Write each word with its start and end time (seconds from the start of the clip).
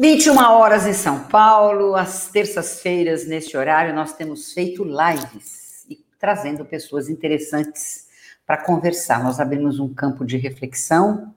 21 0.00 0.38
horas 0.38 0.86
em 0.86 0.94
São 0.94 1.24
Paulo, 1.24 1.94
às 1.94 2.28
terças-feiras, 2.28 3.26
neste 3.26 3.54
horário, 3.54 3.94
nós 3.94 4.14
temos 4.14 4.50
feito 4.50 4.82
lives 4.82 5.84
e 5.90 6.02
trazendo 6.18 6.64
pessoas 6.64 7.10
interessantes 7.10 8.06
para 8.46 8.56
conversar. 8.56 9.22
Nós 9.22 9.38
abrimos 9.38 9.78
um 9.78 9.92
campo 9.92 10.24
de 10.24 10.38
reflexão, 10.38 11.34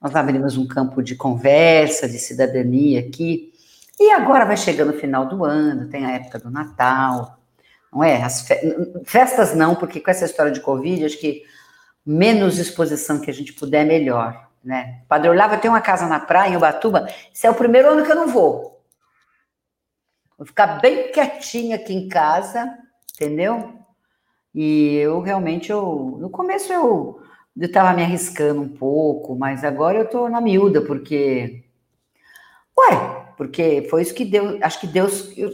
nós 0.00 0.16
abrimos 0.16 0.56
um 0.56 0.66
campo 0.66 1.02
de 1.02 1.14
conversa, 1.14 2.08
de 2.08 2.18
cidadania 2.18 3.00
aqui. 3.00 3.52
E 4.00 4.10
agora 4.12 4.46
vai 4.46 4.56
chegando 4.56 4.94
o 4.94 4.98
final 4.98 5.28
do 5.28 5.44
ano, 5.44 5.90
tem 5.90 6.06
a 6.06 6.12
época 6.12 6.38
do 6.38 6.50
Natal, 6.50 7.38
não 7.92 8.02
é? 8.02 8.22
As 8.22 8.48
fe... 8.48 8.54
festas 9.04 9.54
não, 9.54 9.74
porque 9.74 10.00
com 10.00 10.10
essa 10.10 10.24
história 10.24 10.52
de 10.52 10.60
Covid, 10.60 11.04
acho 11.04 11.20
que 11.20 11.42
menos 12.04 12.58
exposição 12.58 13.20
que 13.20 13.30
a 13.30 13.34
gente 13.34 13.52
puder, 13.52 13.84
melhor 13.84 14.45
né? 14.66 15.02
Padre 15.08 15.30
Olavo 15.30 15.58
tem 15.58 15.70
uma 15.70 15.80
casa 15.80 16.06
na 16.06 16.18
praia, 16.18 16.52
em 16.52 16.56
Ubatuba. 16.56 17.06
Esse 17.32 17.46
é 17.46 17.50
o 17.50 17.54
primeiro 17.54 17.88
ano 17.88 18.04
que 18.04 18.10
eu 18.10 18.16
não 18.16 18.26
vou. 18.26 18.82
Vou 20.36 20.44
ficar 20.44 20.80
bem 20.80 21.12
quietinha 21.12 21.76
aqui 21.76 21.94
em 21.94 22.08
casa, 22.08 22.76
entendeu? 23.14 23.74
E 24.52 24.96
eu 24.96 25.20
realmente, 25.20 25.70
eu, 25.70 26.18
no 26.20 26.28
começo 26.28 26.72
eu 26.72 27.22
estava 27.56 27.92
me 27.94 28.02
arriscando 28.02 28.60
um 28.60 28.68
pouco, 28.68 29.36
mas 29.36 29.62
agora 29.62 29.98
eu 29.98 30.04
estou 30.04 30.28
na 30.28 30.40
miúda, 30.40 30.82
porque. 30.82 31.64
Ué, 32.76 33.24
porque 33.36 33.86
foi 33.88 34.02
isso 34.02 34.14
que 34.14 34.24
Deus. 34.24 34.60
Acho 34.60 34.80
que 34.80 34.86
Deus. 34.88 35.32
Eu, 35.38 35.50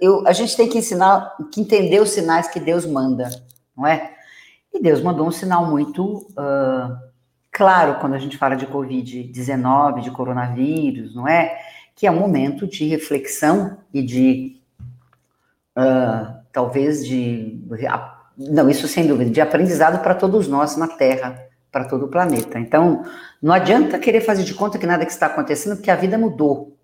eu, 0.00 0.26
a 0.26 0.32
gente 0.32 0.56
tem 0.56 0.68
que 0.68 0.78
ensinar, 0.78 1.36
que 1.52 1.60
entender 1.60 2.00
os 2.00 2.10
sinais 2.10 2.48
que 2.48 2.58
Deus 2.58 2.84
manda, 2.84 3.30
não 3.76 3.86
é? 3.86 4.14
E 4.74 4.80
Deus 4.80 5.00
mandou 5.00 5.26
um 5.26 5.30
sinal 5.30 5.66
muito. 5.66 6.26
Uh, 6.32 7.05
Claro, 7.56 7.98
quando 8.00 8.12
a 8.12 8.18
gente 8.18 8.36
fala 8.36 8.54
de 8.54 8.66
Covid-19, 8.66 10.02
de 10.02 10.10
coronavírus, 10.10 11.14
não 11.14 11.26
é? 11.26 11.58
Que 11.94 12.06
é 12.06 12.10
um 12.10 12.20
momento 12.20 12.66
de 12.66 12.86
reflexão 12.86 13.78
e 13.94 14.02
de, 14.02 14.60
uh, 15.74 16.36
talvez, 16.52 17.06
de. 17.06 17.58
Não, 18.36 18.68
isso 18.68 18.86
sem 18.86 19.06
dúvida, 19.06 19.30
de 19.30 19.40
aprendizado 19.40 20.02
para 20.02 20.14
todos 20.14 20.46
nós 20.46 20.76
na 20.76 20.86
Terra, 20.86 21.48
para 21.72 21.86
todo 21.86 22.04
o 22.04 22.08
planeta. 22.08 22.58
Então, 22.58 23.02
não 23.40 23.54
adianta 23.54 23.98
querer 23.98 24.20
fazer 24.20 24.44
de 24.44 24.52
conta 24.52 24.78
que 24.78 24.84
nada 24.84 25.06
que 25.06 25.12
está 25.12 25.24
acontecendo, 25.24 25.76
porque 25.76 25.90
a 25.90 25.96
vida 25.96 26.18
mudou. 26.18 26.76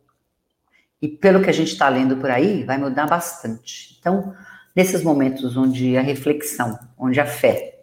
E 1.02 1.06
pelo 1.06 1.42
que 1.42 1.50
a 1.50 1.52
gente 1.52 1.74
está 1.74 1.86
lendo 1.90 2.16
por 2.16 2.30
aí, 2.30 2.64
vai 2.64 2.78
mudar 2.78 3.06
bastante. 3.06 3.98
Então, 4.00 4.34
nesses 4.74 5.02
momentos 5.02 5.54
onde 5.54 5.98
a 5.98 6.00
reflexão, 6.00 6.78
onde 6.96 7.20
a 7.20 7.26
fé, 7.26 7.81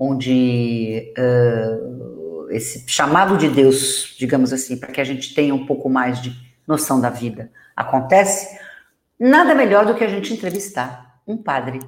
onde 0.00 1.12
uh, 1.18 2.50
esse 2.50 2.88
chamado 2.88 3.36
de 3.36 3.50
Deus, 3.50 4.16
digamos 4.18 4.50
assim, 4.50 4.78
para 4.78 4.90
que 4.90 5.00
a 5.00 5.04
gente 5.04 5.34
tenha 5.34 5.54
um 5.54 5.66
pouco 5.66 5.90
mais 5.90 6.22
de 6.22 6.34
noção 6.66 6.98
da 6.98 7.10
vida 7.10 7.52
acontece, 7.76 8.58
nada 9.18 9.54
melhor 9.54 9.84
do 9.84 9.94
que 9.94 10.02
a 10.02 10.08
gente 10.08 10.32
entrevistar 10.32 11.20
um 11.26 11.36
padre 11.36 11.80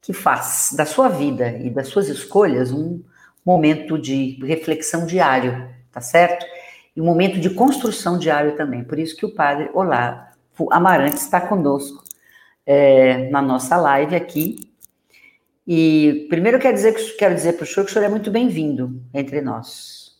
que 0.00 0.12
faz 0.12 0.74
da 0.76 0.84
sua 0.84 1.08
vida 1.08 1.50
e 1.58 1.70
das 1.70 1.88
suas 1.88 2.08
escolhas 2.08 2.70
um 2.70 3.02
momento 3.44 3.98
de 3.98 4.38
reflexão 4.44 5.06
diário, 5.06 5.68
tá 5.90 6.00
certo? 6.00 6.46
E 6.94 7.00
um 7.00 7.04
momento 7.04 7.40
de 7.40 7.50
construção 7.50 8.18
diário 8.18 8.56
também. 8.56 8.84
Por 8.84 8.98
isso 8.98 9.16
que 9.16 9.24
o 9.24 9.34
padre 9.34 9.70
Olavo 9.72 10.26
Amarante 10.70 11.16
está 11.16 11.40
conosco 11.40 12.04
é, 12.66 13.30
na 13.30 13.40
nossa 13.40 13.76
live 13.76 14.14
aqui, 14.14 14.67
e 15.70 16.26
primeiro 16.30 16.58
quero 16.58 16.72
dizer 16.72 16.94
que 16.94 17.12
quero 17.18 17.34
dizer 17.34 17.52
para 17.52 17.64
o 17.64 17.66
senhor 17.66 17.84
que 17.84 17.90
o 17.90 17.92
senhor 17.92 18.06
é 18.06 18.08
muito 18.08 18.30
bem-vindo 18.30 19.02
entre 19.12 19.42
nós. 19.42 20.16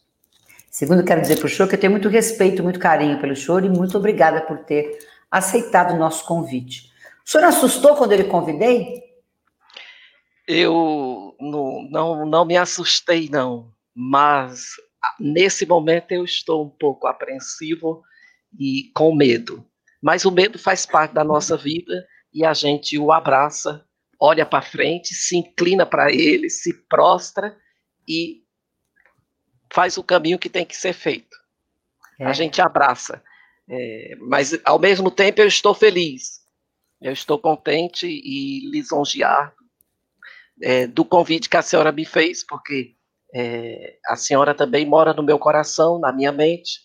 Segundo, 0.70 1.02
quero 1.02 1.22
dizer 1.22 1.38
para 1.38 1.46
o 1.46 1.48
senhor 1.48 1.66
que 1.66 1.74
eu 1.74 1.80
tenho 1.80 1.90
muito 1.90 2.10
respeito, 2.10 2.62
muito 2.62 2.78
carinho 2.78 3.18
pelo 3.18 3.34
senhor 3.34 3.64
e 3.64 3.70
muito 3.70 3.96
obrigada 3.96 4.42
por 4.42 4.58
ter 4.58 4.98
aceitado 5.30 5.94
o 5.94 5.98
nosso 5.98 6.26
convite. 6.26 6.92
O 7.26 7.30
senhor 7.30 7.44
assustou 7.46 7.96
quando 7.96 8.12
eu 8.12 8.18
lhe 8.18 8.24
convidei? 8.24 9.02
Eu 10.46 11.34
não, 11.40 11.88
não, 11.90 12.26
não 12.26 12.44
me 12.44 12.58
assustei, 12.58 13.30
não, 13.30 13.72
mas 13.94 14.72
nesse 15.18 15.64
momento 15.64 16.12
eu 16.12 16.24
estou 16.26 16.62
um 16.62 16.68
pouco 16.68 17.06
apreensivo 17.06 18.02
e 18.60 18.90
com 18.94 19.14
medo. 19.14 19.64
Mas 20.02 20.26
o 20.26 20.30
medo 20.30 20.58
faz 20.58 20.84
parte 20.84 21.14
da 21.14 21.24
nossa 21.24 21.56
vida 21.56 22.06
e 22.34 22.44
a 22.44 22.52
gente 22.52 22.98
o 22.98 23.10
abraça 23.10 23.87
olha 24.20 24.44
para 24.44 24.62
frente, 24.62 25.14
se 25.14 25.36
inclina 25.36 25.86
para 25.86 26.12
ele, 26.12 26.50
se 26.50 26.72
prostra 26.88 27.56
e 28.06 28.42
faz 29.72 29.96
o 29.96 30.02
caminho 30.02 30.38
que 30.38 30.48
tem 30.48 30.64
que 30.64 30.76
ser 30.76 30.92
feito. 30.92 31.36
É. 32.18 32.24
A 32.24 32.32
gente 32.32 32.60
abraça. 32.60 33.22
É, 33.68 34.16
mas, 34.20 34.58
ao 34.64 34.78
mesmo 34.78 35.10
tempo, 35.10 35.40
eu 35.40 35.46
estou 35.46 35.74
feliz. 35.74 36.40
Eu 37.00 37.12
estou 37.12 37.38
contente 37.38 38.06
e 38.06 38.68
lisonjeado 38.70 39.52
é, 40.60 40.86
do 40.86 41.04
convite 41.04 41.48
que 41.48 41.56
a 41.56 41.62
senhora 41.62 41.92
me 41.92 42.04
fez, 42.04 42.44
porque 42.44 42.96
é, 43.34 43.98
a 44.06 44.16
senhora 44.16 44.54
também 44.54 44.84
mora 44.84 45.12
no 45.12 45.22
meu 45.22 45.38
coração, 45.38 46.00
na 46.00 46.12
minha 46.12 46.32
mente, 46.32 46.80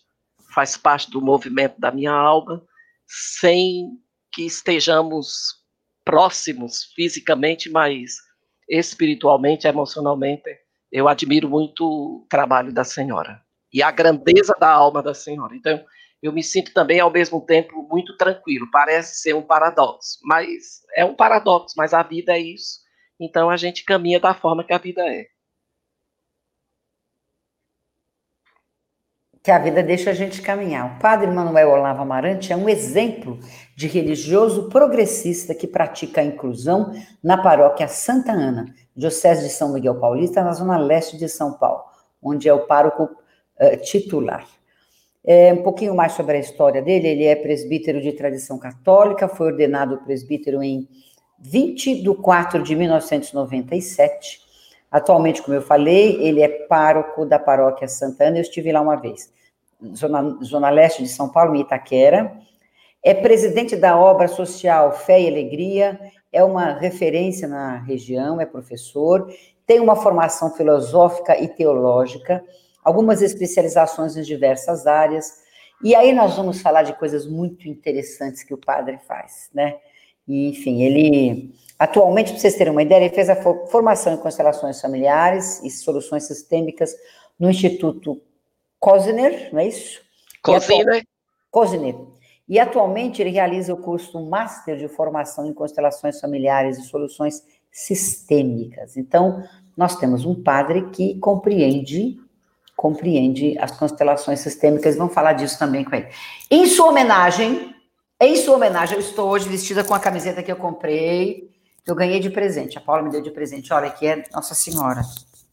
faz 0.54 0.76
parte 0.76 1.10
do 1.10 1.20
movimento 1.20 1.80
da 1.80 1.90
minha 1.90 2.12
alma, 2.12 2.62
sem 3.06 3.88
que 4.32 4.42
estejamos 4.42 5.63
próximos 6.04 6.84
fisicamente, 6.94 7.70
mas 7.70 8.16
espiritualmente, 8.68 9.66
emocionalmente, 9.66 10.48
eu 10.90 11.08
admiro 11.08 11.48
muito 11.48 11.84
o 11.84 12.26
trabalho 12.28 12.72
da 12.72 12.84
senhora 12.84 13.42
e 13.72 13.82
a 13.82 13.90
grandeza 13.90 14.54
da 14.58 14.70
alma 14.70 15.02
da 15.02 15.14
senhora. 15.14 15.56
Então, 15.56 15.84
eu 16.22 16.32
me 16.32 16.42
sinto 16.42 16.72
também 16.72 17.00
ao 17.00 17.10
mesmo 17.10 17.40
tempo 17.40 17.86
muito 17.90 18.16
tranquilo. 18.16 18.70
Parece 18.70 19.20
ser 19.20 19.34
um 19.34 19.42
paradoxo, 19.42 20.20
mas 20.22 20.82
é 20.96 21.04
um 21.04 21.14
paradoxo, 21.14 21.74
mas 21.76 21.92
a 21.92 22.02
vida 22.02 22.32
é 22.32 22.38
isso. 22.38 22.80
Então 23.20 23.50
a 23.50 23.56
gente 23.56 23.84
caminha 23.84 24.18
da 24.18 24.32
forma 24.34 24.64
que 24.64 24.72
a 24.72 24.78
vida 24.78 25.02
é. 25.06 25.26
que 29.42 29.50
a 29.50 29.58
vida 29.58 29.82
deixa 29.82 30.10
a 30.10 30.14
gente 30.14 30.40
caminhar. 30.40 30.96
O 30.96 30.98
padre 30.98 31.26
Manuel 31.26 31.68
Olavo 31.68 32.00
Amarante 32.00 32.50
é 32.50 32.56
um 32.56 32.66
exemplo 32.66 33.38
de 33.74 33.86
religioso 33.86 34.68
progressista 34.68 35.54
que 35.54 35.66
pratica 35.66 36.20
a 36.20 36.24
inclusão 36.24 36.92
na 37.22 37.36
paróquia 37.36 37.88
Santa 37.88 38.32
Ana, 38.32 38.66
Diocese 38.96 39.42
de 39.42 39.50
São 39.50 39.72
Miguel 39.72 39.96
Paulista, 39.96 40.42
na 40.42 40.52
zona 40.52 40.76
leste 40.76 41.16
de 41.16 41.28
São 41.28 41.52
Paulo, 41.52 41.82
onde 42.22 42.48
é 42.48 42.54
o 42.54 42.66
pároco 42.66 43.04
uh, 43.04 43.76
titular. 43.82 44.46
É, 45.26 45.52
um 45.52 45.62
pouquinho 45.62 45.94
mais 45.94 46.12
sobre 46.12 46.36
a 46.36 46.40
história 46.40 46.82
dele, 46.82 47.08
ele 47.08 47.24
é 47.24 47.34
presbítero 47.34 48.00
de 48.00 48.12
tradição 48.12 48.58
católica, 48.58 49.26
foi 49.26 49.48
ordenado 49.48 49.98
presbítero 49.98 50.62
em 50.62 50.86
20 51.40 52.02
de 52.02 52.14
4 52.14 52.62
de 52.62 52.76
1997, 52.76 54.44
Atualmente, 54.94 55.42
como 55.42 55.56
eu 55.56 55.60
falei, 55.60 56.22
ele 56.22 56.40
é 56.40 56.46
pároco 56.46 57.26
da 57.26 57.36
paróquia 57.36 57.88
Santana, 57.88 58.38
eu 58.38 58.42
estive 58.42 58.70
lá 58.70 58.80
uma 58.80 58.94
vez, 58.94 59.28
zona, 59.92 60.38
zona 60.40 60.70
leste 60.70 61.02
de 61.02 61.08
São 61.08 61.28
Paulo, 61.28 61.56
em 61.56 61.62
Itaquera. 61.62 62.32
É 63.04 63.12
presidente 63.12 63.76
da 63.76 63.98
obra 63.98 64.26
social 64.26 64.90
Fé 64.92 65.20
e 65.20 65.28
Alegria, 65.28 66.00
é 66.32 66.42
uma 66.42 66.72
referência 66.72 67.46
na 67.46 67.76
região, 67.76 68.40
é 68.40 68.46
professor, 68.46 69.30
tem 69.66 69.78
uma 69.78 69.94
formação 69.94 70.50
filosófica 70.54 71.38
e 71.38 71.46
teológica, 71.46 72.42
algumas 72.82 73.20
especializações 73.20 74.16
em 74.16 74.22
diversas 74.22 74.86
áreas. 74.86 75.42
E 75.82 75.94
aí 75.94 76.14
nós 76.14 76.34
vamos 76.34 76.62
falar 76.62 76.82
de 76.82 76.94
coisas 76.94 77.26
muito 77.26 77.68
interessantes 77.68 78.42
que 78.42 78.54
o 78.54 78.58
padre 78.58 78.98
faz, 79.06 79.50
né? 79.52 79.76
E, 80.26 80.48
enfim, 80.48 80.82
ele 80.82 81.54
atualmente, 81.78 82.30
para 82.30 82.40
vocês 82.40 82.54
terem 82.56 82.72
uma 82.72 82.82
ideia, 82.82 83.04
ele 83.04 83.14
fez 83.14 83.28
a 83.28 83.36
formação 83.36 84.14
em 84.14 84.16
constelações 84.16 84.80
familiares 84.80 85.62
e 85.62 85.68
soluções 85.68 86.24
sistêmicas 86.24 86.94
no 87.38 87.50
Instituto 87.50 88.20
Cosner, 88.78 89.50
não 89.52 89.60
é 89.60 89.68
isso? 89.68 90.00
Cosner. 90.42 91.06
Cosner. 91.50 92.13
E 92.48 92.58
atualmente 92.58 93.22
ele 93.22 93.30
realiza 93.30 93.72
o 93.72 93.78
curso 93.78 94.20
Master 94.24 94.76
de 94.76 94.88
Formação 94.88 95.46
em 95.46 95.54
Constelações 95.54 96.20
Familiares 96.20 96.78
e 96.78 96.82
Soluções 96.82 97.42
Sistêmicas. 97.70 98.96
Então, 98.96 99.42
nós 99.76 99.96
temos 99.96 100.24
um 100.24 100.34
padre 100.42 100.90
que 100.90 101.18
compreende 101.18 102.18
compreende 102.76 103.56
as 103.58 103.70
constelações 103.70 104.40
sistêmicas, 104.40 104.96
vamos 104.96 105.14
falar 105.14 105.32
disso 105.34 105.58
também 105.58 105.84
com 105.84 105.94
ele. 105.94 106.08
Em 106.50 106.66
sua 106.66 106.88
homenagem, 106.88 107.74
em 108.20 108.36
sua 108.36 108.56
homenagem, 108.56 108.96
eu 108.96 109.00
estou 109.00 109.28
hoje 109.28 109.48
vestida 109.48 109.84
com 109.84 109.94
a 109.94 110.00
camiseta 110.00 110.42
que 110.42 110.50
eu 110.50 110.56
comprei, 110.56 111.50
que 111.84 111.90
eu 111.90 111.94
ganhei 111.94 112.20
de 112.20 112.30
presente. 112.30 112.76
A 112.76 112.80
Paula 112.80 113.02
me 113.02 113.10
deu 113.10 113.22
de 113.22 113.30
presente. 113.30 113.72
Olha, 113.72 113.86
aqui 113.86 114.06
é 114.06 114.24
Nossa 114.32 114.54
Senhora. 114.54 115.02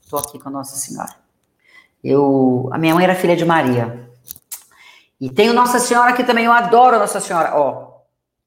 Estou 0.02 0.20
aqui 0.20 0.40
com 0.40 0.50
Nossa 0.50 0.76
Senhora. 0.76 1.16
Eu, 2.04 2.70
a 2.72 2.78
minha 2.78 2.94
mãe 2.96 3.04
era 3.04 3.16
filha 3.16 3.36
de 3.36 3.46
Maria. 3.46 4.11
E 5.22 5.30
tenho 5.30 5.54
Nossa 5.54 5.78
Senhora 5.78 6.14
que 6.14 6.24
também 6.24 6.46
eu 6.46 6.52
adoro 6.52 6.98
Nossa 6.98 7.20
Senhora. 7.20 7.56
Ó, 7.56 8.00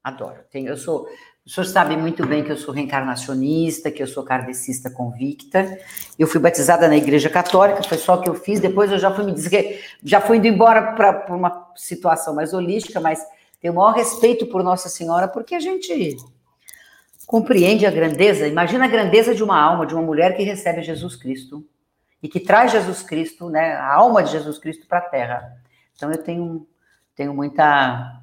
adoro. 0.03 0.39
Tenho, 0.51 0.67
eu 0.67 0.77
sou 0.77 1.07
O 1.45 1.49
senhor 1.49 1.65
sabe 1.65 1.95
muito 1.95 2.25
bem 2.27 2.43
que 2.43 2.51
eu 2.51 2.57
sou 2.57 2.73
reencarnacionista, 2.73 3.89
que 3.89 4.03
eu 4.03 4.07
sou 4.07 4.23
kardecista 4.23 4.89
convicta. 4.89 5.79
Eu 6.19 6.27
fui 6.27 6.41
batizada 6.41 6.87
na 6.87 6.97
Igreja 6.97 7.29
Católica, 7.29 7.81
foi 7.81 7.97
só 7.97 8.15
o 8.15 8.21
que 8.21 8.27
eu 8.27 8.35
fiz. 8.35 8.59
Depois 8.59 8.91
eu 8.91 8.99
já 8.99 9.09
fui 9.13 9.23
me 9.23 9.31
dizer, 9.31 9.85
já 10.03 10.19
fui 10.19 10.37
indo 10.37 10.47
embora 10.47 10.93
para 10.93 11.33
uma 11.33 11.71
situação 11.75 12.35
mais 12.35 12.53
holística, 12.53 12.99
mas 12.99 13.25
tenho 13.61 13.73
o 13.73 13.77
maior 13.77 13.93
respeito 13.93 14.45
por 14.47 14.61
Nossa 14.61 14.89
Senhora, 14.89 15.29
porque 15.29 15.55
a 15.55 15.59
gente 15.61 16.17
compreende 17.25 17.85
a 17.85 17.91
grandeza. 17.91 18.47
Imagina 18.47 18.83
a 18.83 18.89
grandeza 18.89 19.33
de 19.33 19.43
uma 19.43 19.57
alma, 19.57 19.85
de 19.85 19.93
uma 19.93 20.03
mulher 20.03 20.35
que 20.35 20.43
recebe 20.43 20.81
Jesus 20.81 21.15
Cristo 21.15 21.63
e 22.21 22.27
que 22.27 22.39
traz 22.39 22.71
Jesus 22.71 23.01
Cristo, 23.01 23.49
né, 23.49 23.75
a 23.75 23.93
alma 23.93 24.23
de 24.23 24.31
Jesus 24.31 24.57
Cristo 24.57 24.85
para 24.87 24.97
a 24.97 25.01
Terra. 25.09 25.64
Então 25.95 26.11
eu 26.11 26.17
tenho 26.17 26.67
tenho 27.15 27.33
muita 27.33 28.21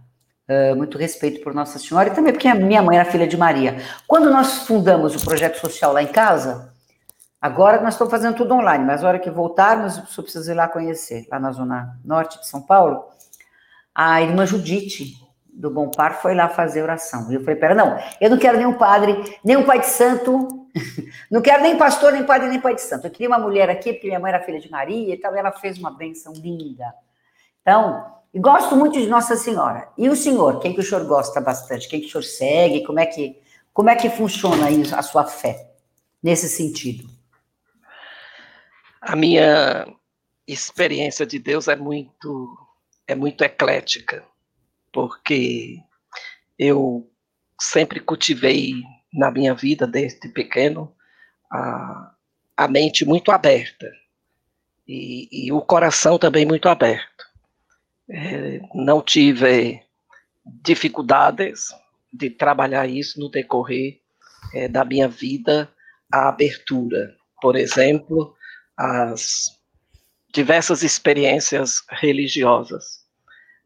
uh, 0.48 0.76
muito 0.76 0.98
respeito 0.98 1.42
por 1.42 1.54
Nossa 1.54 1.78
Senhora 1.78 2.08
e 2.08 2.14
também 2.14 2.32
porque 2.32 2.48
a 2.48 2.54
minha 2.54 2.82
mãe 2.82 2.98
era 2.98 3.10
filha 3.10 3.26
de 3.26 3.36
Maria. 3.36 3.78
Quando 4.06 4.30
nós 4.30 4.66
fundamos 4.66 5.14
o 5.16 5.24
projeto 5.24 5.58
social 5.58 5.92
lá 5.92 6.02
em 6.02 6.08
casa, 6.08 6.72
agora 7.40 7.80
nós 7.80 7.94
estamos 7.94 8.10
fazendo 8.10 8.36
tudo 8.36 8.54
online, 8.54 8.84
mas 8.84 9.02
na 9.02 9.08
hora 9.08 9.18
que 9.18 9.30
voltarmos, 9.30 9.94
só 10.08 10.22
precisa 10.22 10.52
ir 10.52 10.54
lá 10.54 10.68
conhecer, 10.68 11.26
lá 11.30 11.38
na 11.38 11.52
zona 11.52 11.98
norte 12.04 12.38
de 12.38 12.46
São 12.46 12.60
Paulo, 12.60 13.04
a 13.94 14.20
irmã 14.20 14.46
Judite 14.46 15.14
do 15.52 15.70
Bom 15.70 15.90
Par 15.90 16.20
foi 16.20 16.34
lá 16.34 16.48
fazer 16.48 16.82
oração. 16.82 17.30
E 17.30 17.34
eu 17.34 17.40
falei, 17.40 17.56
pera, 17.56 17.74
não, 17.74 17.98
eu 18.20 18.30
não 18.30 18.38
quero 18.38 18.56
nenhum 18.56 18.72
padre, 18.74 19.38
nem 19.44 19.56
um 19.56 19.64
pai 19.64 19.80
de 19.80 19.86
santo, 19.86 20.66
não 21.30 21.42
quero 21.42 21.62
nem 21.62 21.76
pastor, 21.76 22.12
nem 22.12 22.24
padre, 22.24 22.48
nem 22.48 22.60
pai 22.60 22.74
de 22.74 22.80
santo. 22.80 23.06
Eu 23.06 23.10
queria 23.10 23.28
uma 23.28 23.38
mulher 23.38 23.68
aqui, 23.68 23.92
porque 23.92 24.06
minha 24.06 24.18
mãe 24.18 24.32
era 24.32 24.42
filha 24.42 24.58
de 24.58 24.70
Maria 24.70 25.14
e 25.14 25.18
tal, 25.18 25.34
e 25.34 25.38
ela 25.38 25.52
fez 25.52 25.78
uma 25.78 25.90
benção 25.90 26.32
linda. 26.32 26.86
Então, 27.62 28.20
gosto 28.34 28.76
muito 28.76 29.00
de 29.00 29.06
Nossa 29.06 29.36
Senhora. 29.36 29.88
E 29.96 30.08
o 30.08 30.16
senhor, 30.16 30.60
quem 30.60 30.74
que 30.74 30.80
o 30.80 30.82
senhor 30.82 31.06
gosta 31.06 31.40
bastante? 31.40 31.88
Quem 31.88 32.00
que 32.00 32.06
o 32.06 32.10
senhor 32.10 32.24
segue? 32.24 32.84
Como 32.84 32.98
é 32.98 33.06
que, 33.06 33.40
como 33.72 33.88
é 33.88 33.96
que 33.96 34.10
funciona 34.10 34.66
a 34.96 35.02
sua 35.02 35.24
fé 35.24 35.70
nesse 36.22 36.48
sentido? 36.48 37.08
A 39.00 39.16
minha 39.16 39.86
experiência 40.46 41.24
de 41.24 41.38
Deus 41.38 41.68
é 41.68 41.76
muito 41.76 42.58
é 43.06 43.14
muito 43.14 43.42
eclética, 43.42 44.24
porque 44.92 45.78
eu 46.58 47.10
sempre 47.60 48.00
cultivei 48.00 48.74
na 49.12 49.30
minha 49.30 49.54
vida 49.54 49.86
desde 49.86 50.28
pequeno 50.28 50.94
a, 51.50 52.14
a 52.56 52.68
mente 52.68 53.04
muito 53.04 53.30
aberta 53.30 53.90
e, 54.86 55.28
e 55.30 55.52
o 55.52 55.60
coração 55.60 56.18
também 56.18 56.46
muito 56.46 56.68
aberto. 56.68 57.31
É, 58.08 58.60
não 58.74 59.00
tive 59.00 59.82
dificuldades 60.44 61.68
de 62.12 62.28
trabalhar 62.28 62.86
isso 62.86 63.18
no 63.20 63.30
decorrer 63.30 64.00
é, 64.54 64.68
da 64.68 64.84
minha 64.84 65.08
vida, 65.08 65.72
a 66.12 66.28
abertura, 66.28 67.16
por 67.40 67.56
exemplo, 67.56 68.34
as 68.76 69.58
diversas 70.32 70.82
experiências 70.82 71.82
religiosas. 71.88 73.02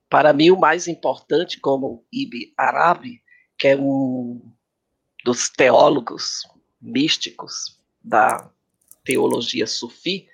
Para 0.08 0.32
mim, 0.32 0.50
o 0.50 0.58
mais 0.58 0.86
importante, 0.86 1.58
como 1.58 2.04
Ibn 2.12 2.52
Arabi, 2.56 3.22
que 3.58 3.68
é 3.68 3.76
um 3.76 4.40
dos 5.24 5.48
teólogos 5.48 6.42
místicos 6.80 7.80
da 8.02 8.50
teologia 9.04 9.66
sufi 9.66 10.28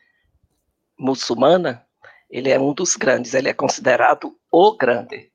muçulmana, 0.99 1.87
ele 2.33 2.49
é 2.49 2.59
um 2.59 2.73
dos 2.73 2.97
grandes, 2.97 3.35
ele 3.35 3.51
é 3.51 3.53
considerado 3.53 4.35
o 4.51 4.75
grande. 4.75 5.31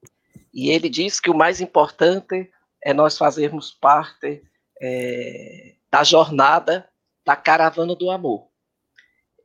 E 0.51 0.71
ele 0.71 0.89
diz 0.89 1.19
que 1.19 1.29
o 1.29 1.37
mais 1.37 1.61
importante 1.61 2.51
é 2.83 2.91
nós 2.91 3.15
fazermos 3.15 3.71
parte 3.71 4.41
é, 4.81 5.75
da 5.91 6.03
jornada 6.03 6.89
da 7.23 7.35
caravana 7.35 7.95
do 7.95 8.09
amor. 8.09 8.47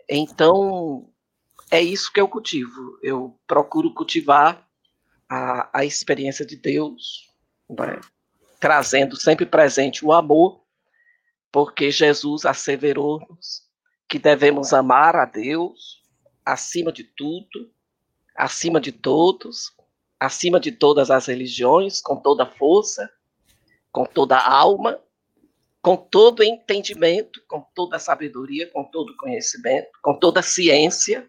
Então, 0.08 1.10
é 1.70 1.82
isso 1.82 2.10
que 2.10 2.20
eu 2.20 2.26
cultivo. 2.26 2.99
Eu 3.02 3.38
procuro 3.46 3.93
cultivar 3.93 4.66
a, 5.28 5.81
a 5.81 5.84
experiência 5.84 6.46
de 6.46 6.56
Deus, 6.56 7.31
né? 7.69 8.00
trazendo 8.58 9.14
sempre 9.14 9.44
presente 9.44 10.06
o 10.06 10.12
amor, 10.12 10.62
porque 11.50 11.90
Jesus 11.90 12.46
asseverou-nos 12.46 13.62
que 14.08 14.19
devemos 14.19 14.72
amar 14.72 15.16
a 15.16 15.26
Deus 15.26 16.01
acima 16.44 16.93
de 16.93 17.05
tudo, 17.05 17.71
acima 18.37 18.81
de 18.81 18.93
todos, 18.93 19.73
acima 20.19 20.61
de 20.61 20.73
todas 20.73 21.11
as 21.11 21.27
religiões, 21.27 22.00
com 22.00 22.17
toda 22.17 22.47
força, 22.47 23.11
com 23.91 24.05
toda 24.05 24.39
alma, 24.39 24.99
com 25.83 25.97
todo 25.97 26.44
entendimento, 26.44 27.43
com 27.49 27.61
toda 27.75 27.99
sabedoria, 27.99 28.71
com 28.71 28.85
todo 28.85 29.17
conhecimento, 29.17 29.91
com 30.00 30.15
toda 30.17 30.41
ciência, 30.41 31.29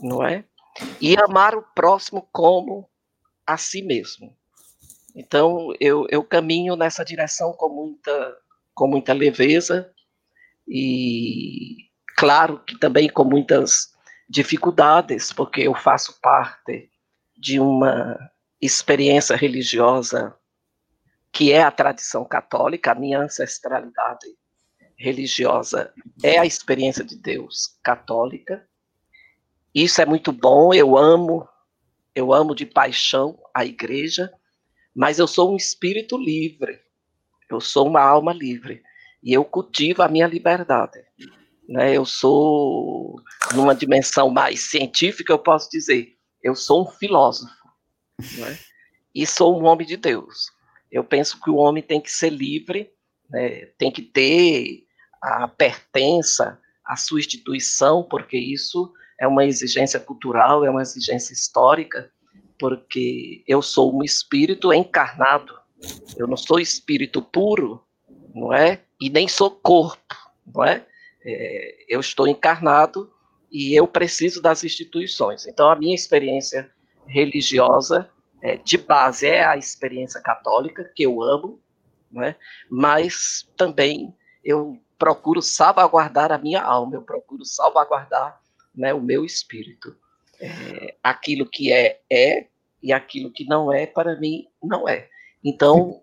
não 0.00 0.26
é? 0.26 0.44
E 1.00 1.16
amar 1.16 1.54
o 1.54 1.62
próximo 1.62 2.28
como 2.32 2.90
a 3.46 3.56
si 3.56 3.82
mesmo. 3.82 4.36
Então, 5.14 5.72
eu, 5.78 6.06
eu 6.10 6.24
caminho 6.24 6.74
nessa 6.74 7.04
direção 7.04 7.52
com 7.52 7.68
muita, 7.68 8.36
com 8.74 8.88
muita 8.88 9.12
leveza 9.12 9.92
e, 10.66 11.88
claro, 12.16 12.58
que 12.64 12.78
também 12.78 13.08
com 13.08 13.24
muitas 13.24 13.91
dificuldades, 14.28 15.32
porque 15.32 15.62
eu 15.62 15.74
faço 15.74 16.18
parte 16.20 16.90
de 17.36 17.58
uma 17.58 18.18
experiência 18.60 19.36
religiosa 19.36 20.36
que 21.32 21.50
é 21.50 21.62
a 21.62 21.70
tradição 21.70 22.24
católica, 22.24 22.92
a 22.92 22.94
minha 22.94 23.20
ancestralidade 23.20 24.26
religiosa 24.96 25.92
é 26.22 26.38
a 26.38 26.46
experiência 26.46 27.02
de 27.02 27.16
Deus 27.16 27.78
católica. 27.82 28.64
Isso 29.74 30.00
é 30.00 30.06
muito 30.06 30.30
bom, 30.30 30.72
eu 30.74 30.96
amo, 30.96 31.48
eu 32.14 32.32
amo 32.32 32.54
de 32.54 32.66
paixão 32.66 33.38
a 33.54 33.64
igreja, 33.64 34.32
mas 34.94 35.18
eu 35.18 35.26
sou 35.26 35.52
um 35.52 35.56
espírito 35.56 36.16
livre. 36.16 36.80
Eu 37.50 37.60
sou 37.60 37.88
uma 37.88 38.00
alma 38.00 38.32
livre 38.32 38.82
e 39.22 39.32
eu 39.32 39.44
cultivo 39.44 40.02
a 40.02 40.08
minha 40.08 40.26
liberdade. 40.26 41.04
Né? 41.68 41.96
Eu 41.96 42.04
sou, 42.04 43.16
numa 43.54 43.74
dimensão 43.74 44.30
mais 44.30 44.60
científica, 44.70 45.32
eu 45.32 45.38
posso 45.38 45.70
dizer, 45.70 46.16
eu 46.42 46.54
sou 46.54 46.82
um 46.82 46.90
filósofo. 46.90 47.52
Né? 48.38 48.58
E 49.14 49.26
sou 49.26 49.60
um 49.60 49.64
homem 49.66 49.86
de 49.86 49.96
Deus. 49.96 50.50
Eu 50.90 51.04
penso 51.04 51.40
que 51.40 51.50
o 51.50 51.56
homem 51.56 51.82
tem 51.82 52.00
que 52.00 52.10
ser 52.10 52.30
livre, 52.30 52.90
né? 53.30 53.66
tem 53.78 53.90
que 53.90 54.02
ter 54.02 54.84
a 55.22 55.46
pertença 55.48 56.60
à 56.84 56.96
sua 56.96 57.20
instituição, 57.20 58.02
porque 58.02 58.36
isso 58.36 58.92
é 59.18 59.26
uma 59.26 59.44
exigência 59.44 60.00
cultural, 60.00 60.64
é 60.64 60.70
uma 60.70 60.82
exigência 60.82 61.32
histórica, 61.32 62.10
porque 62.58 63.42
eu 63.46 63.62
sou 63.62 63.96
um 63.96 64.02
espírito 64.02 64.72
encarnado. 64.72 65.54
Eu 66.16 66.26
não 66.26 66.36
sou 66.36 66.60
espírito 66.60 67.22
puro, 67.22 67.84
não 68.34 68.52
é? 68.52 68.82
E 69.00 69.10
nem 69.10 69.26
sou 69.26 69.50
corpo, 69.50 70.14
não 70.46 70.64
é? 70.64 70.86
É, 71.24 71.84
eu 71.88 72.00
estou 72.00 72.26
encarnado 72.26 73.12
e 73.50 73.74
eu 73.74 73.86
preciso 73.86 74.40
das 74.40 74.64
instituições. 74.64 75.46
Então, 75.46 75.68
a 75.70 75.76
minha 75.76 75.94
experiência 75.94 76.70
religiosa 77.06 78.10
é, 78.40 78.56
de 78.56 78.78
base 78.78 79.26
é 79.26 79.44
a 79.44 79.56
experiência 79.56 80.20
católica, 80.20 80.90
que 80.94 81.04
eu 81.04 81.22
amo, 81.22 81.60
né? 82.10 82.36
mas 82.70 83.48
também 83.56 84.14
eu 84.44 84.80
procuro 84.98 85.42
salvaguardar 85.42 86.32
a 86.32 86.38
minha 86.38 86.62
alma, 86.62 86.96
eu 86.96 87.02
procuro 87.02 87.44
salvaguardar 87.44 88.40
né, 88.74 88.92
o 88.94 89.00
meu 89.00 89.24
espírito. 89.24 89.96
É, 90.40 90.96
aquilo 91.02 91.46
que 91.48 91.72
é, 91.72 92.00
é, 92.10 92.48
e 92.82 92.92
aquilo 92.92 93.30
que 93.30 93.44
não 93.44 93.72
é, 93.72 93.86
para 93.86 94.18
mim, 94.18 94.46
não 94.62 94.88
é. 94.88 95.08
Então, 95.44 96.01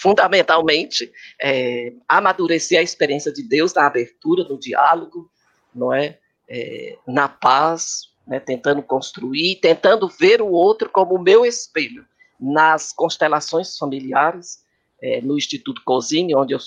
fundamentalmente, 0.00 1.10
é, 1.40 1.92
amadurecer 2.08 2.78
a 2.78 2.82
experiência 2.82 3.32
de 3.32 3.42
Deus 3.42 3.74
na 3.74 3.86
abertura, 3.86 4.44
no 4.44 4.58
diálogo, 4.58 5.30
não 5.74 5.92
é? 5.92 6.18
é 6.48 6.98
na 7.06 7.28
paz, 7.28 8.10
né? 8.26 8.40
tentando 8.40 8.82
construir, 8.82 9.56
tentando 9.56 10.08
ver 10.08 10.40
o 10.40 10.50
outro 10.50 10.88
como 10.88 11.14
o 11.14 11.22
meu 11.22 11.44
espelho. 11.44 12.04
Nas 12.38 12.92
constelações 12.92 13.78
familiares, 13.78 14.64
é, 15.00 15.20
no 15.20 15.36
Instituto 15.36 15.82
Cozine, 15.84 16.34
onde 16.34 16.52
eu, 16.52 16.58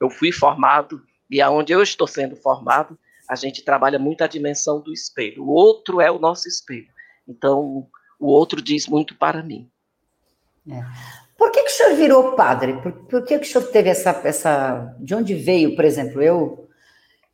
eu 0.00 0.08
fui 0.08 0.30
formado 0.30 1.02
e 1.30 1.40
aonde 1.40 1.72
eu 1.72 1.82
estou 1.82 2.06
sendo 2.06 2.36
formado, 2.36 2.98
a 3.28 3.34
gente 3.34 3.62
trabalha 3.62 3.98
muito 3.98 4.22
a 4.22 4.26
dimensão 4.26 4.80
do 4.80 4.92
espelho. 4.92 5.42
O 5.42 5.48
outro 5.48 6.00
é 6.00 6.10
o 6.10 6.18
nosso 6.18 6.48
espelho. 6.48 6.88
Então, 7.26 7.88
o 8.18 8.26
outro 8.26 8.62
diz 8.62 8.86
muito 8.86 9.16
para 9.16 9.42
mim. 9.42 9.68
É. 10.70 10.80
O 11.76 11.78
senhor 11.78 11.94
virou 11.94 12.32
padre? 12.32 12.80
Por, 12.80 12.90
por 12.92 13.22
que, 13.22 13.38
que 13.38 13.46
o 13.46 13.52
senhor 13.52 13.68
teve 13.68 13.90
essa, 13.90 14.18
essa. 14.24 14.96
De 14.98 15.14
onde 15.14 15.34
veio, 15.34 15.76
por 15.76 15.84
exemplo, 15.84 16.22
eu. 16.22 16.66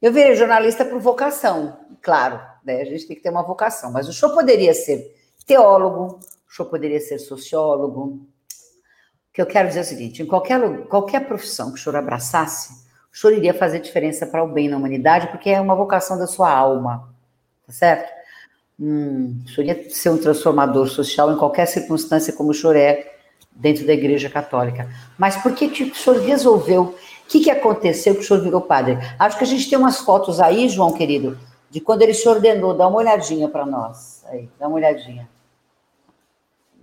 Eu 0.00 0.12
virei 0.12 0.34
jornalista 0.34 0.84
por 0.84 0.98
vocação, 0.98 1.78
claro, 2.00 2.40
né? 2.64 2.80
a 2.80 2.84
gente 2.84 3.06
tem 3.06 3.16
que 3.16 3.22
ter 3.22 3.30
uma 3.30 3.44
vocação, 3.44 3.92
mas 3.92 4.08
o 4.08 4.12
senhor 4.12 4.34
poderia 4.34 4.74
ser 4.74 5.14
teólogo, 5.46 6.18
o 6.18 6.52
senhor 6.52 6.68
poderia 6.68 6.98
ser 6.98 7.20
sociólogo, 7.20 8.26
que 9.32 9.40
eu 9.40 9.46
quero 9.46 9.68
dizer 9.68 9.78
é 9.78 9.82
o 9.82 9.86
seguinte: 9.86 10.20
em 10.20 10.26
qualquer, 10.26 10.86
qualquer 10.88 11.24
profissão 11.28 11.72
que 11.72 11.78
o 11.78 11.80
senhor 11.80 11.94
abraçasse, 11.94 12.72
o 13.12 13.16
senhor 13.16 13.36
iria 13.36 13.54
fazer 13.54 13.78
diferença 13.78 14.26
para 14.26 14.42
o 14.42 14.48
bem 14.48 14.68
na 14.68 14.76
humanidade, 14.76 15.28
porque 15.28 15.50
é 15.50 15.60
uma 15.60 15.76
vocação 15.76 16.18
da 16.18 16.26
sua 16.26 16.50
alma, 16.50 17.08
tá 17.64 17.72
certo? 17.72 18.12
Hum, 18.80 19.40
o 19.46 19.48
senhor 19.50 19.68
ia 19.68 19.88
ser 19.88 20.10
um 20.10 20.18
transformador 20.18 20.88
social 20.88 21.32
em 21.32 21.38
qualquer 21.38 21.66
circunstância, 21.66 22.32
como 22.32 22.50
o 22.50 22.54
senhor 22.54 22.74
é 22.74 23.11
dentro 23.54 23.86
da 23.86 23.92
Igreja 23.92 24.28
Católica. 24.28 24.88
Mas 25.18 25.36
por 25.36 25.54
que, 25.54 25.68
que 25.68 25.84
o 25.84 25.94
senhor 25.94 26.20
resolveu? 26.20 26.82
O 26.82 27.28
que, 27.28 27.40
que 27.40 27.50
aconteceu 27.50 28.14
que 28.14 28.20
o 28.20 28.24
senhor 28.24 28.42
virou 28.42 28.60
padre? 28.60 28.98
Acho 29.18 29.38
que 29.38 29.44
a 29.44 29.46
gente 29.46 29.68
tem 29.68 29.78
umas 29.78 30.00
fotos 30.00 30.40
aí, 30.40 30.68
João 30.68 30.92
querido, 30.92 31.38
de 31.70 31.80
quando 31.80 32.02
ele 32.02 32.14
se 32.14 32.28
ordenou. 32.28 32.74
Dá 32.74 32.86
uma 32.88 32.98
olhadinha 32.98 33.48
para 33.48 33.64
nós. 33.64 34.24
Aí, 34.28 34.48
dá 34.58 34.66
uma 34.66 34.76
olhadinha. 34.76 35.28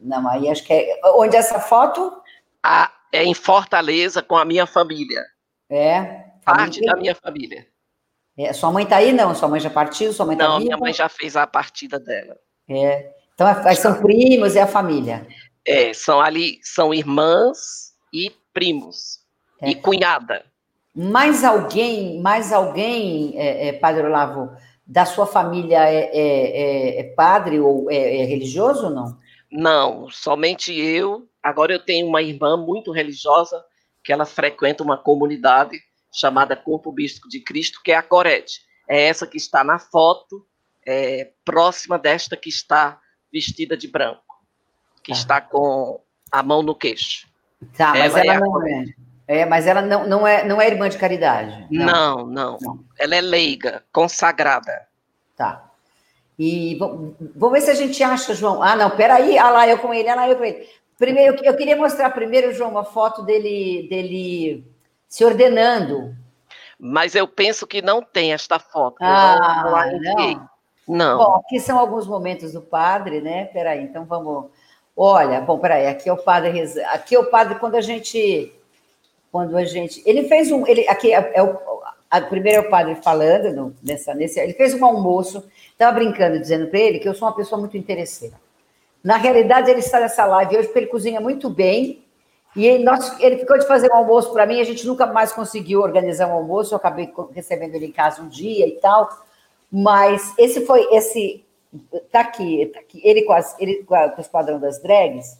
Não, 0.01 0.27
aí 0.29 0.49
acho 0.49 0.63
que 0.63 0.73
é. 0.73 0.99
Onde 1.15 1.35
é 1.35 1.39
essa 1.39 1.59
foto? 1.59 2.19
a, 2.63 2.91
é 3.11 3.23
em 3.23 3.33
Fortaleza 3.33 4.21
com 4.21 4.37
a 4.37 4.45
minha 4.45 4.65
família. 4.65 5.25
É. 5.69 6.25
Parte 6.43 6.81
da 6.81 6.95
minha 6.95 7.15
família. 7.15 7.67
É, 8.37 8.53
sua 8.53 8.71
mãe 8.71 8.83
está 8.83 8.97
aí, 8.97 9.11
não? 9.11 9.35
Sua 9.35 9.49
mãe 9.49 9.59
já 9.59 9.69
partiu? 9.69 10.13
Sua 10.13 10.25
mãe 10.25 10.37
tá 10.37 10.45
não, 10.45 10.57
viva? 10.59 10.65
minha 10.65 10.77
mãe 10.77 10.93
já 10.93 11.09
fez 11.09 11.35
a 11.35 11.45
partida 11.45 11.99
dela. 11.99 12.37
É. 12.69 13.11
Então, 13.33 13.47
aí 13.65 13.75
são 13.75 14.01
primos 14.01 14.55
e 14.55 14.59
a 14.59 14.67
família. 14.67 15.27
É, 15.69 15.93
são 15.93 16.19
ali, 16.19 16.59
são 16.63 16.93
irmãs 16.93 17.93
e 18.13 18.31
primos. 18.53 19.19
É. 19.61 19.69
E 19.69 19.75
cunhada. 19.75 20.45
Mais 20.95 21.43
alguém, 21.43 22.19
mais 22.21 22.51
alguém, 22.51 23.37
é, 23.37 23.67
é, 23.67 23.73
Padre 23.73 24.03
Olavo, 24.03 24.49
da 24.85 25.05
sua 25.05 25.25
família 25.25 25.87
é, 25.87 26.09
é, 26.11 26.99
é, 26.99 27.03
padre 27.13 27.59
ou 27.59 27.89
é, 27.91 28.25
religioso 28.25 28.85
ou 28.85 28.89
não? 28.89 29.17
Não, 29.51 30.09
somente 30.09 30.73
eu 30.73 31.29
Agora 31.41 31.71
eu 31.73 31.79
tenho 31.79 32.07
uma 32.07 32.21
irmã 32.21 32.57
muito 32.57 32.91
religiosa 32.91 33.63
que 34.03 34.11
ela 34.11 34.25
frequenta 34.25 34.83
uma 34.83 34.97
comunidade 34.97 35.79
chamada 36.13 36.55
Corpo 36.55 36.91
Místico 36.91 37.29
de 37.29 37.39
Cristo, 37.41 37.81
que 37.83 37.91
é 37.91 37.95
a 37.95 38.03
Corete. 38.03 38.61
É 38.87 39.03
essa 39.03 39.25
que 39.25 39.37
está 39.37 39.63
na 39.63 39.79
foto, 39.79 40.45
é, 40.85 41.31
próxima 41.45 41.97
desta 41.97 42.35
que 42.35 42.49
está 42.49 42.99
vestida 43.31 43.77
de 43.77 43.87
branco, 43.87 44.23
que 45.03 45.11
tá. 45.11 45.17
está 45.17 45.41
com 45.41 45.99
a 46.31 46.43
mão 46.43 46.61
no 46.61 46.75
queixo. 46.75 47.27
Tá, 47.77 47.89
mas 47.89 48.15
ela, 48.15 48.19
ela 48.19 48.33
é 48.33 48.39
não 48.39 48.67
é. 48.67 48.85
É, 49.27 49.45
mas 49.45 49.67
ela 49.67 49.81
não, 49.81 50.07
não, 50.07 50.27
é, 50.27 50.43
não 50.43 50.59
é 50.59 50.67
irmã 50.67 50.89
de 50.89 50.97
caridade. 50.97 51.67
Não. 51.69 51.85
não, 51.85 52.25
não. 52.25 52.57
não. 52.59 52.79
Ela 52.97 53.15
é 53.15 53.21
leiga, 53.21 53.83
consagrada. 53.91 54.87
Tá. 55.35 55.69
E 56.37 56.77
vamos 57.35 57.51
ver 57.51 57.61
se 57.61 57.69
a 57.69 57.75
gente 57.75 58.01
acha, 58.01 58.33
João. 58.33 58.63
Ah, 58.63 58.75
não, 58.75 58.89
peraí. 58.89 59.37
Ah 59.37 59.51
lá, 59.51 59.67
eu 59.67 59.77
com 59.77 59.93
ele, 59.93 60.07
ah 60.07 60.15
lá, 60.15 60.29
eu 60.29 60.37
com 60.37 60.45
ele. 60.45 60.67
Primeiro, 60.97 61.43
eu 61.43 61.55
queria 61.55 61.75
mostrar 61.75 62.09
primeiro, 62.09 62.53
João, 62.53 62.71
uma 62.71 62.83
foto 62.83 63.21
dele, 63.21 63.87
dele 63.89 64.65
se 65.07 65.23
ordenando. 65.23 66.15
Mas 66.79 67.13
eu 67.13 67.27
penso 67.27 67.67
que 67.67 67.81
não 67.81 68.01
tem 68.01 68.31
esta 68.31 68.57
foto. 68.57 68.97
Ah, 69.01 69.91
não, 70.01 70.15
não. 70.15 70.49
não. 70.87 71.17
Bom, 71.17 71.35
aqui 71.35 71.59
são 71.59 71.77
alguns 71.77 72.07
momentos 72.07 72.53
do 72.53 72.61
padre, 72.61 73.21
né? 73.21 73.45
Peraí, 73.45 73.83
então 73.83 74.05
vamos. 74.05 74.49
Olha, 75.01 75.39
bom, 75.39 75.57
peraí, 75.57 75.87
aqui 75.87 76.09
é 76.09 76.11
o 76.11 76.17
padre. 76.17 76.61
Aqui 76.87 77.15
é 77.15 77.19
o 77.19 77.29
padre 77.29 77.55
quando 77.55 77.75
a 77.75 77.79
gente. 77.79 78.53
Quando 79.31 79.55
a 79.55 79.63
gente. 79.63 80.03
Ele 80.05 80.27
fez 80.27 80.51
um. 80.51 80.67
Ele, 80.67 80.85
aqui 80.89 81.13
é, 81.13 81.31
é 81.35 81.41
o. 81.41 81.57
A, 82.11 82.19
primeiro 82.19 82.63
é 82.63 82.67
o 82.67 82.69
padre 82.69 82.95
falando 82.95 83.53
no, 83.53 83.75
nessa, 83.81 84.13
nesse. 84.13 84.41
Ele 84.41 84.51
fez 84.51 84.73
um 84.73 84.83
almoço, 84.83 85.41
estava 85.71 85.93
brincando, 85.93 86.37
dizendo 86.37 86.67
para 86.67 86.79
ele 86.79 86.99
que 86.99 87.07
eu 87.07 87.15
sou 87.15 87.29
uma 87.29 87.33
pessoa 87.33 87.57
muito 87.57 87.77
interesseira. 87.77 88.35
Na 89.01 89.15
realidade, 89.15 89.71
ele 89.71 89.79
está 89.79 90.01
nessa 90.01 90.25
live 90.25 90.57
hoje 90.57 90.67
porque 90.67 90.79
ele 90.79 90.87
cozinha 90.87 91.21
muito 91.21 91.49
bem. 91.49 92.03
E 92.53 92.67
ele, 92.67 92.83
nós, 92.83 93.17
ele 93.21 93.37
ficou 93.37 93.57
de 93.57 93.65
fazer 93.65 93.89
um 93.89 93.95
almoço 93.95 94.33
para 94.33 94.45
mim, 94.45 94.59
a 94.59 94.65
gente 94.65 94.85
nunca 94.85 95.05
mais 95.05 95.31
conseguiu 95.31 95.79
organizar 95.79 96.27
um 96.27 96.33
almoço, 96.33 96.73
eu 96.73 96.77
acabei 96.77 97.09
recebendo 97.31 97.73
ele 97.75 97.85
em 97.85 97.91
casa 97.91 98.21
um 98.21 98.27
dia 98.27 98.67
e 98.67 98.71
tal. 98.81 99.07
Mas 99.71 100.33
esse 100.37 100.65
foi, 100.65 100.81
esse, 100.91 101.45
tá 102.11 102.21
aqui, 102.21 102.65
tá 102.73 102.79
aqui 102.79 103.01
ele, 103.03 103.23
com 103.23 103.33
as, 103.33 103.59
ele 103.59 103.83
com, 103.83 103.95
o 103.95 104.21
Esquadrão 104.21 104.59
das 104.59 104.81
Drags, 104.81 105.39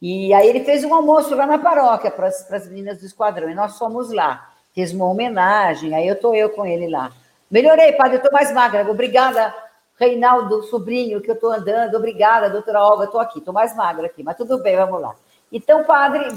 e 0.00 0.32
aí 0.32 0.48
ele 0.48 0.64
fez 0.64 0.84
um 0.84 0.94
almoço 0.94 1.34
lá 1.34 1.46
na 1.46 1.58
paróquia 1.58 2.10
para 2.10 2.26
as 2.28 2.68
meninas 2.68 2.98
do 2.98 3.06
Esquadrão, 3.06 3.50
e 3.50 3.54
nós 3.54 3.76
fomos 3.78 4.12
lá, 4.12 4.52
fez 4.74 4.92
uma 4.92 5.06
homenagem, 5.06 5.94
aí 5.94 6.06
eu 6.06 6.14
estou 6.14 6.34
eu 6.34 6.50
com 6.50 6.64
ele 6.64 6.88
lá. 6.88 7.12
Melhorei, 7.50 7.92
padre, 7.92 8.14
eu 8.14 8.18
estou 8.18 8.32
mais 8.32 8.52
magra, 8.52 8.88
obrigada 8.90 9.54
Reinaldo, 9.98 10.62
sobrinho, 10.62 11.20
que 11.20 11.28
eu 11.28 11.34
estou 11.34 11.50
andando, 11.50 11.96
obrigada, 11.96 12.48
doutora 12.48 12.82
Olga, 12.82 13.04
estou 13.04 13.20
aqui, 13.20 13.40
estou 13.40 13.52
mais 13.52 13.74
magra 13.74 14.06
aqui, 14.06 14.22
mas 14.22 14.36
tudo 14.36 14.58
bem, 14.58 14.76
vamos 14.76 15.00
lá. 15.00 15.16
Então, 15.50 15.82
padre, 15.82 16.28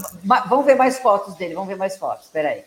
vamos 0.47 0.65
ver 0.65 0.75
mais 0.75 0.97
fotos 0.97 1.35
dele, 1.35 1.53
vamos 1.53 1.69
ver 1.69 1.75
mais 1.75 1.95
fotos, 1.95 2.25
espera 2.25 2.49
aí. 2.49 2.63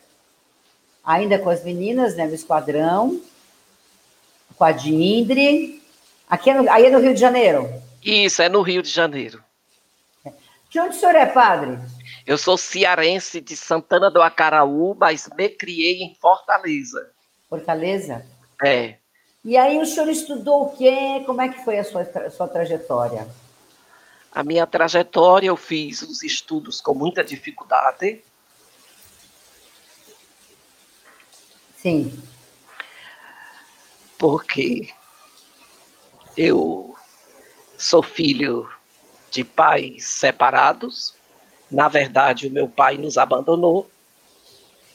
Ainda 1.04 1.38
com 1.38 1.50
as 1.50 1.64
meninas, 1.64 2.14
né, 2.14 2.26
no 2.26 2.34
esquadrão, 2.34 3.20
com 4.56 4.64
a 4.64 4.70
Dindre. 4.70 5.82
Aqui 6.28 6.50
é 6.50 6.54
no, 6.54 6.70
aí 6.70 6.86
é 6.86 6.90
no 6.90 7.00
Rio 7.00 7.14
de 7.14 7.20
Janeiro? 7.20 7.70
Isso, 8.02 8.42
é 8.42 8.48
no 8.48 8.62
Rio 8.62 8.82
de 8.82 8.90
Janeiro. 8.90 9.42
De 10.70 10.80
onde 10.80 10.96
o 10.96 10.98
senhor 10.98 11.14
é, 11.14 11.26
padre? 11.26 11.78
Eu 12.26 12.36
sou 12.36 12.56
cearense 12.56 13.40
de 13.40 13.56
Santana 13.56 14.10
do 14.10 14.20
Acaraú, 14.20 14.96
mas 14.98 15.28
me 15.36 15.48
criei 15.48 16.02
em 16.02 16.14
Fortaleza. 16.20 17.10
Fortaleza? 17.48 18.26
É. 18.62 18.96
E 19.44 19.56
aí 19.56 19.78
o 19.78 19.86
senhor 19.86 20.08
estudou 20.08 20.64
o 20.64 20.76
quê? 20.76 21.22
Como 21.26 21.40
é 21.42 21.48
que 21.48 21.62
foi 21.64 21.78
a 21.78 21.84
sua, 21.84 22.30
sua 22.30 22.48
trajetória? 22.48 23.28
A 24.32 24.42
minha 24.42 24.66
trajetória, 24.66 25.48
eu 25.48 25.56
fiz 25.56 26.02
os 26.02 26.22
estudos 26.22 26.80
com 26.80 26.94
muita 26.94 27.22
dificuldade. 27.22 28.24
Sim. 31.76 32.20
Porque 34.18 34.88
eu 36.36 36.94
sou 37.78 38.02
filho 38.02 38.68
de 39.30 39.44
pais 39.44 40.04
separados. 40.04 41.14
Na 41.70 41.88
verdade, 41.88 42.46
o 42.46 42.50
meu 42.50 42.68
pai 42.68 42.96
nos 42.96 43.18
abandonou, 43.18 43.90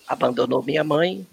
abandonou 0.08 0.64
minha 0.64 0.84
mãe, 0.84 1.28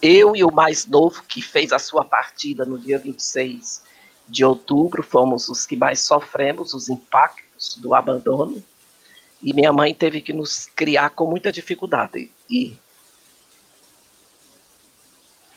eu 0.00 0.36
e 0.36 0.44
o 0.44 0.52
mais 0.52 0.86
novo, 0.86 1.22
que 1.22 1.40
fez 1.40 1.72
a 1.72 1.78
sua 1.78 2.04
partida 2.04 2.64
no 2.64 2.78
dia 2.78 2.98
26 2.98 3.82
de 4.28 4.44
outubro, 4.44 5.02
fomos 5.02 5.48
os 5.48 5.66
que 5.66 5.76
mais 5.76 6.00
sofremos 6.00 6.74
os 6.74 6.88
impactos 6.88 7.76
do 7.76 7.94
abandono. 7.94 8.62
E 9.42 9.52
minha 9.52 9.72
mãe 9.72 9.94
teve 9.94 10.20
que 10.20 10.32
nos 10.32 10.66
criar 10.74 11.10
com 11.10 11.26
muita 11.26 11.52
dificuldade. 11.52 12.30
E 12.48 12.76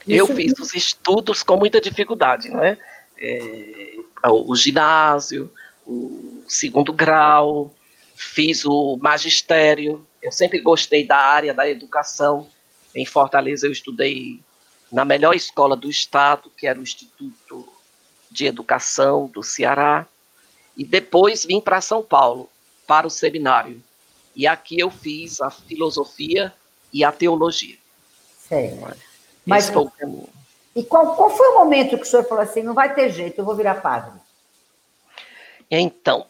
eu 0.06 0.28
fiz 0.28 0.58
os 0.60 0.74
estudos 0.74 1.44
com 1.44 1.58
muita 1.58 1.82
dificuldade, 1.82 2.50
não 2.50 2.64
é? 2.64 2.78
É 3.20 4.30
o 4.30 4.56
ginásio, 4.56 5.52
o 5.86 6.44
segundo 6.48 6.92
grau, 6.94 7.74
fiz 8.16 8.66
o 8.66 8.98
magistério. 9.02 10.06
Eu 10.22 10.32
sempre 10.32 10.60
gostei 10.60 11.06
da 11.06 11.18
área 11.18 11.54
da 11.54 11.70
educação 11.70 12.48
em 12.98 13.06
Fortaleza 13.06 13.68
eu 13.68 13.72
estudei 13.72 14.42
na 14.92 15.06
melhor 15.06 15.36
escola 15.36 15.76
do 15.76 15.90
estado, 15.90 16.52
que 16.58 16.66
era 16.66 16.80
o 16.80 16.82
Instituto 16.82 17.68
de 18.32 18.46
Educação 18.46 19.28
do 19.28 19.44
Ceará, 19.44 20.08
e 20.76 20.84
depois 20.84 21.46
vim 21.46 21.62
para 21.62 21.80
São 21.80 22.02
Paulo, 22.02 22.50
para 22.88 23.06
o 23.06 23.10
seminário. 23.10 23.84
E 24.36 24.48
aqui 24.48 24.80
eu 24.80 24.90
fiz 24.90 25.42
a 25.42 25.52
filosofia 25.52 26.54
e 26.92 27.04
a 27.04 27.12
teologia. 27.12 27.78
Certo. 28.48 28.88
É? 28.88 28.98
Mas, 29.46 29.72
E 30.78 30.84
qual, 30.84 31.16
qual 31.16 31.36
foi 31.36 31.48
o 31.48 31.56
momento 31.56 31.98
que 31.98 32.04
o 32.04 32.06
senhor 32.06 32.24
falou 32.24 32.44
assim, 32.44 32.62
não 32.62 32.76
vai 32.76 32.94
ter 32.94 33.10
jeito, 33.10 33.42
eu 33.42 33.46
vou 33.46 33.56
virar 33.56 33.82
padre? 33.82 34.12
Então, 35.72 36.28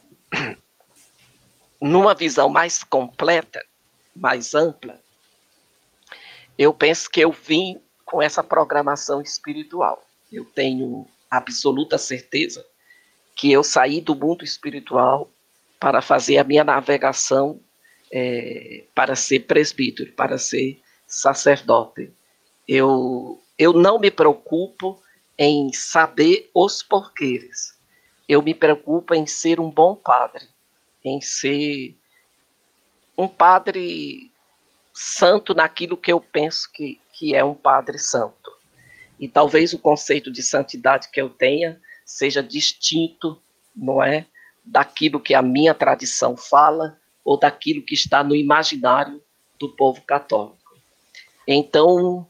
numa 1.82 2.16
visão 2.16 2.48
mais 2.48 2.82
completa, 2.82 3.62
mais 4.16 4.56
ampla, 4.56 5.01
eu 6.58 6.74
penso 6.74 7.10
que 7.10 7.20
eu 7.20 7.30
vim 7.30 7.82
com 8.06 8.22
essa 8.22 8.42
programação 8.42 9.22
espiritual. 9.22 10.01
Eu 10.32 10.46
tenho 10.46 11.06
absoluta 11.30 11.98
certeza 11.98 12.66
que 13.36 13.51
eu 13.51 13.66
saí 13.66 14.00
do 14.00 14.16
mundo 14.16 14.46
espiritual 14.46 15.30
para 15.77 16.01
fazer 16.01 16.38
a 16.38 16.46
minha 16.46 16.63
navegação 16.63 17.60
é, 18.10 18.86
para 18.96 19.13
ser 19.13 19.42
presbítero, 19.42 20.13
para 20.13 20.38
ser 20.38 20.82
sacerdote. 21.06 22.13
Eu, 22.66 23.42
eu 23.58 23.74
não 23.74 24.00
me 24.00 24.12
preocupo 24.12 25.02
em 25.38 25.72
saber 25.74 26.50
os 26.54 26.84
porquês. 26.84 27.78
Eu 28.28 28.42
me 28.42 28.54
preocupo 28.54 29.14
em 29.14 29.26
ser 29.26 29.60
um 29.60 29.70
bom 29.70 29.96
padre, 29.96 30.46
em 31.04 31.22
ser 31.22 31.96
um 33.18 33.28
padre 33.28 34.32
santo 34.94 35.54
naquilo 35.54 35.98
que 35.98 36.12
eu 36.12 36.20
penso 36.20 36.72
que, 36.72 37.00
que 37.14 37.36
é 37.36 37.44
um 37.44 37.56
padre 37.56 37.98
santo. 37.98 38.52
E 39.20 39.28
talvez 39.28 39.74
o 39.74 39.80
conceito 39.80 40.32
de 40.32 40.44
santidade 40.44 41.10
que 41.10 41.20
eu 41.20 41.30
tenha 41.30 41.82
seja 42.06 42.44
distinto, 42.44 43.42
não 43.76 44.04
é, 44.04 44.26
daquilo 44.64 45.20
que 45.20 45.34
a 45.34 45.42
minha 45.42 45.74
tradição 45.74 46.36
fala 46.36 47.00
ou 47.24 47.38
daquilo 47.38 47.82
que 47.82 47.94
está 47.94 48.24
no 48.24 48.36
imaginário 48.36 49.22
do 49.60 49.70
povo 49.70 50.02
católico. 50.02 50.58
Então, 51.48 52.28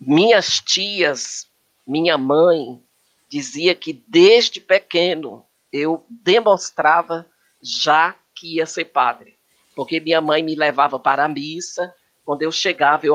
minhas 0.00 0.60
tias, 0.60 1.46
minha 1.86 2.16
mãe, 2.18 2.82
dizia 3.28 3.74
que 3.74 4.04
desde 4.06 4.60
pequeno 4.60 5.44
eu 5.72 6.04
demonstrava 6.08 7.26
já 7.62 8.14
que 8.34 8.56
ia 8.56 8.66
ser 8.66 8.86
padre, 8.86 9.36
porque 9.74 10.00
minha 10.00 10.20
mãe 10.20 10.42
me 10.42 10.54
levava 10.54 10.98
para 10.98 11.24
a 11.24 11.28
missa, 11.28 11.94
quando 12.24 12.42
eu 12.42 12.52
chegava 12.52 13.06
eu, 13.06 13.14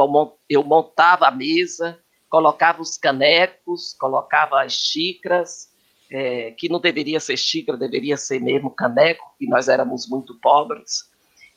eu 0.50 0.64
montava 0.64 1.28
a 1.28 1.32
mesa, 1.32 2.00
colocava 2.30 2.82
os 2.82 2.98
canecos, 2.98 3.96
colocava 4.00 4.62
as 4.62 4.74
xícaras, 4.74 5.70
é, 6.12 6.52
que 6.52 6.70
não 6.70 6.80
deveria 6.80 7.20
ser 7.20 7.38
xícara, 7.38 7.78
deveria 7.78 8.18
ser 8.18 8.40
mesmo 8.40 8.72
caneco, 8.72 9.34
que 9.38 9.48
nós 9.48 9.68
éramos 9.68 10.08
muito 10.08 10.36
pobres, 10.40 11.10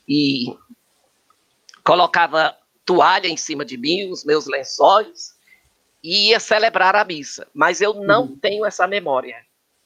e 0.08 0.56
colocava 1.84 2.56
toalha 2.84 3.28
em 3.28 3.36
cima 3.36 3.64
de 3.64 3.76
mim, 3.76 4.10
os 4.10 4.24
meus 4.24 4.46
lençóis, 4.46 5.34
e 6.02 6.30
ia 6.30 6.40
celebrar 6.40 6.96
a 6.96 7.04
missa. 7.04 7.46
Mas 7.54 7.80
eu 7.80 7.94
não 7.94 8.22
uhum. 8.22 8.38
tenho 8.38 8.66
essa 8.66 8.86
memória. 8.86 9.36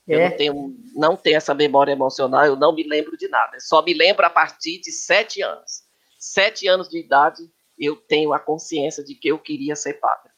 É. 0.09 0.15
Eu 0.15 0.31
não 0.31 0.37
tenho, 0.37 0.77
não 0.95 1.17
tenho 1.17 1.37
essa 1.37 1.55
memória 1.55 1.93
emocional, 1.93 2.47
eu 2.47 2.57
não 2.57 2.75
me 2.75 2.83
lembro 2.85 3.17
de 3.17 3.29
nada. 3.29 3.59
só 3.61 3.83
me 3.83 3.93
lembro 3.93 4.25
a 4.25 4.31
partir 4.31 4.81
de 4.81 4.93
sete 4.93 5.43
anos. 5.43 5.85
Sete 6.19 6.67
anos 6.67 6.89
de 6.89 6.99
idade, 6.99 7.43
eu 7.79 7.97
tenho 7.97 8.33
a 8.33 8.39
consciência 8.39 9.05
de 9.05 9.15
que 9.15 9.29
eu 9.29 9.39
queria 9.39 9.77
ser 9.77 9.95
padre. 9.95 10.31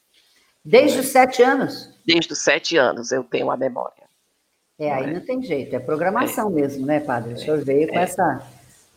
Desde 0.64 0.98
os 0.98 1.06
sete 1.06 1.42
anos? 1.42 1.94
Desde 2.04 2.32
os 2.32 2.38
sete 2.40 2.76
anos 2.76 3.12
eu 3.12 3.22
tenho 3.22 3.50
a 3.50 3.56
memória. 3.56 4.08
É, 4.78 4.92
aí 4.92 5.12
não 5.12 5.20
tem 5.20 5.42
jeito, 5.42 5.74
é 5.74 5.78
programação 5.78 6.48
é. 6.50 6.52
mesmo, 6.52 6.86
né, 6.86 7.00
padre? 7.00 7.34
O 7.34 7.38
senhor 7.38 7.64
veio 7.64 7.88
com 7.88 7.98
é. 7.98 8.02
essa. 8.02 8.46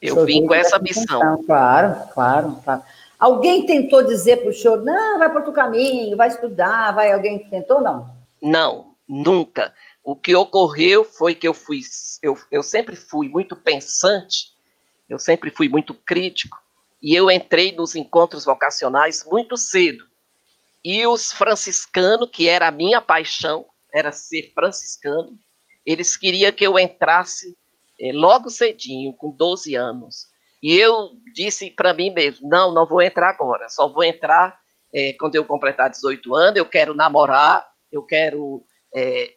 Eu 0.01 0.25
vim 0.25 0.45
com 0.45 0.53
essa 0.53 0.79
missão. 0.79 1.43
Claro, 1.43 2.07
claro, 2.13 2.57
claro. 2.63 2.83
Alguém 3.21 3.67
tentou 3.67 4.03
dizer 4.03 4.37
para 4.37 4.49
o 4.49 4.53
senhor, 4.53 4.83
não, 4.83 5.19
vai 5.19 5.29
para 5.29 5.37
outro 5.37 5.53
caminho, 5.53 6.17
vai 6.17 6.27
estudar, 6.27 6.91
vai. 6.91 7.11
Alguém 7.11 7.37
tentou, 7.47 7.79
não? 7.79 8.09
Não, 8.41 8.95
nunca. 9.07 9.71
O 10.03 10.15
que 10.15 10.35
ocorreu 10.35 11.05
foi 11.05 11.35
que 11.35 11.47
eu 11.47 11.53
fui, 11.53 11.81
eu, 12.23 12.35
eu 12.49 12.63
sempre 12.63 12.95
fui 12.95 13.29
muito 13.29 13.55
pensante, 13.55 14.47
eu 15.07 15.19
sempre 15.19 15.51
fui 15.51 15.69
muito 15.69 15.93
crítico, 15.93 16.57
e 16.99 17.13
eu 17.13 17.29
entrei 17.29 17.71
nos 17.73 17.95
encontros 17.95 18.43
vocacionais 18.43 19.23
muito 19.29 19.55
cedo. 19.55 20.03
E 20.83 21.05
os 21.05 21.31
franciscanos, 21.31 22.27
que 22.31 22.49
era 22.49 22.69
a 22.69 22.71
minha 22.71 22.99
paixão, 22.99 23.67
era 23.93 24.11
ser 24.11 24.51
franciscano, 24.55 25.37
eles 25.85 26.17
queriam 26.17 26.51
que 26.51 26.65
eu 26.65 26.79
entrasse 26.79 27.55
eh, 27.99 28.11
logo 28.11 28.49
cedinho, 28.49 29.13
com 29.13 29.29
12 29.29 29.75
anos. 29.75 30.30
E 30.61 30.75
eu 30.77 31.11
disse 31.33 31.71
para 31.71 31.93
mim 31.93 32.11
mesmo: 32.11 32.47
não, 32.47 32.73
não 32.73 32.85
vou 32.85 33.01
entrar 33.01 33.29
agora, 33.29 33.67
só 33.69 33.87
vou 33.87 34.03
entrar 34.03 34.59
é, 34.93 35.13
quando 35.13 35.35
eu 35.35 35.45
completar 35.45 35.89
18 35.89 36.35
anos. 36.35 36.57
Eu 36.57 36.65
quero 36.65 36.93
namorar, 36.93 37.67
eu 37.91 38.03
quero 38.03 38.63
é, 38.95 39.33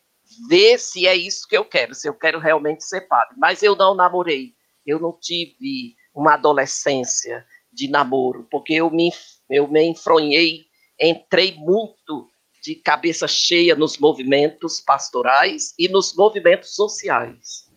ver 0.48 0.78
se 0.78 1.06
é 1.06 1.14
isso 1.14 1.46
que 1.48 1.56
eu 1.56 1.64
quero, 1.64 1.94
se 1.94 2.08
eu 2.08 2.14
quero 2.14 2.38
realmente 2.38 2.84
ser 2.84 3.02
padre. 3.02 3.34
Mas 3.38 3.62
eu 3.62 3.74
não 3.74 3.94
namorei, 3.94 4.54
eu 4.86 4.98
não 4.98 5.16
tive 5.18 5.94
uma 6.14 6.34
adolescência 6.34 7.44
de 7.72 7.88
namoro, 7.88 8.46
porque 8.50 8.74
eu 8.74 8.90
me, 8.90 9.10
eu 9.50 9.66
me 9.66 9.82
enfronhei, 9.82 10.66
entrei 11.00 11.54
muito 11.56 12.28
de 12.62 12.76
cabeça 12.76 13.28
cheia 13.28 13.74
nos 13.74 13.98
movimentos 13.98 14.80
pastorais 14.80 15.74
e 15.78 15.88
nos 15.88 16.14
movimentos 16.14 16.74
sociais. 16.74 17.70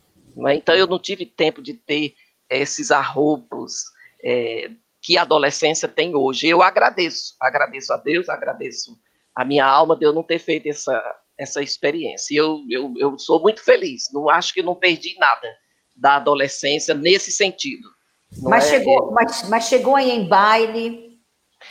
É? 0.48 0.56
Então 0.56 0.76
eu 0.76 0.88
não 0.88 1.00
tive 1.00 1.26
tempo 1.26 1.62
de 1.62 1.74
ter 1.74 2.14
esses 2.50 2.92
arrobos 2.92 3.84
é, 4.24 4.70
que 5.02 5.18
a 5.18 5.22
adolescência 5.22 5.88
tem 5.88 6.16
hoje. 6.16 6.48
Eu 6.48 6.62
agradeço, 6.62 7.36
agradeço 7.40 7.94
a 7.94 7.98
Deus, 7.98 8.30
agradeço 8.30 8.98
a 9.36 9.46
minha 9.46 9.66
alma 9.66 9.96
de 9.96 10.06
eu 10.06 10.14
não 10.14 10.24
ter 10.24 10.40
feito 10.40 10.68
essa, 10.68 11.16
essa 11.38 11.62
experiência. 11.62 12.36
Eu, 12.36 12.64
eu, 12.70 12.94
eu 12.98 13.20
sou 13.20 13.42
muito 13.42 13.64
feliz, 13.64 14.12
não 14.12 14.30
acho 14.30 14.54
que 14.54 14.64
não 14.64 14.76
perdi 14.76 15.16
nada 15.20 15.48
da 15.96 16.16
adolescência 16.16 16.94
nesse 16.94 17.32
sentido. 17.32 17.88
Mas, 18.42 18.66
é, 18.66 18.70
chegou, 18.72 19.12
mas, 19.12 19.48
mas 19.48 19.68
chegou 19.68 19.96
aí 19.96 20.12
em 20.12 20.28
baile, 20.28 21.20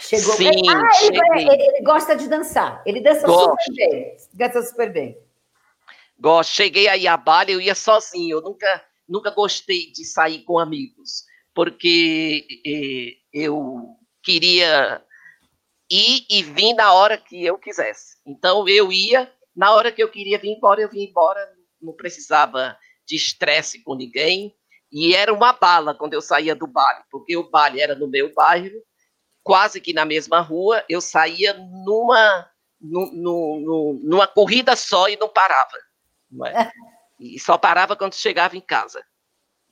chegou. 0.01 0.35
Sim, 0.35 0.69
ah, 0.69 1.05
ele, 1.05 1.19
ele, 1.19 1.63
ele, 1.63 1.83
gosta 1.83 2.17
de 2.17 2.29
dançar. 2.29 2.83
Ele 2.87 3.01
dança 3.01 3.27
Gosto. 3.27 3.63
super 3.63 3.75
bem. 3.75 4.17
Dança 4.33 4.63
super 4.63 4.93
bem. 4.93 5.19
Gosto. 6.19 6.55
Cheguei 6.55 6.89
aí 6.89 7.07
a 7.07 7.17
baile, 7.17 7.53
eu 7.53 7.61
ia 7.61 7.75
sozinho. 7.75 8.39
Eu 8.39 8.43
nunca 8.43 8.83
nunca 9.09 9.31
gostei 9.31 9.91
de 9.93 10.05
sair 10.05 10.43
com 10.43 10.59
amigos, 10.59 11.25
porque 11.55 12.47
eh, 12.67 13.17
eu 13.33 13.97
queria 14.23 15.03
ir 15.91 16.27
e 16.29 16.43
vir 16.43 16.75
na 16.75 16.93
hora 16.93 17.17
que 17.17 17.45
eu 17.45 17.59
quisesse. 17.59 18.17
Então 18.27 18.69
eu 18.69 18.93
ia, 18.93 19.33
na 19.55 19.73
hora 19.73 19.93
que 19.93 20.03
eu 20.03 20.11
queria 20.11 20.39
vir 20.39 20.51
embora, 20.51 20.83
eu 20.83 20.91
vim 20.91 21.05
embora, 21.05 21.41
não 21.81 21.93
precisava 21.93 22.77
de 23.07 23.17
estresse 23.17 23.83
com 23.83 23.95
ninguém. 23.95 24.55
E 24.93 25.15
era 25.15 25.33
uma 25.33 25.53
bala 25.53 25.95
quando 25.95 26.15
eu 26.15 26.21
saía 26.21 26.55
do 26.55 26.67
baile, 26.67 27.03
porque 27.11 27.37
o 27.37 27.49
baile 27.51 27.81
era 27.81 27.95
no 27.95 28.09
meu 28.09 28.33
bairro, 28.33 28.81
quase 29.43 29.81
que 29.81 29.93
na 29.93 30.05
mesma 30.05 30.41
rua, 30.41 30.85
eu 30.89 31.01
saía 31.01 31.55
numa, 31.55 32.51
numa 32.81 34.27
corrida 34.27 34.75
só 34.77 35.09
e 35.09 35.17
não 35.17 35.29
parava. 35.29 35.79
Não 36.31 36.47
é? 36.47 36.71
E 37.19 37.39
só 37.39 37.57
parava 37.57 37.97
quando 37.97 38.15
chegava 38.15 38.57
em 38.57 38.61
casa. 38.61 39.05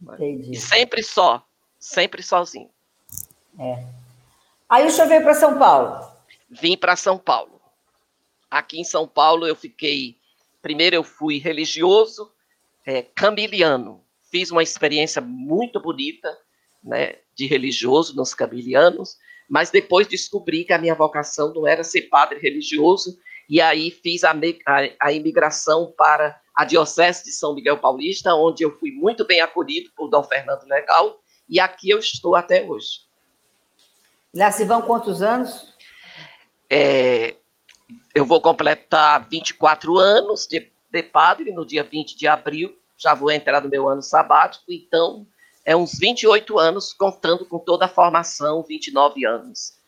Entendi. 0.01 0.53
E 0.53 0.57
sempre 0.57 1.03
só, 1.03 1.47
sempre 1.79 2.23
sozinho. 2.23 2.71
É. 3.59 3.87
Aí 4.69 4.87
o 4.87 4.91
senhor 4.91 5.09
veio 5.09 5.23
para 5.23 5.35
São 5.35 5.59
Paulo? 5.59 6.11
Vim 6.51 6.77
para 6.77 6.97
São 6.97 7.19
Paulo. 7.19 7.61
Aqui 8.51 8.81
em 8.81 8.85
São 8.85 9.07
Paulo 9.07 9.47
eu 9.47 9.55
fiquei. 9.57 10.17
Primeiro 10.63 10.97
eu 10.97 11.05
fui 11.05 11.39
religioso, 11.39 12.33
é, 12.87 13.03
camiliano. 13.03 14.03
Fiz 14.31 14.51
uma 14.51 14.63
experiência 14.63 15.21
muito 15.21 15.81
bonita 15.81 16.37
né, 16.83 17.17
de 17.35 17.47
religioso 17.47 18.15
nos 18.15 18.35
camilianos, 18.35 19.17
mas 19.49 19.71
depois 19.71 20.07
descobri 20.07 20.65
que 20.65 20.73
a 20.73 20.79
minha 20.79 20.95
vocação 20.95 21.53
não 21.53 21.67
era 21.67 21.85
ser 21.85 22.03
padre 22.03 22.39
religioso, 22.39 23.19
e 23.49 23.61
aí 23.61 23.91
fiz 23.91 24.25
a, 24.25 24.33
a, 24.33 24.81
a 25.01 25.13
imigração 25.13 25.93
para 25.97 26.41
a 26.55 26.65
Diocese 26.65 27.25
de 27.25 27.33
São 27.33 27.55
Miguel 27.55 27.79
Paulista, 27.79 28.35
onde 28.35 28.63
eu 28.63 28.71
fui 28.79 28.93
muito 28.93 29.27
bem 29.27 29.41
acolhido 29.41 29.91
por 29.97 30.09
Dom 30.09 30.23
Fernando 30.23 30.65
Legal, 30.65 31.21
e 31.49 31.59
aqui 31.59 31.91
eu 31.91 31.99
estou 31.99 32.37
até 32.37 32.63
hoje. 32.63 33.01
Lá 34.35 34.51
se 34.51 34.65
vão 34.65 34.83
quantos 34.83 35.23
anos? 35.23 35.75
É, 36.71 37.37
eu 38.15 38.25
vou 38.25 38.41
completar 38.41 39.29
24 39.29 39.99
anos 39.99 40.47
de, 40.47 40.71
de 40.91 41.03
padre 41.03 41.53
no 41.53 41.67
dia 41.67 41.83
20 41.83 42.17
de 42.17 42.27
abril, 42.27 42.77
já 42.97 43.15
vou 43.15 43.31
entrar 43.31 43.61
no 43.61 43.69
meu 43.69 43.89
ano 43.89 44.03
sabático, 44.03 44.65
então 44.69 45.27
é 45.65 45.75
uns 45.75 45.99
28 45.99 46.59
anos, 46.59 46.93
contando 46.93 47.47
com 47.47 47.59
toda 47.59 47.87
a 47.87 47.89
formação, 47.89 48.63
29 48.63 49.25
anos. 49.25 49.79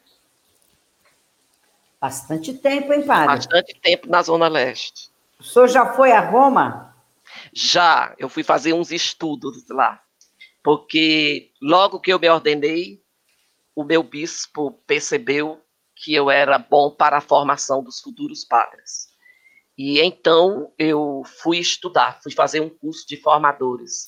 Bastante 2.01 2.55
tempo, 2.55 2.93
hein, 2.93 3.05
padre? 3.05 3.37
Bastante 3.37 3.81
tempo 3.81 4.09
na 4.09 4.23
Zona 4.23 4.49
Leste. 4.49 5.11
O 5.39 5.45
senhor 5.45 5.69
já 5.69 5.93
foi 5.95 6.13
a 6.13 6.21
Roma? 6.21 6.95
Já, 7.53 8.15
eu 8.19 8.29
fui 8.29 8.43
fazer 8.43 8.73
uns 8.73 8.91
estudos 8.91 9.69
lá. 9.69 10.03
Porque 10.63 11.53
logo 11.61 12.01
que 12.01 12.13
eu 12.13 12.19
me 12.19 12.29
ordenei, 12.29 13.03
o 13.75 13.85
meu 13.85 14.03
bispo 14.03 14.73
percebeu 14.87 15.61
que 15.95 16.15
eu 16.15 16.31
era 16.31 16.59
bom 16.59 16.91
para 16.91 17.19
a 17.19 17.21
formação 17.21 17.83
dos 17.83 18.01
futuros 18.01 18.45
padres. 18.45 19.09
E 19.77 20.01
então 20.01 20.73
eu 20.79 21.23
fui 21.43 21.59
estudar, 21.59 22.21
fui 22.23 22.33
fazer 22.33 22.61
um 22.61 22.71
curso 22.71 23.07
de 23.07 23.17
formadores 23.17 24.07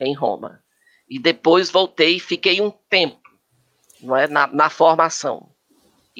em 0.00 0.14
Roma. 0.14 0.62
E 1.08 1.18
depois 1.18 1.70
voltei 1.70 2.16
e 2.16 2.20
fiquei 2.20 2.60
um 2.60 2.70
tempo 2.70 3.28
não 4.00 4.16
é, 4.16 4.26
na, 4.26 4.46
na 4.46 4.70
formação. 4.70 5.50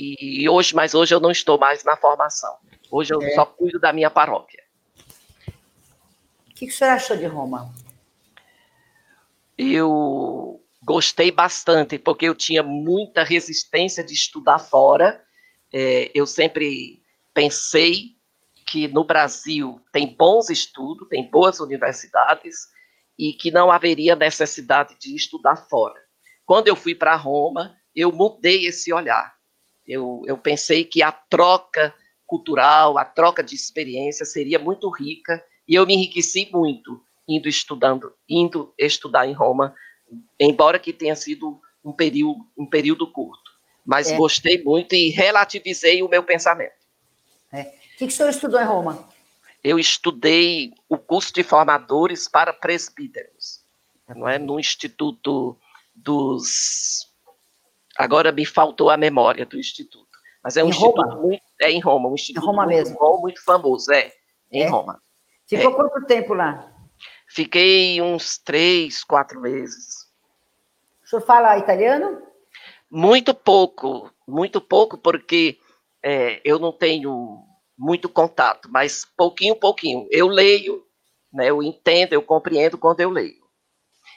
E 0.01 0.49
hoje, 0.49 0.77
mas 0.77 0.95
hoje 0.95 1.13
eu 1.13 1.19
não 1.19 1.33
estou 1.33 1.59
mais 1.59 1.83
na 1.83 1.97
formação. 1.97 2.57
Hoje 2.89 3.13
eu 3.13 3.21
é. 3.21 3.35
só 3.35 3.45
cuido 3.45 3.81
da 3.81 3.93
minha 3.93 4.09
paróquia. 4.09 4.63
O 6.49 6.55
que, 6.55 6.71
você 6.71 6.85
achou 6.85 7.17
de 7.17 7.27
Roma? 7.27 7.75
Eu 9.57 10.63
gostei 10.85 11.33
bastante, 11.33 11.99
porque 11.99 12.27
eu 12.27 12.35
tinha 12.37 12.63
muita 12.63 13.25
resistência 13.25 14.05
de 14.05 14.15
estudar 14.15 14.61
fora. 14.61 15.21
É, 15.73 16.13
eu 16.15 16.27
sempre 16.27 17.03
pensei 17.35 18.17
que 18.69 18.87
no 18.87 19.03
Brasil 19.03 19.81
tem 19.93 20.15
bons 20.15 20.49
estudos, 20.49 21.09
tem 21.09 21.29
boas 21.29 21.59
universidades, 21.59 22.69
e 23.19 23.33
que 23.33 23.51
não 23.51 23.69
haveria 23.69 24.15
necessidade 24.15 24.97
de 24.97 25.17
estudar 25.17 25.57
fora. 25.57 26.01
Quando 26.47 26.69
eu 26.69 26.77
fui 26.77 26.95
para 26.95 27.17
Roma, 27.17 27.77
eu 27.97 28.13
mudei 28.13 28.65
esse 28.65 28.93
olhar. 28.93 29.38
Eu, 29.89 30.23
eu 30.27 30.37
pensei 30.37 30.85
que 30.85 31.03
a 31.03 31.11
troca 31.11 31.95
cultural, 32.27 32.99
a 32.99 33.05
troca 33.05 33.43
de 33.43 33.55
experiência 33.55 34.27
seria 34.27 34.59
muito 34.59 34.89
rica 34.91 35.43
e 35.67 35.75
eu 35.75 35.87
me 35.87 35.95
enriqueci 35.95 36.49
muito 36.53 37.03
indo 37.27 37.49
estudando, 37.49 38.13
indo 38.29 38.73
estudar 38.79 39.27
em 39.27 39.33
Roma 39.33 39.75
embora 40.39 40.79
que 40.79 40.93
tenha 40.93 41.17
sido 41.17 41.61
um 41.85 41.93
período, 41.93 42.47
um 42.57 42.67
período 42.67 43.07
curto. 43.11 43.51
Mas 43.85 44.11
é. 44.11 44.17
gostei 44.17 44.63
muito 44.63 44.95
e 44.95 45.11
relativizei 45.11 46.03
o 46.03 46.09
meu 46.09 46.23
pensamento. 46.23 46.73
É. 47.53 47.63
O 47.63 47.99
que, 47.99 48.07
que 48.07 48.07
o 48.07 48.11
senhor 48.11 48.29
estudou 48.29 48.61
em 48.61 48.65
Roma? 48.65 49.09
Eu 49.65 49.79
estudei 49.79 50.73
o 50.89 50.97
curso 50.97 51.33
de 51.33 51.43
formadores 51.43 52.29
para 52.29 52.53
presbíteros, 52.53 53.61
não 54.09 54.29
é? 54.29 54.39
no 54.39 54.61
Instituto 54.61 55.57
dos. 55.95 57.08
Agora 57.99 58.31
me 58.31 58.47
faltou 58.47 58.91
a 58.91 58.97
memória 58.97 59.45
do 59.45 59.59
instituto, 59.59 60.07
mas 60.43 60.57
é 60.57 60.63
um 60.63 60.69
em 60.69 60.71
instituto 60.71 61.03
Roma? 61.03 61.17
muito 61.17 61.43
é 61.61 61.69
em 61.69 61.81
Roma, 61.81 62.09
um 62.09 62.15
instituto 62.15 62.45
em 62.45 62.47
Roma 62.47 62.65
muito 62.65 62.77
mesmo. 62.77 62.97
bom, 62.97 63.21
muito 63.21 63.45
famoso, 63.45 63.93
é 63.93 64.13
em 64.53 64.63
é? 64.63 64.69
Roma. 64.69 65.03
Ficou 65.49 65.73
é. 65.73 65.75
quanto 65.75 66.07
tempo 66.07 66.33
lá? 66.33 66.73
Fiquei 67.27 68.01
uns 68.01 68.39
três, 68.39 69.03
quatro 69.03 69.41
meses. 69.41 70.07
O 71.05 71.09
senhor 71.09 71.23
fala 71.23 71.59
italiano? 71.59 72.23
Muito 72.89 73.35
pouco, 73.35 74.11
muito 74.27 74.61
pouco, 74.61 74.97
porque 74.97 75.59
é, 76.01 76.41
eu 76.45 76.59
não 76.61 76.71
tenho 76.71 77.45
muito 77.77 78.09
contato, 78.09 78.69
mas 78.71 79.05
pouquinho, 79.17 79.57
pouquinho. 79.57 80.07
Eu 80.11 80.29
leio, 80.29 80.87
né, 81.33 81.51
eu 81.51 81.63
entendo, 81.63 82.13
eu 82.13 82.23
compreendo 82.23 82.79
quando 82.79 83.01
eu 83.01 83.11
leio. 83.11 83.43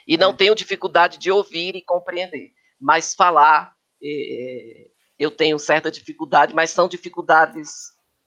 E 0.06 0.16
não 0.16 0.30
é. 0.30 0.34
tenho 0.34 0.54
dificuldade 0.54 1.18
de 1.18 1.30
ouvir 1.32 1.74
e 1.74 1.82
compreender, 1.82 2.52
mas 2.82 3.14
falar 3.14 3.74
é, 4.02 4.88
eu 5.18 5.30
tenho 5.30 5.58
certa 5.58 5.90
dificuldade, 5.90 6.54
mas 6.54 6.70
são 6.70 6.88
dificuldades 6.88 7.70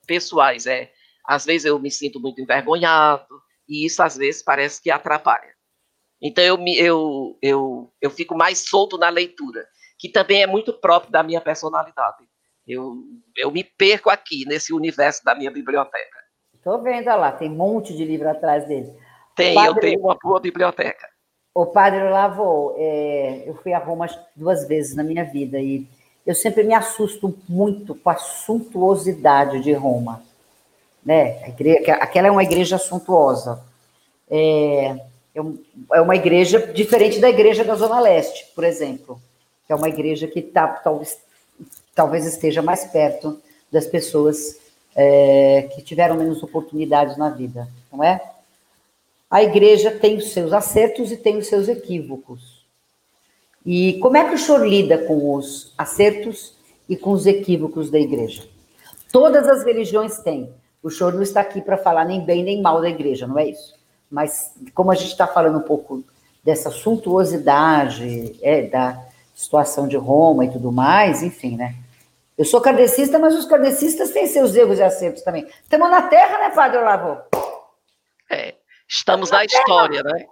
pessoais. 0.07 0.65
É, 0.65 0.91
às 1.25 1.45
vezes 1.45 1.65
eu 1.65 1.77
me 1.77 1.91
sinto 1.91 2.19
muito 2.19 2.41
envergonhado 2.41 3.27
e 3.67 3.85
isso 3.85 4.01
às 4.01 4.15
vezes 4.15 4.41
parece 4.41 4.81
que 4.81 4.89
atrapalha. 4.89 5.53
Então 6.21 6.43
eu, 6.43 6.57
eu, 6.77 7.37
eu, 7.41 7.93
eu 8.01 8.09
fico 8.09 8.35
mais 8.35 8.59
solto 8.59 8.97
na 8.97 9.09
leitura 9.09 9.67
que 9.99 10.09
também 10.09 10.41
é 10.41 10.47
muito 10.47 10.73
próprio 10.73 11.11
da 11.11 11.23
minha 11.23 11.41
personalidade. 11.41 12.25
Eu, 12.67 12.95
eu 13.37 13.51
me 13.51 13.63
perco 13.63 14.09
aqui, 14.09 14.45
nesse 14.45 14.73
universo 14.73 15.23
da 15.23 15.35
minha 15.35 15.51
biblioteca. 15.51 16.17
Estou 16.53 16.81
vendo 16.81 17.05
lá, 17.05 17.31
tem 17.31 17.51
um 17.51 17.55
monte 17.55 17.95
de 17.95 18.03
livro 18.03 18.27
atrás 18.29 18.67
dele. 18.67 18.91
Tem, 19.35 19.53
padre, 19.53 19.69
eu 19.69 19.81
tenho 19.81 19.99
uma 19.99 20.17
boa 20.21 20.39
biblioteca. 20.39 21.07
O 21.55 21.65
padre 21.65 22.03
Lavo, 22.09 22.75
é, 22.77 23.43
eu 23.47 23.55
fui 23.55 23.73
a 23.73 23.79
Roma 23.79 24.07
duas 24.35 24.67
vezes 24.67 24.95
na 24.95 25.03
minha 25.03 25.23
vida 25.23 25.59
e 25.59 25.87
eu 26.27 26.35
sempre 26.35 26.63
me 26.63 26.73
assusto 26.73 27.35
muito 27.49 27.95
com 27.95 28.09
a 28.09 28.17
suntuosidade 28.17 29.61
de 29.61 29.73
Roma. 29.73 30.21
Né? 31.03 31.47
Igreja, 31.47 31.93
aquela 31.93 32.27
é 32.27 32.31
uma 32.31 32.43
igreja 32.43 32.77
suntuosa. 32.77 33.63
É, 34.29 34.95
é 35.93 36.01
uma 36.01 36.15
igreja 36.15 36.59
diferente 36.73 37.19
da 37.19 37.29
igreja 37.29 37.63
da 37.63 37.75
Zona 37.75 37.99
Leste, 37.99 38.51
por 38.53 38.63
exemplo 38.63 39.19
que 39.65 39.73
é 39.73 39.75
uma 39.75 39.89
igreja 39.89 40.27
que 40.27 40.41
tá, 40.41 40.67
talvez, 40.67 41.17
talvez 41.93 42.25
esteja 42.25 42.61
mais 42.61 42.85
perto 42.85 43.41
das 43.71 43.87
pessoas 43.87 44.57
é, 44.95 45.69
que 45.73 45.81
tiveram 45.81 46.15
menos 46.15 46.41
oportunidades 46.43 47.17
na 47.17 47.29
vida, 47.29 47.67
não 47.91 48.03
é? 48.03 48.21
A 49.35 49.43
igreja 49.43 49.91
tem 49.91 50.15
os 50.15 50.31
seus 50.31 50.53
acertos 50.53 51.11
e 51.11 51.17
tem 51.17 51.37
os 51.37 51.47
seus 51.47 51.67
equívocos. 51.67 52.65
E 53.65 53.99
como 53.99 54.15
é 54.15 54.23
que 54.23 54.33
o 54.33 54.37
senhor 54.37 54.65
lida 54.65 54.97
com 54.99 55.35
os 55.35 55.73
acertos 55.77 56.55
e 56.87 56.95
com 56.95 57.11
os 57.11 57.25
equívocos 57.25 57.91
da 57.91 57.99
igreja? 57.99 58.43
Todas 59.11 59.45
as 59.45 59.65
religiões 59.65 60.19
têm. 60.19 60.53
O 60.81 60.89
senhor 60.89 61.13
não 61.13 61.21
está 61.21 61.41
aqui 61.41 61.59
para 61.59 61.77
falar 61.77 62.05
nem 62.05 62.23
bem 62.23 62.45
nem 62.45 62.61
mal 62.61 62.79
da 62.79 62.87
igreja, 62.87 63.27
não 63.27 63.37
é 63.37 63.49
isso? 63.49 63.75
Mas 64.09 64.53
como 64.73 64.89
a 64.89 64.95
gente 64.95 65.11
está 65.11 65.27
falando 65.27 65.57
um 65.57 65.63
pouco 65.63 66.01
dessa 66.41 66.71
suntuosidade, 66.71 68.39
é, 68.41 68.61
da, 68.61 69.05
situação 69.35 69.85
de 69.85 69.97
Roma 69.97 70.45
e 70.45 70.49
tudo 70.49 70.71
mais, 70.71 71.21
enfim, 71.21 71.57
né? 71.57 71.75
Eu 72.37 72.45
sou 72.45 72.61
kardecista, 72.61 73.19
mas 73.19 73.35
os 73.35 73.45
kardecistas 73.45 74.11
têm 74.11 74.27
seus 74.27 74.55
erros 74.55 74.79
e 74.79 74.83
acertos 74.83 75.23
também. 75.23 75.45
Estamos 75.61 75.89
na 75.89 76.03
Terra, 76.03 76.37
né, 76.37 76.55
Padre 76.55 76.77
Olavo? 76.77 77.34
Estamos 78.87 79.31
na, 79.31 79.43
história, 79.43 80.03
né? 80.03 80.27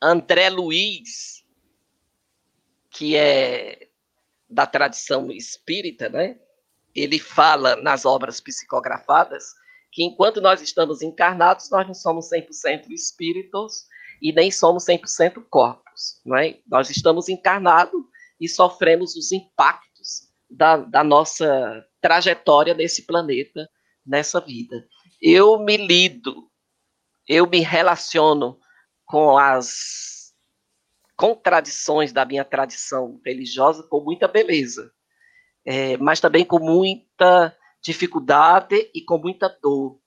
André 0.00 0.48
Luiz, 0.48 1.44
que 2.90 3.16
é 3.16 3.88
da 4.48 4.66
tradição 4.66 5.30
espírita, 5.30 6.08
né? 6.08 6.38
Ele 6.94 7.18
fala 7.18 7.76
nas 7.76 8.04
obras 8.04 8.40
psicografadas 8.40 9.54
que 9.90 10.02
enquanto 10.02 10.40
nós 10.40 10.60
estamos 10.60 11.02
encarnados, 11.02 11.70
nós 11.70 11.86
não 11.86 11.94
somos 11.94 12.30
100% 12.30 12.90
espíritos 12.90 13.86
e 14.20 14.32
nem 14.32 14.50
somos 14.50 14.84
100% 14.84 15.44
corpos 15.50 15.82
corpos. 15.92 16.20
Não 16.24 16.36
é? 16.36 16.58
Nós 16.66 16.90
estamos 16.90 17.28
encarnados 17.28 18.00
e 18.40 18.48
sofremos 18.48 19.14
os 19.14 19.30
impactos 19.30 20.28
da, 20.50 20.78
da 20.78 21.04
nossa 21.04 21.84
trajetória 22.00 22.74
nesse 22.74 23.06
planeta, 23.06 23.68
nessa 24.04 24.40
vida. 24.40 24.84
Eu 25.20 25.58
me 25.58 25.76
lido, 25.76 26.50
eu 27.28 27.46
me 27.46 27.60
relaciono 27.60 28.58
com 29.04 29.36
as 29.36 30.32
contradições 31.16 32.12
da 32.12 32.24
minha 32.24 32.44
tradição 32.44 33.20
religiosa 33.24 33.82
com 33.84 34.00
muita 34.00 34.26
beleza, 34.26 34.92
é, 35.64 35.96
mas 35.98 36.20
também 36.20 36.44
com 36.44 36.58
muita 36.58 37.56
dificuldade 37.82 38.90
e 38.94 39.04
com 39.04 39.18
muita 39.18 39.48
dor, 39.62 40.00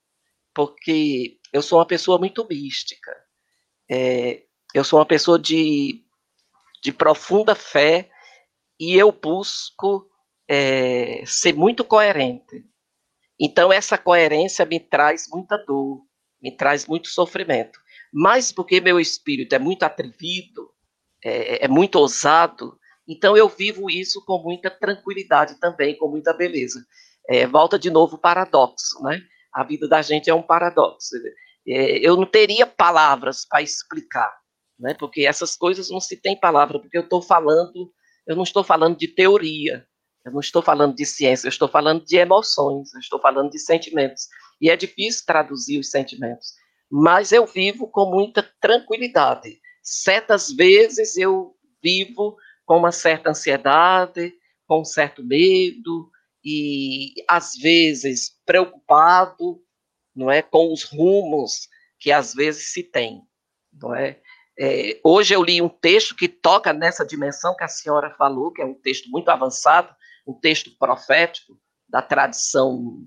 porque 0.54 1.38
eu 1.52 1.62
sou 1.62 1.78
uma 1.78 1.86
pessoa 1.86 2.18
muito 2.18 2.46
mística. 2.48 3.14
É, 3.90 4.42
eu 4.74 4.84
sou 4.84 4.98
uma 4.98 5.06
pessoa 5.06 5.38
de, 5.38 6.04
de 6.82 6.92
profunda 6.92 7.54
fé 7.54 8.10
e 8.78 8.94
eu 8.94 9.10
busco 9.10 10.10
é, 10.48 11.22
ser 11.26 11.54
muito 11.54 11.84
coerente. 11.84 12.64
Então, 13.38 13.72
essa 13.72 13.98
coerência 13.98 14.64
me 14.64 14.80
traz 14.80 15.28
muita 15.30 15.56
dor, 15.58 16.05
me 16.50 16.56
traz 16.56 16.86
muito 16.86 17.08
sofrimento. 17.08 17.78
Mas 18.12 18.52
porque 18.52 18.80
meu 18.80 18.98
espírito 18.98 19.54
é 19.54 19.58
muito 19.58 19.82
atrevido, 19.82 20.70
é, 21.24 21.64
é 21.64 21.68
muito 21.68 21.96
ousado, 21.96 22.78
então 23.08 23.36
eu 23.36 23.48
vivo 23.48 23.90
isso 23.90 24.24
com 24.24 24.42
muita 24.42 24.70
tranquilidade 24.70 25.58
também, 25.60 25.96
com 25.96 26.08
muita 26.08 26.32
beleza. 26.32 26.84
É, 27.28 27.46
volta 27.46 27.78
de 27.78 27.90
novo 27.90 28.16
o 28.16 28.20
paradoxo, 28.20 29.02
né? 29.02 29.20
A 29.52 29.64
vida 29.64 29.88
da 29.88 30.02
gente 30.02 30.30
é 30.30 30.34
um 30.34 30.42
paradoxo. 30.42 31.16
É, 31.66 31.98
eu 31.98 32.16
não 32.16 32.26
teria 32.26 32.66
palavras 32.66 33.44
para 33.48 33.62
explicar 33.62 34.32
né? 34.78 34.94
Porque 34.94 35.26
essas 35.26 35.56
coisas 35.56 35.90
não 35.90 36.00
se 36.00 36.16
tem 36.16 36.38
palavra, 36.38 36.78
porque 36.78 36.96
eu 36.96 37.02
estou 37.02 37.22
falando, 37.22 37.92
eu 38.26 38.36
não 38.36 38.42
estou 38.42 38.62
falando 38.62 38.96
de 38.96 39.08
teoria, 39.08 39.86
eu 40.24 40.32
não 40.32 40.40
estou 40.40 40.62
falando 40.62 40.94
de 40.94 41.06
ciência, 41.06 41.46
eu 41.46 41.50
estou 41.50 41.68
falando 41.68 42.04
de 42.04 42.16
emoções, 42.16 42.92
eu 42.94 43.00
estou 43.00 43.20
falando 43.20 43.50
de 43.50 43.58
sentimentos. 43.58 44.28
E 44.60 44.70
é 44.70 44.76
difícil 44.76 45.24
traduzir 45.26 45.78
os 45.78 45.90
sentimentos, 45.90 46.54
mas 46.90 47.32
eu 47.32 47.46
vivo 47.46 47.88
com 47.88 48.10
muita 48.10 48.42
tranquilidade. 48.60 49.60
Certas 49.82 50.50
vezes 50.50 51.16
eu 51.16 51.54
vivo 51.82 52.36
com 52.64 52.78
uma 52.78 52.92
certa 52.92 53.30
ansiedade, 53.30 54.32
com 54.66 54.80
um 54.80 54.84
certo 54.84 55.22
medo 55.22 56.10
e 56.44 57.14
às 57.28 57.54
vezes 57.54 58.32
preocupado, 58.44 59.62
não 60.14 60.30
é, 60.30 60.42
com 60.42 60.72
os 60.72 60.84
rumos 60.84 61.68
que 61.98 62.10
às 62.10 62.34
vezes 62.34 62.72
se 62.72 62.82
tem, 62.82 63.22
não 63.72 63.94
é? 63.94 64.20
É, 64.58 64.98
hoje 65.04 65.34
eu 65.34 65.42
li 65.42 65.60
um 65.60 65.68
texto 65.68 66.16
que 66.16 66.28
toca 66.28 66.72
nessa 66.72 67.04
dimensão 67.04 67.54
que 67.54 67.64
a 67.64 67.68
senhora 67.68 68.14
falou, 68.16 68.52
que 68.52 68.62
é 68.62 68.64
um 68.64 68.74
texto 68.74 69.10
muito 69.10 69.28
avançado, 69.28 69.94
um 70.26 70.32
texto 70.32 70.70
profético 70.78 71.58
da 71.88 72.00
tradição 72.00 73.06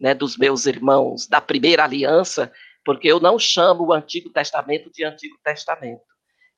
né, 0.00 0.14
dos 0.14 0.36
meus 0.36 0.66
irmãos 0.66 1.26
da 1.26 1.40
primeira 1.40 1.84
aliança, 1.84 2.52
porque 2.84 3.08
eu 3.08 3.18
não 3.18 3.38
chamo 3.38 3.86
o 3.86 3.92
Antigo 3.92 4.30
Testamento 4.30 4.90
de 4.90 5.04
Antigo 5.04 5.36
Testamento. 5.42 6.02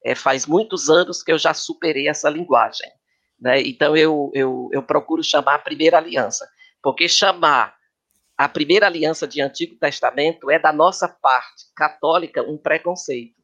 É, 0.04 0.14
faz 0.14 0.46
muitos 0.46 0.88
anos 0.88 1.22
que 1.22 1.32
eu 1.32 1.38
já 1.38 1.54
superei 1.54 2.08
essa 2.08 2.28
linguagem. 2.28 2.90
Né? 3.40 3.60
Então 3.62 3.96
eu, 3.96 4.30
eu, 4.34 4.68
eu 4.72 4.82
procuro 4.82 5.22
chamar 5.22 5.54
a 5.54 5.58
primeira 5.58 5.98
aliança, 5.98 6.48
porque 6.82 7.08
chamar 7.08 7.76
a 8.36 8.48
primeira 8.48 8.86
aliança 8.86 9.26
de 9.26 9.40
Antigo 9.40 9.76
Testamento 9.76 10.50
é 10.50 10.58
da 10.58 10.72
nossa 10.72 11.08
parte 11.08 11.64
católica 11.74 12.42
um 12.42 12.58
preconceito. 12.58 13.36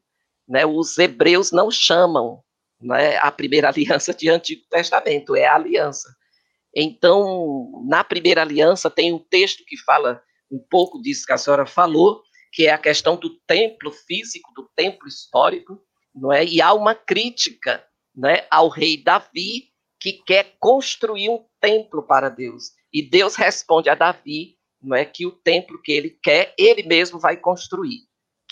Né? 0.47 0.65
Os 0.65 0.97
hebreus 0.97 1.51
não 1.51 1.71
chamam 1.71 2.43
né, 2.81 3.17
a 3.17 3.31
primeira 3.31 3.69
aliança 3.69 4.13
de 4.13 4.29
Antigo 4.29 4.63
Testamento, 4.69 5.35
é 5.35 5.45
a 5.45 5.55
aliança. 5.55 6.13
Então, 6.75 7.83
na 7.87 8.03
primeira 8.03 8.41
aliança, 8.41 8.89
tem 8.89 9.13
um 9.13 9.19
texto 9.19 9.63
que 9.65 9.77
fala 9.77 10.21
um 10.51 10.59
pouco 10.69 11.01
disso 11.01 11.25
que 11.25 11.33
a 11.33 11.37
senhora 11.37 11.65
falou, 11.65 12.21
que 12.51 12.67
é 12.67 12.71
a 12.71 12.77
questão 12.77 13.15
do 13.15 13.29
templo 13.47 13.91
físico, 13.91 14.51
do 14.55 14.69
templo 14.75 15.07
histórico, 15.07 15.79
não 16.13 16.31
é? 16.31 16.45
E 16.45 16.61
há 16.61 16.73
uma 16.73 16.93
crítica, 16.93 17.83
né, 18.15 18.45
ao 18.49 18.69
rei 18.69 19.01
Davi 19.01 19.71
que 19.99 20.13
quer 20.13 20.55
construir 20.59 21.29
um 21.29 21.45
templo 21.59 22.03
para 22.03 22.29
Deus. 22.29 22.71
E 22.91 23.01
Deus 23.01 23.35
responde 23.35 23.89
a 23.89 23.95
Davi, 23.95 24.57
não 24.81 24.95
é 24.95 25.05
que 25.05 25.25
o 25.25 25.31
templo 25.31 25.81
que 25.81 25.91
ele 25.91 26.17
quer, 26.21 26.53
ele 26.57 26.83
mesmo 26.83 27.19
vai 27.19 27.37
construir 27.37 28.01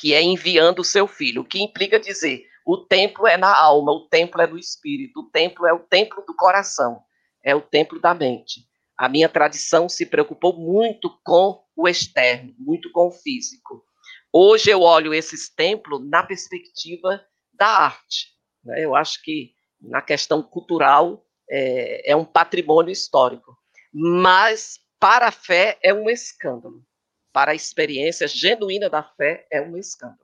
que 0.01 0.15
é 0.15 0.21
enviando 0.21 0.79
o 0.79 0.83
seu 0.83 1.07
filho, 1.07 1.43
o 1.43 1.45
que 1.45 1.61
implica 1.61 1.99
dizer 1.99 2.43
O 2.65 2.77
templo 2.77 3.27
é 3.27 3.37
na 3.37 3.55
alma, 3.55 3.91
o 3.91 4.07
templo 4.07 4.41
é 4.41 4.47
no 4.47 4.57
espírito, 4.57 5.19
o 5.19 5.29
templo 5.29 5.67
é 5.67 5.73
o 5.73 5.79
templo 5.79 6.23
do 6.25 6.35
coração, 6.35 7.01
é 7.43 7.55
o 7.55 7.61
templo 7.61 7.99
da 7.99 8.13
mente. 8.13 8.67
A 8.97 9.09
minha 9.09 9.27
tradição 9.27 9.89
se 9.89 10.05
preocupou 10.05 10.55
muito 10.57 11.09
com 11.23 11.63
o 11.75 11.87
externo, 11.87 12.53
muito 12.57 12.91
com 12.91 13.07
o 13.07 13.11
físico. 13.11 13.83
Hoje 14.31 14.69
eu 14.69 14.81
olho 14.81 15.13
esses 15.13 15.49
templos 15.49 16.07
na 16.07 16.23
perspectiva 16.23 17.23
da 17.53 17.67
arte. 17.67 18.27
Né? 18.63 18.85
Eu 18.85 18.95
acho 18.95 19.21
que 19.23 19.53
na 19.81 20.01
questão 20.01 20.43
cultural 20.43 21.25
é, 21.49 22.11
é 22.11 22.15
um 22.15 22.23
patrimônio 22.23 22.91
histórico, 22.91 23.57
mas 23.91 24.79
para 24.99 25.27
a 25.27 25.31
fé 25.31 25.79
é 25.81 25.93
um 25.93 26.09
escândalo. 26.09 26.85
Para 27.33 27.51
a 27.51 27.55
experiência 27.55 28.27
genuína 28.27 28.89
da 28.89 29.03
fé 29.03 29.47
é 29.51 29.61
um 29.61 29.77
escândalo. 29.77 30.19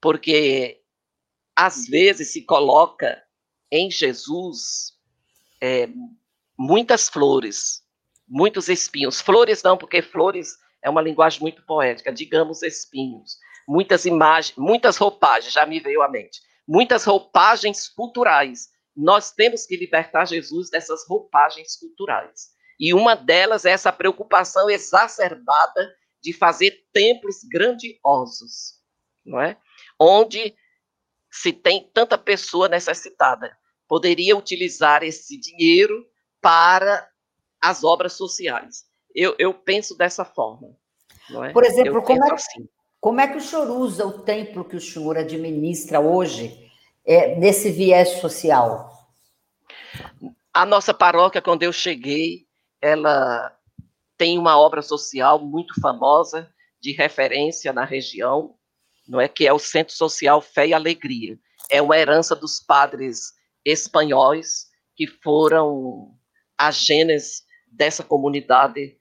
Porque 0.00 0.82
às 1.54 1.86
vezes 1.86 2.32
se 2.32 2.42
coloca 2.42 3.22
em 3.70 3.90
Jesus 3.90 4.94
é, 5.60 5.88
muitas 6.58 7.08
flores, 7.08 7.82
muitos 8.28 8.68
espinhos. 8.68 9.20
Flores 9.20 9.62
não, 9.62 9.76
porque 9.76 10.02
flores 10.02 10.56
é 10.82 10.90
uma 10.90 11.02
linguagem 11.02 11.40
muito 11.40 11.62
poética, 11.64 12.12
digamos 12.12 12.62
espinhos. 12.62 13.38
Muitas 13.66 14.04
imagens, 14.04 14.56
muitas 14.56 14.96
roupagens, 14.96 15.52
já 15.52 15.64
me 15.64 15.80
veio 15.80 16.02
à 16.02 16.08
mente. 16.08 16.40
Muitas 16.66 17.04
roupagens 17.04 17.88
culturais. 17.88 18.68
Nós 18.94 19.32
temos 19.32 19.66
que 19.66 19.76
libertar 19.76 20.26
Jesus 20.26 20.70
dessas 20.70 21.06
roupagens 21.08 21.76
culturais. 21.76 22.50
E 22.78 22.92
uma 22.92 23.14
delas 23.14 23.64
é 23.64 23.70
essa 23.70 23.92
preocupação 23.92 24.68
exacerbada 24.68 25.94
de 26.22 26.32
fazer 26.32 26.86
templos 26.92 27.36
grandiosos, 27.50 28.80
não 29.24 29.40
é? 29.40 29.56
Onde 29.98 30.54
se 31.30 31.52
tem 31.52 31.90
tanta 31.92 32.16
pessoa 32.16 32.68
necessitada. 32.68 33.56
Poderia 33.88 34.36
utilizar 34.36 35.02
esse 35.02 35.38
dinheiro 35.38 36.06
para 36.44 37.08
as 37.58 37.82
obras 37.82 38.12
sociais. 38.12 38.84
Eu, 39.14 39.34
eu 39.38 39.54
penso 39.54 39.96
dessa 39.96 40.26
forma. 40.26 40.76
É? 41.42 41.52
Por 41.52 41.64
exemplo, 41.64 42.02
como 42.02 42.22
é, 42.22 42.32
assim. 42.34 42.68
como 43.00 43.18
é, 43.18 43.26
que 43.26 43.38
o 43.38 43.40
senhor 43.40 43.70
usa 43.70 44.06
o 44.06 44.18
templo 44.18 44.62
que 44.62 44.76
o 44.76 44.80
senhor 44.80 45.16
administra 45.16 46.00
hoje 46.00 46.70
é, 47.02 47.34
nesse 47.36 47.70
viés 47.70 48.20
social? 48.20 48.92
A 50.52 50.66
nossa 50.66 50.92
paróquia, 50.92 51.40
quando 51.40 51.62
eu 51.62 51.72
cheguei, 51.72 52.46
ela 52.78 53.56
tem 54.18 54.38
uma 54.38 54.58
obra 54.58 54.82
social 54.82 55.38
muito 55.38 55.80
famosa, 55.80 56.52
de 56.78 56.92
referência 56.92 57.72
na 57.72 57.86
região, 57.86 58.54
não 59.08 59.18
é 59.18 59.26
que 59.26 59.46
é 59.46 59.52
o 59.52 59.58
Centro 59.58 59.94
Social 59.94 60.42
Fé 60.42 60.68
e 60.68 60.74
Alegria. 60.74 61.38
É 61.70 61.80
uma 61.80 61.96
herança 61.96 62.36
dos 62.36 62.60
padres 62.60 63.32
espanhóis 63.64 64.66
que 64.94 65.06
foram 65.06 66.14
a 66.58 66.70
gênese 66.70 67.42
dessa 67.70 68.02
comunidade 68.02 68.96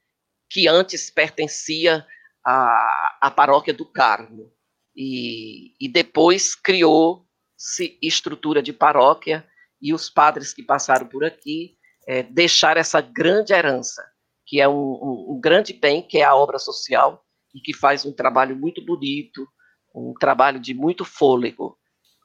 que 0.49 0.67
antes 0.67 1.09
pertencia 1.09 2.05
à, 2.45 3.17
à 3.21 3.31
paróquia 3.31 3.73
do 3.73 3.85
Carmo. 3.85 4.51
E, 4.95 5.73
e 5.79 5.89
depois 5.89 6.55
criou-se 6.55 7.97
estrutura 8.01 8.61
de 8.61 8.71
paróquia 8.71 9.47
e 9.81 9.93
os 9.93 10.09
padres 10.09 10.53
que 10.53 10.63
passaram 10.63 11.07
por 11.07 11.25
aqui 11.25 11.77
é, 12.07 12.21
deixaram 12.21 12.79
essa 12.79 13.01
grande 13.01 13.53
herança, 13.53 14.03
que 14.45 14.61
é 14.61 14.67
um, 14.67 14.73
um, 14.73 15.25
um 15.31 15.41
grande 15.41 15.73
bem, 15.73 16.01
que 16.01 16.19
é 16.19 16.23
a 16.23 16.35
obra 16.35 16.59
social, 16.59 17.25
e 17.53 17.59
que 17.59 17.73
faz 17.73 18.05
um 18.05 18.13
trabalho 18.13 18.55
muito 18.55 18.83
bonito, 18.85 19.47
um 19.95 20.13
trabalho 20.13 20.59
de 20.59 20.73
muito 20.73 21.05
fôlego, 21.05 21.77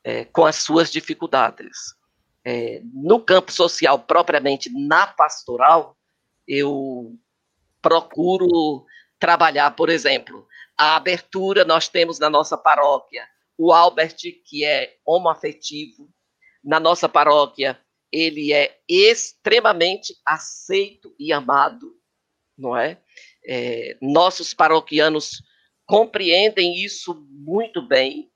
é, 0.04 0.24
com 0.26 0.44
as 0.44 0.56
suas 0.56 0.90
dificuldades 0.90 1.97
é, 2.44 2.80
no 2.92 3.20
campo 3.20 3.52
social 3.52 3.98
propriamente 3.98 4.70
na 4.70 5.06
pastoral, 5.06 5.96
eu 6.46 7.16
procuro 7.82 8.86
trabalhar, 9.18 9.70
por 9.72 9.88
exemplo, 9.88 10.46
a 10.76 10.96
abertura 10.96 11.64
nós 11.64 11.88
temos 11.88 12.18
na 12.18 12.30
nossa 12.30 12.56
paróquia 12.56 13.26
o 13.58 13.72
Albert, 13.72 14.16
que 14.44 14.64
é 14.64 14.96
homoafetivo. 15.04 16.08
Na 16.62 16.78
nossa 16.78 17.08
paróquia, 17.08 17.78
ele 18.10 18.52
é 18.52 18.78
extremamente 18.88 20.16
aceito 20.24 21.14
e 21.18 21.32
amado, 21.32 21.92
não 22.56 22.76
é? 22.76 23.00
é 23.44 23.96
nossos 24.00 24.54
paroquianos 24.54 25.42
compreendem 25.84 26.84
isso 26.84 27.26
muito 27.30 27.82
bem, 27.82 28.30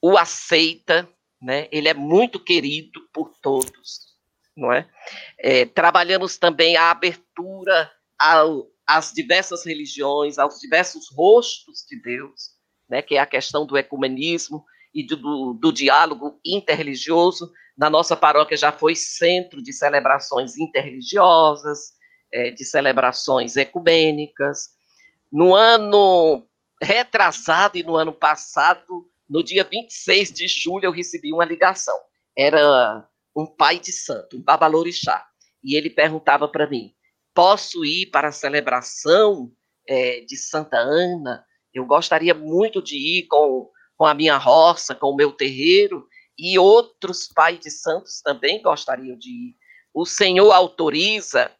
o 0.00 0.18
aceita, 0.18 1.08
né? 1.42 1.66
Ele 1.72 1.88
é 1.88 1.94
muito 1.94 2.38
querido 2.38 3.00
por 3.12 3.34
todos, 3.42 4.16
não 4.56 4.72
é? 4.72 4.88
é 5.38 5.66
trabalhamos 5.66 6.38
também 6.38 6.76
a 6.76 6.90
abertura 6.90 7.90
ao, 8.16 8.70
às 8.86 9.12
diversas 9.12 9.66
religiões, 9.66 10.38
aos 10.38 10.60
diversos 10.60 11.10
rostos 11.12 11.84
de 11.88 12.00
Deus, 12.00 12.52
né? 12.88 13.02
Que 13.02 13.16
é 13.16 13.18
a 13.18 13.26
questão 13.26 13.66
do 13.66 13.76
ecumenismo 13.76 14.64
e 14.94 15.04
do, 15.04 15.54
do, 15.54 15.72
diálogo 15.72 16.38
interreligioso. 16.46 17.52
Na 17.76 17.90
nossa 17.90 18.14
paróquia 18.14 18.56
já 18.56 18.70
foi 18.70 18.94
centro 18.94 19.60
de 19.60 19.72
celebrações 19.72 20.56
interreligiosas, 20.56 21.94
é, 22.30 22.50
de 22.50 22.64
celebrações 22.64 23.56
ecumênicas. 23.56 24.70
No 25.32 25.54
ano 25.54 26.46
retrasado 26.80 27.78
e 27.78 27.82
no 27.82 27.96
ano 27.96 28.12
passado, 28.12 29.08
no 29.28 29.42
dia 29.42 29.64
26 29.64 30.32
de 30.32 30.48
julho, 30.48 30.86
eu 30.86 30.92
recebi 30.92 31.32
uma 31.32 31.44
ligação. 31.44 31.98
Era 32.36 33.08
um 33.36 33.46
pai 33.46 33.78
de 33.78 33.92
santo, 33.92 34.36
um 34.36 34.42
babalorixá. 34.42 35.24
E 35.62 35.76
ele 35.76 35.90
perguntava 35.90 36.48
para 36.48 36.68
mim: 36.68 36.92
posso 37.34 37.84
ir 37.84 38.06
para 38.06 38.28
a 38.28 38.32
celebração 38.32 39.50
é, 39.88 40.20
de 40.20 40.36
Santa 40.36 40.78
Ana? 40.78 41.44
Eu 41.72 41.86
gostaria 41.86 42.34
muito 42.34 42.82
de 42.82 42.96
ir 42.96 43.26
com, 43.26 43.70
com 43.96 44.04
a 44.04 44.14
minha 44.14 44.36
roça, 44.36 44.94
com 44.94 45.08
o 45.08 45.16
meu 45.16 45.32
terreiro, 45.32 46.06
e 46.38 46.58
outros 46.58 47.28
pais 47.28 47.58
de 47.60 47.70
santos 47.70 48.20
também 48.20 48.60
gostariam 48.60 49.16
de 49.16 49.30
ir. 49.30 49.56
O 49.94 50.04
Senhor 50.04 50.50
autoriza? 50.50 51.50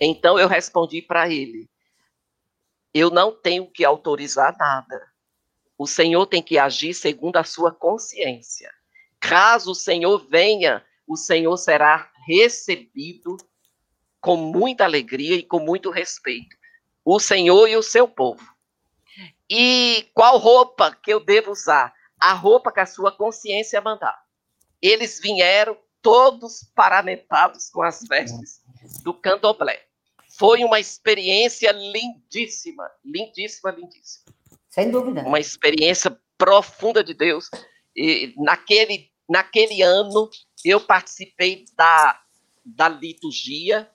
Então 0.00 0.38
eu 0.38 0.48
respondi 0.48 1.02
para 1.02 1.28
ele: 1.28 1.68
eu 2.92 3.10
não 3.10 3.32
tenho 3.32 3.70
que 3.70 3.84
autorizar 3.84 4.56
nada. 4.58 5.10
O 5.80 5.86
Senhor 5.86 6.26
tem 6.26 6.42
que 6.42 6.58
agir 6.58 6.92
segundo 6.92 7.38
a 7.38 7.42
sua 7.42 7.72
consciência. 7.72 8.70
Caso 9.18 9.70
o 9.70 9.74
Senhor 9.74 10.18
venha, 10.28 10.84
o 11.06 11.16
Senhor 11.16 11.56
será 11.56 12.12
recebido 12.26 13.38
com 14.20 14.36
muita 14.36 14.84
alegria 14.84 15.36
e 15.36 15.42
com 15.42 15.58
muito 15.58 15.88
respeito. 15.90 16.54
O 17.02 17.18
Senhor 17.18 17.66
e 17.66 17.78
o 17.78 17.82
seu 17.82 18.06
povo. 18.06 18.46
E 19.48 20.06
qual 20.12 20.36
roupa 20.36 20.94
que 20.94 21.14
eu 21.14 21.18
devo 21.18 21.50
usar? 21.50 21.94
A 22.20 22.34
roupa 22.34 22.70
que 22.70 22.80
a 22.80 22.84
sua 22.84 23.10
consciência 23.10 23.80
mandar. 23.80 24.22
Eles 24.82 25.18
vieram 25.18 25.78
todos 26.02 26.62
paramentados 26.74 27.70
com 27.70 27.80
as 27.80 28.06
vestes 28.06 28.60
do 29.02 29.14
candomblé. 29.14 29.82
Foi 30.36 30.62
uma 30.62 30.78
experiência 30.78 31.72
lindíssima, 31.72 32.86
lindíssima, 33.02 33.70
lindíssima. 33.70 34.39
Sem 34.70 34.88
dúvida. 34.88 35.22
Uma 35.22 35.40
experiência 35.40 36.16
profunda 36.38 37.02
de 37.02 37.12
Deus. 37.12 37.50
E 37.94 38.32
naquele, 38.38 39.10
naquele 39.28 39.82
ano, 39.82 40.30
eu 40.64 40.80
participei 40.80 41.64
da, 41.76 42.20
da 42.64 42.88
liturgia. 42.88 43.90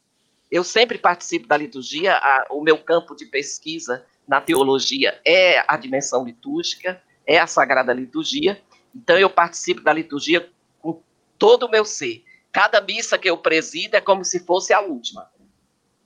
Eu 0.52 0.64
sempre 0.64 0.98
participo 0.98 1.48
da 1.48 1.56
liturgia. 1.56 2.18
A, 2.18 2.48
o 2.52 2.62
meu 2.62 2.78
campo 2.78 3.16
de 3.16 3.26
pesquisa 3.26 4.06
na 4.28 4.42
teologia 4.42 5.20
é 5.26 5.64
a 5.66 5.78
dimensão 5.78 6.26
litúrgica, 6.26 7.02
é 7.26 7.40
a 7.40 7.48
sagrada 7.48 7.94
liturgia. 7.94 8.62
Então, 8.94 9.18
eu 9.18 9.30
participo 9.30 9.82
da 9.82 9.94
liturgia 9.94 10.50
com 10.82 11.02
todo 11.40 11.68
o 11.68 11.72
meu 11.72 11.86
ser. 11.86 12.24
Cada 12.52 12.82
missa 12.82 13.18
que 13.18 13.30
eu 13.30 13.38
presido 13.38 13.96
é 13.96 14.02
como 14.02 14.26
se 14.26 14.40
fosse 14.42 14.74
a 14.74 14.82
última. 14.82 15.30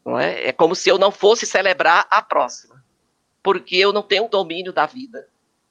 Não 0.05 0.19
é? 0.19 0.47
é 0.47 0.51
como 0.51 0.75
se 0.75 0.89
eu 0.89 0.97
não 0.97 1.11
fosse 1.11 1.45
celebrar 1.45 2.07
a 2.09 2.21
próxima 2.21 2.78
porque 3.43 3.75
eu 3.75 3.93
não 3.93 4.01
tenho 4.01 4.25
o 4.25 4.29
domínio 4.29 4.73
da 4.73 4.85
vida. 4.85 5.27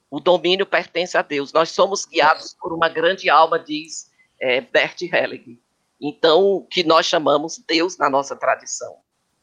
O 0.09 0.19
domínio 0.19 0.65
pertence 0.65 1.17
a 1.17 1.21
Deus. 1.21 1.53
Nós 1.53 1.69
somos 1.69 2.05
guiados 2.05 2.55
por 2.59 2.73
uma 2.73 2.89
grande 2.89 3.29
alma, 3.29 3.59
diz 3.59 4.09
é, 4.39 4.61
Bert 4.61 5.01
Helling. 5.01 5.59
Então, 6.01 6.43
o 6.43 6.61
que 6.61 6.83
nós 6.83 7.05
chamamos 7.05 7.61
Deus 7.67 7.97
na 7.97 8.09
nossa 8.09 8.35
tradição, 8.35 8.95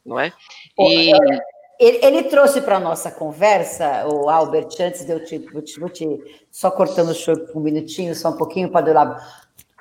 não 0.05 0.19
é? 0.19 0.33
E... 0.77 1.13
É, 1.13 1.39
ele, 1.79 2.03
ele 2.03 2.23
trouxe 2.23 2.59
para 2.59 2.77
a 2.77 2.79
nossa 2.79 3.11
conversa, 3.11 4.07
o 4.07 4.29
Albert, 4.29 4.69
antes 4.79 5.05
de 5.05 5.11
eu 5.11 5.23
te, 5.23 5.37
vou 5.37 5.61
te, 5.61 5.79
vou 5.79 5.89
te 5.89 6.07
só 6.49 6.71
cortando 6.71 7.09
o 7.09 7.13
show 7.13 7.35
um 7.53 7.59
minutinho, 7.59 8.15
só 8.15 8.29
um 8.29 8.37
pouquinho 8.37 8.71
para 8.71 8.85
do 8.85 8.93
lado. 8.93 9.23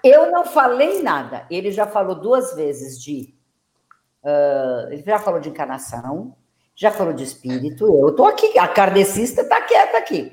Eu 0.04 0.30
não 0.30 0.44
falei 0.44 1.02
nada. 1.02 1.46
Ele 1.50 1.72
já 1.72 1.86
falou 1.86 2.14
duas 2.14 2.54
vezes 2.54 3.02
de. 3.02 3.34
Uh, 4.22 4.92
ele 4.92 5.02
já 5.02 5.18
falou 5.18 5.40
de 5.40 5.48
encarnação, 5.48 6.36
já 6.76 6.90
falou 6.90 7.14
de 7.14 7.24
espírito, 7.24 7.86
eu 7.86 8.10
estou 8.10 8.26
aqui, 8.26 8.58
a 8.58 8.68
kardecista 8.68 9.40
está 9.40 9.62
quieta 9.62 9.96
aqui. 9.96 10.30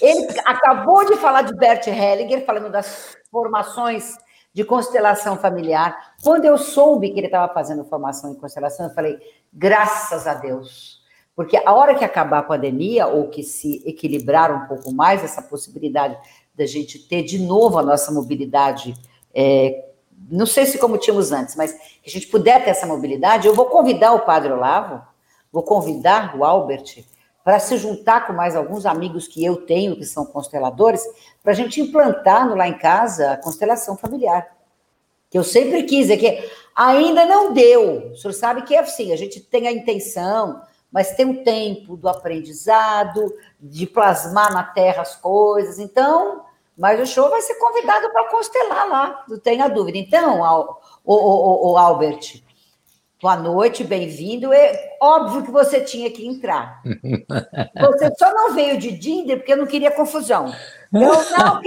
Ele 0.00 0.26
acabou 0.46 1.04
de 1.04 1.16
falar 1.16 1.42
de 1.42 1.54
Bert 1.54 1.86
Hellinger, 1.86 2.46
falando 2.46 2.70
das 2.70 3.14
formações 3.30 4.16
de 4.54 4.64
constelação 4.64 5.36
familiar. 5.36 6.14
Quando 6.22 6.46
eu 6.46 6.56
soube 6.56 7.10
que 7.10 7.20
ele 7.20 7.26
estava 7.26 7.52
fazendo 7.52 7.84
formação 7.84 8.32
em 8.32 8.34
constelação, 8.34 8.86
eu 8.86 8.94
falei, 8.94 9.18
graças 9.52 10.26
a 10.26 10.32
Deus. 10.32 11.02
Porque 11.36 11.58
a 11.58 11.72
hora 11.74 11.94
que 11.94 12.04
acabar 12.04 12.38
a 12.38 12.42
pandemia, 12.42 13.06
ou 13.06 13.28
que 13.28 13.42
se 13.42 13.82
equilibrar 13.86 14.50
um 14.50 14.66
pouco 14.66 14.92
mais 14.92 15.22
essa 15.22 15.42
possibilidade 15.42 16.16
da 16.54 16.64
gente 16.64 16.98
ter 16.98 17.22
de 17.22 17.38
novo 17.38 17.78
a 17.78 17.82
nossa 17.82 18.10
mobilidade, 18.10 18.94
é, 19.34 19.90
não 20.30 20.46
sei 20.46 20.64
se 20.64 20.78
como 20.78 20.96
tínhamos 20.96 21.32
antes, 21.32 21.54
mas 21.54 21.72
que 21.72 22.08
a 22.08 22.10
gente 22.10 22.28
puder 22.28 22.64
ter 22.64 22.70
essa 22.70 22.86
mobilidade, 22.86 23.46
eu 23.46 23.54
vou 23.54 23.66
convidar 23.66 24.12
o 24.12 24.20
Padre 24.20 24.52
Olavo, 24.52 25.11
vou 25.52 25.62
convidar 25.62 26.36
o 26.36 26.44
Albert 26.44 27.04
para 27.44 27.58
se 27.58 27.76
juntar 27.76 28.26
com 28.26 28.32
mais 28.32 28.56
alguns 28.56 28.86
amigos 28.86 29.26
que 29.26 29.44
eu 29.44 29.66
tenho, 29.66 29.96
que 29.96 30.04
são 30.04 30.24
consteladores, 30.24 31.02
para 31.42 31.52
a 31.52 31.54
gente 31.54 31.80
implantar 31.80 32.48
no, 32.48 32.54
lá 32.54 32.68
em 32.68 32.78
casa 32.78 33.32
a 33.32 33.36
constelação 33.36 33.96
familiar. 33.96 34.48
Que 35.28 35.38
eu 35.38 35.44
sempre 35.44 35.82
quis, 35.82 36.08
é 36.08 36.16
que 36.16 36.50
ainda 36.74 37.24
não 37.26 37.52
deu. 37.52 38.12
O 38.12 38.16
senhor 38.16 38.32
sabe 38.32 38.62
que 38.62 38.74
é 38.74 38.78
assim, 38.78 39.12
a 39.12 39.16
gente 39.16 39.40
tem 39.40 39.66
a 39.66 39.72
intenção, 39.72 40.62
mas 40.90 41.16
tem 41.16 41.28
o 41.28 41.42
tempo 41.42 41.96
do 41.96 42.08
aprendizado, 42.08 43.34
de 43.58 43.86
plasmar 43.86 44.52
na 44.52 44.62
terra 44.62 45.02
as 45.02 45.16
coisas. 45.16 45.78
Então, 45.78 46.44
mas 46.76 47.00
o 47.00 47.06
show 47.06 47.28
vai 47.28 47.40
ser 47.40 47.54
convidado 47.54 48.10
para 48.10 48.30
constelar 48.30 48.88
lá, 48.88 49.24
não 49.28 49.38
tenha 49.38 49.68
dúvida. 49.68 49.98
Então, 49.98 50.40
o, 51.04 51.14
o, 51.14 51.72
o 51.72 51.78
Albert, 51.78 52.42
Boa 53.22 53.36
noite, 53.36 53.84
bem-vindo. 53.84 54.52
É 54.52 54.96
óbvio 55.00 55.44
que 55.44 55.50
você 55.52 55.80
tinha 55.80 56.10
que 56.10 56.26
entrar. 56.26 56.82
Você 57.80 58.12
só 58.18 58.34
não 58.34 58.52
veio 58.52 58.76
de 58.76 58.90
Dinder 58.90 59.36
porque 59.36 59.52
eu 59.52 59.58
não 59.58 59.66
queria 59.66 59.92
confusão. 59.92 60.52
Eu 60.92 61.00
não 61.00 61.62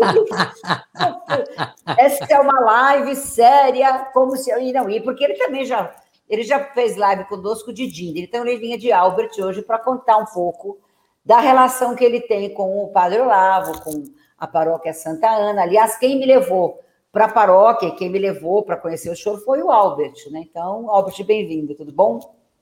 Essa 1.98 2.26
é 2.30 2.40
uma 2.42 2.60
live 2.60 3.16
séria, 3.16 4.10
como 4.14 4.36
se 4.36 4.50
eu 4.50 4.58
não 4.74 4.90
ir, 4.90 5.02
porque 5.02 5.24
ele 5.24 5.36
também 5.36 5.64
já 5.64 5.96
ele 6.30 6.44
já 6.44 6.60
fez 6.74 6.98
live 6.98 7.24
conosco 7.24 7.72
de 7.72 7.88
Dinder, 7.88 8.24
então 8.24 8.46
ele 8.46 8.60
vinha 8.60 8.78
de 8.78 8.92
Albert 8.92 9.32
hoje 9.40 9.62
para 9.62 9.80
contar 9.80 10.18
um 10.18 10.26
pouco 10.26 10.78
da 11.24 11.40
relação 11.40 11.96
que 11.96 12.04
ele 12.04 12.20
tem 12.20 12.54
com 12.54 12.84
o 12.84 12.90
Padre 12.90 13.22
Olavo, 13.22 13.82
com 13.82 14.04
a 14.38 14.46
paróquia 14.46 14.94
Santa 14.94 15.30
Ana. 15.30 15.62
Aliás, 15.62 15.98
quem 15.98 16.20
me 16.20 16.26
levou 16.26 16.82
para 17.16 17.28
a 17.28 17.32
paróquia, 17.32 17.92
quem 17.92 18.10
me 18.10 18.20
levou 18.20 18.62
para 18.62 18.76
conhecer 18.76 19.10
o 19.10 19.16
choro 19.16 19.38
foi 19.38 19.64
o 19.64 19.72
Albert, 19.72 20.16
né? 20.32 20.42
Então, 20.42 20.92
Albert, 20.92 21.24
bem-vindo, 21.24 21.74
tudo 21.74 21.90
bom? 21.90 22.20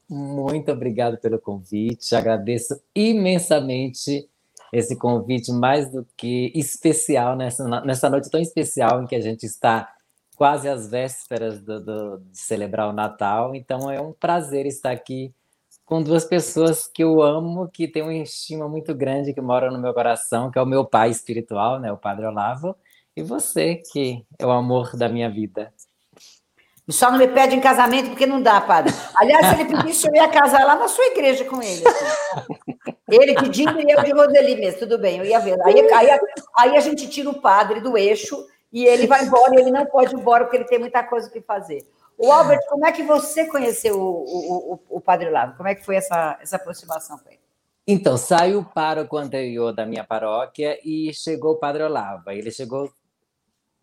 Muito 0.08 0.72
obrigado 0.72 1.18
pelo 1.18 1.40
convite, 1.40 2.16
agradeço 2.16 2.80
imensamente 2.94 4.30
esse 4.72 4.96
convite, 4.96 5.52
mais 5.52 5.92
do 5.92 6.06
que 6.16 6.52
especial, 6.54 7.36
nessa, 7.36 7.68
nessa 7.82 8.08
noite 8.12 8.30
tão 8.30 8.40
especial 8.40 9.02
em 9.02 9.08
que 9.08 9.16
a 9.16 9.22
gente 9.22 9.44
está 9.44 9.92
quase 10.36 10.70
às 10.70 10.88
vésperas 10.88 11.60
do, 11.60 11.84
do, 11.84 12.18
de 12.20 12.38
celebrar 12.38 12.88
o 12.88 12.94
Natal. 12.94 13.56
Então, 13.56 13.90
é 13.90 14.00
um 14.00 14.14
prazer 14.14 14.68
estar 14.68 14.92
aqui 14.92 15.34
com 15.84 16.00
duas 16.00 16.26
pessoas 16.26 16.86
que 16.86 17.04
eu 17.04 17.24
amo, 17.24 17.68
que 17.70 17.88
têm 17.88 18.04
uma 18.04 18.14
estima 18.14 18.70
muito 18.70 18.94
grande, 18.94 19.34
que 19.34 19.42
moram 19.42 19.72
no 19.72 19.82
meu 19.82 19.96
coração, 19.96 20.52
que 20.52 20.60
é 20.60 20.62
o 20.62 20.68
meu 20.68 20.86
pai 20.86 21.10
espiritual, 21.10 21.80
né, 21.80 21.92
o 21.92 21.98
Padre 21.98 22.28
Olavo, 22.28 22.76
e 23.16 23.22
você, 23.22 23.82
que 23.92 24.26
é 24.40 24.46
o 24.46 24.52
amor 24.52 24.96
da 24.96 25.08
minha 25.08 25.30
vida. 25.30 25.74
Só 26.90 27.10
não 27.10 27.18
me 27.18 27.28
pede 27.28 27.56
em 27.56 27.62
casamento 27.62 28.10
porque 28.10 28.26
não 28.26 28.42
dá, 28.42 28.60
padre. 28.60 28.94
Aliás, 29.16 29.48
se 29.48 29.54
ele 29.54 29.66
pedisse, 29.66 30.08
eu 30.08 30.16
ia 30.16 30.28
casar 30.28 30.66
lá 30.66 30.76
na 30.76 30.88
sua 30.90 31.06
igreja 31.06 31.46
com 31.46 31.62
ele. 31.62 31.82
Assim. 31.88 32.96
Ele 33.10 33.36
pedindo 33.36 33.80
e 33.80 33.92
eu 33.92 34.04
de 34.04 34.12
Roseli 34.12 34.56
mesmo, 34.56 34.80
tudo 34.80 34.98
bem, 34.98 35.20
eu 35.20 35.26
ia 35.26 35.40
ver. 35.40 35.58
Aí, 35.62 35.80
aí, 35.94 36.20
aí 36.58 36.78
a 36.78 36.80
gente 36.82 37.08
tira 37.08 37.30
o 37.30 37.40
padre 37.40 37.80
do 37.80 37.98
eixo 37.98 38.46
e 38.72 38.86
ele 38.86 39.08
vai 39.08 39.24
embora 39.24 39.56
e 39.56 39.60
ele 39.60 39.72
não 39.72 39.86
pode 39.86 40.14
ir 40.14 40.20
embora 40.20 40.44
porque 40.44 40.58
ele 40.58 40.66
tem 40.66 40.80
muita 40.80 41.04
coisa 41.04 41.30
que 41.30 41.40
fazer. 41.40 41.86
O 42.18 42.32
Albert, 42.32 42.62
como 42.68 42.86
é 42.86 42.92
que 42.92 43.04
você 43.04 43.46
conheceu 43.46 44.00
o, 44.00 44.74
o, 44.74 44.80
o, 44.98 45.02
Padre 45.02 45.30
Lavo? 45.30 45.58
Como 45.58 45.68
é 45.68 45.76
que 45.76 45.86
foi 45.86 45.96
essa, 45.96 46.38
essa 46.42 46.58
aproximação 46.58 47.18
com 47.18 47.30
ele? 47.30 47.40
Então, 47.88 48.18
saiu 48.18 48.60
o 48.60 48.66
pároco 48.66 49.18
anterior 49.18 49.74
da 49.74 49.86
minha 49.86 50.04
paróquia 50.04 50.80
e 50.86 51.14
chegou 51.14 51.54
o 51.54 51.58
Padre 51.58 51.84
Olavo. 51.84 52.30
Ele 52.30 52.52
chegou 52.52 52.90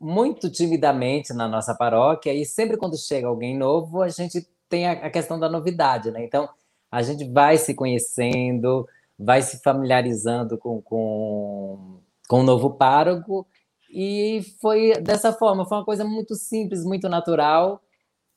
muito 0.00 0.50
timidamente 0.50 1.34
na 1.34 1.46
nossa 1.46 1.74
paróquia 1.74 2.32
e 2.32 2.44
sempre 2.46 2.76
quando 2.76 2.96
chega 2.96 3.28
alguém 3.28 3.56
novo, 3.56 4.00
a 4.02 4.08
gente 4.08 4.48
tem 4.68 4.88
a, 4.88 5.10
questão 5.10 5.38
da 5.38 5.48
novidade, 5.48 6.10
né? 6.10 6.24
Então, 6.24 6.48
a 6.90 7.02
gente 7.02 7.24
vai 7.30 7.58
se 7.58 7.74
conhecendo, 7.74 8.88
vai 9.18 9.42
se 9.42 9.60
familiarizando 9.62 10.56
com, 10.56 10.80
com, 10.80 12.00
com 12.28 12.40
o 12.40 12.42
novo 12.42 12.70
pároco 12.70 13.46
e 13.92 14.42
foi 14.60 14.92
dessa 15.00 15.32
forma, 15.32 15.66
foi 15.66 15.78
uma 15.78 15.84
coisa 15.84 16.04
muito 16.04 16.34
simples, 16.34 16.84
muito 16.84 17.08
natural. 17.08 17.82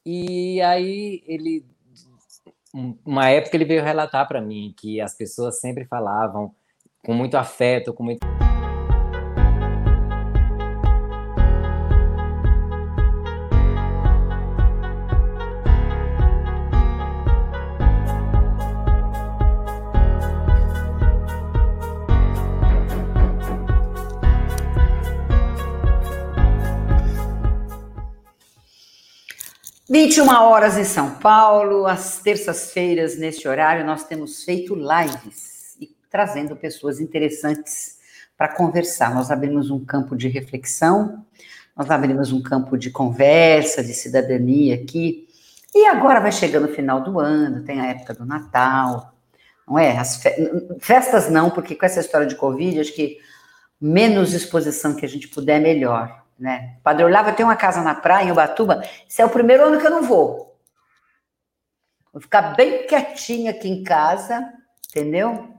E 0.05 0.61
aí 0.61 1.23
ele 1.25 1.65
uma 3.05 3.29
época 3.29 3.55
ele 3.55 3.65
veio 3.65 3.83
relatar 3.83 4.27
para 4.27 4.41
mim 4.41 4.73
que 4.75 4.99
as 4.99 5.15
pessoas 5.15 5.59
sempre 5.59 5.85
falavam 5.85 6.53
com 7.05 7.13
muito 7.13 7.37
afeto, 7.37 7.93
com 7.93 8.03
muito 8.03 8.25
21 29.93 30.27
horas 30.27 30.75
em 30.75 30.83
São 30.83 31.11
Paulo, 31.19 31.85
às 31.85 32.17
terças-feiras, 32.17 33.15
neste 33.15 33.47
horário, 33.47 33.85
nós 33.85 34.03
temos 34.03 34.43
feito 34.43 34.73
lives 34.73 35.77
e 35.79 35.95
trazendo 36.09 36.55
pessoas 36.55 36.99
interessantes 36.99 37.99
para 38.35 38.47
conversar. 38.47 39.13
Nós 39.13 39.29
abrimos 39.29 39.69
um 39.69 39.85
campo 39.85 40.15
de 40.15 40.27
reflexão, 40.27 41.23
nós 41.77 41.91
abrimos 41.91 42.31
um 42.31 42.41
campo 42.41 42.75
de 42.75 42.89
conversa, 42.89 43.83
de 43.83 43.93
cidadania 43.93 44.73
aqui. 44.73 45.27
E 45.75 45.85
agora 45.85 46.19
vai 46.19 46.31
chegando 46.31 46.65
o 46.65 46.73
final 46.73 47.03
do 47.03 47.19
ano, 47.19 47.63
tem 47.63 47.79
a 47.79 47.85
época 47.85 48.15
do 48.15 48.25
Natal, 48.25 49.13
não 49.67 49.77
é? 49.77 49.95
As 49.95 50.23
fe... 50.23 50.31
festas 50.79 51.29
não, 51.29 51.51
porque 51.51 51.75
com 51.75 51.85
essa 51.85 51.99
história 51.99 52.25
de 52.25 52.35
Covid, 52.35 52.79
acho 52.79 52.95
que 52.95 53.19
menos 53.79 54.33
exposição 54.33 54.95
que 54.95 55.05
a 55.05 55.09
gente 55.09 55.27
puder, 55.27 55.61
melhor 55.61 56.22
né? 56.37 56.77
Padre 56.83 57.03
Olavo 57.05 57.33
tem 57.33 57.45
uma 57.45 57.55
casa 57.55 57.81
na 57.81 57.95
praia, 57.95 58.27
em 58.27 58.31
Ubatuba. 58.31 58.83
Esse 59.07 59.21
é 59.21 59.25
o 59.25 59.29
primeiro 59.29 59.65
ano 59.65 59.79
que 59.79 59.85
eu 59.85 59.91
não 59.91 60.03
vou. 60.03 60.57
Vou 62.11 62.21
ficar 62.21 62.55
bem 62.55 62.85
quietinha 62.85 63.51
aqui 63.51 63.67
em 63.67 63.83
casa, 63.83 64.53
entendeu? 64.89 65.49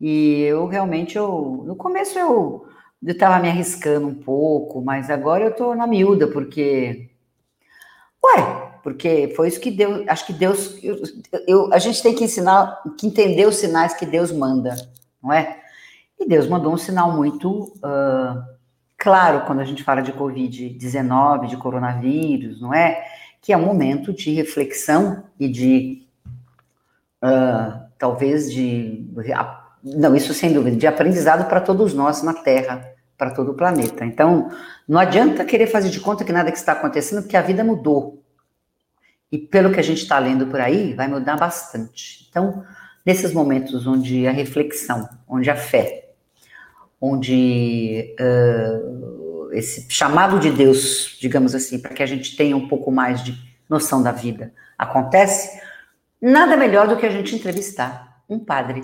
E 0.00 0.40
eu 0.42 0.66
realmente, 0.66 1.16
eu, 1.16 1.62
no 1.66 1.76
começo 1.76 2.18
eu 2.18 2.66
estava 3.02 3.38
me 3.38 3.48
arriscando 3.48 4.06
um 4.06 4.14
pouco, 4.14 4.80
mas 4.80 5.10
agora 5.10 5.44
eu 5.44 5.50
estou 5.50 5.74
na 5.74 5.86
miúda, 5.86 6.26
porque. 6.26 7.10
Ué, 8.24 8.64
porque 8.82 9.32
foi 9.36 9.48
isso 9.48 9.60
que 9.60 9.70
Deus. 9.70 10.06
Acho 10.08 10.26
que 10.26 10.32
Deus. 10.32 10.82
Eu, 10.82 11.02
eu, 11.46 11.72
a 11.72 11.78
gente 11.78 12.02
tem 12.02 12.14
que 12.14 12.24
ensinar, 12.24 12.82
que 12.98 13.06
entender 13.06 13.46
os 13.46 13.56
sinais 13.56 13.94
que 13.94 14.06
Deus 14.06 14.32
manda, 14.32 14.74
não 15.22 15.32
é? 15.32 15.60
E 16.18 16.26
Deus 16.26 16.46
mandou 16.46 16.72
um 16.72 16.78
sinal 16.78 17.12
muito. 17.12 17.64
Uh, 17.76 18.53
Claro, 19.04 19.42
quando 19.42 19.60
a 19.60 19.64
gente 19.64 19.82
fala 19.84 20.00
de 20.00 20.14
Covid-19, 20.14 21.48
de 21.48 21.58
coronavírus, 21.58 22.62
não 22.62 22.72
é? 22.72 23.04
Que 23.42 23.52
é 23.52 23.56
um 23.56 23.66
momento 23.66 24.14
de 24.14 24.32
reflexão 24.32 25.24
e 25.38 25.46
de, 25.46 26.06
uh, 27.22 27.82
talvez, 27.98 28.50
de. 28.50 29.06
Não, 29.84 30.16
isso 30.16 30.32
sem 30.32 30.54
dúvida, 30.54 30.78
de 30.78 30.86
aprendizado 30.86 31.46
para 31.50 31.60
todos 31.60 31.92
nós 31.92 32.22
na 32.22 32.32
Terra, 32.32 32.82
para 33.18 33.30
todo 33.30 33.50
o 33.50 33.54
planeta. 33.54 34.06
Então, 34.06 34.50
não 34.88 34.98
adianta 34.98 35.44
querer 35.44 35.66
fazer 35.66 35.90
de 35.90 36.00
conta 36.00 36.24
que 36.24 36.32
nada 36.32 36.50
que 36.50 36.56
está 36.56 36.72
acontecendo, 36.72 37.20
porque 37.20 37.36
a 37.36 37.42
vida 37.42 37.62
mudou. 37.62 38.24
E 39.30 39.36
pelo 39.36 39.70
que 39.70 39.80
a 39.80 39.84
gente 39.84 40.00
está 40.00 40.18
lendo 40.18 40.46
por 40.46 40.62
aí, 40.62 40.94
vai 40.94 41.08
mudar 41.08 41.36
bastante. 41.36 42.26
Então, 42.30 42.64
nesses 43.04 43.34
momentos 43.34 43.86
onde 43.86 44.26
a 44.26 44.32
reflexão, 44.32 45.06
onde 45.28 45.50
a 45.50 45.56
fé, 45.56 46.03
onde 47.06 48.16
uh, 48.18 49.52
esse 49.52 49.84
chamado 49.90 50.38
de 50.38 50.50
Deus, 50.50 51.18
digamos 51.20 51.54
assim, 51.54 51.78
para 51.78 51.92
que 51.92 52.02
a 52.02 52.06
gente 52.06 52.34
tenha 52.34 52.56
um 52.56 52.66
pouco 52.66 52.90
mais 52.90 53.22
de 53.22 53.38
noção 53.68 54.02
da 54.02 54.10
vida 54.10 54.54
acontece, 54.78 55.60
nada 56.20 56.56
melhor 56.56 56.88
do 56.88 56.96
que 56.96 57.04
a 57.04 57.10
gente 57.10 57.36
entrevistar 57.36 58.22
um 58.28 58.38
padre 58.38 58.80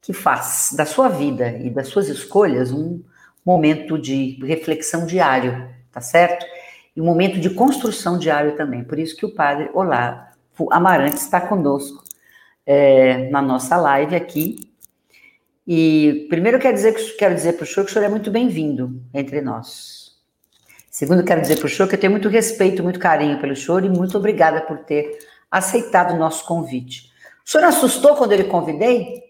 que 0.00 0.12
faz 0.12 0.72
da 0.76 0.86
sua 0.86 1.08
vida 1.08 1.50
e 1.58 1.68
das 1.68 1.88
suas 1.88 2.08
escolhas 2.08 2.70
um 2.72 3.02
momento 3.44 3.98
de 3.98 4.38
reflexão 4.44 5.04
diário, 5.04 5.68
tá 5.90 6.00
certo? 6.00 6.46
E 6.94 7.00
um 7.00 7.04
momento 7.04 7.40
de 7.40 7.50
construção 7.50 8.16
diário 8.16 8.56
também. 8.56 8.84
Por 8.84 8.98
isso 8.98 9.16
que 9.16 9.26
o 9.26 9.34
padre 9.34 9.68
Olá 9.74 10.32
Amarante 10.70 11.16
está 11.16 11.40
conosco 11.40 12.04
é, 12.64 13.28
na 13.28 13.42
nossa 13.42 13.76
live 13.76 14.14
aqui. 14.14 14.69
E 15.72 16.26
primeiro 16.28 16.58
quero 16.58 16.74
dizer 16.74 16.92
que 16.92 17.12
quero 17.12 17.32
dizer 17.32 17.52
para 17.52 17.62
o 17.62 17.66
senhor 17.66 17.84
que 17.84 17.92
o 17.92 17.94
senhor 17.94 18.04
é 18.04 18.08
muito 18.08 18.28
bem-vindo 18.28 19.00
entre 19.14 19.40
nós. 19.40 20.16
Segundo, 20.90 21.22
quero 21.22 21.40
dizer 21.40 21.60
para 21.60 21.66
o 21.66 21.70
senhor 21.70 21.88
que 21.88 21.94
eu 21.94 22.00
tenho 22.00 22.10
muito 22.10 22.28
respeito, 22.28 22.82
muito 22.82 22.98
carinho 22.98 23.40
pelo 23.40 23.54
senhor 23.54 23.84
e 23.84 23.88
muito 23.88 24.18
obrigada 24.18 24.62
por 24.62 24.78
ter 24.78 25.16
aceitado 25.48 26.14
o 26.14 26.18
nosso 26.18 26.44
convite. 26.44 27.12
O 27.46 27.48
senhor 27.48 27.62
assustou 27.68 28.16
quando 28.16 28.32
eu 28.32 28.38
lhe 28.38 28.48
convidei? 28.48 29.22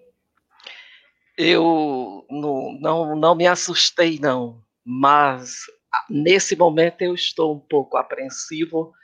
Eu 1.36 2.24
não, 2.30 2.72
não, 2.80 3.16
não 3.16 3.34
me 3.34 3.46
assustei, 3.46 4.18
não, 4.18 4.62
mas 4.82 5.66
nesse 6.08 6.56
momento 6.56 7.02
eu 7.02 7.14
estou 7.14 7.54
um 7.54 7.60
pouco 7.60 7.98
apreensivo 7.98 8.94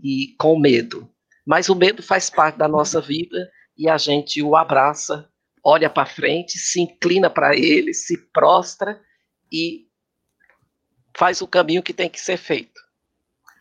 e 0.00 0.36
com 0.38 0.56
medo. 0.56 1.10
Mas 1.44 1.68
o 1.68 1.74
medo 1.74 2.04
faz 2.04 2.30
parte 2.30 2.56
da 2.56 2.68
nossa 2.68 3.00
vida 3.00 3.50
e 3.76 3.88
a 3.88 3.98
gente 3.98 4.40
o 4.40 4.54
abraça, 4.54 5.28
olha 5.64 5.88
para 5.88 6.04
frente, 6.04 6.58
se 6.58 6.80
inclina 6.80 7.30
para 7.30 7.56
ele, 7.56 7.94
se 7.94 8.18
prostra 8.30 9.00
e 9.50 9.88
faz 11.16 11.40
o 11.40 11.48
caminho 11.48 11.82
que 11.82 11.94
tem 11.94 12.10
que 12.10 12.20
ser 12.20 12.36
feito. 12.36 12.80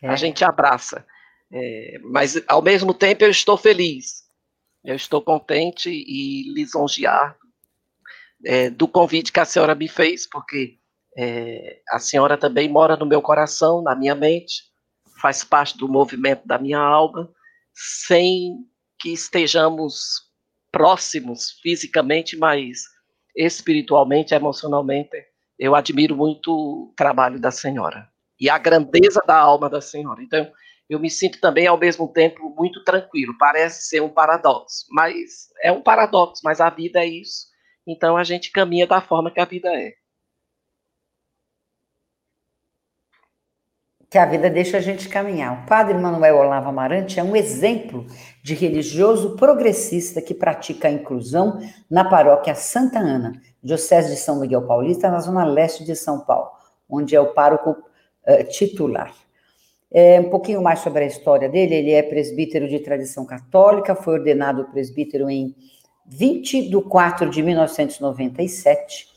É. 0.02 0.10
A 0.10 0.16
gente 0.16 0.44
abraça. 0.44 1.06
É, 1.52 2.00
mas 2.04 2.42
ao 2.48 2.62
mesmo 2.62 2.94
tempo 2.94 3.24
eu 3.24 3.30
estou 3.30 3.56
feliz, 3.56 4.24
eu 4.84 4.96
estou 4.96 5.22
contente 5.22 5.90
e 5.90 6.52
lisonjeado 6.52 7.38
é, 8.44 8.70
do 8.70 8.88
convite 8.88 9.32
que 9.32 9.40
a 9.40 9.46
senhora 9.46 9.76
me 9.76 9.88
fez, 9.88 10.28
porque 10.28 10.80
é, 11.16 11.82
a 11.90 12.00
senhora 12.00 12.38
também 12.38 12.68
mora 12.68 12.98
no 12.98 13.06
meu 13.06 13.22
coração, 13.22 13.82
na 13.82 13.96
minha 13.96 14.16
mente, 14.16 14.64
faz 15.22 15.44
parte 15.44 15.78
do 15.78 15.88
movimento 15.88 16.46
da 16.46 16.58
minha 16.58 16.80
alma, 16.80 17.32
sem 17.74 18.58
que 19.00 19.14
estejamos 19.14 20.23
próximos 20.74 21.52
fisicamente, 21.62 22.36
mas 22.36 22.82
espiritualmente, 23.38 24.34
emocionalmente, 24.34 25.16
eu 25.58 25.76
admiro 25.76 26.18
muito 26.18 26.52
o 26.52 26.94
trabalho 26.98 27.40
da 27.40 27.52
senhora 27.52 28.10
e 28.40 28.50
a 28.50 28.58
grandeza 28.58 29.22
da 29.26 29.38
alma 29.38 29.70
da 29.70 29.80
senhora. 29.80 30.22
Então, 30.22 30.52
eu 30.90 31.00
me 31.00 31.10
sinto 31.10 31.40
também 31.40 31.68
ao 31.68 31.78
mesmo 31.78 32.12
tempo 32.12 32.54
muito 32.58 32.84
tranquilo. 32.84 33.36
Parece 33.38 33.84
ser 33.88 34.02
um 34.02 34.10
paradoxo, 34.10 34.86
mas 34.90 35.48
é 35.64 35.72
um 35.72 35.82
paradoxo, 35.82 36.42
mas 36.44 36.60
a 36.60 36.70
vida 36.70 37.00
é 37.00 37.08
isso. 37.08 37.48
Então 37.88 38.18
a 38.18 38.24
gente 38.24 38.52
caminha 38.52 38.88
da 38.88 39.00
forma 39.00 39.32
que 39.32 39.40
a 39.40 39.46
vida 39.46 39.70
é. 39.70 39.94
Que 44.14 44.18
a 44.20 44.28
vida 44.28 44.48
deixa 44.48 44.78
a 44.78 44.80
gente 44.80 45.10
caminhar. 45.10 45.64
O 45.64 45.66
padre 45.66 45.96
Manuel 45.96 46.38
Olavo 46.38 46.70
Amarante 46.70 47.20
é 47.20 47.24
um 47.24 47.36
exemplo 47.36 48.06
de 48.44 48.54
religioso 48.54 49.36
progressista 49.36 50.22
que 50.22 50.36
pratica 50.36 50.88
a 50.88 50.92
inclusão 50.92 51.60
na 51.90 52.08
paróquia 52.08 52.54
Santa 52.54 53.00
Ana, 53.00 53.32
Diocese 53.64 54.12
de 54.12 54.18
São 54.18 54.40
Miguel 54.40 54.68
Paulista, 54.68 55.10
na 55.10 55.20
zona 55.20 55.44
leste 55.44 55.84
de 55.84 55.96
São 55.96 56.20
Paulo, 56.20 56.52
onde 56.88 57.16
é 57.16 57.20
o 57.20 57.34
pároco 57.34 57.72
uh, 57.72 58.44
titular. 58.50 59.12
É, 59.92 60.20
um 60.20 60.30
pouquinho 60.30 60.62
mais 60.62 60.78
sobre 60.82 61.06
a 61.06 61.08
história 61.08 61.50
dele, 61.50 61.74
ele 61.74 61.92
é 61.92 62.04
presbítero 62.04 62.70
de 62.70 62.78
tradição 62.82 63.26
católica, 63.26 63.96
foi 63.96 64.20
ordenado 64.20 64.66
presbítero 64.66 65.28
em 65.28 65.56
20 66.06 66.70
de 66.70 66.82
4 66.84 67.32
de 67.32 67.42
1997. 67.42 69.08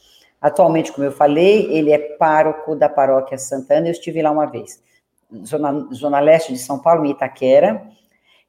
Atualmente, 0.41 0.93
como 0.93 1.07
eu 1.07 1.12
falei, 1.12 1.72
ele 1.72 1.93
é 1.93 1.99
pároco 1.99 2.74
da 2.76 2.89
paróquia 2.89 3.39
Santana, 3.39 3.89
eu 3.89 3.93
estive 3.93 4.22
lá 4.22 4.30
uma 4.30 4.47
vez 4.47 4.82
zona, 5.45 5.89
zona 5.93 6.20
leste 6.20 6.53
de 6.53 6.59
São 6.59 6.78
Paulo, 6.78 7.05
em 7.05 7.11
Itaquera. 7.11 7.82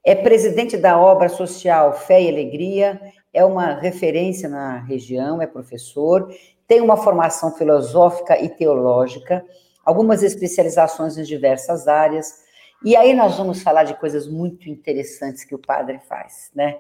É 0.04 0.16
presidente 0.16 0.78
da 0.78 1.00
obra 1.00 1.28
social 1.30 1.94
Fé 1.94 2.22
e 2.22 2.30
Alegria, 2.30 3.00
é 3.34 3.44
uma 3.44 3.74
referência 3.74 4.48
na 4.48 4.80
região, 4.80 5.42
é 5.42 5.48
professor, 5.48 6.34
tem 6.68 6.82
uma 6.82 6.98
formação 6.98 7.52
filosófica 7.52 8.42
e 8.42 8.50
teológica, 8.50 9.46
algumas 9.84 10.24
especializações 10.24 11.18
em 11.18 11.24
diversas 11.24 11.88
áreas. 11.88 12.46
E 12.84 12.96
aí 12.96 13.14
nós 13.14 13.38
vamos 13.38 13.62
falar 13.62 13.84
de 13.84 13.96
coisas 13.96 14.28
muito 14.28 14.70
interessantes 14.70 15.44
que 15.44 15.56
o 15.56 15.60
padre 15.60 16.00
faz, 16.08 16.52
né? 16.54 16.78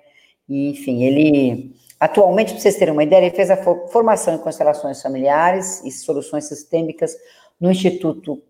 E, 0.47 0.69
enfim, 0.69 1.03
ele 1.03 1.75
atualmente, 1.99 2.51
para 2.51 2.61
vocês 2.61 2.75
terem 2.75 2.93
uma 2.93 3.03
ideia, 3.03 3.25
ele 3.25 3.35
fez 3.35 3.49
a 3.49 3.57
formação 3.57 4.35
em 4.35 4.37
constelações 4.37 5.01
familiares 5.01 5.83
e 5.83 5.91
soluções 5.91 6.45
sistêmicas 6.45 7.15
no 7.59 7.71
Instituto 7.71 8.41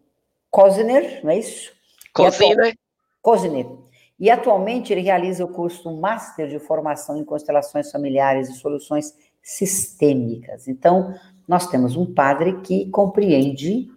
Cosner, 0.49 1.21
não 1.23 1.31
é 1.31 1.39
isso? 1.39 1.71
Cosner. 2.13 2.77
Cosner. 3.21 3.67
E 4.19 4.29
atualmente 4.31 4.91
ele 4.91 5.01
realiza 5.01 5.45
o 5.45 5.47
curso 5.47 5.95
Master 5.95 6.47
de 6.47 6.59
Formação 6.59 7.17
em 7.17 7.23
Constelações 7.23 7.91
Familiares 7.91 8.49
e 8.49 8.53
Soluções 8.53 9.13
Sistêmicas. 9.41 10.67
Então, 10.67 11.13
nós 11.47 11.67
temos 11.67 11.95
um 11.95 12.13
padre 12.13 12.61
que 12.61 12.89
compreende 12.89 13.89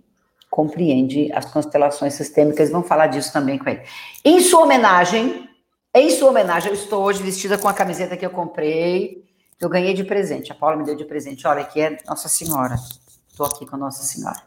compreende 0.51 1.33
as 1.33 1.45
constelações 1.45 2.15
sistêmicas, 2.15 2.71
vamos 2.71 2.89
falar 2.89 3.07
disso 3.07 3.33
também 3.33 3.57
com 3.57 3.71
ele. 3.71 3.83
Em 4.25 4.41
sua 4.41 4.65
homenagem, 4.65 5.49
em 5.95 6.11
sua 6.11 6.31
homenagem, 6.31 6.69
eu 6.69 6.75
estou 6.75 7.03
hoje 7.03 7.23
vestida 7.23 7.59
com 7.59 7.69
a 7.69 7.75
camiseta 7.75 8.17
que 8.17 8.25
eu 8.25 8.31
comprei, 8.31 9.25
que 9.59 9.65
eu 9.65 9.69
ganhei 9.69 9.93
de 9.93 10.05
presente. 10.05 10.53
A 10.53 10.55
Paula 10.55 10.77
me 10.77 10.85
deu 10.85 10.95
de 10.95 11.05
presente. 11.05 11.47
Olha, 11.47 11.63
aqui 11.63 11.81
é 11.81 11.99
Nossa 12.07 12.29
Senhora. 12.29 12.77
Estou 13.29 13.47
aqui 13.47 13.67
com 13.67 13.77
Nossa 13.77 14.03
Senhora. 14.03 14.41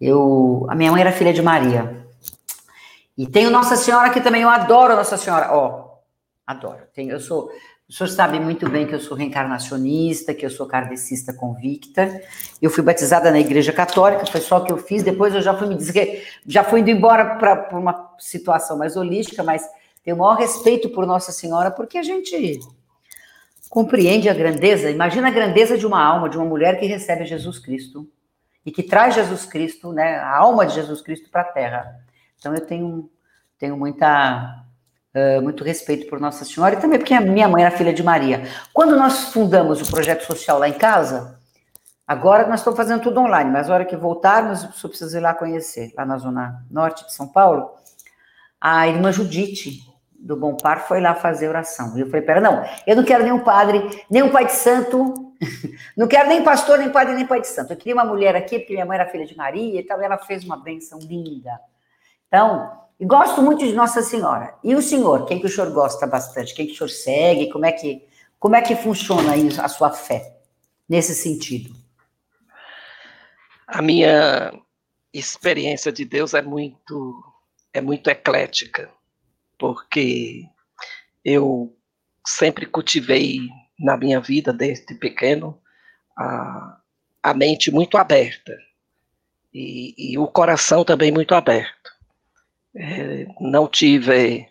Eu, 0.00 0.66
a 0.68 0.74
minha 0.74 0.90
mãe 0.90 1.00
era 1.00 1.12
filha 1.12 1.32
de 1.32 1.42
Maria. 1.42 2.06
E 3.16 3.26
tenho 3.26 3.50
Nossa 3.50 3.76
Senhora 3.76 4.10
que 4.10 4.20
também 4.20 4.42
eu 4.42 4.48
adoro 4.48 4.94
Nossa 4.94 5.16
Senhora. 5.16 5.52
Ó, 5.52 5.96
adoro. 6.46 6.82
Tenho, 6.94 7.10
eu 7.10 7.20
sou, 7.20 7.50
o 7.88 7.92
senhor 7.92 8.08
sabe 8.08 8.38
muito 8.38 8.68
bem 8.68 8.86
que 8.86 8.94
eu 8.94 9.00
sou 9.00 9.16
reencarnacionista, 9.16 10.32
que 10.32 10.44
eu 10.44 10.50
sou 10.50 10.66
kardecista 10.66 11.32
convicta. 11.32 12.22
Eu 12.60 12.70
fui 12.70 12.84
batizada 12.84 13.30
na 13.30 13.40
Igreja 13.40 13.72
Católica, 13.72 14.26
foi 14.26 14.40
só 14.40 14.58
o 14.58 14.64
que 14.64 14.72
eu 14.72 14.78
fiz. 14.78 15.02
Depois 15.02 15.34
eu 15.34 15.42
já 15.42 15.56
fui 15.56 15.66
me 15.66 15.74
dizer, 15.74 16.24
já 16.46 16.62
fui 16.62 16.80
indo 16.80 16.90
embora 16.90 17.36
para 17.36 17.76
uma 17.76 18.14
situação 18.18 18.78
mais 18.78 18.96
holística, 18.96 19.42
mas 19.42 19.68
tenho 20.10 20.16
o 20.16 20.18
maior 20.18 20.36
respeito 20.36 20.88
por 20.88 21.06
Nossa 21.06 21.30
Senhora, 21.30 21.70
porque 21.70 21.96
a 21.96 22.02
gente 22.02 22.58
compreende 23.68 24.28
a 24.28 24.34
grandeza. 24.34 24.90
Imagina 24.90 25.28
a 25.28 25.30
grandeza 25.30 25.78
de 25.78 25.86
uma 25.86 26.02
alma, 26.02 26.28
de 26.28 26.36
uma 26.36 26.46
mulher 26.46 26.80
que 26.80 26.86
recebe 26.86 27.24
Jesus 27.24 27.58
Cristo 27.60 28.08
e 28.66 28.72
que 28.72 28.82
traz 28.82 29.14
Jesus 29.14 29.46
Cristo, 29.46 29.92
né, 29.92 30.16
a 30.16 30.36
alma 30.36 30.66
de 30.66 30.74
Jesus 30.74 31.00
Cristo 31.00 31.30
para 31.30 31.42
a 31.42 31.52
Terra. 31.52 32.04
Então 32.38 32.52
eu 32.52 32.60
tenho, 32.60 33.08
tenho 33.56 33.76
muita, 33.76 34.64
uh, 35.14 35.42
muito 35.42 35.62
respeito 35.62 36.08
por 36.08 36.18
Nossa 36.18 36.44
Senhora 36.44 36.74
e 36.74 36.80
também 36.80 36.98
porque 36.98 37.14
a 37.14 37.20
minha 37.20 37.48
mãe 37.48 37.62
era 37.62 37.76
filha 37.76 37.92
de 37.92 38.02
Maria. 38.02 38.42
Quando 38.72 38.96
nós 38.96 39.32
fundamos 39.32 39.80
o 39.80 39.90
projeto 39.90 40.24
social 40.24 40.58
lá 40.58 40.68
em 40.68 40.74
casa, 40.74 41.38
agora 42.04 42.48
nós 42.48 42.60
estamos 42.60 42.76
fazendo 42.76 43.02
tudo 43.02 43.20
online, 43.20 43.50
mas 43.50 43.68
na 43.68 43.74
hora 43.74 43.84
que 43.84 43.96
voltarmos, 43.96 44.66
só 44.74 44.88
preciso 44.88 45.16
ir 45.16 45.20
lá 45.20 45.32
conhecer, 45.32 45.92
lá 45.96 46.04
na 46.04 46.18
zona 46.18 46.64
norte 46.68 47.06
de 47.06 47.14
São 47.14 47.28
Paulo, 47.28 47.70
a 48.60 48.86
irmã 48.86 49.10
Judite, 49.10 49.89
do 50.20 50.36
Bom 50.36 50.56
Par, 50.56 50.86
foi 50.86 51.00
lá 51.00 51.14
fazer 51.14 51.48
oração. 51.48 51.96
E 51.96 52.00
eu 52.00 52.06
falei, 52.06 52.22
pera, 52.22 52.40
não, 52.40 52.64
eu 52.86 52.94
não 52.94 53.04
quero 53.04 53.24
nenhum 53.24 53.40
padre, 53.40 54.04
nem 54.10 54.22
um 54.22 54.30
pai 54.30 54.46
de 54.46 54.52
santo, 54.52 55.34
não 55.96 56.06
quero 56.06 56.28
nem 56.28 56.44
pastor, 56.44 56.78
nem 56.78 56.90
padre, 56.90 57.14
nem 57.14 57.26
pai 57.26 57.40
de 57.40 57.48
santo. 57.48 57.72
Eu 57.72 57.76
queria 57.76 57.94
uma 57.94 58.04
mulher 58.04 58.36
aqui, 58.36 58.58
porque 58.58 58.74
minha 58.74 58.84
mãe 58.84 58.98
era 58.98 59.08
filha 59.08 59.26
de 59.26 59.36
Maria 59.36 59.80
e 59.80 59.82
tal, 59.82 60.00
e 60.00 60.04
ela 60.04 60.18
fez 60.18 60.44
uma 60.44 60.56
benção 60.56 60.98
linda. 60.98 61.58
Então, 62.28 62.70
gosto 63.00 63.42
muito 63.42 63.64
de 63.66 63.72
Nossa 63.72 64.02
Senhora. 64.02 64.54
E 64.62 64.74
o 64.74 64.82
senhor, 64.82 65.26
quem 65.26 65.40
que 65.40 65.46
o 65.46 65.48
senhor 65.48 65.72
gosta 65.72 66.06
bastante? 66.06 66.54
Quem 66.54 66.66
que 66.66 66.72
o 66.72 66.76
senhor 66.76 66.90
segue? 66.90 67.50
Como 67.50 67.64
é 67.64 67.72
que, 67.72 68.06
como 68.38 68.54
é 68.54 68.60
que 68.60 68.76
funciona 68.76 69.32
aí 69.32 69.48
a 69.58 69.68
sua 69.68 69.90
fé 69.90 70.36
nesse 70.88 71.14
sentido? 71.14 71.74
A 73.66 73.80
minha 73.80 74.52
experiência 75.12 75.90
de 75.90 76.04
Deus 76.04 76.34
é 76.34 76.42
muito 76.42 77.24
é 77.72 77.80
muito 77.80 78.10
eclética, 78.10 78.90
porque 79.60 80.46
eu 81.22 81.76
sempre 82.26 82.64
cultivei 82.64 83.40
na 83.78 83.94
minha 83.96 84.18
vida 84.18 84.54
desde 84.54 84.94
pequeno 84.94 85.60
a, 86.16 86.80
a 87.22 87.34
mente 87.34 87.70
muito 87.70 87.98
aberta 87.98 88.56
e, 89.52 90.12
e 90.12 90.18
o 90.18 90.26
coração 90.26 90.82
também 90.82 91.12
muito 91.12 91.34
aberto. 91.34 91.90
É, 92.74 93.26
não 93.38 93.68
tive 93.68 94.48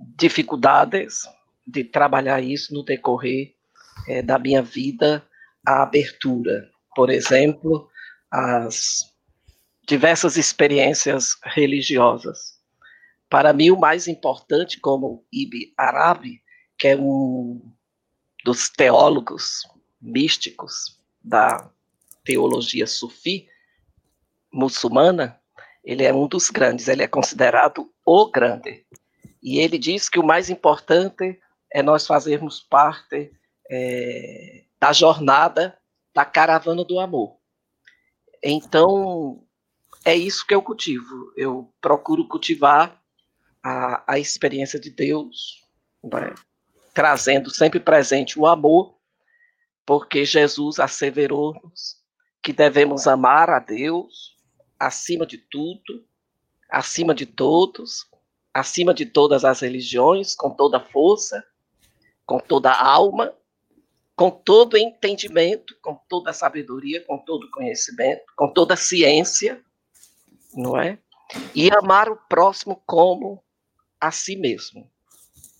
dificuldades 0.00 1.24
de 1.66 1.84
trabalhar 1.84 2.40
isso 2.40 2.72
no 2.72 2.82
decorrer 2.82 3.54
é, 4.08 4.22
da 4.22 4.38
minha 4.38 4.62
vida, 4.62 5.22
a 5.66 5.82
abertura, 5.82 6.70
por 6.94 7.10
exemplo, 7.10 7.90
as 8.30 9.12
diversas 9.86 10.36
experiências 10.36 11.36
religiosas. 11.42 12.57
Para 13.28 13.52
mim, 13.52 13.70
o 13.70 13.78
mais 13.78 14.08
importante, 14.08 14.80
como 14.80 15.24
Ibi 15.32 15.72
Arabi, 15.76 16.42
que 16.78 16.88
é 16.88 16.96
um 16.96 17.60
dos 18.44 18.68
teólogos 18.68 19.62
místicos 20.00 20.98
da 21.22 21.70
teologia 22.24 22.86
sufi 22.86 23.48
muçulmana, 24.52 25.38
ele 25.84 26.04
é 26.04 26.12
um 26.12 26.26
dos 26.26 26.50
grandes, 26.50 26.88
ele 26.88 27.02
é 27.02 27.08
considerado 27.08 27.90
o 28.04 28.30
grande. 28.30 28.86
E 29.42 29.58
ele 29.58 29.78
diz 29.78 30.08
que 30.08 30.18
o 30.18 30.26
mais 30.26 30.50
importante 30.50 31.38
é 31.70 31.82
nós 31.82 32.06
fazermos 32.06 32.60
parte 32.60 33.32
é, 33.70 34.64
da 34.80 34.92
jornada 34.92 35.78
da 36.14 36.24
caravana 36.24 36.84
do 36.84 36.98
amor. 36.98 37.36
Então, 38.42 39.44
é 40.04 40.14
isso 40.14 40.46
que 40.46 40.54
eu 40.54 40.62
cultivo. 40.62 41.32
Eu 41.36 41.72
procuro 41.80 42.26
cultivar 42.26 43.00
a, 43.62 44.14
a 44.14 44.18
experiência 44.18 44.78
de 44.78 44.90
Deus, 44.90 45.64
né? 46.02 46.34
trazendo 46.94 47.50
sempre 47.50 47.78
presente 47.78 48.38
o 48.38 48.46
amor, 48.46 48.96
porque 49.86 50.24
Jesus 50.24 50.78
asseverou-nos 50.78 51.96
que 52.42 52.52
devemos 52.52 53.06
amar 53.06 53.50
a 53.50 53.58
Deus 53.58 54.36
acima 54.78 55.26
de 55.26 55.38
tudo, 55.38 56.04
acima 56.70 57.14
de 57.14 57.26
todos, 57.26 58.06
acima 58.52 58.92
de 58.92 59.06
todas 59.06 59.44
as 59.44 59.60
religiões, 59.60 60.34
com 60.34 60.50
toda 60.50 60.80
força, 60.80 61.44
com 62.26 62.38
toda 62.38 62.72
alma, 62.72 63.34
com 64.14 64.30
todo 64.30 64.76
entendimento, 64.76 65.76
com 65.80 65.94
toda 66.08 66.32
sabedoria, 66.32 67.04
com 67.06 67.18
todo 67.18 67.50
conhecimento, 67.50 68.24
com 68.36 68.52
toda 68.52 68.76
ciência, 68.76 69.62
não 70.52 70.76
é? 70.76 70.98
E 71.54 71.70
amar 71.70 72.08
o 72.10 72.16
próximo 72.28 72.82
como 72.84 73.42
a 74.00 74.10
si 74.10 74.36
mesmo. 74.36 74.90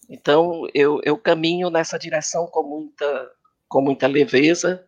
Então, 0.08 0.66
eu, 0.72 1.00
eu 1.04 1.18
caminho 1.18 1.68
nessa 1.68 1.98
direção 1.98 2.46
com 2.46 2.62
muita, 2.62 3.30
com 3.68 3.82
muita 3.82 4.06
leveza 4.06 4.86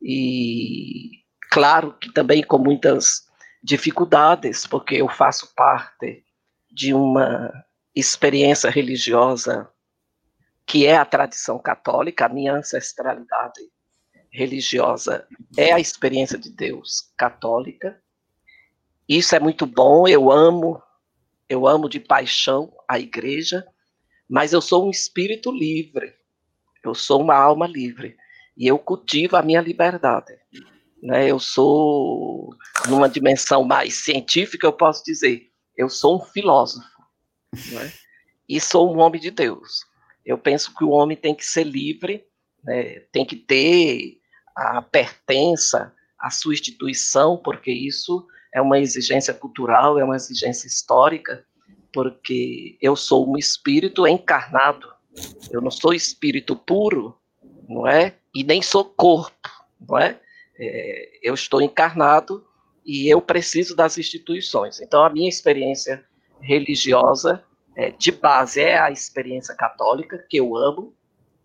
e, 0.00 1.22
claro, 1.50 1.92
que 1.98 2.12
também 2.12 2.42
com 2.42 2.58
muitas 2.58 3.26
dificuldades, 3.62 4.66
porque 4.66 4.96
eu 4.96 5.08
faço 5.08 5.52
parte 5.54 6.24
de 6.70 6.94
uma 6.94 7.52
experiência 7.94 8.70
religiosa 8.70 9.68
que 10.64 10.86
é 10.86 10.96
a 10.96 11.04
tradição 11.04 11.58
católica, 11.58 12.26
a 12.26 12.28
minha 12.28 12.54
ancestralidade 12.54 13.60
religiosa 14.30 15.26
é 15.56 15.72
a 15.72 15.80
experiência 15.80 16.38
de 16.38 16.50
Deus 16.50 17.10
católica. 17.16 18.00
Isso 19.08 19.34
é 19.34 19.40
muito 19.40 19.66
bom, 19.66 20.06
eu 20.06 20.30
amo, 20.30 20.82
eu 21.48 21.66
amo 21.66 21.88
de 21.88 21.98
paixão 21.98 22.72
a 22.86 22.98
igreja, 22.98 23.66
mas 24.28 24.52
eu 24.52 24.60
sou 24.60 24.86
um 24.86 24.90
espírito 24.90 25.50
livre. 25.50 26.14
Eu 26.84 26.94
sou 26.94 27.20
uma 27.20 27.34
alma 27.34 27.66
livre 27.66 28.16
e 28.56 28.66
eu 28.66 28.78
cultivo 28.78 29.36
a 29.36 29.42
minha 29.42 29.60
liberdade. 29.60 30.38
Né? 31.02 31.30
Eu 31.30 31.38
sou, 31.38 32.54
numa 32.88 33.08
dimensão 33.08 33.64
mais 33.64 33.94
científica, 34.04 34.66
eu 34.66 34.72
posso 34.72 35.02
dizer, 35.04 35.50
eu 35.76 35.88
sou 35.88 36.16
um 36.16 36.24
filósofo, 36.24 36.88
né? 37.72 37.92
e 38.48 38.60
sou 38.60 38.92
um 38.92 38.98
homem 38.98 39.20
de 39.20 39.30
Deus. 39.30 39.86
Eu 40.24 40.36
penso 40.36 40.74
que 40.74 40.84
o 40.84 40.90
homem 40.90 41.16
tem 41.16 41.34
que 41.34 41.44
ser 41.44 41.64
livre, 41.64 42.26
né? 42.62 43.00
tem 43.12 43.24
que 43.24 43.36
ter 43.36 44.20
a 44.54 44.82
pertença 44.82 45.94
à 46.18 46.30
sua 46.30 46.52
instituição, 46.52 47.36
porque 47.36 47.70
isso 47.70 48.26
é 48.58 48.60
uma 48.62 48.78
exigência 48.78 49.32
cultural, 49.32 49.98
é 49.98 50.04
uma 50.04 50.16
exigência 50.16 50.66
histórica, 50.66 51.44
porque 51.92 52.76
eu 52.82 52.96
sou 52.96 53.30
um 53.30 53.38
espírito 53.38 54.06
encarnado. 54.06 54.88
Eu 55.50 55.60
não 55.60 55.70
sou 55.70 55.94
espírito 55.94 56.56
puro, 56.56 57.16
não 57.68 57.86
é? 57.86 58.16
E 58.34 58.42
nem 58.42 58.60
sou 58.60 58.84
corpo, 58.84 59.48
não 59.80 59.96
é? 59.96 60.20
é 60.58 61.08
eu 61.22 61.34
estou 61.34 61.62
encarnado 61.62 62.44
e 62.84 63.08
eu 63.08 63.20
preciso 63.20 63.76
das 63.76 63.96
instituições. 63.96 64.80
Então, 64.80 65.04
a 65.04 65.10
minha 65.10 65.28
experiência 65.28 66.04
religiosa 66.40 67.44
é, 67.76 67.90
de 67.92 68.10
base 68.10 68.60
é 68.60 68.78
a 68.78 68.90
experiência 68.90 69.54
católica, 69.54 70.24
que 70.28 70.38
eu 70.38 70.56
amo, 70.56 70.94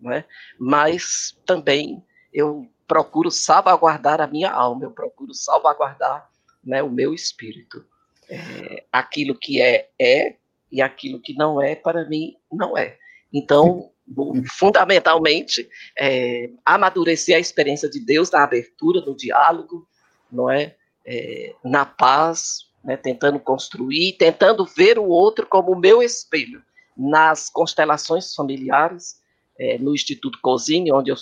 né? 0.02 0.26
mas 0.60 1.38
também 1.46 2.04
eu 2.34 2.68
procuro 2.88 3.30
salvaguardar 3.30 4.20
a 4.20 4.28
minha 4.28 4.52
alma, 4.52 4.86
eu 4.86 4.92
procuro 4.92 5.34
salvaguardar 5.34 6.33
né, 6.64 6.82
o 6.82 6.90
meu 6.90 7.14
espírito. 7.14 7.86
É, 8.30 8.84
aquilo 8.92 9.36
que 9.36 9.62
é, 9.62 9.90
é, 10.00 10.36
e 10.72 10.82
aquilo 10.82 11.20
que 11.20 11.34
não 11.34 11.62
é, 11.62 11.76
para 11.76 12.08
mim, 12.08 12.36
não 12.52 12.78
é. 12.78 12.98
Então, 13.32 13.92
fundamentalmente, 14.58 15.68
é, 15.98 16.50
amadurecer 16.66 17.36
a 17.36 17.40
experiência 17.40 17.90
de 17.90 18.00
Deus 18.00 18.32
na 18.32 18.44
abertura, 18.44 19.02
no 19.02 19.16
diálogo, 19.16 19.88
não 20.32 20.50
é? 20.50 20.76
é, 21.06 21.54
na 21.64 21.86
paz, 21.86 22.68
né, 22.84 22.98
tentando 22.98 23.40
construir, 23.40 24.14
tentando 24.14 24.66
ver 24.66 24.98
o 24.98 25.06
outro 25.06 25.46
como 25.46 25.72
o 25.72 25.80
meu 25.80 26.02
espelho. 26.02 26.62
Nas 26.96 27.50
constelações 27.50 28.34
familiares, 28.36 29.22
é, 29.58 29.78
no 29.78 29.94
Instituto 29.94 30.40
Cozinha, 30.42 30.94
onde 30.94 31.12
eu, 31.12 31.16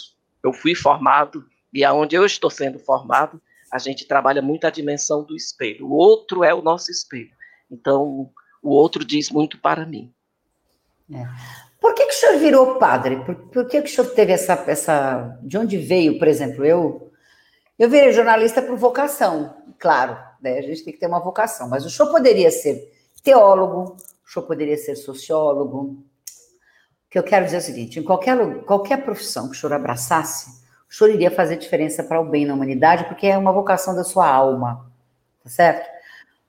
eu 0.43 0.53
fui 0.53 0.75
formado 0.75 1.45
e 1.73 1.83
aonde 1.83 2.15
eu 2.15 2.25
estou 2.25 2.49
sendo 2.49 2.79
formado, 2.79 3.41
a 3.72 3.78
gente 3.78 4.07
trabalha 4.07 4.41
muito 4.41 4.65
a 4.65 4.69
dimensão 4.69 5.24
do 5.24 5.36
espelho. 5.36 5.88
O 5.88 5.93
outro 5.93 6.43
é 6.43 6.53
o 6.53 6.61
nosso 6.61 6.91
espelho. 6.91 7.32
Então, 7.69 8.30
o 8.61 8.69
outro 8.69 9.05
diz 9.05 9.30
muito 9.30 9.57
para 9.57 9.86
mim. 9.86 10.13
É. 11.13 11.26
Por 11.80 11.95
que, 11.95 12.05
que 12.05 12.13
o 12.13 12.17
senhor 12.17 12.38
virou 12.38 12.76
padre? 12.76 13.24
Por, 13.24 13.36
por 13.36 13.67
que, 13.67 13.82
que 13.82 13.89
o 13.89 13.93
senhor 13.93 14.11
teve 14.11 14.34
essa, 14.34 14.53
essa. 14.67 15.39
De 15.41 15.57
onde 15.57 15.78
veio, 15.78 16.19
por 16.19 16.28
exemplo, 16.28 16.65
eu 16.65 17.11
eu 17.82 17.89
virei 17.89 18.11
jornalista 18.11 18.61
por 18.61 18.78
vocação, 18.78 19.55
claro, 19.80 20.15
né? 20.39 20.59
a 20.59 20.61
gente 20.61 20.84
tem 20.84 20.93
que 20.93 20.99
ter 20.99 21.07
uma 21.07 21.19
vocação, 21.19 21.67
mas 21.67 21.84
o 21.84 21.89
senhor 21.89 22.11
poderia 22.11 22.51
ser 22.51 22.93
teólogo, 23.24 23.97
o 24.24 24.32
senhor 24.32 24.45
poderia 24.45 24.78
ser 24.78 24.95
sociólogo. 24.95 25.78
O 25.80 27.09
que 27.09 27.17
eu 27.17 27.24
quero 27.24 27.45
dizer 27.45 27.57
é 27.57 27.59
o 27.59 27.63
seguinte: 27.63 27.99
em 27.99 28.03
qualquer, 28.03 28.63
qualquer 28.65 29.03
profissão 29.03 29.49
que 29.49 29.57
o 29.57 29.59
senhor 29.59 29.74
abraçasse, 29.74 30.61
o 30.91 30.93
senhor 30.93 31.13
iria 31.13 31.31
fazer 31.31 31.55
diferença 31.55 32.03
para 32.03 32.19
o 32.19 32.25
bem 32.25 32.45
na 32.45 32.53
humanidade, 32.53 33.05
porque 33.05 33.25
é 33.25 33.37
uma 33.37 33.53
vocação 33.53 33.95
da 33.95 34.03
sua 34.03 34.27
alma, 34.27 34.85
tá 35.41 35.49
certo? 35.49 35.89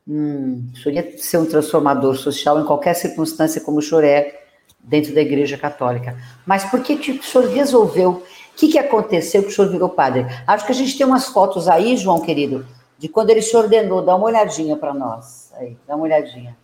Hum, 0.06 0.68
o 0.74 0.76
senhor 0.76 0.96
ia 0.96 1.18
ser 1.18 1.38
um 1.38 1.46
transformador 1.46 2.16
social 2.16 2.58
em 2.58 2.64
qualquer 2.64 2.94
circunstância, 2.94 3.60
como 3.60 3.78
o 3.78 3.82
senhor 3.82 4.02
é 4.02 4.42
dentro 4.80 5.14
da 5.14 5.20
Igreja 5.20 5.56
Católica. 5.56 6.18
Mas 6.44 6.64
por 6.64 6.82
que, 6.82 6.96
que 6.96 7.12
o 7.12 7.22
senhor 7.22 7.48
resolveu 7.50 8.10
o 8.52 8.56
que, 8.56 8.68
que 8.68 8.78
aconteceu 8.78 9.44
que 9.44 9.48
o 9.48 9.52
senhor 9.52 9.70
virou 9.70 9.88
padre? 9.88 10.26
Acho 10.44 10.66
que 10.66 10.72
a 10.72 10.74
gente 10.74 10.98
tem 10.98 11.06
umas 11.06 11.28
fotos 11.28 11.68
aí, 11.68 11.96
João 11.96 12.20
querido, 12.20 12.66
de 12.98 13.08
quando 13.08 13.30
ele 13.30 13.42
se 13.42 13.56
ordenou. 13.56 14.02
Dá 14.02 14.16
uma 14.16 14.26
olhadinha 14.26 14.76
para 14.76 14.92
nós. 14.92 15.52
Aí, 15.54 15.78
dá 15.86 15.94
uma 15.94 16.04
olhadinha. 16.04 16.56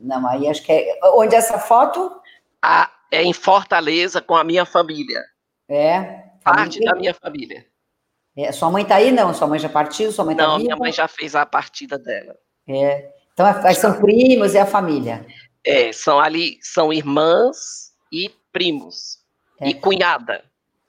Não, 0.00 0.26
aí 0.26 0.48
acho 0.48 0.62
que 0.62 0.72
é. 0.72 0.98
Onde 1.12 1.34
é 1.34 1.38
essa 1.38 1.58
foto? 1.58 2.10
Ah, 2.62 2.88
é 3.10 3.22
em 3.22 3.32
Fortaleza 3.32 4.22
com 4.22 4.34
a 4.34 4.44
minha 4.44 4.64
família. 4.64 5.22
É. 5.70 6.24
Parte 6.42 6.80
da 6.84 6.94
minha 6.96 7.14
família. 7.14 7.64
É, 8.36 8.50
sua 8.52 8.70
mãe 8.70 8.82
está 8.82 8.96
aí, 8.96 9.12
não? 9.12 9.32
Sua 9.32 9.46
mãe 9.46 9.58
já 9.58 9.68
partiu? 9.68 10.10
Sua 10.10 10.24
mãe 10.24 10.34
tá 10.34 10.46
não, 10.46 10.58
minha 10.58 10.76
mãe 10.76 10.92
já 10.92 11.06
fez 11.06 11.34
a 11.34 11.46
partida 11.46 11.98
dela. 11.98 12.36
É. 12.68 13.08
Então, 13.32 13.46
é, 13.46 13.74
são 13.74 14.00
primos, 14.00 14.54
é 14.54 14.60
a 14.60 14.66
família. 14.66 15.26
É, 15.64 15.92
são 15.92 16.18
ali, 16.18 16.58
são 16.62 16.92
irmãs 16.92 17.92
e 18.12 18.30
primos. 18.52 19.18
É. 19.60 19.68
E 19.68 19.74
cunhada. 19.74 20.42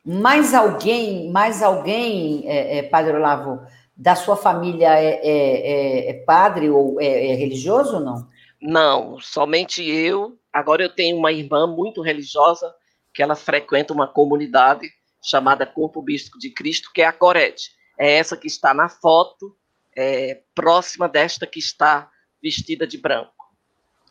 Mais 0.03 0.53
alguém, 0.53 1.29
mais 1.29 1.61
alguém, 1.61 2.43
é, 2.47 2.81
Padre 2.83 3.15
Olavo, 3.15 3.61
da 3.95 4.15
sua 4.15 4.35
família 4.35 4.89
é 4.97 6.23
padre 6.25 6.71
ou 6.71 6.99
é, 6.99 7.35
religioso 7.35 7.97
ou 7.97 7.99
não? 7.99 8.27
Não, 8.59 9.19
somente 9.19 9.83
eu. 9.87 10.39
Agora 10.51 10.81
eu 10.81 10.89
tenho 10.89 11.17
uma 11.17 11.31
irmã 11.31 11.67
muito 11.67 12.01
religiosa 12.01 12.73
que 13.13 13.21
ela 13.21 13.35
frequenta 13.35 13.93
uma 13.93 14.07
comunidade 14.07 14.89
chamada 15.21 15.65
Corpo 15.65 16.01
Místico 16.01 16.39
de 16.39 16.49
Cristo, 16.49 16.91
que 16.93 17.01
é 17.01 17.05
a 17.05 17.13
Corete. 17.13 17.71
É 17.97 18.17
essa 18.17 18.35
que 18.35 18.47
está 18.47 18.73
na 18.73 18.89
foto, 18.89 19.55
é, 19.95 20.41
próxima 20.55 21.07
desta 21.07 21.45
que 21.45 21.59
está 21.59 22.09
vestida 22.41 22.87
de 22.87 22.97
branco, 22.97 23.33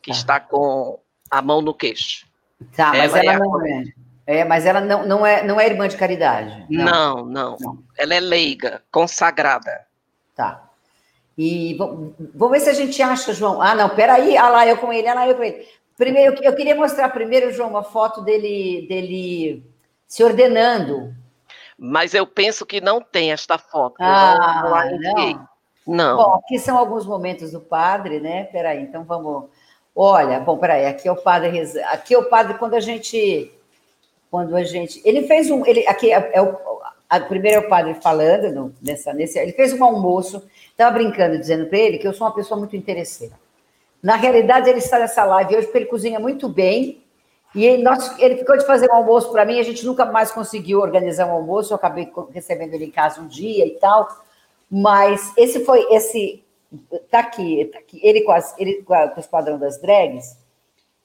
que 0.03 0.11
ah. 0.11 0.15
está 0.15 0.41
com 0.41 1.01
a 1.31 1.43
mão 1.43 1.61
no 1.61 1.75
queixo. 1.75 2.27
Tá, 2.77 2.93
mas 2.93 3.15
ela, 3.15 3.33
ela 3.33 3.39
não 3.39 3.67
é. 3.67 3.85
É, 4.27 4.45
mas 4.45 4.65
ela 4.65 4.81
não, 4.81 5.07
não, 5.07 5.27
é, 5.27 5.43
não 5.43 5.61
é 5.61 5.67
irmã 5.67 5.89
de 5.89 5.97
caridade. 5.97 6.67
Não. 6.71 6.85
não, 6.85 7.25
não. 7.25 7.57
não. 7.59 7.85
Ela 7.99 8.15
é 8.15 8.21
leiga, 8.21 8.83
consagrada. 8.93 9.87
Tá. 10.37 10.71
E 11.37 11.75
vamos 12.35 12.51
ver 12.51 12.61
se 12.61 12.69
a 12.69 12.75
gente 12.75 13.03
acha, 13.03 13.33
João. 13.33 13.63
Ah, 13.63 13.75
não, 13.75 13.89
peraí. 13.89 14.37
Ah 14.37 14.51
lá, 14.51 14.67
eu 14.67 14.77
com 14.77 14.93
ele, 14.93 15.09
ah 15.09 15.15
lá, 15.15 15.27
eu 15.27 15.35
com 15.35 15.43
ele. 15.43 15.67
Primeiro, 16.01 16.43
eu, 16.43 16.57
queria 16.57 16.75
mostrar 16.75 17.11
primeiro, 17.11 17.53
João, 17.53 17.69
uma 17.69 17.83
foto 17.83 18.23
dele, 18.23 18.87
dele 18.89 19.63
se 20.07 20.25
ordenando. 20.25 21.15
Mas 21.79 22.15
eu 22.15 22.27
penso 22.27 22.65
que 22.65 22.81
não 22.81 23.03
tem 23.03 23.33
esta 23.33 23.59
foto. 23.59 23.97
Ah, 24.01 24.95
não, 24.99 24.99
não. 24.99 25.49
não. 25.87 26.17
Bom, 26.17 26.35
aqui 26.37 26.59
são 26.59 26.79
alguns 26.79 27.05
momentos 27.05 27.53
do 27.53 27.61
padre, 27.61 28.19
né? 28.19 28.45
Peraí, 28.45 28.81
então 28.81 29.05
vamos. 29.05 29.51
Olha, 29.95 30.41
bom, 30.41 30.57
peraí, 30.57 30.87
aqui 30.87 31.07
é 31.07 31.13
o 31.13 31.17
padre. 31.17 31.61
Aqui 31.91 32.15
é 32.15 32.19
o 32.19 32.31
padre, 32.31 32.55
quando 32.55 32.73
a 32.73 32.81
gente 32.81 33.53
quando 34.31 34.57
a 34.57 34.65
gente. 34.65 35.03
Ele 35.05 35.27
fez 35.27 35.51
um. 35.51 35.67
Ele, 35.67 35.87
aqui 35.87 36.11
é, 36.11 36.31
é 36.33 36.41
o, 36.41 36.57
a, 37.11 37.21
primeiro 37.21 37.61
é 37.61 37.67
o 37.67 37.69
padre 37.69 37.93
falando 37.93 38.51
no, 38.51 38.75
nessa, 38.81 39.13
nesse. 39.13 39.39
Ele 39.39 39.53
fez 39.53 39.75
um 39.75 39.85
almoço, 39.85 40.43
estava 40.71 40.93
brincando, 40.93 41.39
dizendo 41.39 41.67
para 41.67 41.79
ele 41.79 41.99
que 41.99 42.09
eu 42.09 42.15
sou 42.15 42.27
uma 42.27 42.35
pessoa 42.35 42.59
muito 42.59 42.75
interesseira. 42.75 43.35
Na 44.03 44.17
realidade, 44.17 44.69
ele 44.69 44.79
está 44.79 44.99
nessa 44.99 45.25
live 45.25 45.57
hoje 45.57 45.67
porque 45.67 45.79
ele 45.79 45.87
cozinha 45.87 46.19
muito 46.19 46.49
bem. 46.49 47.03
E 47.55 47.65
ele, 47.65 47.83
nós, 47.83 48.19
ele 48.19 48.37
ficou 48.37 48.57
de 48.57 48.65
fazer 48.65 48.89
um 48.91 48.95
almoço 48.95 49.33
para 49.33 49.45
mim, 49.45 49.59
a 49.59 49.63
gente 49.65 49.85
nunca 49.85 50.05
mais 50.05 50.31
conseguiu 50.31 50.81
organizar 50.81 51.27
um 51.27 51.33
almoço, 51.33 51.73
eu 51.73 51.77
acabei 51.77 52.11
recebendo 52.33 52.75
ele 52.75 52.87
em 52.87 52.91
casa 52.91 53.21
um 53.21 53.27
dia 53.27 53.67
e 53.67 53.73
tal. 53.73 54.09
Mas 54.71 55.33
esse 55.37 55.65
foi, 55.65 55.81
esse, 55.91 56.45
tá 57.11 57.19
aqui, 57.21 57.69
tá 57.73 57.79
aqui 57.81 58.01
ele, 58.03 58.23
com 58.23 58.31
as, 58.31 58.57
ele 58.57 58.83
com, 58.83 58.95
a, 58.95 59.09
com 59.09 59.17
o 59.17 59.21
Esquadrão 59.21 59.59
das 59.59 59.81
Drags, 59.81 60.39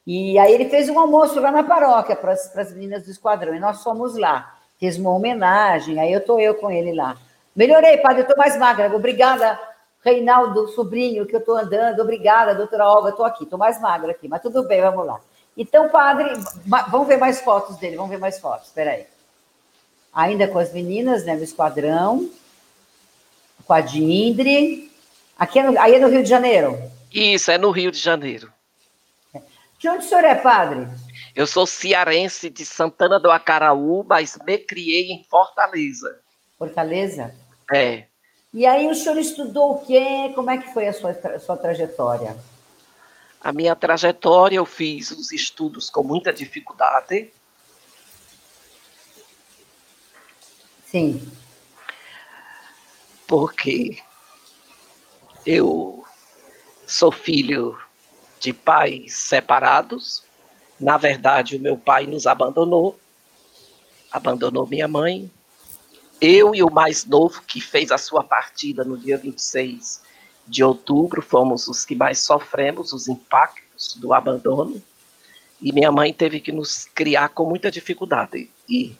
e 0.05 0.37
aí 0.37 0.53
ele 0.53 0.69
fez 0.69 0.87
um 0.87 0.99
almoço 0.99 1.39
lá 1.39 1.51
na 1.51 1.63
paróquia 1.63 2.15
para 2.15 2.33
as 2.33 2.73
meninas 2.73 3.03
do 3.03 3.11
Esquadrão, 3.11 3.55
e 3.55 3.59
nós 3.59 3.81
fomos 3.81 4.15
lá, 4.15 4.55
fez 4.79 4.97
uma 4.97 5.09
homenagem, 5.09 5.99
aí 5.99 6.13
eu 6.13 6.23
tô 6.23 6.39
eu 6.39 6.53
com 6.55 6.69
ele 6.69 6.93
lá. 6.93 7.17
Melhorei, 7.55 7.97
padre, 7.97 8.21
eu 8.21 8.27
tô 8.27 8.35
mais 8.37 8.55
magra, 8.57 8.93
obrigada, 8.95 9.59
Reinaldo, 10.05 10.67
sobrinho, 10.67 11.25
que 11.25 11.35
eu 11.35 11.43
tô 11.43 11.57
andando, 11.57 11.99
obrigada, 11.99 12.53
doutora 12.53 12.87
Olga, 12.87 13.11
tô 13.11 13.23
aqui, 13.23 13.43
tô 13.43 13.57
mais 13.57 13.81
magra 13.81 14.11
aqui, 14.11 14.27
mas 14.27 14.39
tudo 14.39 14.63
bem, 14.67 14.79
vamos 14.79 15.03
lá. 15.03 15.19
Então, 15.57 15.89
padre, 15.89 16.31
vamos 16.91 17.07
ver 17.07 17.17
mais 17.17 17.41
fotos 17.41 17.77
dele, 17.77 17.95
vamos 17.95 18.11
ver 18.11 18.19
mais 18.19 18.39
fotos, 18.39 18.67
espera 18.67 18.91
aí. 18.91 19.07
Ainda 20.13 20.47
com 20.47 20.59
as 20.59 20.71
meninas, 20.71 21.25
né, 21.25 21.35
no 21.35 21.43
Esquadrão, 21.43 22.29
com 23.65 23.73
a 23.73 23.81
Dindre. 23.81 24.91
Aqui 25.39 25.57
é 25.57 25.63
no, 25.63 25.79
aí 25.79 25.95
é 25.95 25.99
no 25.99 26.09
Rio 26.09 26.21
de 26.21 26.29
Janeiro? 26.29 26.79
Isso, 27.11 27.49
é 27.49 27.57
no 27.57 27.71
Rio 27.71 27.91
de 27.91 27.99
Janeiro. 27.99 28.53
De 29.79 29.89
onde 29.89 30.05
o 30.05 30.07
senhor 30.07 30.23
é, 30.23 30.35
padre? 30.35 30.87
Eu 31.35 31.47
sou 31.47 31.65
cearense 31.65 32.49
de 32.49 32.63
Santana 32.63 33.19
do 33.19 33.31
Acaraú, 33.31 34.05
mas 34.07 34.37
me 34.45 34.57
criei 34.59 35.11
em 35.11 35.23
Fortaleza. 35.23 36.19
Fortaleza? 36.59 37.33
É. 37.73 38.05
E 38.55 38.65
aí 38.65 38.87
o 38.87 38.95
senhor 38.95 39.19
estudou 39.19 39.73
o 39.73 39.85
quê? 39.85 40.31
Como 40.33 40.49
é 40.49 40.57
que 40.57 40.73
foi 40.73 40.87
a 40.87 40.93
sua, 40.93 41.11
a 41.11 41.39
sua 41.39 41.57
trajetória? 41.57 42.35
A 43.39 43.53
minha 43.53 43.75
trajetória, 43.75 44.55
eu 44.55 44.65
fiz 44.65 45.11
os 45.11 45.31
estudos 45.31 45.91
com 45.91 46.01
muita 46.01 46.33
dificuldade. 46.33 47.31
Sim 50.87 51.21
porque 53.27 53.97
eu 55.45 56.03
sou 56.85 57.11
filho 57.11 57.77
de 58.39 58.53
pais 58.53 59.13
separados. 59.13 60.23
Na 60.79 60.97
verdade, 60.97 61.55
o 61.55 61.59
meu 61.59 61.77
pai 61.77 62.05
nos 62.05 62.27
abandonou, 62.27 62.99
abandonou 64.11 64.67
minha 64.67 64.87
mãe. 64.87 65.31
Eu 66.21 66.55
e 66.55 66.63
o 66.63 66.71
mais 66.71 67.05
novo, 67.05 67.41
que 67.43 67.59
fez 67.59 67.91
a 67.91 67.97
sua 67.97 68.23
partida 68.23 68.83
no 68.83 68.97
dia 68.97 69.17
26 69.17 70.01
de 70.47 70.63
outubro, 70.63 71.21
fomos 71.21 71.67
os 71.67 71.83
que 71.83 71.95
mais 71.95 72.19
sofremos 72.19 72.93
os 72.93 73.07
impactos 73.07 73.95
do 73.95 74.13
abandono. 74.13 74.81
E 75.61 75.71
minha 75.71 75.91
mãe 75.91 76.13
teve 76.13 76.39
que 76.39 76.51
nos 76.51 76.85
criar 76.85 77.29
com 77.29 77.45
muita 77.45 77.71
dificuldade. 77.71 78.49
E 78.67 78.95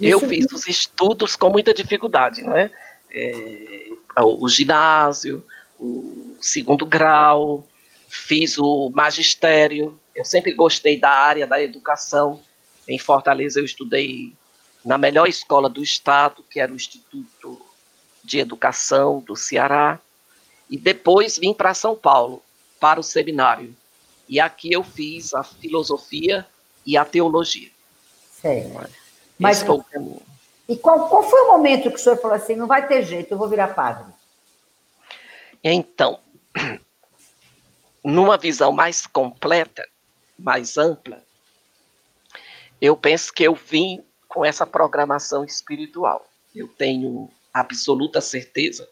eu 0.00 0.20
fiz 0.20 0.46
os 0.52 0.66
estudos 0.66 1.36
com 1.36 1.50
muita 1.50 1.72
dificuldade, 1.72 2.42
né? 2.42 2.70
É, 3.10 3.88
o 4.18 4.48
ginásio, 4.48 5.44
o 5.78 6.36
segundo 6.40 6.84
grau, 6.86 7.66
fiz 8.08 8.58
o 8.58 8.90
magistério. 8.90 9.98
Eu 10.14 10.24
sempre 10.24 10.52
gostei 10.52 10.98
da 10.98 11.10
área 11.10 11.46
da 11.46 11.62
educação. 11.62 12.40
Em 12.88 12.98
Fortaleza 12.98 13.60
eu 13.60 13.64
estudei 13.64 14.34
na 14.84 14.98
melhor 14.98 15.28
escola 15.28 15.68
do 15.68 15.82
estado, 15.82 16.44
que 16.50 16.58
era 16.58 16.72
o 16.72 16.76
Instituto 16.76 17.60
de 18.24 18.38
Educação 18.38 19.20
do 19.20 19.36
Ceará, 19.36 19.98
e 20.68 20.76
depois 20.76 21.38
vim 21.38 21.54
para 21.54 21.74
São 21.74 21.94
Paulo, 21.94 22.42
para 22.80 22.98
o 22.98 23.02
seminário. 23.02 23.74
E 24.28 24.40
aqui 24.40 24.72
eu 24.72 24.82
fiz 24.82 25.34
a 25.34 25.42
filosofia 25.42 26.46
e 26.84 26.96
a 26.96 27.04
teologia. 27.04 27.70
Certo. 28.40 28.90
Mas, 29.38 29.64
e 30.68 30.76
qual, 30.76 31.08
qual 31.08 31.22
foi 31.28 31.40
o 31.42 31.48
momento 31.48 31.90
que 31.90 31.96
o 31.96 31.98
senhor 31.98 32.16
falou 32.16 32.36
assim, 32.36 32.54
não 32.54 32.66
vai 32.66 32.86
ter 32.86 33.04
jeito, 33.04 33.32
eu 33.32 33.38
vou 33.38 33.48
virar 33.48 33.68
padre? 33.68 34.12
Então, 35.62 36.18
numa 38.02 38.36
visão 38.36 38.72
mais 38.72 39.06
completa, 39.06 39.86
mais 40.38 40.76
ampla, 40.78 41.22
eu 42.82 42.96
penso 42.96 43.32
que 43.32 43.44
eu 43.44 43.54
vim 43.54 44.04
com 44.26 44.44
essa 44.44 44.66
programação 44.66 45.44
espiritual. 45.44 46.28
Eu 46.52 46.66
tenho 46.66 47.30
absoluta 47.54 48.20
certeza 48.20 48.88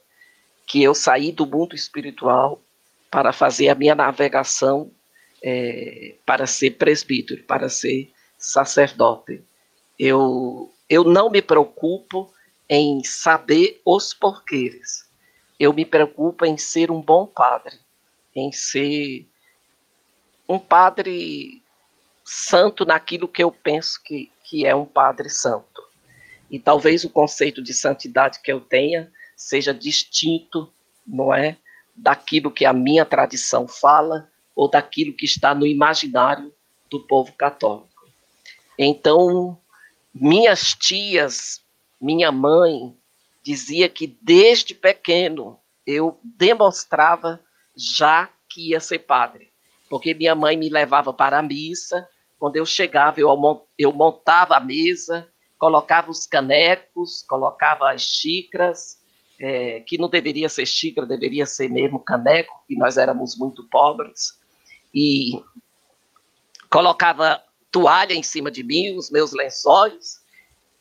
que 0.64 0.80
eu 0.80 0.94
saí 0.94 1.32
do 1.32 1.44
mundo 1.44 1.74
espiritual 1.74 2.62
para 3.10 3.32
fazer 3.32 3.68
a 3.68 3.74
minha 3.74 3.96
navegação 3.96 4.92
é, 5.42 6.14
para 6.24 6.46
ser 6.46 6.76
presbítero, 6.76 7.42
para 7.42 7.68
ser 7.68 8.12
sacerdote. 8.38 9.42
Eu, 9.98 10.72
eu 10.88 11.02
não 11.02 11.28
me 11.28 11.42
preocupo 11.42 12.32
em 12.68 13.02
saber 13.02 13.80
os 13.84 14.14
porquês. 14.14 15.04
Eu 15.58 15.72
me 15.72 15.84
preocupo 15.84 16.46
em 16.46 16.56
ser 16.56 16.92
um 16.92 17.02
bom 17.02 17.26
padre, 17.26 17.76
em 18.36 18.52
ser 18.52 19.26
um 20.48 20.60
padre 20.60 21.59
santo 22.32 22.84
naquilo 22.84 23.26
que 23.26 23.42
eu 23.42 23.50
penso 23.50 24.00
que, 24.04 24.30
que 24.44 24.64
é 24.64 24.72
um 24.72 24.86
padre 24.86 25.28
santo. 25.28 25.82
E 26.48 26.60
talvez 26.60 27.02
o 27.02 27.10
conceito 27.10 27.60
de 27.60 27.74
santidade 27.74 28.40
que 28.40 28.52
eu 28.52 28.60
tenha 28.60 29.10
seja 29.36 29.74
distinto, 29.74 30.72
não 31.04 31.34
é, 31.34 31.56
daquilo 31.96 32.50
que 32.52 32.64
a 32.64 32.72
minha 32.72 33.04
tradição 33.04 33.66
fala 33.66 34.30
ou 34.54 34.70
daquilo 34.70 35.12
que 35.12 35.24
está 35.24 35.52
no 35.54 35.66
imaginário 35.66 36.54
do 36.88 37.00
povo 37.00 37.32
católico. 37.32 37.88
Então, 38.78 39.58
minhas 40.14 40.72
tias, 40.72 41.60
minha 42.00 42.30
mãe, 42.30 42.96
dizia 43.42 43.88
que 43.88 44.06
desde 44.22 44.72
pequeno 44.72 45.58
eu 45.84 46.16
demonstrava 46.22 47.40
já 47.76 48.28
que 48.48 48.70
ia 48.70 48.78
ser 48.78 49.00
padre, 49.00 49.50
porque 49.88 50.14
minha 50.14 50.36
mãe 50.36 50.56
me 50.56 50.68
levava 50.68 51.12
para 51.12 51.38
a 51.38 51.42
missa, 51.42 52.08
quando 52.40 52.56
eu 52.56 52.64
chegava 52.64 53.20
eu, 53.20 53.28
eu 53.78 53.92
montava 53.92 54.56
a 54.56 54.60
mesa, 54.60 55.28
colocava 55.58 56.10
os 56.10 56.26
canecos, 56.26 57.22
colocava 57.28 57.92
as 57.92 58.00
xícaras, 58.00 58.98
é, 59.38 59.80
que 59.80 59.98
não 59.98 60.08
deveria 60.08 60.48
ser 60.48 60.64
xícara, 60.64 61.06
deveria 61.06 61.44
ser 61.44 61.68
mesmo 61.68 62.00
caneco, 62.00 62.64
que 62.66 62.74
nós 62.76 62.96
éramos 62.96 63.36
muito 63.36 63.68
pobres, 63.68 64.40
e 64.94 65.32
colocava 66.70 67.42
toalha 67.70 68.14
em 68.14 68.22
cima 68.22 68.50
de 68.50 68.64
mim, 68.64 68.96
os 68.96 69.10
meus 69.10 69.32
lençóis, 69.32 70.20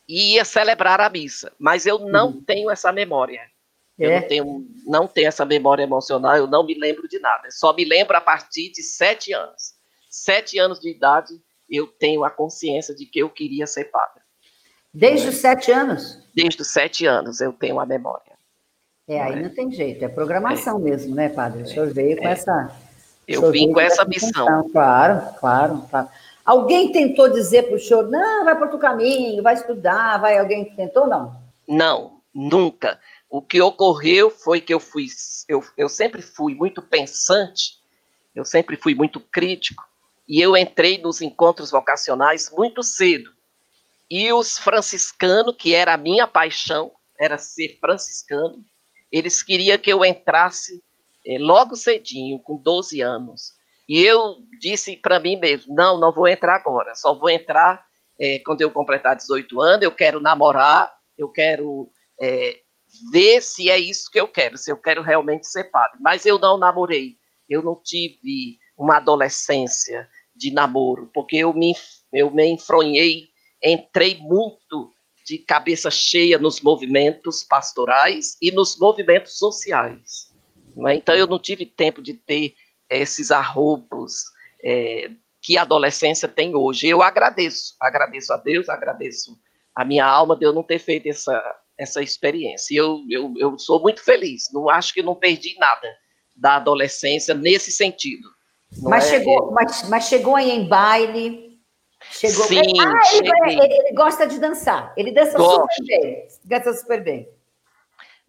e 0.07 0.35
ia 0.35 0.45
celebrar 0.45 1.01
a 1.01 1.09
missa. 1.09 1.51
Mas 1.59 1.85
eu 1.85 1.99
não 1.99 2.27
uhum. 2.27 2.41
tenho 2.41 2.71
essa 2.71 2.91
memória. 2.93 3.41
É. 3.99 4.05
Eu 4.05 4.21
não 4.21 4.27
tenho, 4.27 4.67
não 4.85 5.07
tenho 5.07 5.27
essa 5.27 5.45
memória 5.45 5.83
emocional, 5.83 6.37
eu 6.37 6.47
não 6.47 6.65
me 6.65 6.73
lembro 6.73 7.05
de 7.09 7.19
nada. 7.19 7.47
Eu 7.47 7.51
só 7.51 7.73
me 7.73 7.83
lembro 7.83 8.15
a 8.15 8.21
partir 8.21 8.71
de 8.71 8.81
sete 8.81 9.33
anos. 9.33 9.77
Sete 10.09 10.57
anos 10.57 10.79
de 10.79 10.89
idade, 10.89 11.39
eu 11.69 11.87
tenho 11.87 12.23
a 12.23 12.29
consciência 12.29 12.95
de 12.95 13.05
que 13.05 13.19
eu 13.19 13.29
queria 13.29 13.67
ser 13.67 13.85
padre. 13.85 14.21
Desde 14.93 15.27
é. 15.27 15.29
os 15.29 15.35
sete 15.37 15.71
anos? 15.71 16.19
Desde 16.33 16.61
os 16.61 16.67
sete 16.67 17.05
anos 17.05 17.41
eu 17.41 17.53
tenho 17.53 17.79
a 17.79 17.85
memória. 17.85 18.37
É, 19.07 19.21
aí 19.21 19.41
não 19.41 19.49
tem 19.49 19.71
jeito, 19.71 20.05
é 20.05 20.07
programação 20.07 20.77
é. 20.77 20.81
mesmo, 20.81 21.15
né, 21.15 21.29
padre? 21.29 21.63
O 21.63 21.67
senhor 21.67 21.91
veio 21.91 22.17
com 22.17 22.27
é. 22.27 22.31
essa. 22.31 22.71
Eu 23.27 23.51
vim 23.51 23.71
com 23.71 23.79
essa 23.79 24.05
missão. 24.05 24.29
Função. 24.29 24.69
Claro, 24.71 25.35
claro, 25.39 25.83
claro. 25.89 26.09
Alguém 26.45 26.91
tentou 26.91 27.29
dizer 27.29 27.63
para 27.63 27.75
o 27.75 27.79
senhor, 27.79 28.09
não, 28.09 28.45
vai 28.45 28.55
para 28.55 28.65
outro 28.65 28.79
caminho, 28.79 29.41
vai 29.43 29.53
estudar, 29.53 30.17
vai. 30.19 30.37
Alguém 30.37 30.65
tentou, 30.75 31.07
não? 31.07 31.35
Não, 31.67 32.21
nunca. 32.33 32.99
O 33.29 33.41
que 33.41 33.61
ocorreu 33.61 34.31
foi 34.31 34.59
que 34.59 34.73
eu 34.73 34.79
fui, 34.79 35.05
eu, 35.47 35.63
eu 35.77 35.87
sempre 35.87 36.21
fui 36.21 36.55
muito 36.55 36.81
pensante, 36.81 37.79
eu 38.33 38.43
sempre 38.43 38.75
fui 38.75 38.95
muito 38.95 39.19
crítico, 39.19 39.83
e 40.29 40.39
eu 40.39 40.55
entrei 40.55 40.99
nos 40.99 41.21
encontros 41.21 41.71
vocacionais 41.71 42.51
muito 42.55 42.83
cedo. 42.83 43.31
E 44.07 44.31
os 44.31 44.59
franciscanos, 44.59 45.55
que 45.57 45.73
era 45.73 45.95
a 45.95 45.97
minha 45.97 46.27
paixão, 46.27 46.91
era 47.19 47.37
ser 47.39 47.79
franciscano, 47.81 48.63
eles 49.11 49.41
queriam 49.41 49.77
que 49.79 49.91
eu 49.91 50.05
entrasse 50.05 50.83
eh, 51.25 51.39
logo 51.39 51.75
cedinho, 51.75 52.39
com 52.39 52.57
12 52.57 53.01
anos. 53.01 53.53
E 53.87 54.03
eu 54.03 54.37
disse 54.59 54.95
para 54.95 55.19
mim 55.19 55.35
mesmo: 55.35 55.73
não, 55.73 55.99
não 55.99 56.13
vou 56.13 56.27
entrar 56.27 56.55
agora, 56.57 56.93
só 56.93 57.13
vou 57.17 57.29
entrar 57.29 57.83
é, 58.19 58.37
quando 58.39 58.61
eu 58.61 58.69
completar 58.69 59.15
18 59.15 59.59
anos. 59.59 59.83
Eu 59.83 59.91
quero 59.91 60.21
namorar, 60.21 60.93
eu 61.17 61.27
quero 61.29 61.91
é, 62.21 62.59
ver 63.11 63.41
se 63.41 63.69
é 63.69 63.79
isso 63.79 64.11
que 64.11 64.19
eu 64.19 64.27
quero, 64.27 64.57
se 64.57 64.71
eu 64.71 64.77
quero 64.77 65.01
realmente 65.01 65.47
ser 65.47 65.65
padre. 65.65 65.97
Mas 66.01 66.25
eu 66.25 66.37
não 66.37 66.55
namorei, 66.55 67.17
eu 67.49 67.63
não 67.63 67.75
tive 67.83 68.59
uma 68.77 68.97
adolescência 68.97 70.07
de 70.39 70.51
namoro, 70.51 71.11
porque 71.13 71.35
eu 71.35 71.53
me, 71.53 71.75
eu 72.13 72.31
me 72.31 72.47
enfronhei, 72.47 73.27
entrei 73.61 74.17
muito 74.17 74.91
de 75.25 75.37
cabeça 75.37 75.91
cheia 75.91 76.39
nos 76.39 76.61
movimentos 76.61 77.43
pastorais 77.43 78.37
e 78.41 78.51
nos 78.51 78.79
movimentos 78.79 79.37
sociais. 79.37 80.33
É? 80.87 80.95
Então 80.95 81.13
eu 81.13 81.27
não 81.27 81.37
tive 81.37 81.65
tempo 81.65 82.01
de 82.01 82.13
ter 82.13 82.55
esses 82.89 83.29
arroubos, 83.29 84.23
é, 84.63 85.11
que 85.41 85.57
a 85.57 85.61
adolescência 85.61 86.27
tem 86.27 86.55
hoje. 86.55 86.87
Eu 86.87 87.01
agradeço, 87.01 87.75
agradeço 87.79 88.33
a 88.33 88.37
Deus, 88.37 88.69
agradeço 88.69 89.37
a 89.75 89.85
minha 89.85 90.05
alma 90.05 90.35
de 90.35 90.45
eu 90.45 90.53
não 90.53 90.63
ter 90.63 90.79
feito 90.79 91.07
essa, 91.07 91.55
essa 91.77 92.01
experiência. 92.01 92.75
Eu, 92.75 93.03
eu, 93.09 93.33
eu 93.37 93.59
sou 93.59 93.81
muito 93.81 94.03
feliz, 94.03 94.45
não 94.51 94.69
acho 94.69 94.93
que 94.93 95.03
não 95.03 95.15
perdi 95.15 95.55
nada 95.59 95.87
da 96.35 96.55
adolescência 96.55 97.35
nesse 97.35 97.71
sentido. 97.71 98.29
Mas, 98.81 99.05
é, 99.05 99.09
chegou, 99.09 99.51
mas, 99.51 99.89
mas 99.89 100.07
chegou 100.07 100.35
aí 100.35 100.51
em 100.51 100.67
baile, 100.67 101.49
Chegou. 102.11 102.45
Sim, 102.45 102.61
ah, 102.79 103.15
ele, 103.15 103.29
ele, 103.51 103.73
ele, 103.73 103.93
gosta 103.93 104.25
de 104.25 104.39
dançar. 104.39 104.93
Ele 104.95 105.11
dança 105.11 105.37
Gosto. 105.37 105.67
super 105.73 105.85
bem. 105.85 106.27
Dança 106.45 106.73
super 106.73 107.03
bem. 107.03 107.29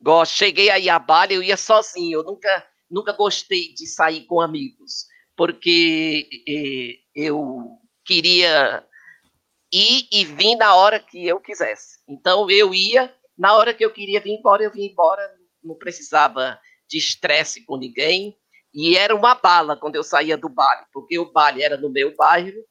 Gosto. 0.02 0.36
Cheguei 0.36 0.70
aí 0.70 0.88
a 0.88 0.98
baile, 0.98 1.34
eu 1.34 1.42
ia 1.42 1.56
sozinho. 1.56 2.18
Eu 2.18 2.24
nunca, 2.24 2.66
nunca 2.90 3.12
gostei 3.12 3.72
de 3.72 3.86
sair 3.86 4.24
com 4.26 4.40
amigos, 4.40 5.06
porque 5.36 6.28
eh, 6.48 6.98
eu 7.14 7.78
queria 8.04 8.84
ir 9.72 10.08
e 10.10 10.24
vir 10.24 10.56
na 10.56 10.74
hora 10.74 10.98
que 10.98 11.26
eu 11.26 11.38
quisesse. 11.38 12.00
Então 12.08 12.50
eu 12.50 12.74
ia 12.74 13.14
na 13.38 13.54
hora 13.54 13.72
que 13.72 13.84
eu 13.84 13.92
queria 13.92 14.20
vir 14.20 14.32
embora, 14.32 14.64
eu 14.64 14.72
vim 14.72 14.86
embora. 14.86 15.22
Não 15.62 15.74
precisava 15.74 16.58
de 16.88 16.98
estresse 16.98 17.64
com 17.64 17.76
ninguém. 17.76 18.36
E 18.72 18.96
era 18.96 19.14
uma 19.14 19.34
bala 19.34 19.76
quando 19.76 19.96
eu 19.96 20.04
saía 20.04 20.36
do 20.36 20.48
baile, 20.48 20.84
porque 20.92 21.18
o 21.18 21.30
baile 21.32 21.62
era 21.62 21.76
no 21.76 21.90
meu 21.90 22.14
bairro 22.14 22.62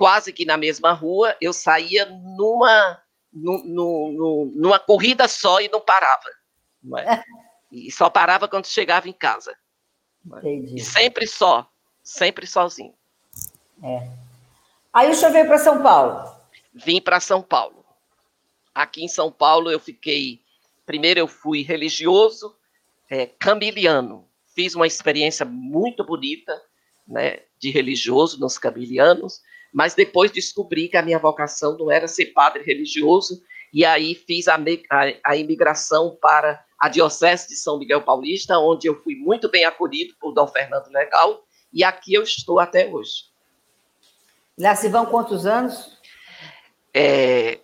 quase 0.00 0.32
que 0.32 0.46
na 0.46 0.56
mesma 0.56 0.92
rua, 0.92 1.36
eu 1.42 1.52
saía 1.52 2.06
numa, 2.06 3.02
numa 3.30 4.78
corrida 4.78 5.28
só 5.28 5.60
e 5.60 5.68
não 5.68 5.78
parava. 5.78 6.30
Não 6.82 6.98
é? 6.98 7.22
E 7.70 7.88
só 7.92 8.10
parava 8.10 8.48
quando 8.48 8.66
chegava 8.66 9.08
em 9.08 9.12
casa. 9.12 9.52
É? 10.32 10.38
Entendi. 10.38 10.74
E 10.74 10.80
sempre 10.80 11.24
só, 11.24 11.70
sempre 12.02 12.44
sozinho. 12.44 12.92
É. 13.80 14.10
Aí 14.92 15.08
o 15.08 15.14
senhor 15.14 15.30
veio 15.30 15.46
para 15.46 15.58
São 15.58 15.80
Paulo? 15.80 16.34
Vim 16.74 17.00
para 17.00 17.20
São 17.20 17.40
Paulo. 17.40 17.84
Aqui 18.74 19.04
em 19.04 19.08
São 19.08 19.30
Paulo 19.30 19.70
eu 19.70 19.78
fiquei. 19.78 20.42
Primeiro 20.84 21.20
eu 21.20 21.28
fui 21.28 21.62
religioso, 21.62 22.56
é, 23.08 23.26
camiliano. 23.26 24.28
Fiz 24.60 24.74
uma 24.74 24.86
experiência 24.86 25.44
muito 25.44 26.04
bonita 26.04 26.60
né, 27.06 27.40
de 27.58 27.70
religioso 27.70 28.38
nos 28.38 28.58
camilianos 28.58 29.40
mas 29.72 29.94
depois 29.94 30.30
descobri 30.30 30.88
que 30.88 30.96
a 30.96 31.02
minha 31.02 31.18
vocação 31.18 31.76
não 31.78 31.90
era 31.90 32.08
ser 32.08 32.26
padre 32.26 32.62
religioso, 32.62 33.42
e 33.72 33.84
aí 33.84 34.14
fiz 34.14 34.48
a, 34.48 34.56
a, 34.56 35.30
a 35.30 35.36
imigração 35.36 36.16
para 36.20 36.64
a 36.78 36.88
Diocese 36.88 37.48
de 37.48 37.54
São 37.54 37.78
Miguel 37.78 38.02
Paulista, 38.02 38.58
onde 38.58 38.88
eu 38.88 38.96
fui 38.96 39.14
muito 39.14 39.48
bem 39.48 39.64
acolhido 39.64 40.14
por 40.18 40.32
Dom 40.32 40.48
Fernando 40.48 40.88
Legal, 40.88 41.44
e 41.72 41.84
aqui 41.84 42.14
eu 42.14 42.22
estou 42.22 42.58
até 42.58 42.88
hoje. 42.88 43.26
Lá 44.58 44.74
se 44.74 44.88
vão 44.88 45.06
quantos 45.06 45.46
anos? 45.46 45.98
É, 46.92 47.60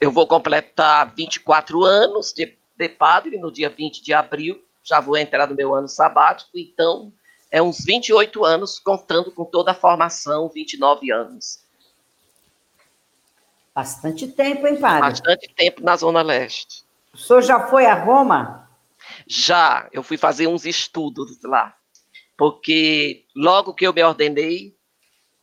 eu 0.00 0.10
vou 0.10 0.26
completar 0.26 1.14
24 1.14 1.82
anos 1.82 2.32
de, 2.32 2.54
de 2.76 2.88
padre 2.90 3.38
no 3.38 3.50
dia 3.50 3.70
20 3.70 4.02
de 4.02 4.12
abril, 4.12 4.62
já 4.82 5.00
vou 5.00 5.16
entrar 5.16 5.48
no 5.48 5.54
meu 5.54 5.74
ano 5.74 5.88
sabático, 5.88 6.50
então 6.54 7.12
é 7.50 7.60
uns 7.62 7.84
28 7.84 8.44
anos, 8.44 8.78
contando 8.78 9.30
com 9.30 9.44
toda 9.44 9.72
a 9.72 9.74
formação, 9.74 10.48
29 10.48 11.12
anos. 11.12 11.62
Bastante 13.74 14.28
tempo, 14.28 14.66
hein, 14.66 14.78
padre? 14.78 15.10
Bastante 15.10 15.48
tempo 15.54 15.82
na 15.82 15.96
Zona 15.96 16.22
Leste. 16.22 16.84
O 17.12 17.18
senhor 17.18 17.42
já 17.42 17.68
foi 17.68 17.86
a 17.86 17.94
Roma? 17.94 18.68
Já, 19.26 19.88
eu 19.92 20.02
fui 20.02 20.16
fazer 20.16 20.46
uns 20.46 20.64
estudos 20.64 21.38
lá. 21.42 21.76
Porque 22.36 23.26
logo 23.36 23.74
que 23.74 23.86
eu 23.86 23.92
me 23.92 24.02
ordenei, 24.02 24.76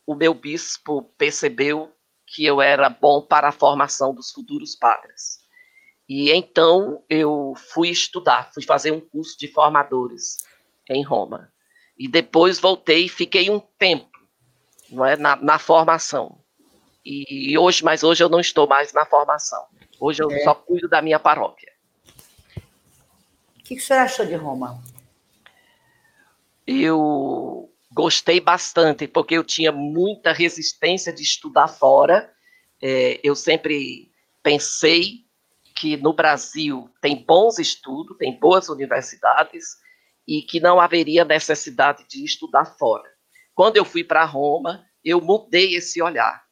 o 0.06 0.16
meu 0.16 0.34
bispo 0.34 1.04
percebeu 1.18 1.94
que 2.26 2.46
eu 2.46 2.62
era 2.62 2.90
bom 2.90 3.22
para 3.22 3.50
a 3.50 3.52
formação 3.52 4.14
dos 4.14 4.32
futuros 4.32 4.76
padres. 4.76 5.39
E 6.10 6.32
então 6.32 7.04
eu 7.08 7.54
fui 7.72 7.90
estudar, 7.90 8.52
fui 8.52 8.64
fazer 8.64 8.92
um 8.92 9.00
curso 9.00 9.38
de 9.38 9.48
formadores 9.48 10.38
em 10.90 11.04
Roma. 11.04 11.54
E 11.96 12.08
depois 12.08 12.60
voltei 12.60 13.06
e 13.06 13.10
fiquei 13.10 13.52
um 13.52 13.60
tempo 13.60 14.10
não 14.90 15.06
é, 15.06 15.16
na, 15.16 15.36
na 15.36 15.60
formação. 15.60 16.40
E, 17.06 17.52
e, 17.52 17.58
hoje, 17.58 17.84
mas 17.84 18.04
hoje 18.04 18.24
eu 18.24 18.30
não 18.30 18.40
estou 18.40 18.68
mais 18.68 18.92
na 18.92 19.06
formação. 19.06 19.64
Hoje 20.00 20.24
eu 20.24 20.32
é. 20.32 20.40
só 20.40 20.56
cuido 20.56 20.90
da 20.90 21.00
minha 21.00 21.20
paróquia. 21.20 21.72
O 23.60 23.64
que, 23.64 23.76
que 23.76 23.82
senhor 23.82 24.02
achou 24.02 24.26
de 24.26 24.34
Roma? 24.34 24.82
Eu 26.66 27.72
gostei 27.92 28.40
bastante, 28.40 29.08
porque 29.08 29.36
eu 29.36 29.44
tinha 29.44 29.72
muita 29.72 30.34
resistência 30.34 31.14
de 31.14 31.22
estudar 31.22 31.68
fora. 31.68 32.34
É, 32.82 33.20
eu 33.24 33.36
sempre 33.36 34.12
pensei 34.42 35.29
que 35.80 35.96
no 35.96 36.12
Brasil 36.12 36.90
tem 37.02 37.24
bons 37.24 37.58
estudos, 37.58 38.18
tem 38.18 38.38
boas 38.38 38.68
universidades, 38.68 39.78
e 40.28 40.42
que 40.42 40.60
não 40.60 40.80
haveria 40.80 41.24
necessidade 41.24 42.06
de 42.08 42.24
estudar 42.24 42.66
fora. 42.66 43.10
Quando 43.56 43.78
eu 43.78 43.86
fui 43.86 44.04
para 44.04 44.26
Roma, 44.26 44.86
eu 45.04 45.22
mudei 45.22 45.76
esse 45.76 46.02
olhar. 46.02 46.44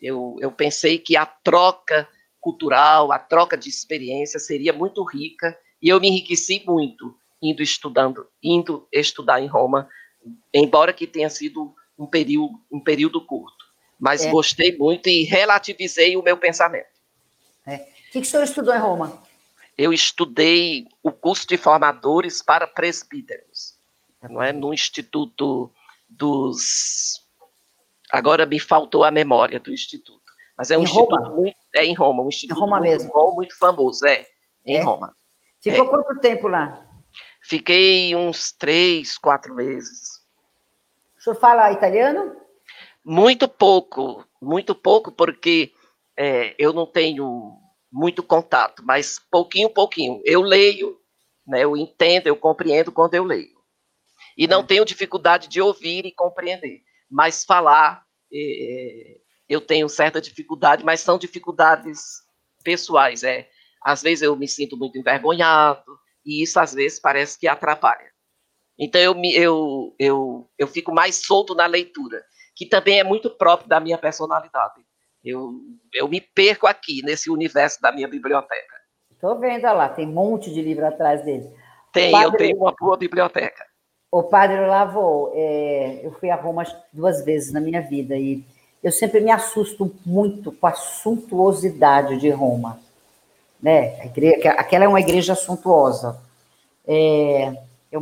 Eu, 0.00 0.36
eu 0.38 0.52
pensei 0.52 0.98
que 0.98 1.16
a 1.16 1.24
troca 1.24 2.06
cultural, 2.40 3.10
a 3.10 3.18
troca 3.18 3.56
de 3.56 3.70
experiência 3.70 4.38
seria 4.38 4.72
muito 4.72 5.02
rica 5.02 5.58
e 5.80 5.88
eu 5.88 5.98
me 5.98 6.08
enriqueci 6.08 6.62
muito 6.66 7.16
indo 7.42 7.62
estudando, 7.62 8.28
indo 8.42 8.86
estudar 8.92 9.40
em 9.40 9.46
Roma, 9.46 9.88
embora 10.52 10.92
que 10.92 11.06
tenha 11.06 11.30
sido 11.30 11.74
um 11.98 12.06
período, 12.06 12.60
um 12.70 12.80
período 12.80 13.20
curto. 13.24 13.64
Mas 13.98 14.24
é. 14.24 14.30
gostei 14.30 14.76
muito 14.76 15.08
e 15.08 15.24
relativizei 15.24 16.16
o 16.16 16.22
meu 16.22 16.36
pensamento. 16.36 16.86
É. 17.66 17.93
O 18.14 18.16
que, 18.16 18.20
que 18.20 18.26
o 18.28 18.30
senhor 18.30 18.44
estudou 18.44 18.74
em 18.74 18.78
Roma? 18.78 19.22
eu 19.76 19.92
estudei 19.92 20.86
o 21.02 21.10
curso 21.10 21.46
de 21.46 21.56
formadores 21.56 22.42
para 22.42 22.66
presbíteros, 22.66 23.74
não 24.22 24.42
é? 24.42 24.52
No 24.52 24.72
Instituto 24.72 25.70
dos. 26.08 27.22
Agora 28.10 28.46
me 28.46 28.60
faltou 28.60 29.02
a 29.02 29.10
memória 29.10 29.58
do 29.58 29.72
instituto, 29.72 30.22
mas 30.56 30.70
é 30.70 30.78
um 30.78 30.82
em 30.82 30.84
instituto 30.84 31.16
Roma? 31.16 31.30
muito 31.30 31.56
é 31.74 31.84
em 31.84 31.94
Roma, 31.94 32.22
um 32.22 32.28
instituto 32.28 32.56
em 32.56 32.60
Roma 32.60 32.78
muito 32.78 32.90
mesmo. 32.90 33.12
bom, 33.12 33.34
muito 33.34 33.58
famoso, 33.58 34.06
é 34.06 34.26
em 34.64 34.76
é? 34.76 34.82
Roma. 34.82 35.16
Ficou 35.60 35.86
é. 35.86 35.88
quanto 35.88 36.20
tempo 36.20 36.46
lá? 36.46 36.86
Fiquei 37.42 38.14
uns 38.14 38.52
três, 38.52 39.18
quatro 39.18 39.54
meses. 39.54 40.22
O 41.18 41.22
senhor 41.22 41.36
fala 41.36 41.72
italiano? 41.72 42.36
Muito 43.04 43.48
pouco, 43.48 44.24
muito 44.40 44.74
pouco, 44.74 45.10
porque 45.10 45.72
é, 46.16 46.54
eu 46.56 46.72
não 46.72 46.86
tenho 46.86 47.63
muito 47.94 48.24
contato, 48.24 48.82
mas 48.84 49.20
pouquinho, 49.30 49.70
pouquinho. 49.70 50.20
Eu 50.24 50.42
leio, 50.42 51.00
né, 51.46 51.62
eu 51.62 51.76
entendo, 51.76 52.26
eu 52.26 52.34
compreendo 52.34 52.90
quando 52.90 53.14
eu 53.14 53.22
leio. 53.22 53.54
E 54.36 54.48
não 54.48 54.60
é. 54.60 54.64
tenho 54.64 54.84
dificuldade 54.84 55.46
de 55.46 55.60
ouvir 55.60 56.04
e 56.04 56.10
compreender, 56.10 56.82
mas 57.08 57.44
falar, 57.44 58.04
é, 58.32 59.20
eu 59.48 59.60
tenho 59.60 59.88
certa 59.88 60.20
dificuldade, 60.20 60.84
mas 60.84 61.02
são 61.02 61.16
dificuldades 61.16 62.00
pessoais. 62.64 63.22
É. 63.22 63.48
Às 63.80 64.02
vezes 64.02 64.22
eu 64.22 64.34
me 64.34 64.48
sinto 64.48 64.76
muito 64.76 64.98
envergonhado, 64.98 65.96
e 66.26 66.42
isso 66.42 66.58
às 66.58 66.74
vezes 66.74 66.98
parece 66.98 67.38
que 67.38 67.46
atrapalha. 67.46 68.12
Então 68.76 69.00
eu, 69.00 69.14
eu, 69.34 69.94
eu, 70.00 70.50
eu 70.58 70.66
fico 70.66 70.92
mais 70.92 71.24
solto 71.24 71.54
na 71.54 71.66
leitura, 71.66 72.24
que 72.56 72.66
também 72.66 72.98
é 72.98 73.04
muito 73.04 73.30
próprio 73.30 73.68
da 73.68 73.78
minha 73.78 73.98
personalidade. 73.98 74.84
Eu, 75.24 75.54
eu 75.92 76.08
me 76.08 76.20
perco 76.20 76.66
aqui, 76.66 77.02
nesse 77.02 77.30
universo 77.30 77.80
da 77.80 77.90
minha 77.90 78.06
biblioteca. 78.06 78.74
Estou 79.10 79.38
vendo, 79.38 79.64
olha 79.64 79.72
lá, 79.72 79.88
tem 79.88 80.06
um 80.06 80.12
monte 80.12 80.52
de 80.52 80.60
livro 80.60 80.86
atrás 80.86 81.24
dele. 81.24 81.48
Tem, 81.92 82.12
padre, 82.12 82.26
eu 82.26 82.36
tenho 82.36 82.56
uma 82.58 82.74
boa 82.78 82.96
biblioteca. 82.96 83.64
O 84.10 84.22
padre 84.22 84.60
Lavo, 84.66 85.32
é, 85.34 86.00
eu 86.02 86.12
fui 86.12 86.30
a 86.30 86.36
Roma 86.36 86.64
duas 86.92 87.24
vezes 87.24 87.52
na 87.52 87.60
minha 87.60 87.80
vida 87.80 88.16
e 88.16 88.44
eu 88.82 88.92
sempre 88.92 89.20
me 89.20 89.30
assusto 89.30 89.92
muito 90.04 90.52
com 90.52 90.66
a 90.66 90.72
suntuosidade 90.72 92.18
de 92.18 92.28
Roma. 92.28 92.78
Né? 93.62 94.04
Igreja, 94.04 94.50
aquela 94.50 94.84
é 94.84 94.88
uma 94.88 95.00
igreja 95.00 95.34
suntuosa. 95.34 96.20
É, 96.86 97.54
é, 97.90 97.96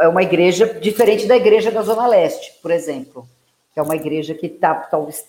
é 0.00 0.08
uma 0.08 0.22
igreja 0.22 0.66
diferente 0.80 1.26
da 1.26 1.36
igreja 1.36 1.70
da 1.70 1.82
Zona 1.82 2.08
Leste, 2.08 2.58
por 2.60 2.70
exemplo, 2.70 3.28
que 3.72 3.78
é 3.78 3.82
uma 3.82 3.94
igreja 3.94 4.34
que 4.34 4.46
está 4.46 4.74
talvez 4.74 5.24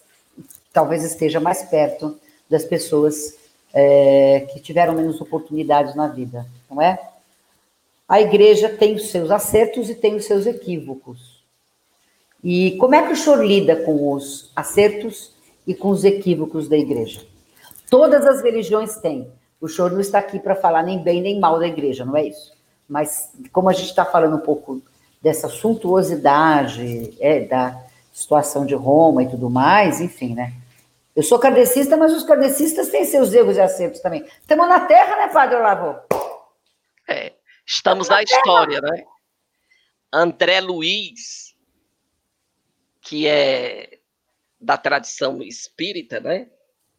talvez 0.75 1.05
esteja 1.05 1.39
mais 1.39 1.63
perto 1.63 2.19
das 2.49 2.65
pessoas 2.65 3.37
é, 3.73 4.45
que 4.51 4.59
tiveram 4.59 4.93
menos 4.93 5.21
oportunidades 5.21 5.95
na 5.95 6.07
vida, 6.07 6.45
não 6.69 6.81
é? 6.81 6.99
A 8.07 8.19
igreja 8.19 8.67
tem 8.67 8.93
os 8.93 9.09
seus 9.09 9.31
acertos 9.31 9.89
e 9.89 9.95
tem 9.95 10.15
os 10.15 10.25
seus 10.25 10.45
equívocos. 10.45 11.43
E 12.43 12.77
como 12.77 12.93
é 12.93 13.07
que 13.07 13.13
o 13.13 13.15
senhor 13.15 13.43
lida 13.43 13.77
com 13.77 14.11
os 14.11 14.51
acertos 14.53 15.33
e 15.65 15.73
com 15.73 15.89
os 15.89 16.03
equívocos 16.03 16.67
da 16.67 16.77
igreja? 16.77 17.25
Todas 17.89 18.25
as 18.25 18.43
religiões 18.43 18.97
têm. 18.97 19.31
O 19.61 19.69
senhor 19.69 19.91
não 19.91 20.01
está 20.01 20.19
aqui 20.19 20.39
para 20.39 20.55
falar 20.55 20.83
nem 20.83 21.01
bem 21.01 21.21
nem 21.21 21.39
mal 21.39 21.57
da 21.57 21.67
igreja, 21.67 22.03
não 22.03 22.17
é 22.17 22.27
isso? 22.27 22.51
Mas 22.87 23.31
como 23.51 23.69
a 23.69 23.73
gente 23.73 23.89
está 23.89 24.03
falando 24.03 24.35
um 24.35 24.41
pouco 24.41 24.81
dessa 25.21 25.47
suntuosidade, 25.47 27.15
é, 27.19 27.39
da, 27.39 27.85
situação 28.15 28.65
de 28.65 28.73
Roma 28.73 29.23
e 29.23 29.27
tudo 29.27 29.49
mais, 29.49 29.99
enfim, 29.99 30.33
né? 30.33 30.53
Eu 31.15 31.23
sou 31.23 31.39
kardecista, 31.39 31.95
mas 31.95 32.13
os 32.13 32.23
kardecistas 32.23 32.89
têm 32.89 33.05
seus 33.05 33.33
erros 33.33 33.55
e 33.55 33.61
acertos 33.61 34.01
também. 34.01 34.25
Estamos 34.41 34.67
na 34.67 34.81
Terra, 34.81 35.15
né, 35.15 35.31
Padre 35.31 35.55
Olavo? 35.55 35.97
É, 37.07 37.33
estamos 37.65 38.09
na, 38.09 38.15
na 38.15 38.23
história, 38.23 38.81
né? 38.81 39.05
André 40.11 40.59
Luiz, 40.59 41.55
que 42.99 43.27
é 43.27 43.99
da 44.59 44.77
tradição 44.77 45.41
espírita, 45.41 46.19
né? 46.19 46.49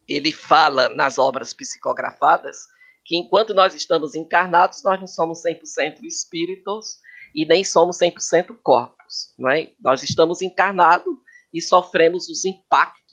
Ele 0.07 0.31
fala 0.31 0.89
nas 0.89 1.19
obras 1.19 1.53
psicografadas 1.53 2.65
que 3.05 3.15
enquanto 3.15 3.53
nós 3.53 3.75
estamos 3.75 4.15
encarnados, 4.15 4.83
nós 4.83 4.99
não 4.99 5.07
somos 5.07 5.43
100% 5.43 6.03
espíritos 6.03 6.99
e 7.35 7.45
nem 7.45 7.63
somos 7.63 7.99
100% 7.99 8.57
corpos, 8.63 9.33
não 9.37 9.49
é? 9.51 9.71
Nós 9.79 10.01
estamos 10.01 10.41
encarnados 10.41 11.13
e 11.53 11.61
sofremos 11.61 12.27
os 12.29 12.45
impactos 12.45 13.06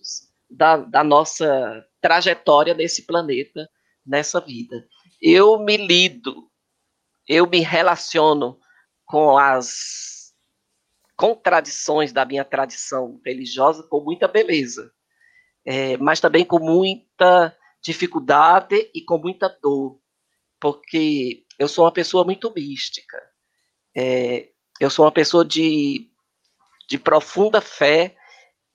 da, 0.57 0.77
da 0.77 1.05
nossa 1.05 1.85
trajetória 2.01 2.75
nesse 2.75 3.07
planeta, 3.07 3.69
nessa 4.07 4.41
vida. 4.41 4.87
Eu 5.21 5.59
me 5.59 5.77
lido, 5.77 6.51
eu 7.29 7.47
me 7.49 7.61
relaciono 7.61 8.59
com 9.05 9.37
as 9.37 10.33
contradições 11.17 12.13
da 12.13 12.25
minha 12.25 12.45
tradição 12.45 13.21
religiosa 13.25 13.83
com 13.85 14.01
muita 14.01 14.27
beleza, 14.27 14.93
é, 15.65 15.97
mas 15.97 16.21
também 16.21 16.45
com 16.45 16.59
muita 16.59 17.57
dificuldade 17.83 18.91
e 18.95 19.03
com 19.03 19.19
muita 19.19 19.49
dor, 19.63 20.01
porque 20.61 21.45
eu 21.59 21.69
sou 21.69 21.85
uma 21.85 21.93
pessoa 21.93 22.25
muito 22.25 22.53
mística, 22.55 23.23
é, 23.97 24.51
eu 24.81 24.91
sou 24.91 25.05
uma 25.05 25.13
pessoa 25.13 25.45
de, 25.45 26.11
de 26.89 26.99
profunda 26.99 27.61
fé 27.61 28.17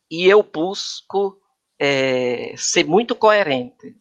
e 0.10 0.26
eu 0.26 0.42
busco 0.42 1.40
é, 1.80 2.54
ser 2.58 2.86
muito 2.86 3.16
coerente. 3.16 3.96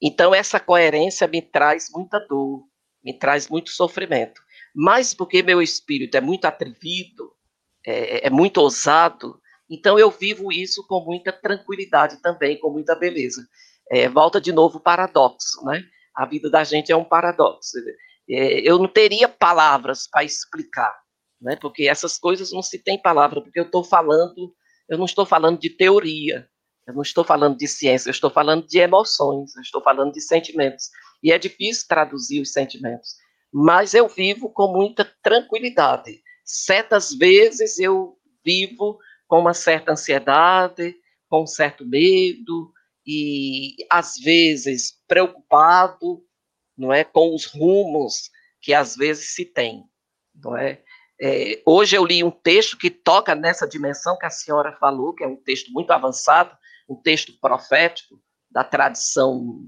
Então, 0.00 0.34
essa 0.34 0.60
coerência 0.60 1.26
me 1.26 1.42
traz 1.42 1.88
muita 1.90 2.18
dor, 2.20 2.64
me 3.04 3.12
traz 3.12 3.48
muito 3.48 3.70
sofrimento. 3.70 4.40
Mas 4.74 5.12
porque 5.12 5.42
meu 5.42 5.60
espírito 5.60 6.16
é 6.16 6.20
muito 6.20 6.44
atrevido, 6.44 7.32
é, 7.84 8.26
é 8.26 8.30
muito 8.30 8.58
ousado, 8.58 9.40
então 9.68 9.98
eu 9.98 10.10
vivo 10.10 10.52
isso 10.52 10.86
com 10.86 11.00
muita 11.04 11.32
tranquilidade 11.32 12.20
também, 12.22 12.58
com 12.58 12.70
muita 12.70 12.94
beleza. 12.94 13.46
É, 13.90 14.08
volta 14.08 14.40
de 14.40 14.52
novo 14.52 14.78
o 14.78 14.82
paradoxo, 14.82 15.64
né? 15.64 15.82
A 16.14 16.24
vida 16.24 16.48
da 16.48 16.64
gente 16.64 16.92
é 16.92 16.96
um 16.96 17.04
paradoxo. 17.04 17.78
É, 18.28 18.60
eu 18.60 18.78
não 18.78 18.88
teria 18.88 19.28
palavras 19.28 20.08
para 20.08 20.24
explicar, 20.24 20.94
né? 21.40 21.56
Porque 21.56 21.88
essas 21.88 22.18
coisas 22.18 22.52
não 22.52 22.62
se 22.62 22.78
tem 22.78 23.00
palavra, 23.00 23.40
porque 23.40 23.58
eu 23.58 23.64
estou 23.64 23.82
falando, 23.82 24.54
eu 24.88 24.96
não 24.96 25.04
estou 25.04 25.26
falando 25.26 25.58
de 25.58 25.70
teoria, 25.70 26.48
eu 26.90 26.94
não 26.94 27.02
estou 27.02 27.24
falando 27.24 27.56
de 27.56 27.66
ciência, 27.66 28.08
eu 28.08 28.12
estou 28.12 28.30
falando 28.30 28.66
de 28.66 28.78
emoções, 28.78 29.54
eu 29.56 29.62
estou 29.62 29.82
falando 29.82 30.12
de 30.12 30.20
sentimentos. 30.20 30.90
E 31.22 31.32
é 31.32 31.38
difícil 31.38 31.86
traduzir 31.88 32.40
os 32.40 32.52
sentimentos. 32.52 33.14
Mas 33.52 33.94
eu 33.94 34.08
vivo 34.08 34.50
com 34.50 34.72
muita 34.72 35.04
tranquilidade 35.22 36.20
certas 36.50 37.12
vezes 37.12 37.78
eu 37.78 38.16
vivo 38.44 38.98
com 39.28 39.38
uma 39.38 39.54
certa 39.54 39.92
ansiedade, 39.92 40.96
com 41.28 41.42
um 41.42 41.46
certo 41.46 41.86
medo 41.86 42.72
e 43.06 43.76
às 43.88 44.16
vezes 44.16 44.94
preocupado, 45.06 46.22
não 46.76 46.92
é, 46.92 47.04
com 47.04 47.34
os 47.34 47.46
rumos 47.46 48.30
que 48.60 48.74
às 48.74 48.96
vezes 48.96 49.34
se 49.34 49.44
tem, 49.44 49.84
não 50.34 50.56
é? 50.56 50.82
é? 51.20 51.62
hoje 51.64 51.96
eu 51.96 52.04
li 52.04 52.22
um 52.22 52.30
texto 52.30 52.76
que 52.76 52.90
toca 52.90 53.34
nessa 53.34 53.66
dimensão 53.66 54.18
que 54.18 54.26
a 54.26 54.30
senhora 54.30 54.76
falou, 54.78 55.14
que 55.14 55.24
é 55.24 55.26
um 55.26 55.36
texto 55.36 55.70
muito 55.70 55.90
avançado, 55.92 56.56
um 56.90 56.96
texto 56.96 57.32
profético 57.40 58.20
da 58.50 58.64
tradição 58.64 59.60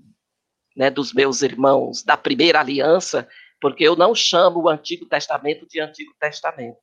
né, 0.76 0.90
dos 0.90 1.14
meus 1.14 1.40
irmãos 1.40 2.02
da 2.02 2.16
primeira 2.16 2.58
aliança, 2.58 3.28
porque 3.60 3.84
eu 3.84 3.94
não 3.94 4.12
chamo 4.12 4.62
o 4.62 4.68
Antigo 4.68 5.06
Testamento 5.06 5.64
de 5.68 5.80
Antigo 5.80 6.12
Testamento. 6.18 6.80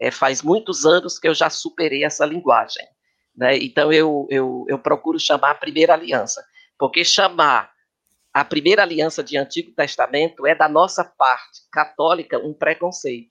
É, 0.00 0.10
faz 0.10 0.40
muitos 0.40 0.86
anos 0.86 1.18
que 1.18 1.28
eu 1.28 1.34
já 1.34 1.50
superei 1.50 2.02
essa 2.02 2.24
linguagem. 2.24 2.84
Né? 3.36 3.58
Então, 3.58 3.92
eu, 3.92 4.26
eu, 4.30 4.64
eu 4.68 4.78
procuro 4.78 5.20
chamar 5.20 5.50
a 5.50 5.54
primeira 5.54 5.92
aliança, 5.92 6.42
porque 6.78 7.04
chamar 7.04 7.70
a 8.32 8.44
primeira 8.44 8.82
aliança 8.82 9.22
de 9.22 9.36
Antigo 9.36 9.72
Testamento 9.72 10.46
é 10.46 10.54
da 10.54 10.68
nossa 10.68 11.04
parte 11.04 11.60
católica 11.70 12.38
um 12.38 12.54
preconceito. 12.54 13.30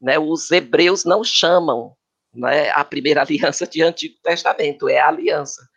Né? 0.00 0.18
Os 0.18 0.50
hebreus 0.50 1.04
não 1.04 1.24
chamam 1.24 1.96
né, 2.32 2.70
a 2.70 2.84
primeira 2.84 3.20
aliança 3.22 3.66
de 3.66 3.82
Antigo 3.82 4.14
Testamento, 4.22 4.88
é 4.88 5.00
a 5.00 5.08
aliança. 5.08 5.68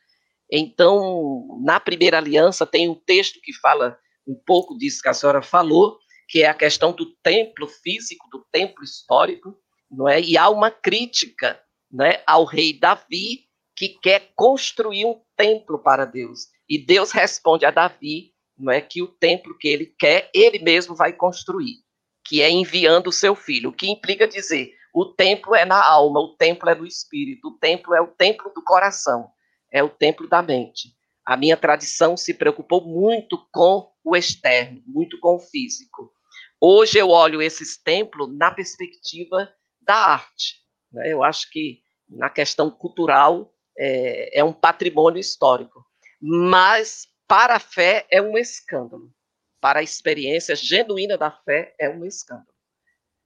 Então, 0.52 1.60
na 1.64 1.80
primeira 1.80 2.18
aliança, 2.18 2.66
tem 2.66 2.89
um 2.89 2.95
texto 2.95 3.39
que 3.41 3.54
fala 3.54 3.97
um 4.28 4.36
pouco 4.36 4.78
disso 4.78 5.02
que 5.02 5.08
a 5.08 5.14
senhora 5.14 5.41
falou, 5.41 5.97
que 6.28 6.43
é 6.43 6.47
a 6.47 6.54
questão 6.54 6.91
do 6.91 7.06
templo 7.24 7.68
físico, 7.68 8.28
do 8.30 8.45
templo 8.52 8.84
histórico, 8.84 9.58
não 9.89 10.08
é? 10.08 10.20
E 10.22 10.38
há 10.38 10.49
uma 10.49 10.70
crítica, 10.70 11.60
né, 11.91 12.22
ao 12.26 12.45
rei 12.45 12.78
Davi 12.78 13.45
que 13.76 13.89
quer 13.89 14.32
construir 14.36 15.06
um 15.06 15.20
templo 15.36 15.80
para 15.80 16.06
Deus. 16.06 16.47
E 16.70 16.78
Deus 16.78 17.12
responde 17.12 17.66
a 17.66 17.72
Davi, 17.72 18.32
não 18.58 18.72
é 18.72 18.80
que 18.80 19.02
o 19.02 19.08
templo 19.08 19.58
que 19.58 19.68
ele 19.68 19.93
quer, 19.97 20.30
ele 20.34 20.60
mesmo 20.60 20.95
vai 20.95 21.12
construir, 21.12 21.78
que 22.26 22.41
é 22.41 22.49
enviando 22.49 23.08
o 23.08 23.14
seu 23.14 23.36
filho, 23.36 23.70
o 23.70 23.74
que 23.74 23.89
implica 23.89 24.28
dizer, 24.28 24.72
o 24.93 25.06
templo 25.06 25.56
é 25.56 25.66
na 25.66 25.84
alma, 25.84 26.20
o 26.20 26.36
templo 26.36 26.70
é 26.70 26.76
no 26.76 26.86
espírito, 26.86 27.47
o 27.47 27.58
templo 27.58 27.95
é 27.95 28.02
o 28.02 28.08
templo 28.08 28.52
do 28.54 28.64
coração, 28.64 29.30
é 29.72 29.82
o 29.84 29.89
templo 29.89 30.28
da 30.28 30.41
mente. 30.41 30.93
A 31.26 31.38
minha 31.38 31.55
tradição 31.55 32.17
se 32.17 32.34
preocupou 32.34 32.86
muito 32.86 33.38
com 33.51 33.91
o 34.03 34.15
externo, 34.15 34.82
muito 34.86 35.19
com 35.19 35.36
o 35.36 35.39
físico. 35.39 36.11
Hoje 36.59 36.97
eu 36.97 37.09
olho 37.09 37.41
esses 37.41 37.78
templos 37.82 38.36
na 38.36 38.51
perspectiva 38.51 39.51
da 39.82 39.95
arte. 39.95 40.57
Né? 40.91 41.11
Eu 41.11 41.24
acho 41.24 41.49
que 41.49 41.82
na 42.09 42.30
questão 42.30 42.69
cultural 42.69 43.53
é, 43.78 44.39
é 44.39 44.43
um 44.43 44.53
patrimônio 44.53 45.19
histórico, 45.19 45.86
mas 46.19 47.07
para 47.28 47.55
a 47.55 47.59
fé 47.59 48.05
é 48.11 48.22
um 48.22 48.38
escândalo. 48.38 49.11
Para 49.59 49.80
a 49.80 49.84
experiência 49.84 50.55
genuína 50.55 51.17
da 51.17 51.32
fé 51.32 51.74
é 51.80 51.89
um 51.89 52.03
escândalo. 52.03 52.47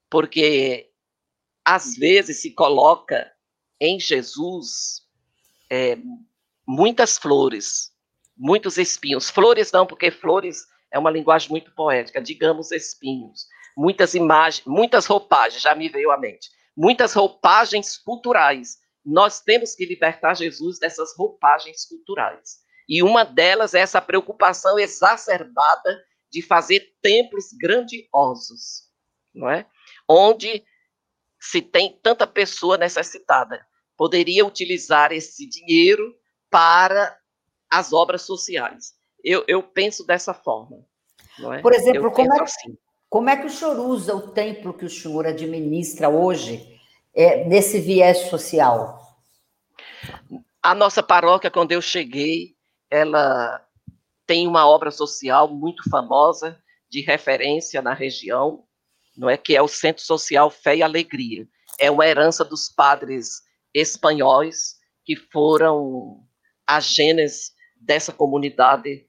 Porque 0.10 0.92
às 1.64 1.96
vezes 1.96 2.42
se 2.42 2.52
coloca 2.52 3.32
em 3.80 4.00
Jesus 4.00 5.02
é, 5.70 5.98
muitas 6.68 7.18
flores, 7.18 7.92
muitos 8.38 8.78
espinhos. 8.78 9.30
Flores 9.30 9.72
não, 9.72 9.86
porque 9.86 10.12
flores 10.12 10.66
é 10.92 11.00
uma 11.00 11.12
linguagem 11.12 11.50
muito 11.50 11.72
poética, 11.74 12.22
digamos 12.22 12.72
espinhos. 12.72 13.48
Muitas 13.78 14.14
imagens, 14.14 14.66
muitas 14.66 15.06
roupagens, 15.06 15.62
já 15.62 15.76
me 15.76 15.90
veio 15.90 16.12
à 16.12 16.18
mente. 16.18 16.50
Muitas 16.76 17.14
roupagens 17.14 17.98
culturais. 17.98 18.78
Nós 19.06 19.42
temos 19.42 19.76
que 19.76 19.86
libertar 19.86 20.36
Jesus 20.36 20.80
dessas 20.80 21.16
roupagens 21.16 21.86
culturais. 21.86 22.60
E 22.88 23.04
uma 23.04 23.24
delas 23.24 23.74
é 23.74 23.80
essa 23.80 24.02
preocupação 24.02 24.80
exacerbada 24.80 26.04
de 26.32 26.42
fazer 26.42 26.94
templos 27.02 27.46
grandiosos, 27.60 28.90
não 29.34 29.50
é? 29.50 29.66
Onde 30.08 30.64
se 31.40 31.62
tem 31.62 31.98
tanta 32.02 32.26
pessoa 32.26 32.78
necessitada. 32.78 33.66
Poderia 33.98 34.46
utilizar 34.46 35.12
esse 35.12 35.48
dinheiro 35.48 36.16
para 36.56 37.20
as 37.70 37.92
obras 37.92 38.22
sociais. 38.22 38.94
Eu, 39.22 39.44
eu 39.46 39.62
penso 39.62 40.06
dessa 40.06 40.34
forma. 40.34 40.78
É? 41.54 41.58
Por 41.58 41.74
exemplo, 41.74 42.10
como 42.14 42.34
é, 42.34 42.42
assim. 42.42 42.78
como 43.10 43.30
é, 43.30 43.36
que 43.36 43.48
o 43.48 43.50
senhor 43.50 43.78
usa 43.78 44.16
o 44.16 44.30
templo 44.30 44.74
que 44.74 44.86
o 44.86 44.90
senhor 44.90 45.28
administra 45.28 46.08
hoje 46.08 46.80
é, 47.14 47.44
nesse 47.44 47.82
viés 47.82 48.30
social? 48.30 49.02
A 50.64 50.74
nossa 50.74 51.04
paróquia, 51.04 51.52
quando 51.52 51.74
eu 51.74 51.82
cheguei, 51.82 52.56
ela 52.90 53.62
tem 54.26 54.48
uma 54.48 54.66
obra 54.66 54.92
social 54.92 55.50
muito 55.50 55.90
famosa, 55.90 56.58
de 56.90 57.02
referência 57.02 57.82
na 57.82 57.94
região, 57.94 58.64
não 59.18 59.30
é 59.30 59.36
que 59.36 59.58
é 59.58 59.62
o 59.62 59.68
Centro 59.68 60.04
Social 60.04 60.50
Fé 60.50 60.78
e 60.78 60.84
Alegria. 60.84 61.46
É 61.78 61.92
uma 61.92 62.08
herança 62.08 62.46
dos 62.46 62.70
padres 62.70 63.42
espanhóis 63.74 64.76
que 65.04 65.18
foram 65.18 66.25
a 66.68 66.80
gênese 66.80 67.52
dessa 67.80 68.12
comunidade 68.12 69.08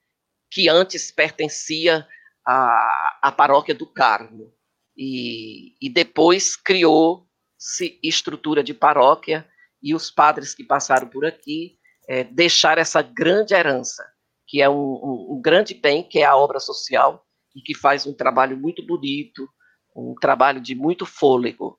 que 0.50 0.68
antes 0.68 1.10
pertencia 1.10 2.06
à, 2.46 3.18
à 3.22 3.32
paróquia 3.32 3.74
do 3.74 3.86
Carmo. 3.86 4.52
E, 4.96 5.74
e 5.80 5.90
depois 5.90 6.56
criou-se 6.56 7.98
estrutura 8.02 8.62
de 8.62 8.72
paróquia 8.72 9.46
e 9.82 9.94
os 9.94 10.10
padres 10.10 10.54
que 10.54 10.64
passaram 10.64 11.08
por 11.08 11.24
aqui 11.24 11.78
é, 12.08 12.24
deixaram 12.24 12.80
essa 12.80 13.02
grande 13.02 13.54
herança, 13.54 14.04
que 14.46 14.62
é 14.62 14.68
um, 14.68 14.74
um, 14.74 15.26
um 15.32 15.40
grande 15.40 15.74
bem, 15.74 16.02
que 16.02 16.20
é 16.20 16.24
a 16.24 16.36
obra 16.36 16.60
social, 16.60 17.26
e 17.54 17.60
que 17.60 17.74
faz 17.74 18.06
um 18.06 18.14
trabalho 18.14 18.56
muito 18.56 18.84
bonito, 18.86 19.48
um 19.94 20.14
trabalho 20.14 20.60
de 20.60 20.74
muito 20.74 21.04
fôlego, 21.04 21.78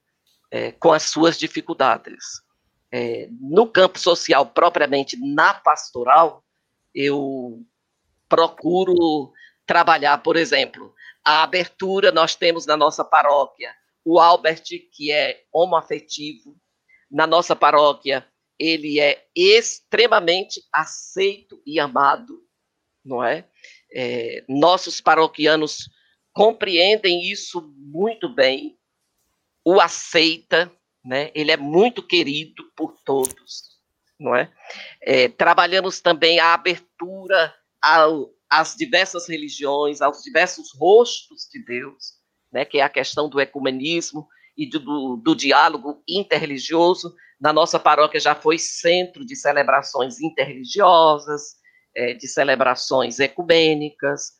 é, 0.52 0.72
com 0.74 0.92
as 0.92 1.04
suas 1.04 1.38
dificuldades. 1.38 2.24
É, 2.92 3.28
no 3.40 3.68
campo 3.68 4.00
social, 4.00 4.46
propriamente 4.46 5.18
na 5.18 5.54
pastoral, 5.54 6.44
eu 6.94 7.62
procuro 8.30 9.32
trabalhar, 9.66 10.18
por 10.20 10.36
exemplo, 10.36 10.94
a 11.24 11.44
abertura 11.44 12.12
nós 12.12 12.36
temos 12.36 12.66
na 12.66 12.78
nossa 12.78 13.04
paróquia 13.04 13.74
o 14.10 14.22
Albert, 14.22 14.64
que 14.94 15.12
é 15.12 15.44
homoafetivo. 15.52 16.56
Na 17.12 17.28
nossa 17.28 17.54
paróquia, 17.54 18.26
ele 18.58 19.02
é 19.02 19.28
extremamente 19.36 20.64
aceito 20.72 21.62
e 21.66 21.78
amado, 21.78 22.42
não 23.04 23.22
é? 23.22 23.46
é 23.92 24.46
nossos 24.48 25.02
paroquianos 25.02 25.90
compreendem 26.32 27.30
isso 27.30 27.62
muito 27.76 28.30
bem, 28.34 28.80
o 29.66 29.82
aceita, 29.82 30.72
né? 31.08 31.32
Ele 31.34 31.52
é 31.52 31.58
muito 31.58 32.04
querido 32.04 32.70
por 32.76 32.98
todos, 33.06 33.78
não 34.20 34.36
é? 34.36 34.52
é 35.02 35.30
trabalhamos 35.30 36.02
também 36.02 36.38
a 36.38 36.54
abertura 36.54 37.56
ao, 37.82 38.30
às 38.50 38.76
diversas 38.76 39.28
religiões, 39.30 40.02
aos 40.02 40.22
diversos 40.22 40.74
rostos 40.78 41.48
de 41.50 41.64
Deus, 41.64 42.18
né? 42.52 42.66
Que 42.66 42.80
é 42.80 42.84
a 42.84 42.90
questão 42.90 43.30
do 43.30 43.40
ecumenismo 43.40 44.28
e 44.58 44.70
do, 44.70 45.16
do, 45.16 45.34
diálogo 45.34 46.04
interreligioso. 46.06 47.16
Na 47.40 47.54
nossa 47.54 47.80
paróquia 47.80 48.20
já 48.20 48.36
foi 48.36 48.60
centro 48.60 49.26
de 49.26 49.36
celebrações 49.36 50.20
interreligiosas, 50.20 51.56
é, 51.96 52.16
de 52.16 52.28
celebrações 52.28 53.20
ecumênicas. 53.20 54.34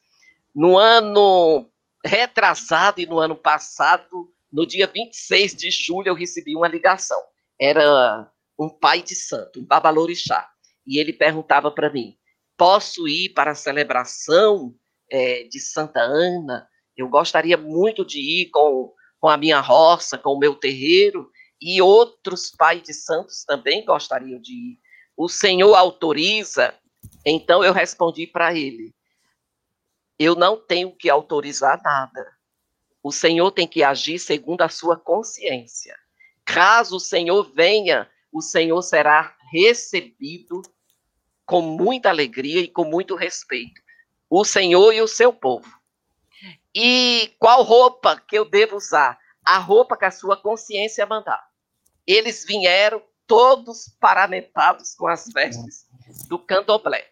No 0.54 0.78
ano 0.78 1.70
retrasado 2.04 3.00
e 3.00 3.06
no 3.06 3.20
ano 3.20 3.38
passado, 3.38 4.34
no 4.52 4.66
dia 4.66 4.88
26 4.88 5.56
de 5.56 5.72
julho, 5.72 6.10
eu 6.10 6.16
recebi 6.16 6.56
uma 6.56 6.68
ligação. 6.68 7.22
Era 7.60 8.32
um 8.60 8.70
pai 8.70 9.02
de 9.02 9.16
santo, 9.16 9.60
um 9.60 9.66
babalorixá. 9.66 10.48
E 10.86 11.00
ele 11.00 11.14
perguntava 11.14 11.70
para 11.72 11.92
mim: 11.92 12.16
posso 12.58 13.08
ir 13.08 13.30
para 13.30 13.52
a 13.52 13.56
celebração 13.56 14.74
é, 15.12 15.44
de 15.44 15.60
Santa 15.60 16.00
Ana? 16.00 16.68
Eu 16.96 17.10
gostaria 17.10 17.58
muito 17.58 18.06
de 18.06 18.20
ir 18.20 18.50
com, 18.50 18.94
com 19.20 19.30
a 19.30 19.38
minha 19.38 19.60
roça, 19.60 20.18
com 20.18 20.32
o 20.32 20.40
meu 20.40 20.56
terreiro, 20.56 21.30
e 21.62 21.82
outros 21.82 22.52
pais 22.52 22.82
de 22.82 22.94
santos 22.94 23.44
também 23.44 23.86
gostariam 23.86 24.40
de 24.40 24.54
ir. 24.54 24.80
O 25.16 25.28
Senhor 25.28 25.74
autoriza? 25.76 26.74
Então 27.26 27.64
eu 27.64 27.74
respondi 27.74 28.26
para 28.26 28.56
ele: 28.56 28.96
eu 30.20 30.36
não 30.36 30.58
tenho 30.58 30.96
que 30.96 31.10
autorizar 31.10 31.82
nada. 31.84 32.37
O 33.08 33.12
Senhor 33.14 33.52
tem 33.52 33.66
que 33.66 33.86
agir 33.86 34.20
segundo 34.20 34.64
a 34.64 34.68
sua 34.68 34.98
consciência. 34.98 35.98
Caso 36.44 36.98
o 36.98 37.00
Senhor 37.00 37.50
venha, 37.56 38.06
o 38.34 38.42
Senhor 38.42 38.82
será 38.82 39.34
recebido 39.50 40.62
com 41.46 41.62
muita 41.62 42.10
alegria 42.10 42.60
e 42.60 42.68
com 42.68 42.84
muito 42.84 43.16
respeito. 43.16 43.82
O 44.30 44.44
Senhor 44.44 44.92
e 44.94 45.02
o 45.02 45.08
seu 45.08 45.32
povo. 45.32 45.72
E 46.76 47.34
qual 47.40 47.64
roupa 47.64 48.22
que 48.28 48.38
eu 48.38 48.44
devo 48.44 48.76
usar? 48.76 49.18
A 49.42 49.58
roupa 49.58 49.96
que 49.96 50.04
a 50.04 50.12
sua 50.12 50.36
consciência 50.36 51.06
mandar. 51.06 51.42
Eles 52.06 52.44
vieram 52.46 53.02
todos 53.26 53.88
paramentados 54.02 54.96
com 54.96 55.08
as 55.08 55.30
vestes 55.34 55.86
do 56.28 56.38
candomblé. 56.38 57.10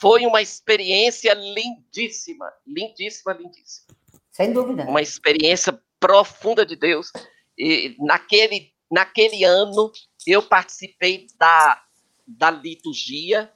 Foi 0.00 0.24
uma 0.24 0.40
experiência 0.40 1.34
lindíssima, 1.34 2.50
lindíssima, 2.66 3.34
lindíssima. 3.34 3.94
Sem 4.34 4.52
dúvida. 4.52 4.82
Uma 4.82 5.00
experiência 5.00 5.80
profunda 6.00 6.66
de 6.66 6.74
Deus. 6.74 7.12
E 7.56 7.96
naquele, 8.00 8.72
naquele 8.90 9.44
ano, 9.44 9.92
eu 10.26 10.42
participei 10.42 11.28
da, 11.38 11.80
da 12.26 12.50
liturgia. 12.50 13.50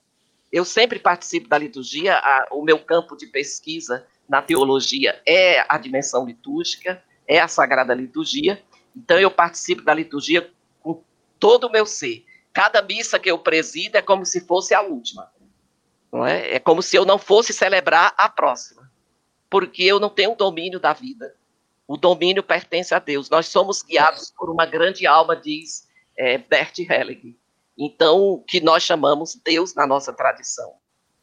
Eu 0.53 0.65
sempre 0.65 1.01
participo 1.01 1.49
da 1.49 1.59
liturgia. 1.59 2.17
A, 2.17 2.47
o 2.53 2.63
meu 2.63 2.79
campo 2.79 3.17
de 3.17 3.27
pesquisa 3.27 4.07
na 4.29 4.41
teologia 4.41 5.21
é 5.27 5.65
a 5.69 5.77
dimensão 5.79 6.25
litúrgica, 6.25 7.03
é 7.27 7.41
a 7.41 7.49
sagrada 7.49 7.93
liturgia. 7.93 8.63
Então, 8.97 9.19
eu 9.19 9.33
participo 9.33 9.83
da 9.83 9.93
liturgia 9.93 10.49
com 10.81 11.03
todo 11.41 11.67
o 11.67 11.73
meu 11.73 11.87
ser. 11.87 12.25
Cada 12.53 12.81
missa 12.83 13.19
que 13.19 13.31
eu 13.31 13.39
presido 13.39 13.97
é 13.97 14.03
como 14.03 14.25
se 14.25 14.41
fosse 14.47 14.75
a 14.75 14.81
última. 14.81 15.29
Não 16.13 16.25
é? 16.25 16.55
é 16.55 16.59
como 16.61 16.83
se 16.83 16.97
eu 16.97 17.05
não 17.05 17.19
fosse 17.19 17.53
celebrar 17.53 18.15
a 18.17 18.29
próxima, 18.29 18.88
porque 19.51 19.83
eu 19.83 19.99
não 19.99 20.11
tenho 20.11 20.35
domínio 20.35 20.81
da 20.81 20.93
vida. 20.93 21.35
O 21.87 21.97
domínio 21.97 22.43
pertence 22.43 22.95
a 22.95 22.99
Deus. 22.99 23.31
Nós 23.31 23.47
somos 23.47 23.83
guiados 23.83 24.33
por 24.37 24.51
uma 24.51 24.67
grande 24.67 25.07
alma, 25.07 25.35
diz 25.35 25.89
é, 26.17 26.37
Bert 26.39 26.79
Helling. 26.79 27.37
Então, 27.77 28.21
o 28.21 28.39
que 28.41 28.61
nós 28.61 28.83
chamamos 28.83 29.35
Deus 29.43 29.75
na 29.75 29.87
nossa 29.87 30.13
tradição, 30.13 30.75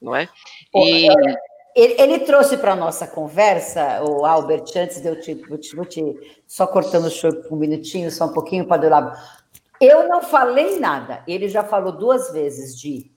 não 0.01 0.15
é? 0.15 0.30
E... 0.73 1.09
É, 1.09 1.36
ele, 1.76 2.01
ele 2.01 2.19
trouxe 2.19 2.55
para 2.57 2.71
a 2.71 2.76
nossa 2.76 3.05
conversa, 3.05 4.01
o 4.01 4.26
Albert, 4.26 4.63
antes 4.78 5.01
de 5.01 5.07
eu 5.09 5.19
te, 5.19 5.34
vou 5.34 5.57
te, 5.57 5.76
te 5.88 6.41
só 6.47 6.65
cortando 6.65 7.05
o 7.05 7.11
show 7.11 7.30
um 7.51 7.57
minutinho, 7.57 8.09
só 8.09 8.26
um 8.26 8.34
pouquinho 8.34 8.65
para 8.65 8.82
do 8.82 8.89
lado. 8.89 9.19
Eu 9.82 10.07
não 10.07 10.21
falei 10.21 10.80
nada. 10.80 11.21
Ele 11.28 11.49
já 11.49 11.65
falou 11.65 11.91
duas 11.91 12.32
vezes 12.32 12.80
de 12.80 13.13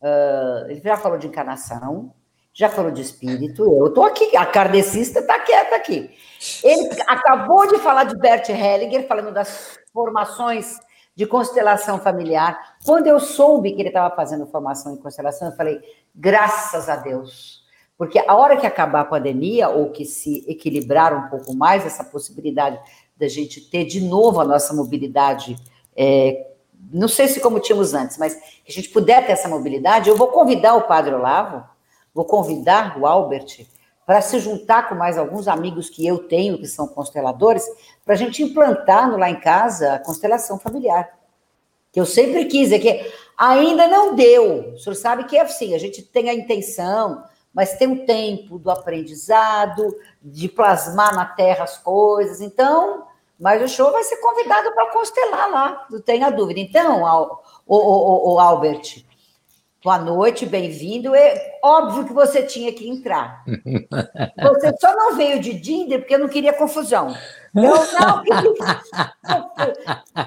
Uh, 0.00 0.70
ele 0.70 0.80
já 0.80 0.96
falou 0.96 1.18
de 1.18 1.26
encarnação, 1.26 2.14
já 2.56 2.70
falou 2.70 2.90
de 2.90 3.02
espírito. 3.02 3.62
Eu 3.62 3.88
estou 3.88 4.02
aqui, 4.02 4.34
a 4.34 4.46
kardecista 4.46 5.20
está 5.20 5.38
quieta 5.40 5.76
aqui. 5.76 6.10
Ele 6.64 6.88
acabou 7.06 7.66
de 7.66 7.78
falar 7.78 8.04
de 8.04 8.16
Bert 8.16 8.48
Hellinger, 8.48 9.06
falando 9.06 9.30
das 9.30 9.78
formações 9.92 10.78
de 11.14 11.26
constelação 11.26 11.98
familiar. 11.98 12.76
Quando 12.82 13.08
eu 13.08 13.20
soube 13.20 13.72
que 13.72 13.82
ele 13.82 13.88
estava 13.88 14.14
fazendo 14.16 14.46
formação 14.46 14.94
em 14.94 14.96
constelação, 14.96 15.48
eu 15.48 15.54
falei, 15.54 15.80
graças 16.14 16.88
a 16.88 16.96
Deus. 16.96 17.62
Porque 17.98 18.18
a 18.26 18.34
hora 18.34 18.56
que 18.56 18.66
acabar 18.66 19.00
a 19.00 19.04
pandemia, 19.04 19.68
ou 19.68 19.90
que 19.90 20.06
se 20.06 20.42
equilibrar 20.48 21.14
um 21.14 21.28
pouco 21.28 21.54
mais 21.54 21.84
essa 21.84 22.04
possibilidade 22.04 22.80
da 23.18 23.28
gente 23.28 23.60
ter 23.70 23.84
de 23.84 24.00
novo 24.00 24.40
a 24.40 24.44
nossa 24.44 24.72
mobilidade 24.72 25.56
é, 25.94 26.52
não 26.92 27.08
sei 27.08 27.26
se 27.28 27.40
como 27.40 27.60
tínhamos 27.60 27.94
antes, 27.94 28.18
mas 28.18 28.34
que 28.34 28.70
a 28.70 28.72
gente 28.72 28.90
puder 28.90 29.26
ter 29.26 29.32
essa 29.32 29.48
mobilidade, 29.48 30.08
eu 30.08 30.16
vou 30.16 30.28
convidar 30.28 30.74
o 30.74 30.82
Padre 30.82 31.14
Olavo, 31.14 31.64
vou 32.16 32.24
convidar 32.24 32.98
o 32.98 33.06
Albert 33.06 33.66
para 34.06 34.22
se 34.22 34.38
juntar 34.38 34.88
com 34.88 34.94
mais 34.94 35.18
alguns 35.18 35.46
amigos 35.46 35.90
que 35.90 36.06
eu 36.06 36.16
tenho, 36.26 36.56
que 36.56 36.66
são 36.66 36.88
consteladores, 36.88 37.62
para 38.04 38.14
a 38.14 38.16
gente 38.16 38.42
implantar 38.42 39.10
no, 39.10 39.18
lá 39.18 39.28
em 39.28 39.38
casa 39.38 39.92
a 39.92 39.98
constelação 39.98 40.58
familiar. 40.58 41.12
Que 41.92 42.00
eu 42.00 42.06
sempre 42.06 42.46
quis, 42.46 42.72
é 42.72 42.78
que 42.78 43.12
ainda 43.36 43.86
não 43.86 44.14
deu. 44.14 44.72
O 44.72 44.78
senhor 44.78 44.94
sabe 44.94 45.24
que 45.24 45.36
é 45.36 45.42
assim, 45.42 45.74
a 45.74 45.78
gente 45.78 46.02
tem 46.02 46.30
a 46.30 46.34
intenção, 46.34 47.22
mas 47.52 47.76
tem 47.76 47.88
um 47.88 48.06
tempo 48.06 48.58
do 48.58 48.70
aprendizado, 48.70 49.94
de 50.22 50.48
plasmar 50.48 51.14
na 51.14 51.26
terra 51.26 51.64
as 51.64 51.76
coisas. 51.76 52.40
Então, 52.40 53.04
mas 53.38 53.60
o 53.60 53.68
show 53.68 53.92
vai 53.92 54.04
ser 54.04 54.16
convidado 54.18 54.72
para 54.72 54.90
constelar 54.90 55.50
lá, 55.50 55.86
não 55.90 56.00
tenha 56.00 56.30
dúvida. 56.30 56.60
Então, 56.60 57.02
o, 57.66 57.76
o, 57.76 58.34
o 58.34 58.40
Albert, 58.40 59.04
boa 59.86 59.98
noite, 60.00 60.44
bem-vindo. 60.44 61.14
É 61.14 61.60
óbvio 61.62 62.04
que 62.04 62.12
você 62.12 62.42
tinha 62.42 62.72
que 62.72 62.88
entrar. 62.88 63.44
Você 63.46 64.76
só 64.80 64.92
não 64.96 65.14
veio 65.14 65.38
de 65.40 65.52
Dinder 65.52 66.00
porque 66.00 66.16
eu 66.16 66.18
não 66.18 66.28
queria 66.28 66.52
confusão. 66.52 67.14
Eu 67.54 67.70
não 68.00 68.22
queria. 68.24 68.82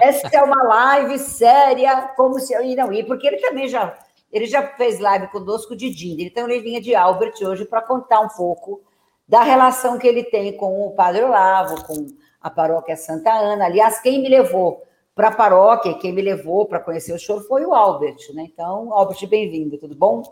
Essa 0.00 0.28
é 0.32 0.42
uma 0.42 0.62
live 0.62 1.18
séria, 1.18 2.10
como 2.16 2.40
se 2.40 2.54
eu 2.54 2.64
não 2.74 2.90
ir, 2.90 3.04
porque 3.04 3.26
ele 3.26 3.36
também 3.36 3.68
já. 3.68 3.98
Ele 4.32 4.46
já 4.46 4.66
fez 4.66 4.98
live 4.98 5.28
conosco 5.28 5.76
de 5.76 5.90
Dinder, 5.90 6.26
então 6.28 6.48
ele 6.48 6.62
vinha 6.62 6.80
de 6.80 6.94
Albert 6.94 7.34
hoje 7.42 7.66
para 7.66 7.82
contar 7.82 8.20
um 8.20 8.28
pouco 8.28 8.80
da 9.28 9.42
relação 9.42 9.98
que 9.98 10.08
ele 10.08 10.24
tem 10.24 10.56
com 10.56 10.86
o 10.86 10.92
Padre 10.92 11.22
Olavo, 11.22 11.84
com 11.84 12.06
a 12.40 12.48
paróquia 12.48 12.96
Santa 12.96 13.30
Ana. 13.30 13.66
Aliás, 13.66 14.00
quem 14.00 14.22
me 14.22 14.28
levou 14.30 14.82
para 15.14 15.28
a 15.28 15.34
paróquia, 15.34 15.98
quem 15.98 16.12
me 16.12 16.22
levou 16.22 16.66
para 16.66 16.80
conhecer 16.80 17.12
o 17.12 17.18
choro 17.18 17.42
foi 17.42 17.64
o 17.64 17.74
Albert, 17.74 18.32
né? 18.34 18.48
Então, 18.52 18.92
Albert, 18.92 19.26
bem-vindo, 19.28 19.78
tudo 19.78 19.94
bom? 19.94 20.22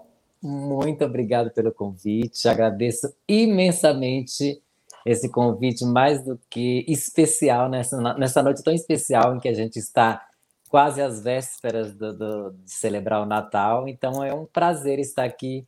Muito 0.43 1.05
obrigado 1.05 1.51
pelo 1.51 1.73
convite, 1.73 2.49
agradeço 2.49 3.13
imensamente 3.27 4.63
esse 5.05 5.29
convite 5.29 5.85
mais 5.85 6.25
do 6.25 6.39
que 6.51 6.85
especial 6.87 7.69
nessa, 7.69 7.97
nessa 8.15 8.43
noite 8.43 8.63
tão 8.63 8.73
especial 8.73 9.35
em 9.35 9.41
que 9.41 9.49
a 9.49 9.55
gente 9.55 9.79
está 9.79 10.23
quase 10.69 11.01
às 11.01 11.23
vésperas 11.23 11.95
do, 11.95 12.13
do, 12.17 12.51
de 12.53 12.71
celebrar 12.71 13.23
o 13.23 13.27
Natal. 13.27 13.89
Então 13.89 14.23
é 14.23 14.33
um 14.33 14.45
prazer 14.45 14.99
estar 14.99 15.25
aqui 15.25 15.67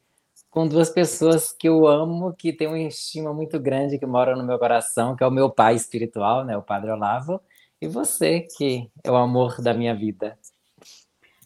com 0.51 0.67
duas 0.67 0.91
pessoas 0.91 1.53
que 1.53 1.69
eu 1.69 1.87
amo, 1.87 2.35
que 2.35 2.53
tem 2.53 2.67
uma 2.67 2.79
estima 2.79 3.33
muito 3.33 3.59
grande, 3.59 3.99
que 3.99 4.07
moram 4.07 4.37
no 4.37 4.45
meu 4.45 4.59
coração, 4.59 5.17
que 5.17 5.23
é 5.23 5.27
o 5.27 5.31
meu 5.31 5.49
pai 5.49 5.75
espiritual, 5.75 6.45
né, 6.45 6.57
o 6.57 6.63
Padre 6.63 6.91
Olavo, 6.91 7.41
e 7.81 7.89
você, 7.89 8.41
que 8.41 8.91
é 9.03 9.11
o 9.11 9.17
amor 9.17 9.61
da 9.61 9.73
minha 9.73 9.95
vida. 9.95 10.39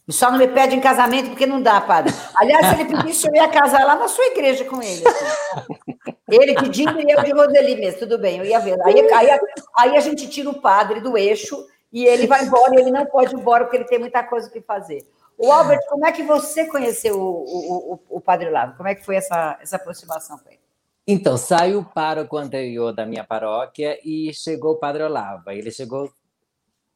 Só 0.09 0.29
não 0.29 0.37
me 0.37 0.47
pede 0.47 0.75
em 0.75 0.79
casamento 0.79 1.29
porque 1.29 1.47
não 1.47 1.61
dá, 1.61 1.81
padre. 1.81 2.13
Aliás, 2.35 2.67
se 2.67 2.73
ele 2.75 2.85
pedisse, 2.85 3.27
eu 3.27 3.35
ia 3.35 3.47
casar 3.47 3.83
lá 3.85 3.95
na 3.95 4.07
sua 4.07 4.25
igreja 4.25 4.63
com 4.65 4.81
ele. 4.81 5.03
Assim. 5.07 6.15
Ele 6.29 6.53
pedindo 6.55 6.99
e 6.99 7.11
eu 7.11 7.23
de 7.23 7.31
Roseli 7.31 7.75
mesmo, 7.75 7.99
tudo 7.99 8.19
bem, 8.19 8.37
eu 8.37 8.45
ia 8.45 8.59
ver. 8.59 8.79
Aí, 8.83 8.99
aí, 9.11 9.39
aí 9.77 9.97
a 9.97 9.99
gente 9.99 10.27
tira 10.27 10.49
o 10.49 10.61
padre 10.61 10.99
do 10.99 11.17
eixo 11.17 11.65
e 11.91 12.05
ele 12.05 12.27
vai 12.27 12.43
embora 12.43 12.75
e 12.75 12.79
ele 12.79 12.91
não 12.91 13.05
pode 13.05 13.33
ir 13.33 13.39
embora 13.39 13.63
porque 13.63 13.77
ele 13.77 13.85
tem 13.85 13.97
muita 13.97 14.23
coisa 14.23 14.49
que 14.49 14.61
fazer. 14.61 15.05
O 15.37 15.51
Albert, 15.51 15.81
como 15.89 16.05
é 16.05 16.11
que 16.11 16.23
você 16.23 16.65
conheceu 16.65 17.19
o, 17.19 17.93
o, 17.93 17.99
o, 18.09 18.21
Padre 18.21 18.49
Lavo? 18.49 18.77
Como 18.77 18.87
é 18.87 18.95
que 18.95 19.03
foi 19.03 19.15
essa, 19.17 19.57
essa 19.61 19.75
aproximação 19.75 20.37
com 20.37 20.49
ele? 20.49 20.59
Então, 21.05 21.37
saiu 21.37 21.79
o 21.79 21.85
pároco 21.85 22.37
anterior 22.37 22.93
da 22.93 23.05
minha 23.05 23.23
paróquia 23.23 23.99
e 24.03 24.33
chegou 24.33 24.73
o 24.73 24.77
Padre 24.77 25.03
Olavo. 25.03 25.51
Ele 25.51 25.69
chegou 25.71 26.09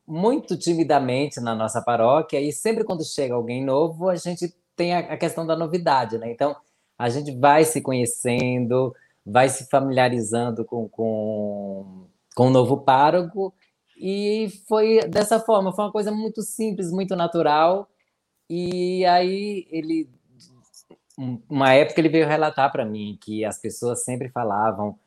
muito 0.10 0.57
timidamente 0.57 1.39
na 1.39 1.53
nossa 1.53 1.82
paróquia 1.82 2.41
e 2.41 2.51
sempre 2.51 2.84
quando 2.84 3.05
chega 3.05 3.36
alguém 3.36 3.64
novo, 3.64 4.10
a 4.10 4.16
gente 4.16 4.51
tem 4.76 4.95
a, 4.95 5.16
questão 5.16 5.45
da 5.45 5.55
novidade, 5.55 6.18
né? 6.18 6.32
Então, 6.32 6.55
a 6.97 7.10
gente 7.10 7.32
vai 7.38 7.64
se 7.64 7.80
conhecendo, 7.80 8.93
vai 9.24 9.49
se 9.49 9.70
familiarizando 9.70 10.66
com, 10.66 10.89
com, 10.89 12.07
com 12.36 12.47
o 12.47 12.49
novo 12.49 12.78
pároco 12.78 13.53
e 13.95 14.49
foi 14.68 15.01
dessa 15.07 15.39
forma, 15.39 15.72
foi 15.72 15.86
uma 15.86 15.91
coisa 15.91 16.12
muito 16.12 16.41
simples, 16.41 16.91
muito 16.91 17.16
natural. 17.16 17.88
E 18.49 19.05
aí 19.05 19.68
ele 19.70 20.10
uma 21.49 21.74
época 21.74 21.99
ele 21.99 22.10
veio 22.10 22.26
relatar 22.26 22.72
para 22.72 22.86
mim 22.86 23.18
que 23.22 23.43
as 23.43 23.60
pessoas 23.60 24.03
sempre 24.05 24.30
falavam 24.30 24.97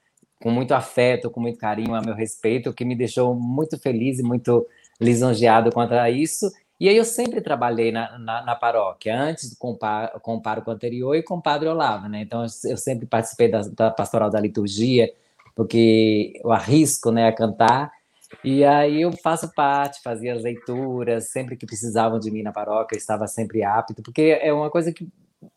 com 0.43 0.51
muito 0.51 0.75
afeto, 0.75 1.31
com 1.31 1.41
muito 1.41 1.59
carinho 1.59 1.95
a 1.95 2.03
meu 2.03 2.15
respeito, 2.15 2.71
o 2.71 2.75
que 2.75 2.85
me 2.85 2.95
deixou 2.95 3.35
muito 3.35 3.79
feliz 3.79 4.19
e 4.19 4.23
muito 4.23 4.67
lisonjeado 5.03 5.71
quanto 5.73 5.93
a 5.93 6.09
isso. 6.11 6.51
E 6.81 6.89
aí 6.89 6.97
eu 6.97 7.05
sempre 7.05 7.41
trabalhei 7.41 7.93
na, 7.93 8.19
na, 8.19 8.43
na 8.43 8.57
paróquia, 8.57 9.17
antes 9.17 9.55
com, 9.57 9.79
com 10.21 10.37
o 10.37 10.71
anterior 10.71 11.15
e 11.15 11.23
com 11.23 11.37
o 11.37 11.43
padre 11.43 11.69
Olavo, 11.69 12.09
né? 12.09 12.23
Então 12.23 12.45
eu 12.65 12.77
sempre 12.77 13.07
participei 13.07 13.49
da, 13.49 13.63
da 13.63 13.91
pastoral 13.91 14.31
da 14.31 14.41
liturgia, 14.41 15.13
porque 15.55 16.41
eu 16.43 16.51
arrisco 16.51 17.11
né, 17.13 17.29
a 17.29 17.33
cantar, 17.33 17.93
e 18.43 18.65
aí 18.65 19.03
eu 19.03 19.13
faço 19.13 19.53
parte, 19.55 20.03
fazia 20.03 20.35
as 20.35 20.43
leituras, 20.43 21.29
sempre 21.31 21.57
que 21.57 21.67
precisavam 21.67 22.19
de 22.19 22.31
mim 22.31 22.43
na 22.43 22.53
paróquia, 22.53 22.97
eu 22.97 22.99
estava 22.99 23.27
sempre 23.29 23.63
apto, 23.63 24.03
porque 24.03 24.39
é 24.41 24.53
uma 24.53 24.71
coisa 24.71 24.93
que 24.93 25.07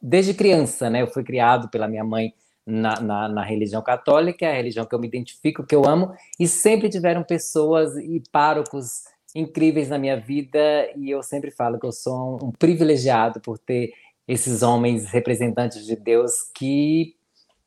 desde 0.01 0.33
criança, 0.33 0.89
né? 0.89 1.01
Eu 1.01 1.07
fui 1.07 1.23
criado 1.23 1.69
pela 1.69 1.87
minha 1.87 2.03
mãe 2.03 2.33
na, 2.65 2.99
na, 2.99 3.29
na, 3.29 3.43
religião 3.43 3.81
católica, 3.81 4.45
é 4.45 4.51
a 4.51 4.55
religião 4.55 4.85
que 4.85 4.93
eu 4.93 4.99
me 4.99 5.07
identifico, 5.07 5.65
que 5.65 5.75
eu 5.75 5.87
amo, 5.87 6.13
e 6.39 6.47
sempre 6.47 6.89
tiveram 6.89 7.23
pessoas 7.23 7.95
e 7.97 8.21
párocos 8.31 9.03
incríveis 9.35 9.89
na 9.89 9.99
minha 9.99 10.17
vida, 10.17 10.89
e 10.95 11.11
eu 11.11 11.21
sempre 11.21 11.51
falo 11.51 11.77
que 11.77 11.85
eu 11.85 11.91
sou 11.91 12.39
um, 12.41 12.51
privilegiado 12.51 13.41
por 13.41 13.59
ter 13.59 13.91
esses 14.25 14.63
homens 14.63 15.05
representantes 15.05 15.85
de 15.85 15.95
Deus 15.95 16.31
que 16.55 17.17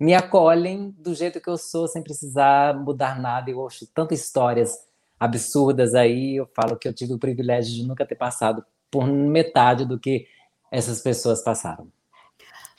me 0.00 0.14
acolhem 0.14 0.94
do 0.98 1.14
jeito 1.14 1.40
que 1.40 1.50
eu 1.50 1.58
sou, 1.58 1.86
sem 1.86 2.02
precisar 2.02 2.74
mudar 2.74 3.20
nada. 3.20 3.50
Eu 3.50 3.58
ouço 3.58 3.86
tantas 3.92 4.20
histórias 4.20 4.78
absurdas 5.20 5.94
aí, 5.94 6.36
eu 6.36 6.48
falo 6.54 6.78
que 6.78 6.88
eu 6.88 6.94
tive 6.94 7.12
o 7.12 7.18
privilégio 7.18 7.74
de 7.74 7.86
nunca 7.86 8.06
ter 8.06 8.14
passado 8.14 8.64
por 8.90 9.06
metade 9.06 9.84
do 9.84 9.98
que 9.98 10.26
essas 10.70 11.02
pessoas 11.02 11.42
passaram. 11.42 11.88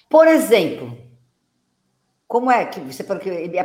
Por 0.10 0.28
exemplo, 0.28 0.98
como 2.28 2.50
é 2.50 2.66
que 2.66 2.80
você 2.80 3.04
falou 3.04 3.22
que 3.22 3.30
ele 3.30 3.58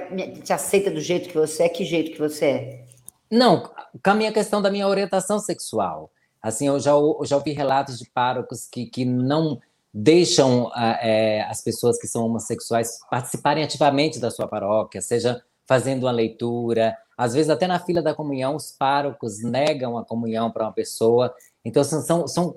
te 0.43 0.53
aceita 0.53 0.91
do 0.91 1.01
jeito 1.01 1.29
que 1.29 1.35
você 1.35 1.65
é? 1.65 1.69
Que 1.69 1.85
jeito 1.85 2.13
que 2.13 2.19
você 2.19 2.45
é? 2.45 2.85
Não, 3.31 3.71
com 4.03 4.11
a 4.11 4.15
minha 4.15 4.33
questão 4.33 4.61
da 4.61 4.71
minha 4.71 4.87
orientação 4.87 5.39
sexual. 5.39 6.11
Assim, 6.43 6.69
eu 6.69 6.79
já, 6.79 6.91
eu 6.91 7.23
já 7.25 7.37
ouvi 7.37 7.53
relatos 7.53 7.99
de 7.99 8.09
párocos 8.11 8.67
que, 8.71 8.87
que 8.87 9.05
não 9.05 9.59
deixam 9.93 10.71
é, 10.77 11.43
as 11.43 11.63
pessoas 11.63 11.99
que 11.99 12.07
são 12.07 12.27
homossexuais 12.27 12.99
participarem 13.11 13.63
ativamente 13.63 14.19
da 14.19 14.31
sua 14.31 14.49
paróquia, 14.49 15.01
seja 15.01 15.43
fazendo 15.67 16.05
uma 16.05 16.11
leitura, 16.11 16.97
às 17.17 17.33
vezes 17.33 17.49
até 17.49 17.67
na 17.67 17.79
fila 17.79 18.03
da 18.03 18.13
comunhão 18.13 18.57
os 18.57 18.73
párocos 18.73 19.43
negam 19.43 19.97
a 19.97 20.05
comunhão 20.05 20.51
para 20.51 20.65
uma 20.65 20.73
pessoa. 20.73 21.33
Então 21.65 21.83
são, 21.85 22.03
são, 22.03 22.29
são 22.29 22.57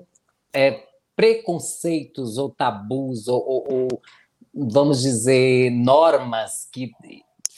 é, 0.52 0.82
preconceitos 1.14 2.38
ou 2.38 2.50
tabus 2.50 3.28
ou, 3.28 3.42
ou, 3.46 3.66
ou, 3.72 4.02
vamos 4.52 5.00
dizer, 5.00 5.70
normas 5.70 6.68
que, 6.72 6.90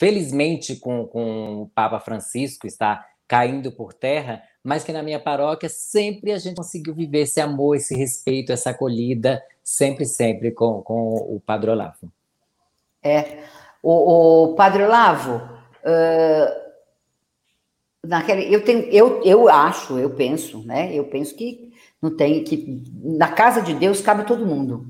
felizmente, 0.01 0.77
com, 0.77 1.05
com 1.05 1.61
o 1.61 1.67
Papa 1.75 1.99
Francisco 1.99 2.65
está 2.65 3.05
caindo 3.27 3.71
por 3.71 3.93
terra, 3.93 4.41
mas 4.63 4.83
que 4.83 4.91
na 4.91 5.03
minha 5.03 5.19
paróquia 5.19 5.69
sempre 5.69 6.31
a 6.31 6.39
gente 6.39 6.55
conseguiu 6.55 6.95
viver 6.95 7.19
esse 7.19 7.39
amor, 7.39 7.75
esse 7.75 7.95
respeito, 7.95 8.51
essa 8.51 8.71
acolhida, 8.71 9.43
sempre, 9.63 10.05
sempre 10.05 10.49
com, 10.49 10.81
com 10.81 11.13
o 11.13 11.39
Padre 11.45 11.69
Olavo. 11.69 12.11
É, 13.03 13.43
o, 13.83 14.45
o 14.45 14.55
Padre 14.55 14.85
Olavo, 14.85 15.35
uh, 15.35 16.61
naquele, 18.03 18.51
eu, 18.51 18.65
tenho, 18.65 18.85
eu, 18.85 19.21
eu 19.23 19.49
acho, 19.49 19.99
eu 19.99 20.09
penso, 20.09 20.63
né, 20.65 20.91
eu 20.95 21.03
penso 21.05 21.35
que 21.35 21.71
não 22.01 22.17
tem 22.17 22.43
que 22.43 22.83
na 23.03 23.27
casa 23.27 23.61
de 23.61 23.75
Deus 23.75 24.01
cabe 24.01 24.25
todo 24.25 24.47
mundo. 24.47 24.87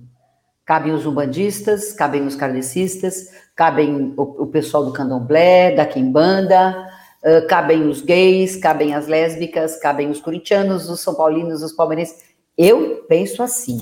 Cabem 0.71 0.93
os 0.93 1.05
umbandistas, 1.05 1.91
cabem 1.91 2.25
os 2.25 2.33
kardecistas, 2.33 3.29
cabem 3.53 4.13
o, 4.15 4.43
o 4.43 4.47
pessoal 4.47 4.85
do 4.85 4.93
candomblé, 4.93 5.75
da 5.75 5.85
quimbanda, 5.85 6.89
uh, 7.25 7.45
cabem 7.45 7.89
os 7.89 7.99
gays, 7.99 8.55
cabem 8.55 8.95
as 8.95 9.05
lésbicas, 9.05 9.77
cabem 9.81 10.09
os 10.09 10.21
corintianos, 10.21 10.89
os 10.89 11.01
são 11.01 11.13
paulinos, 11.13 11.61
os 11.61 11.73
palmeirenses. 11.73 12.23
Eu 12.57 13.03
penso 13.09 13.43
assim, 13.43 13.81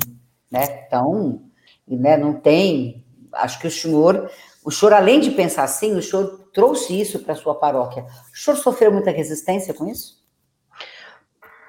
né? 0.50 0.84
Então, 0.88 1.44
né, 1.88 2.18
não 2.18 2.34
tem. 2.34 3.06
Acho 3.34 3.60
que 3.60 3.68
o 3.68 3.72
senhor, 3.72 4.28
o 4.66 4.72
senhor 4.72 4.94
além 4.94 5.20
de 5.20 5.30
pensar 5.30 5.66
assim, 5.66 5.94
o 5.94 6.02
senhor 6.02 6.50
trouxe 6.52 7.00
isso 7.00 7.20
para 7.20 7.36
sua 7.36 7.54
paróquia. 7.54 8.04
O 8.34 8.36
senhor 8.36 8.58
sofreu 8.58 8.92
muita 8.92 9.12
resistência 9.12 9.76
com 9.76 9.88
isso? 9.88 10.26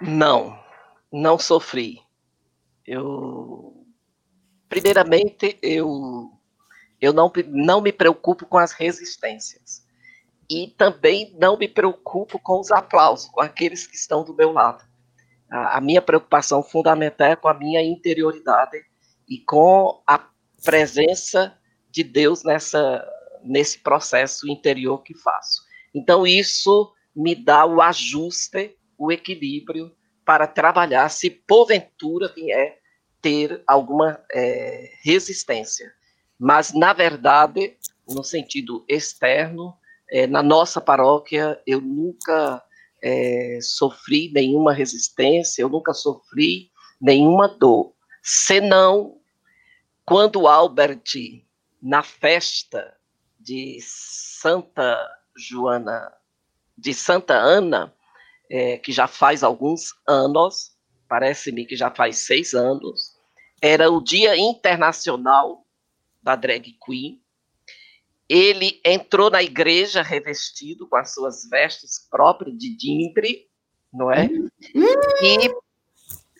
Não, 0.00 0.58
não 1.12 1.38
sofri. 1.38 2.00
Eu, 2.86 3.79
primeiramente, 4.70 5.58
eu, 5.60 6.30
eu 7.00 7.12
não, 7.12 7.30
não 7.48 7.80
me 7.80 7.92
preocupo 7.92 8.46
com 8.46 8.56
as 8.56 8.72
resistências. 8.72 9.84
E 10.48 10.68
também 10.78 11.36
não 11.38 11.58
me 11.58 11.68
preocupo 11.68 12.38
com 12.38 12.60
os 12.60 12.70
aplausos, 12.70 13.28
com 13.30 13.40
aqueles 13.40 13.86
que 13.86 13.96
estão 13.96 14.24
do 14.24 14.34
meu 14.34 14.52
lado. 14.52 14.82
A, 15.50 15.78
a 15.78 15.80
minha 15.80 16.00
preocupação 16.00 16.62
fundamental 16.62 17.28
é 17.28 17.36
com 17.36 17.48
a 17.48 17.54
minha 17.54 17.82
interioridade 17.82 18.78
e 19.28 19.38
com 19.38 20.00
a 20.06 20.24
presença 20.64 21.58
de 21.90 22.04
Deus 22.04 22.44
nessa, 22.44 23.04
nesse 23.42 23.80
processo 23.80 24.48
interior 24.48 25.02
que 25.02 25.14
faço. 25.14 25.62
Então, 25.92 26.24
isso 26.24 26.92
me 27.14 27.34
dá 27.34 27.66
o 27.66 27.82
ajuste, 27.82 28.76
o 28.96 29.10
equilíbrio 29.10 29.92
para 30.24 30.46
trabalhar 30.46 31.08
se 31.08 31.28
porventura 31.28 32.32
vier 32.32 32.79
ter 33.20 33.62
alguma 33.66 34.20
é, 34.32 34.92
resistência. 35.02 35.92
Mas, 36.38 36.72
na 36.72 36.92
verdade, 36.92 37.76
no 38.08 38.24
sentido 38.24 38.84
externo, 38.88 39.76
é, 40.10 40.26
na 40.26 40.42
nossa 40.42 40.80
paróquia, 40.80 41.60
eu 41.66 41.80
nunca 41.80 42.62
é, 43.02 43.58
sofri 43.62 44.30
nenhuma 44.32 44.72
resistência, 44.72 45.62
eu 45.62 45.68
nunca 45.68 45.92
sofri 45.92 46.70
nenhuma 47.00 47.48
dor, 47.48 47.94
senão 48.22 49.16
quando 50.04 50.48
Albert, 50.48 51.04
na 51.80 52.02
festa 52.02 52.96
de 53.38 53.78
Santa 53.80 54.98
Joana, 55.36 56.12
de 56.76 56.92
Santa 56.92 57.34
Ana, 57.34 57.94
é, 58.50 58.76
que 58.78 58.90
já 58.90 59.06
faz 59.06 59.44
alguns 59.44 59.94
anos, 60.06 60.76
parece-me 61.08 61.64
que 61.64 61.76
já 61.76 61.90
faz 61.90 62.18
seis 62.18 62.54
anos, 62.54 63.09
era 63.60 63.90
o 63.90 64.00
Dia 64.02 64.36
Internacional 64.36 65.66
da 66.22 66.34
Drag 66.36 66.76
Queen. 66.84 67.20
Ele 68.28 68.80
entrou 68.84 69.28
na 69.28 69.42
igreja 69.42 70.02
revestido 70.02 70.88
com 70.88 70.96
as 70.96 71.12
suas 71.12 71.48
vestes 71.48 72.06
próprias 72.10 72.56
de 72.56 72.76
dimbre, 72.76 73.48
não 73.92 74.10
é? 74.10 74.28
E 74.74 75.52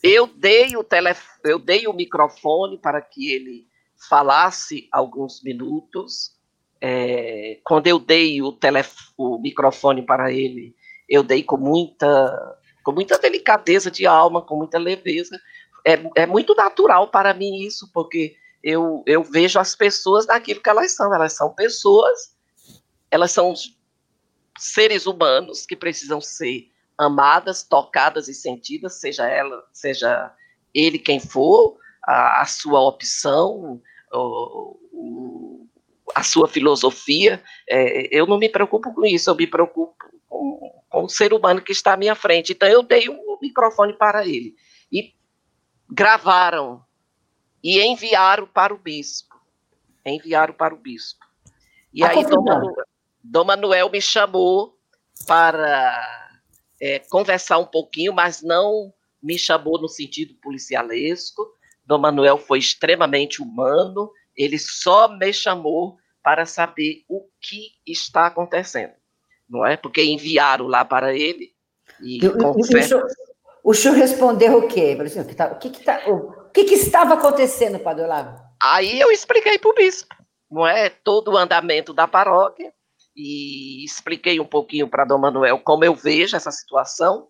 eu 0.03 0.27
dei 0.27 0.77
o 0.77 0.85
telef... 0.85 1.23
eu 1.45 1.59
dei 1.59 1.87
o 1.87 1.93
microfone 1.93 2.79
para 2.79 3.03
que 3.03 3.33
ele 3.33 3.67
falasse 4.09 4.89
alguns 4.93 5.43
minutos. 5.43 6.39
É, 6.81 7.61
quando 7.65 7.89
eu 7.89 7.99
dei 7.99 8.41
o, 8.41 8.57
o 9.19 9.39
microfone 9.39 10.03
para 10.03 10.33
ele, 10.33 10.75
eu 11.09 11.23
dei 11.23 11.43
com 11.43 11.59
muita, 11.59 12.59
com 12.83 12.93
muita 12.93 13.19
delicadeza 13.19 13.91
de 13.91 14.07
alma, 14.07 14.41
com 14.41 14.57
muita 14.57 14.79
leveza. 14.79 15.39
É, 15.87 16.23
é 16.23 16.27
muito 16.27 16.55
natural 16.55 17.09
para 17.09 17.35
mim 17.35 17.63
isso, 17.63 17.91
porque 17.93 18.37
eu, 18.63 19.03
eu 19.07 19.23
vejo 19.23 19.59
as 19.59 19.75
pessoas 19.75 20.27
naquilo 20.27 20.61
que 20.61 20.69
elas 20.69 20.93
são. 20.93 21.15
Elas 21.15 21.33
são 21.33 21.55
pessoas, 21.55 22.37
elas 23.11 23.33
são 23.33 23.55
seres 24.59 25.07
humanos 25.07 25.65
que 25.65 25.77
precisam 25.77 26.21
ser 26.21 26.71
amadas, 26.99 27.63
tocadas 27.63 28.29
e 28.29 28.35
sentidas, 28.35 28.95
seja 28.95 29.27
ela, 29.27 29.65
seja 29.73 30.33
ele 30.75 30.99
quem 30.99 31.19
for, 31.19 31.79
a, 32.05 32.43
a 32.43 32.45
sua 32.45 32.81
opção, 32.81 33.81
o, 34.13 35.67
a 36.15 36.23
sua 36.23 36.47
filosofia. 36.47 37.43
É, 37.69 38.09
eu 38.15 38.27
não 38.27 38.39
me 38.39 38.49
preocupo 38.49 38.93
com 38.93 39.07
isso, 39.07 39.31
eu 39.31 39.35
me 39.35 39.47
preocupo 39.47 39.95
com 40.29 40.81
com 40.91 41.05
o 41.05 41.09
ser 41.09 41.33
humano 41.33 41.63
que 41.63 41.73
está 41.73 41.95
à 41.95 41.97
minha 41.97 42.15
frente. 42.15 42.53
Então 42.53 42.69
eu 42.69 42.83
dei 42.83 43.09
um 43.09 43.39
microfone 43.41 43.95
para 43.95 44.27
ele. 44.27 44.55
E 44.93 45.15
gravaram 45.91 46.85
e 47.63 47.81
enviaram 47.83 48.47
para 48.47 48.73
o 48.73 48.79
bispo. 48.79 49.39
Enviaram 50.05 50.55
para 50.55 50.75
o 50.75 50.79
bispo. 50.79 51.25
E 51.93 52.05
aí 52.05 52.25
Dom 52.25 52.43
Manuel, 52.43 52.85
Dom 53.23 53.45
Manuel 53.45 53.91
me 53.91 54.01
chamou 54.01 54.79
para 55.27 56.39
é, 56.81 56.99
conversar 57.01 57.59
um 57.59 57.67
pouquinho, 57.67 58.13
mas 58.13 58.43
não 58.43 58.93
me 59.23 59.39
chamou 59.39 59.81
no 59.81 59.89
sentido 59.89 60.35
policialesco. 60.35 61.47
Dom 61.85 61.99
Manuel 61.99 62.39
foi 62.39 62.59
extremamente 62.59 63.43
humano, 63.43 64.11
ele 64.37 64.59
só 64.59 65.09
me 65.09 65.33
chamou 65.33 65.99
para 66.23 66.47
saber 66.47 67.05
o 67.09 67.27
que 67.41 67.73
está 67.87 68.27
acontecendo, 68.27 68.93
não 69.49 69.67
é? 69.67 69.77
Porque 69.77 70.03
enviaram 70.05 70.67
lá 70.67 70.85
para 70.85 71.15
ele 71.15 71.53
e, 72.01 72.25
e 72.25 72.31
confessa... 72.31 73.03
O 73.63 73.75
senhor 73.75 73.95
respondeu 73.95 74.59
o 74.59 74.69
quê? 74.69 74.97
Assim, 75.01 75.21
o 75.21 75.27
que, 75.27 75.35
tá, 75.35 75.47
o, 75.53 75.59
que, 75.59 75.71
que, 75.71 75.85
tá, 75.85 76.03
o 76.09 76.51
que, 76.51 76.65
que 76.65 76.75
estava 76.75 77.15
acontecendo, 77.15 77.79
Padre 77.79 78.05
Olavo? 78.05 78.41
Aí 78.63 79.01
eu 79.01 79.11
expliquei 79.11 79.59
para 79.59 79.71
o 79.71 79.75
bispo, 79.75 80.15
não 80.51 80.67
é? 80.67 80.89
Todo 80.89 81.33
o 81.33 81.37
andamento 81.37 81.93
da 81.93 82.09
paróquia, 82.09 82.73
e 83.17 83.85
expliquei 83.85 84.41
um 84.41 84.47
pouquinho 84.47 84.89
para 84.89 85.05
Dom 85.05 85.19
Manuel 85.19 85.59
como 85.59 85.85
eu 85.85 85.95
vejo 85.95 86.37
essa 86.37 86.51
situação, 86.51 87.29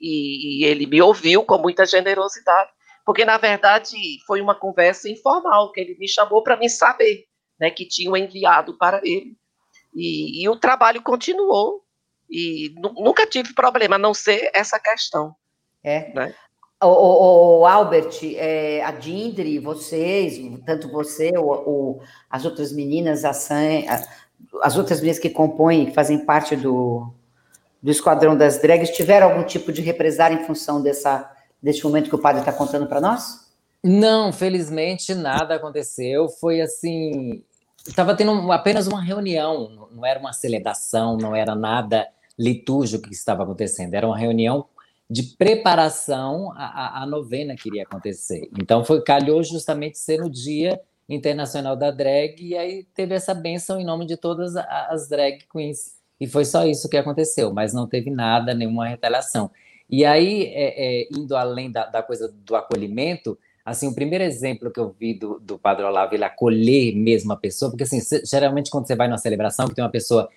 e, 0.00 0.62
e 0.62 0.64
ele 0.64 0.86
me 0.86 1.00
ouviu 1.00 1.44
com 1.44 1.58
muita 1.58 1.86
generosidade, 1.86 2.70
porque 3.04 3.24
na 3.24 3.38
verdade 3.38 3.96
foi 4.26 4.40
uma 4.40 4.54
conversa 4.54 5.08
informal 5.08 5.72
que 5.72 5.80
ele 5.80 5.96
me 5.98 6.08
chamou 6.08 6.42
para 6.42 6.56
me 6.56 6.68
saber, 6.68 7.24
né, 7.58 7.70
que 7.70 7.86
tinham 7.86 8.16
enviado 8.16 8.76
para 8.76 9.00
ele. 9.04 9.36
E, 9.94 10.42
e 10.42 10.48
o 10.48 10.56
trabalho 10.56 11.02
continuou, 11.02 11.84
e 12.30 12.74
nunca 12.78 13.26
tive 13.26 13.52
problema, 13.54 13.96
a 13.96 13.98
não 13.98 14.14
ser 14.14 14.50
essa 14.54 14.80
questão. 14.80 15.34
É. 15.82 16.12
Né? 16.14 16.34
O, 16.82 16.86
o, 16.86 17.60
o, 17.60 17.66
Albert, 17.66 18.18
é, 18.34 18.82
a 18.82 18.90
Dindri, 18.90 19.58
vocês, 19.58 20.40
tanto 20.66 20.88
você, 20.88 21.30
o, 21.36 22.00
as 22.28 22.44
outras 22.44 22.72
meninas, 22.72 23.24
a 23.24 23.32
Sam, 23.32 23.84
as 24.62 24.76
outras 24.76 25.00
meninas 25.00 25.20
que 25.20 25.30
compõem, 25.30 25.86
que 25.86 25.94
fazem 25.94 26.24
parte 26.24 26.56
do, 26.56 27.12
do 27.80 27.90
Esquadrão 27.90 28.36
das 28.36 28.60
Drags, 28.60 28.90
tiveram 28.90 29.28
algum 29.28 29.44
tipo 29.44 29.72
de 29.72 29.80
represário 29.80 30.40
em 30.40 30.44
função 30.44 30.82
dessa, 30.82 31.30
desse 31.62 31.84
momento 31.84 32.08
que 32.08 32.16
o 32.16 32.20
padre 32.20 32.40
está 32.40 32.52
contando 32.52 32.86
para 32.86 33.00
nós? 33.00 33.42
Não, 33.82 34.32
felizmente 34.32 35.14
nada 35.14 35.56
aconteceu. 35.56 36.28
Foi 36.28 36.60
assim. 36.60 37.42
Estava 37.86 38.14
tendo 38.14 38.52
apenas 38.52 38.86
uma 38.86 39.02
reunião, 39.02 39.88
não 39.90 40.06
era 40.06 40.20
uma 40.20 40.32
celebração, 40.32 41.16
não 41.16 41.34
era 41.34 41.54
nada 41.56 42.06
litúrgico 42.38 43.08
que 43.08 43.14
estava 43.14 43.42
acontecendo, 43.42 43.94
era 43.94 44.06
uma 44.06 44.16
reunião 44.16 44.66
de 45.12 45.24
preparação 45.36 46.54
à, 46.56 47.04
novena 47.06 47.54
que 47.54 47.68
iria 47.68 47.82
acontecer. 47.82 48.48
Então, 48.58 48.82
foi 48.82 49.02
calhou 49.02 49.42
justamente 49.42 49.98
ser 49.98 50.18
no 50.18 50.30
dia 50.30 50.80
internacional 51.06 51.76
da 51.76 51.90
drag, 51.90 52.36
e 52.40 52.56
aí 52.56 52.84
teve 52.94 53.14
essa 53.14 53.34
benção 53.34 53.78
em 53.78 53.84
nome 53.84 54.06
de 54.06 54.16
todas 54.16 54.56
as 54.56 55.10
drag 55.10 55.44
queens. 55.52 55.98
E 56.18 56.26
foi 56.26 56.46
só 56.46 56.64
isso 56.64 56.88
que 56.88 56.96
aconteceu, 56.96 57.52
mas 57.52 57.74
não 57.74 57.86
teve 57.86 58.10
nada, 58.10 58.54
nenhuma 58.54 58.88
retaliação. 58.88 59.50
E 59.90 60.02
aí, 60.02 60.44
é, 60.44 61.02
é, 61.02 61.08
indo 61.12 61.36
além 61.36 61.70
da, 61.70 61.84
da, 61.84 62.02
coisa 62.02 62.34
do 62.34 62.56
acolhimento, 62.56 63.38
assim, 63.62 63.88
o 63.88 63.94
primeiro 63.94 64.24
exemplo 64.24 64.70
que 64.70 64.80
eu 64.80 64.96
vi 64.98 65.12
do, 65.12 65.38
do 65.38 65.58
Padre 65.58 65.84
Olavo, 65.84 66.14
ele 66.14 66.24
acolher 66.24 66.96
mesmo 66.96 67.34
a 67.34 67.36
pessoa, 67.36 67.70
porque 67.70 67.84
assim, 67.84 68.00
geralmente 68.24 68.70
quando 68.70 68.86
você 68.86 68.96
vai 68.96 69.08
numa 69.08 69.18
celebração 69.18 69.68
que 69.68 69.74
tem 69.74 69.84
uma 69.84 69.90
pessoa 69.90 70.30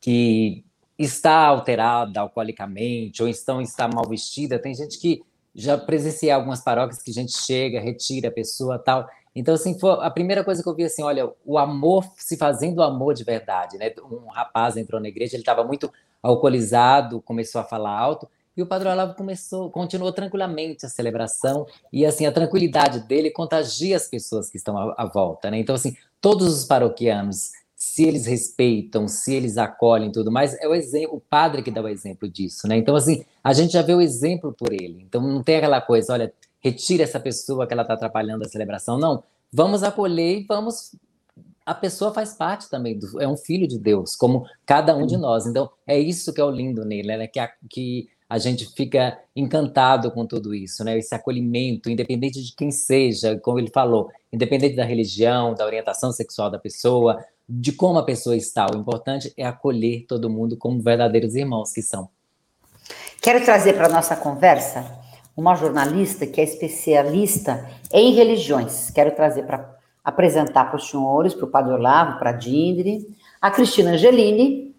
que 0.00 0.64
está 1.02 1.46
alterada 1.46 2.20
alcoolicamente 2.20 3.22
ou 3.22 3.28
estão, 3.28 3.60
está 3.62 3.88
mal 3.88 4.06
vestida, 4.06 4.58
tem 4.58 4.74
gente 4.74 4.98
que 4.98 5.22
já 5.54 5.78
presenciei 5.78 6.30
algumas 6.30 6.60
paróquias 6.60 7.02
que 7.02 7.10
a 7.10 7.14
gente 7.14 7.32
chega, 7.32 7.80
retira 7.80 8.28
a 8.28 8.32
pessoa 8.32 8.78
tal. 8.78 9.08
Então, 9.34 9.54
assim, 9.54 9.78
foi 9.78 9.92
a 10.00 10.10
primeira 10.10 10.44
coisa 10.44 10.62
que 10.62 10.68
eu 10.68 10.74
vi, 10.74 10.84
assim, 10.84 11.02
olha, 11.02 11.32
o 11.44 11.56
amor 11.56 12.04
se 12.16 12.36
fazendo 12.36 12.82
amor 12.82 13.14
de 13.14 13.24
verdade, 13.24 13.78
né? 13.78 13.92
Um 14.10 14.28
rapaz 14.28 14.76
entrou 14.76 15.00
na 15.00 15.08
igreja, 15.08 15.36
ele 15.36 15.42
estava 15.42 15.64
muito 15.64 15.90
alcoolizado, 16.22 17.22
começou 17.22 17.62
a 17.62 17.64
falar 17.64 17.98
alto, 17.98 18.28
e 18.54 18.62
o 18.62 18.66
Padre 18.66 18.88
Olavo 18.88 19.14
começou, 19.14 19.70
continuou 19.70 20.12
tranquilamente 20.12 20.84
a 20.84 20.88
celebração, 20.88 21.66
e 21.90 22.04
assim, 22.04 22.26
a 22.26 22.32
tranquilidade 22.32 23.00
dele 23.00 23.30
contagia 23.30 23.96
as 23.96 24.06
pessoas 24.06 24.50
que 24.50 24.58
estão 24.58 24.76
à, 24.76 24.94
à 24.98 25.06
volta, 25.06 25.50
né? 25.50 25.58
Então, 25.58 25.74
assim, 25.74 25.96
todos 26.20 26.46
os 26.52 26.64
paroquianos, 26.66 27.52
se 28.00 28.04
eles 28.06 28.24
respeitam, 28.24 29.06
se 29.06 29.34
eles 29.34 29.58
acolhem 29.58 30.10
tudo 30.10 30.32
mais, 30.32 30.54
é 30.58 30.66
o 30.66 30.74
exemplo, 30.74 31.16
o 31.16 31.20
padre 31.20 31.62
que 31.62 31.70
dá 31.70 31.82
o 31.82 31.88
exemplo 31.88 32.26
disso, 32.30 32.66
né? 32.66 32.78
Então, 32.78 32.96
assim, 32.96 33.26
a 33.44 33.52
gente 33.52 33.74
já 33.74 33.82
vê 33.82 33.92
o 33.92 34.00
exemplo 34.00 34.54
por 34.54 34.72
ele. 34.72 35.02
Então, 35.02 35.20
não 35.20 35.42
tem 35.42 35.56
aquela 35.56 35.82
coisa, 35.82 36.14
olha, 36.14 36.32
retira 36.60 37.02
essa 37.02 37.20
pessoa 37.20 37.66
que 37.66 37.74
ela 37.74 37.82
está 37.82 37.92
atrapalhando 37.92 38.42
a 38.42 38.48
celebração. 38.48 38.98
Não, 38.98 39.22
vamos 39.52 39.82
acolher 39.82 40.38
e 40.38 40.44
vamos. 40.44 40.96
A 41.66 41.74
pessoa 41.74 42.14
faz 42.14 42.32
parte 42.32 42.70
também, 42.70 42.98
do, 42.98 43.20
é 43.20 43.28
um 43.28 43.36
filho 43.36 43.68
de 43.68 43.78
Deus, 43.78 44.16
como 44.16 44.46
cada 44.64 44.96
um 44.96 45.04
de 45.04 45.18
nós. 45.18 45.46
Então, 45.46 45.68
é 45.86 45.98
isso 45.98 46.32
que 46.32 46.40
é 46.40 46.44
o 46.44 46.50
lindo 46.50 46.86
nele, 46.86 47.14
né? 47.18 47.26
Que 47.26 47.38
a, 47.38 47.50
que 47.68 48.08
a 48.30 48.38
gente 48.38 48.64
fica 48.74 49.18
encantado 49.36 50.10
com 50.10 50.24
tudo 50.24 50.54
isso, 50.54 50.82
né? 50.84 50.96
Esse 50.96 51.14
acolhimento, 51.14 51.90
independente 51.90 52.42
de 52.42 52.54
quem 52.54 52.70
seja, 52.70 53.38
como 53.40 53.58
ele 53.58 53.70
falou, 53.70 54.08
independente 54.32 54.74
da 54.74 54.84
religião, 54.84 55.52
da 55.52 55.66
orientação 55.66 56.10
sexual 56.12 56.50
da 56.50 56.58
pessoa, 56.58 57.22
de 57.50 57.72
como 57.72 57.98
a 57.98 58.04
pessoa 58.04 58.36
está. 58.36 58.66
O 58.72 58.76
importante 58.76 59.32
é 59.36 59.44
acolher 59.44 60.06
todo 60.06 60.30
mundo 60.30 60.56
como 60.56 60.80
verdadeiros 60.80 61.34
irmãos 61.34 61.72
que 61.72 61.82
são. 61.82 62.08
Quero 63.20 63.44
trazer 63.44 63.72
para 63.72 63.88
nossa 63.88 64.14
conversa 64.14 64.98
uma 65.36 65.56
jornalista 65.56 66.26
que 66.26 66.40
é 66.40 66.44
especialista 66.44 67.68
em 67.92 68.12
religiões. 68.12 68.90
Quero 68.90 69.10
trazer 69.10 69.42
para 69.44 69.76
apresentar 70.04 70.66
para 70.66 70.76
os 70.76 70.88
senhores, 70.88 71.34
para 71.34 71.44
o 71.44 71.50
Padre 71.50 71.72
Olavo, 71.72 72.18
para 72.18 72.30
a 72.30 72.34
Dindre, 72.34 73.06
a 73.40 73.50
Cristina 73.50 73.92
Angelini, 73.92 74.74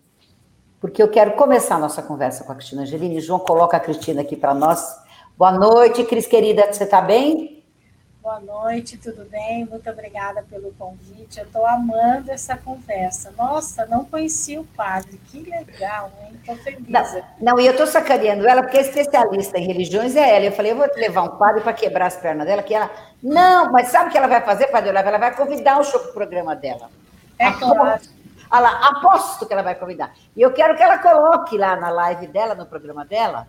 porque 0.79 1.03
eu 1.03 1.09
quero 1.09 1.33
começar 1.33 1.75
a 1.75 1.79
nossa 1.79 2.01
conversa 2.01 2.43
com 2.43 2.53
a 2.53 2.55
Cristina 2.55 2.83
Angelini. 2.83 3.19
João, 3.19 3.39
coloca 3.39 3.77
a 3.77 3.79
Cristina 3.79 4.21
aqui 4.21 4.35
para 4.35 4.53
nós. 4.53 4.81
Boa 5.37 5.51
noite, 5.51 6.03
Cris 6.05 6.25
querida, 6.25 6.71
você 6.71 6.85
está 6.85 7.01
bem? 7.01 7.60
Boa 8.21 8.39
noite, 8.39 8.99
tudo 8.99 9.27
bem? 9.31 9.65
Muito 9.65 9.89
obrigada 9.89 10.45
pelo 10.47 10.71
convite. 10.73 11.39
Eu 11.39 11.45
estou 11.45 11.65
amando 11.65 12.29
essa 12.29 12.55
conversa. 12.55 13.33
Nossa, 13.35 13.87
não 13.87 14.05
conheci 14.05 14.59
o 14.59 14.63
padre. 14.63 15.19
Que 15.31 15.39
legal, 15.39 16.11
hein? 16.21 16.35
Estou 16.35 16.55
feliz. 16.57 16.87
Não, 16.87 17.23
não, 17.41 17.59
e 17.59 17.65
eu 17.65 17.71
estou 17.71 17.87
sacaneando 17.87 18.47
ela, 18.47 18.61
porque 18.61 18.77
a 18.77 18.81
especialista 18.81 19.57
em 19.57 19.65
religiões 19.65 20.15
é 20.15 20.35
ela. 20.35 20.45
Eu 20.45 20.51
falei, 20.51 20.71
eu 20.71 20.75
vou 20.75 20.87
levar 20.97 21.23
um 21.23 21.35
padre 21.35 21.61
para 21.61 21.73
quebrar 21.73 22.05
as 22.05 22.15
pernas 22.15 22.45
dela, 22.45 22.61
que 22.61 22.75
ela. 22.75 22.91
Não, 23.23 23.71
mas 23.71 23.87
sabe 23.87 24.09
o 24.09 24.11
que 24.11 24.17
ela 24.19 24.27
vai 24.27 24.41
fazer, 24.41 24.67
padre 24.67 24.91
Olavo? 24.91 25.07
Ela 25.07 25.17
vai 25.17 25.35
convidar 25.35 25.79
o 25.79 25.83
show 25.83 25.99
para 25.99 26.11
o 26.11 26.13
programa 26.13 26.55
dela. 26.55 26.91
É 27.39 27.51
claro. 27.51 28.01
Olha 28.51 28.61
lá, 28.61 28.89
aposto 28.89 29.47
que 29.47 29.53
ela 29.53 29.63
vai 29.63 29.73
convidar. 29.73 30.13
E 30.35 30.41
eu 30.43 30.53
quero 30.53 30.75
que 30.77 30.83
ela 30.83 30.99
coloque 30.99 31.57
lá 31.57 31.75
na 31.75 31.89
live 31.89 32.27
dela, 32.27 32.53
no 32.53 32.67
programa 32.67 33.03
dela, 33.03 33.47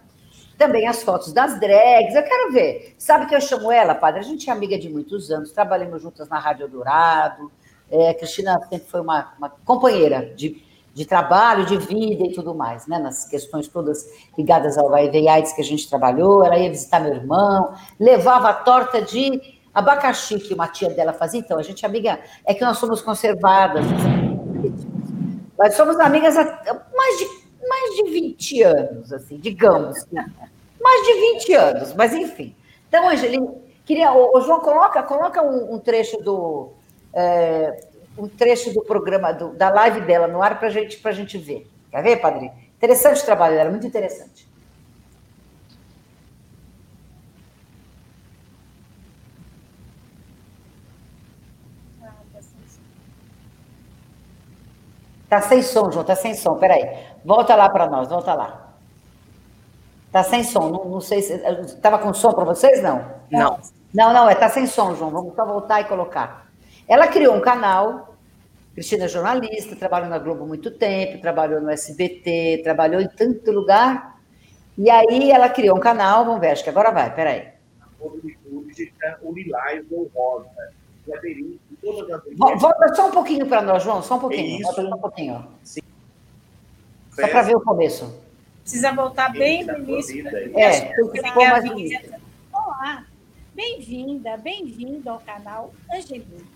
também 0.62 0.86
as 0.86 1.02
fotos 1.02 1.32
das 1.32 1.59
drags, 1.59 2.14
eu 2.14 2.22
quero 2.22 2.52
ver. 2.52 2.94
Sabe 2.97 3.26
que 3.26 3.34
eu 3.34 3.40
chamo 3.40 3.72
ela, 3.72 3.97
padre? 3.97 4.20
A 4.20 4.22
gente 4.22 4.48
é 4.48 4.52
amiga 4.52 4.78
de 4.78 4.89
muitos 4.89 5.28
anos, 5.28 5.51
trabalhamos 5.51 6.01
juntas 6.01 6.28
na 6.28 6.39
Rádio 6.39 6.68
Dourado. 6.68 7.51
É, 7.90 8.14
Cristina 8.14 8.60
sempre 8.70 8.89
foi 8.89 9.01
uma, 9.01 9.32
uma 9.36 9.51
companheira 9.64 10.32
de, 10.36 10.62
de 10.94 11.05
trabalho, 11.05 11.66
de 11.66 11.76
vida 11.78 12.24
e 12.24 12.32
tudo 12.32 12.55
mais, 12.55 12.86
né? 12.86 12.97
Nas 13.01 13.28
questões 13.28 13.66
todas 13.66 14.06
ligadas 14.39 14.78
ao 14.78 14.94
HIV 14.94 15.26
AIDS 15.26 15.52
que 15.52 15.62
a 15.62 15.64
gente 15.64 15.89
trabalhou. 15.89 16.44
Ela 16.44 16.56
ia 16.56 16.70
visitar 16.70 17.01
meu 17.01 17.12
irmão, 17.12 17.74
levava 17.98 18.51
a 18.51 18.55
torta 18.55 19.02
de 19.02 19.40
abacaxi 19.74 20.39
que 20.39 20.55
uma 20.55 20.68
tia 20.68 20.90
dela 20.90 21.12
fazia. 21.12 21.40
Então, 21.40 21.59
a 21.59 21.62
gente 21.62 21.84
é 21.84 21.89
amiga, 21.89 22.20
é 22.44 22.55
que 22.55 22.64
nós 22.64 22.78
somos 22.78 23.02
conservadas, 23.02 23.84
mas 25.59 25.74
somos 25.74 25.98
amigas 25.98 26.36
há 26.36 26.44
mais 26.94 27.18
de, 27.18 27.41
mais 27.73 27.97
de 27.97 28.03
20 28.11 28.62
anos, 28.62 29.12
assim, 29.12 29.39
digamos. 29.39 30.07
Né? 30.12 30.27
mais 30.82 31.07
de 31.07 31.12
20 31.15 31.55
anos, 31.55 31.94
mas 31.94 32.12
enfim. 32.12 32.55
Então, 32.89 33.09
Angelina, 33.09 33.55
queria. 33.86 34.12
O, 34.12 34.40
João, 34.40 34.61
coloca, 34.61 35.03
coloca 35.03 35.43
um, 35.43 35.74
um 35.74 35.78
trecho 35.78 36.19
do. 36.19 36.70
É, 37.15 37.86
um 38.19 38.28
trecho 38.28 38.74
do 38.74 38.82
programa, 38.82 39.32
do, 39.32 39.55
da 39.55 39.70
live 39.70 40.03
dela 40.03 40.27
no 40.27 40.43
ar 40.43 40.59
para 40.59 40.69
gente, 40.69 41.01
a 41.03 41.12
gente 41.12 41.39
ver. 41.39 41.66
Quer 41.90 42.03
ver, 42.03 42.16
padre? 42.16 42.51
Interessante 42.77 43.23
o 43.23 43.24
trabalho 43.24 43.57
dela, 43.57 43.70
muito 43.70 43.86
interessante. 43.86 44.47
Tá 55.32 55.40
sem 55.40 55.62
som, 55.62 55.90
João, 55.90 56.04
tá 56.04 56.14
sem 56.14 56.34
som. 56.34 56.56
Peraí. 56.56 57.06
Volta 57.24 57.54
lá 57.54 57.66
para 57.70 57.86
nós, 57.86 58.10
volta 58.10 58.34
lá. 58.34 58.74
Tá 60.12 60.22
sem 60.22 60.44
som, 60.44 60.68
não, 60.68 60.84
não 60.84 61.00
sei 61.00 61.22
se. 61.22 61.32
Estava 61.32 61.98
com 61.98 62.12
som 62.12 62.34
para 62.34 62.44
vocês? 62.44 62.82
Não? 62.82 63.02
Não. 63.30 63.59
Não, 63.94 64.12
não, 64.12 64.28
é, 64.28 64.34
tá 64.34 64.50
sem 64.50 64.66
som, 64.66 64.94
João. 64.94 65.10
Vamos 65.10 65.34
só 65.34 65.46
voltar 65.46 65.80
e 65.80 65.84
colocar. 65.84 66.46
Ela 66.86 67.06
criou 67.06 67.34
um 67.34 67.40
canal 67.40 68.14
Cristina 68.74 69.06
é 69.06 69.09
jornalista, 69.09 69.74
trabalhou 69.74 70.10
na 70.10 70.18
Globo 70.18 70.46
muito 70.46 70.70
tempo, 70.70 71.22
trabalhou 71.22 71.62
no 71.62 71.70
SBT, 71.70 72.60
trabalhou 72.62 73.00
em 73.00 73.09
tanto 73.09 73.50
lugar. 73.50 74.18
E 74.76 74.90
aí 74.90 75.30
ela 75.30 75.48
criou 75.48 75.78
um 75.78 75.80
canal, 75.80 76.26
vamos 76.26 76.42
ver, 76.42 76.50
acho 76.50 76.64
que 76.64 76.70
agora 76.70 76.90
vai, 76.90 77.14
peraí. 77.14 77.48
Volta 82.59 82.94
só 82.94 83.09
um 83.09 83.10
pouquinho 83.10 83.46
para 83.46 83.62
nós, 83.62 83.82
João, 83.82 84.02
só 84.02 84.16
um 84.16 84.20
pouquinho. 84.20 84.62
Volta 84.62 84.82
só 84.82 84.88
um 84.88 84.98
pouquinho. 84.98 85.48
Sim. 85.64 85.80
Só 87.10 87.28
para 87.28 87.42
ver 87.42 87.56
o 87.56 87.60
começo. 87.60 88.22
Precisa 88.62 88.92
voltar 88.92 89.32
bem 89.32 89.64
no 89.64 89.76
início. 89.78 90.26
É, 90.56 90.92
tem 90.94 91.10
que 91.10 91.20
mais 91.20 91.64
Olá, 92.52 93.04
bem-vinda, 93.54 94.36
bem-vindo 94.36 95.10
ao 95.10 95.18
canal 95.18 95.74
Angelina. 95.92 96.46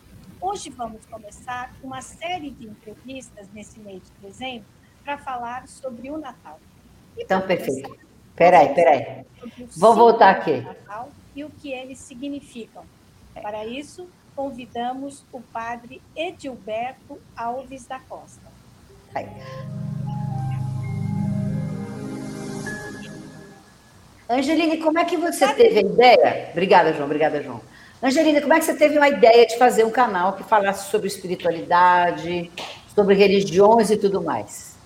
Hoje 0.40 0.70
vamos 0.70 1.04
começar 1.06 1.74
uma 1.82 2.00
série 2.00 2.50
de 2.50 2.68
entrevistas 2.68 3.48
nesse 3.52 3.80
mês 3.80 4.02
de 4.02 4.28
dezembro 4.28 4.66
para 5.04 5.18
falar 5.18 5.66
sobre 5.66 6.10
o 6.10 6.18
Natal. 6.18 6.60
E 7.16 7.22
então, 7.22 7.40
perfeito. 7.40 7.96
Peraí, 8.36 8.72
peraí. 8.74 9.24
Vou 9.76 9.94
voltar 9.94 10.30
aqui. 10.30 10.60
Natal 10.60 11.10
e 11.34 11.42
o 11.42 11.50
que 11.50 11.72
eles 11.72 11.98
significam. 11.98 12.84
Para 13.34 13.66
isso, 13.66 14.08
convidamos 14.36 15.24
o 15.32 15.40
padre 15.40 16.00
Edilberto 16.14 17.18
Alves 17.34 17.86
da 17.86 17.98
Costa. 17.98 18.42
Aí. 19.14 19.26
Angeline, 24.28 24.76
como 24.78 24.98
é 24.98 25.04
que 25.04 25.16
você 25.16 25.52
teve 25.54 25.78
a 25.78 25.82
ideia? 25.82 26.48
Obrigada, 26.52 26.92
João. 26.92 27.06
Obrigada, 27.06 27.42
João. 27.42 27.60
Angelina, 28.02 28.42
como 28.42 28.52
é 28.52 28.58
que 28.58 28.66
você 28.66 28.74
teve 28.74 28.98
uma 28.98 29.08
ideia 29.08 29.46
de 29.46 29.56
fazer 29.56 29.84
um 29.84 29.90
canal 29.90 30.34
que 30.34 30.42
falasse 30.42 30.90
sobre 30.90 31.06
espiritualidade, 31.06 32.50
sobre 32.94 33.14
religiões 33.14 33.90
e 33.90 33.96
tudo 33.96 34.22
mais? 34.22 34.76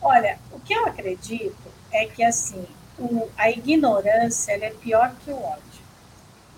Olha, 0.00 0.38
o 0.52 0.60
que 0.60 0.72
eu 0.72 0.86
acredito 0.86 1.56
é 1.90 2.06
que 2.06 2.22
assim, 2.22 2.64
o, 2.98 3.28
a 3.36 3.50
ignorância 3.50 4.52
é 4.52 4.70
pior 4.70 5.12
que 5.24 5.30
o 5.32 5.42
ódio. 5.42 5.69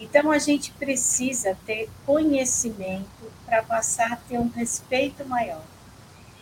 Então 0.02 0.32
a 0.32 0.38
gente 0.38 0.72
precisa 0.72 1.56
ter 1.64 1.88
conhecimento 2.04 3.30
para 3.46 3.62
passar 3.62 4.12
a 4.12 4.16
ter 4.16 4.36
um 4.36 4.48
respeito 4.48 5.24
maior. 5.24 5.62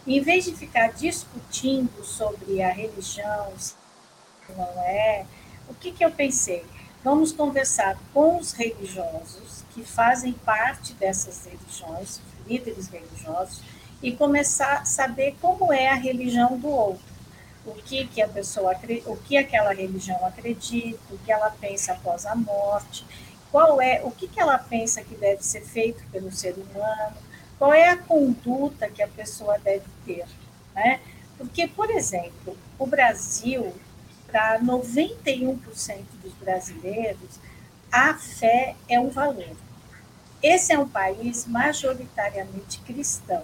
Em 0.07 0.19
vez 0.23 0.47
de 0.47 0.57
ficar 0.57 0.95
discutindo 0.95 2.03
sobre 2.03 2.63
a 2.63 2.73
religião, 2.73 3.53
se 3.59 3.75
não 4.57 4.65
é, 4.83 5.27
o 5.69 5.75
que, 5.75 5.93
que 5.93 6.03
eu 6.03 6.11
pensei? 6.11 6.65
Vamos 7.05 7.33
conversar 7.33 7.99
com 8.15 8.39
os 8.39 8.53
religiosos 8.53 9.63
que 9.75 9.85
fazem 9.85 10.33
parte 10.33 10.95
dessas 10.95 11.45
religiões, 11.45 12.19
líderes 12.49 12.89
religiosos, 12.89 13.61
e 14.03 14.13
começar 14.13 14.79
a 14.79 14.85
saber 14.87 15.37
como 15.39 15.71
é 15.71 15.91
a 15.91 15.95
religião 15.95 16.59
do 16.59 16.69
outro. 16.69 17.11
O 17.67 17.75
que, 17.75 18.07
que 18.07 18.23
a 18.23 18.29
pessoa 18.29 18.75
o 19.05 19.17
que 19.19 19.37
aquela 19.37 19.75
religião 19.75 20.25
acredita, 20.25 20.99
o 21.11 21.19
que 21.19 21.31
ela 21.31 21.51
pensa 21.61 21.93
após 21.93 22.25
a 22.25 22.35
morte, 22.35 23.05
qual 23.51 23.81
é 23.81 24.03
o 24.05 24.11
que, 24.11 24.29
que 24.29 24.41
ela 24.41 24.59
pensa 24.59 25.03
que 25.03 25.15
deve 25.15 25.43
ser 25.43 25.63
feito 25.63 26.03
pelo 26.13 26.31
ser 26.31 26.55
humano, 26.55 27.17
qual 27.59 27.75
é 27.75 27.89
a 27.89 27.97
conduta 27.97 28.89
que 28.89 29.03
a 29.03 29.09
pessoa 29.09 29.59
deve 29.59 29.85
ter, 30.07 30.27
né? 30.75 31.01
Porque, 31.37 31.67
por 31.69 31.91
exemplo, 31.91 32.57
o 32.79 32.87
Brasil 32.87 33.75
para 34.31 34.61
91% 34.61 35.59
dos 36.23 36.33
brasileiros, 36.35 37.41
a 37.91 38.15
fé 38.15 38.77
é 38.89 38.99
um 39.01 39.11
valor. 39.11 39.57
Esse 40.43 40.73
é 40.73 40.79
um 40.79 40.89
país 40.89 41.47
majoritariamente 41.47 42.81
cristão. 42.81 43.43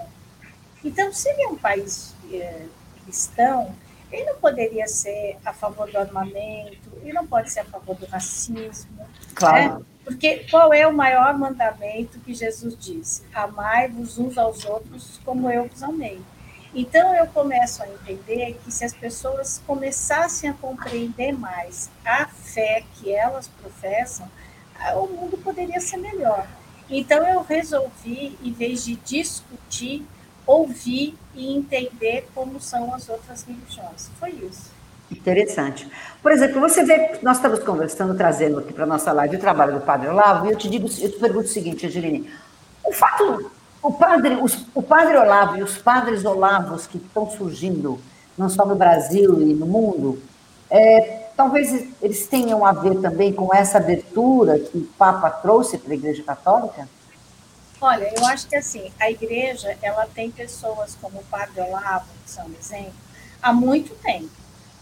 Então, 0.85 1.13
se 1.13 1.29
ele 1.29 1.43
é 1.43 1.49
um 1.49 1.57
país 1.57 2.15
é, 2.33 2.67
cristão, 3.03 3.75
ele 4.11 4.25
não 4.25 4.37
poderia 4.37 4.87
ser 4.87 5.37
a 5.45 5.53
favor 5.53 5.91
do 5.91 5.99
armamento, 5.99 6.91
ele 7.03 7.13
não 7.13 7.27
pode 7.27 7.51
ser 7.51 7.61
a 7.61 7.65
favor 7.65 7.97
do 7.97 8.07
racismo. 8.07 9.07
Claro. 9.35 9.81
Né? 9.81 9.85
Porque 10.07 10.47
qual 10.49 10.73
é 10.73 10.87
o 10.87 10.93
maior 10.93 11.37
mandamento 11.37 12.21
que 12.21 12.33
Jesus 12.33 12.77
diz? 12.79 13.25
Amai-vos 13.35 14.17
uns 14.19 14.39
aos 14.39 14.65
outros 14.65 15.21
como 15.25 15.51
eu 15.51 15.67
vos 15.67 15.83
amei. 15.83 16.23
Então 16.73 17.13
eu 17.17 17.27
começo 17.27 17.83
a 17.83 17.89
entender 17.89 18.57
que 18.63 18.71
se 18.71 18.85
as 18.85 18.95
pessoas 18.95 19.61
começassem 19.67 20.49
a 20.49 20.53
compreender 20.53 21.33
mais 21.33 21.91
a 22.05 22.27
fé 22.27 22.85
que 22.95 23.13
elas 23.13 23.49
professam, 23.49 24.31
o 24.95 25.09
mundo 25.09 25.37
poderia 25.39 25.81
ser 25.81 25.97
melhor. 25.97 26.47
Então 26.89 27.27
eu 27.27 27.43
resolvi, 27.43 28.39
em 28.41 28.53
vez 28.53 28.85
de 28.85 28.95
discutir, 28.95 30.07
ouvir 30.47 31.19
e 31.35 31.53
entender 31.53 32.29
como 32.33 32.61
são 32.61 32.95
as 32.95 33.09
outras 33.09 33.43
religiões. 33.43 34.09
Foi 34.21 34.31
isso. 34.31 34.76
Interessante. 35.11 35.89
Por 36.23 36.33
exemplo, 36.33 36.61
você 36.61 36.85
vê, 36.85 37.19
nós 37.23 37.37
estamos 37.37 37.61
conversando, 37.61 38.17
trazendo 38.17 38.59
aqui 38.59 38.73
para 38.73 38.85
a 38.85 38.89
nossa 38.89 39.13
live 39.13 39.37
o 39.37 39.41
trabalho 39.41 39.75
do 39.75 39.81
Padre 39.81 40.09
Olavo, 40.09 40.47
e 40.47 40.51
eu 40.51 40.57
te 40.57 40.69
digo, 40.69 40.89
eu 41.01 41.11
te 41.11 41.19
pergunto 41.19 41.47
o 41.47 41.53
seguinte, 41.53 41.87
Angeline, 41.87 42.29
o 42.85 42.93
fato 42.93 43.51
o 43.87 43.93
padre, 43.93 44.35
os, 44.43 44.67
o 44.75 44.83
padre 44.83 45.17
Olavo 45.17 45.57
e 45.57 45.63
os 45.63 45.79
padres 45.79 46.25
Olavos 46.25 46.87
que 46.87 46.99
estão 46.99 47.31
surgindo, 47.31 48.01
não 48.37 48.49
só 48.49 48.67
no 48.67 48.75
Brasil 48.75 49.41
e 49.41 49.55
no 49.55 49.67
mundo, 49.67 50.21
é, 50.69 51.29
talvez 51.37 51.89
eles 52.03 52.27
tenham 52.27 52.67
a 52.67 52.73
ver 52.73 53.01
também 53.01 53.33
com 53.33 53.55
essa 53.55 53.79
abertura 53.79 54.59
que 54.59 54.79
o 54.79 54.89
Papa 54.99 55.31
trouxe 55.31 55.79
para 55.79 55.93
a 55.93 55.95
Igreja 55.95 56.23
Católica? 56.25 56.89
Olha, 57.81 58.13
eu 58.17 58.27
acho 58.27 58.49
que 58.49 58.57
assim, 58.57 58.91
a 58.99 59.11
igreja 59.11 59.77
ela 59.83 60.07
tem 60.13 60.31
pessoas 60.31 60.97
como 61.01 61.19
o 61.19 61.25
Padre 61.25 61.61
Olavo, 61.61 62.07
que 62.25 62.31
são 62.31 62.47
exemplo, 62.59 62.95
há 63.41 63.53
muito 63.53 63.95
tempo, 63.97 64.31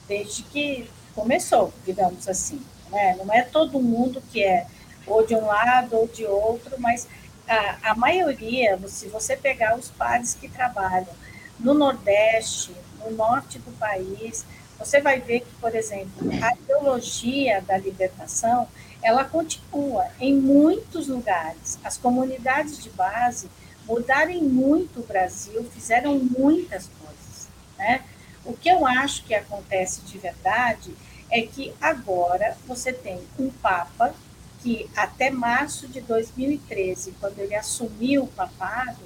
desde 0.09 0.43
que 0.45 0.89
começou, 1.15 1.73
digamos 1.85 2.29
assim. 2.29 2.61
Né? 2.91 3.17
Não 3.17 3.33
é 3.33 3.43
todo 3.43 3.81
mundo 3.81 4.23
que 4.33 4.43
é 4.43 4.67
ou 5.07 5.27
de 5.27 5.35
um 5.35 5.47
lado 5.47 5.97
ou 5.97 6.07
de 6.07 6.25
outro, 6.25 6.77
mas 6.79 7.07
a, 7.47 7.91
a 7.91 7.95
maioria, 7.95 8.79
se 8.89 9.09
você 9.09 9.37
pegar 9.37 9.77
os 9.79 9.91
pares 9.91 10.35
que 10.35 10.49
trabalham 10.49 11.15
no 11.59 11.75
Nordeste, 11.75 12.75
no 13.05 13.11
norte 13.15 13.59
do 13.59 13.71
país, 13.73 14.45
você 14.79 15.01
vai 15.01 15.21
ver 15.21 15.41
que, 15.41 15.55
por 15.61 15.75
exemplo, 15.75 16.31
a 16.43 16.55
ideologia 16.55 17.63
da 17.63 17.77
libertação, 17.77 18.67
ela 19.03 19.25
continua 19.25 20.07
em 20.19 20.35
muitos 20.35 21.09
lugares. 21.09 21.79
As 21.85 21.97
comunidades 21.97 22.83
de 22.83 22.91
base 22.91 23.49
mudaram 23.87 24.41
muito 24.43 25.01
o 25.01 25.03
Brasil, 25.03 25.63
fizeram 25.73 26.19
muitas 26.19 26.89
coisas. 26.99 27.49
Né? 27.79 28.03
O 28.45 28.53
que 28.53 28.69
eu 28.69 28.87
acho 28.87 29.25
que 29.25 29.35
acontece 29.35 30.03
de 30.03 30.19
verdade 30.19 30.95
é 31.31 31.43
que 31.43 31.73
agora 31.81 32.57
você 32.67 32.93
tem 32.93 33.21
um 33.39 33.51
Papa 33.51 34.15
que 34.63 34.89
até 34.97 35.31
março 35.31 35.89
de 35.89 36.01
2013, 36.01 37.13
quando 37.21 37.39
ele 37.39 37.55
assumiu 37.55 38.25
o 38.25 38.29
papado, 38.29 39.03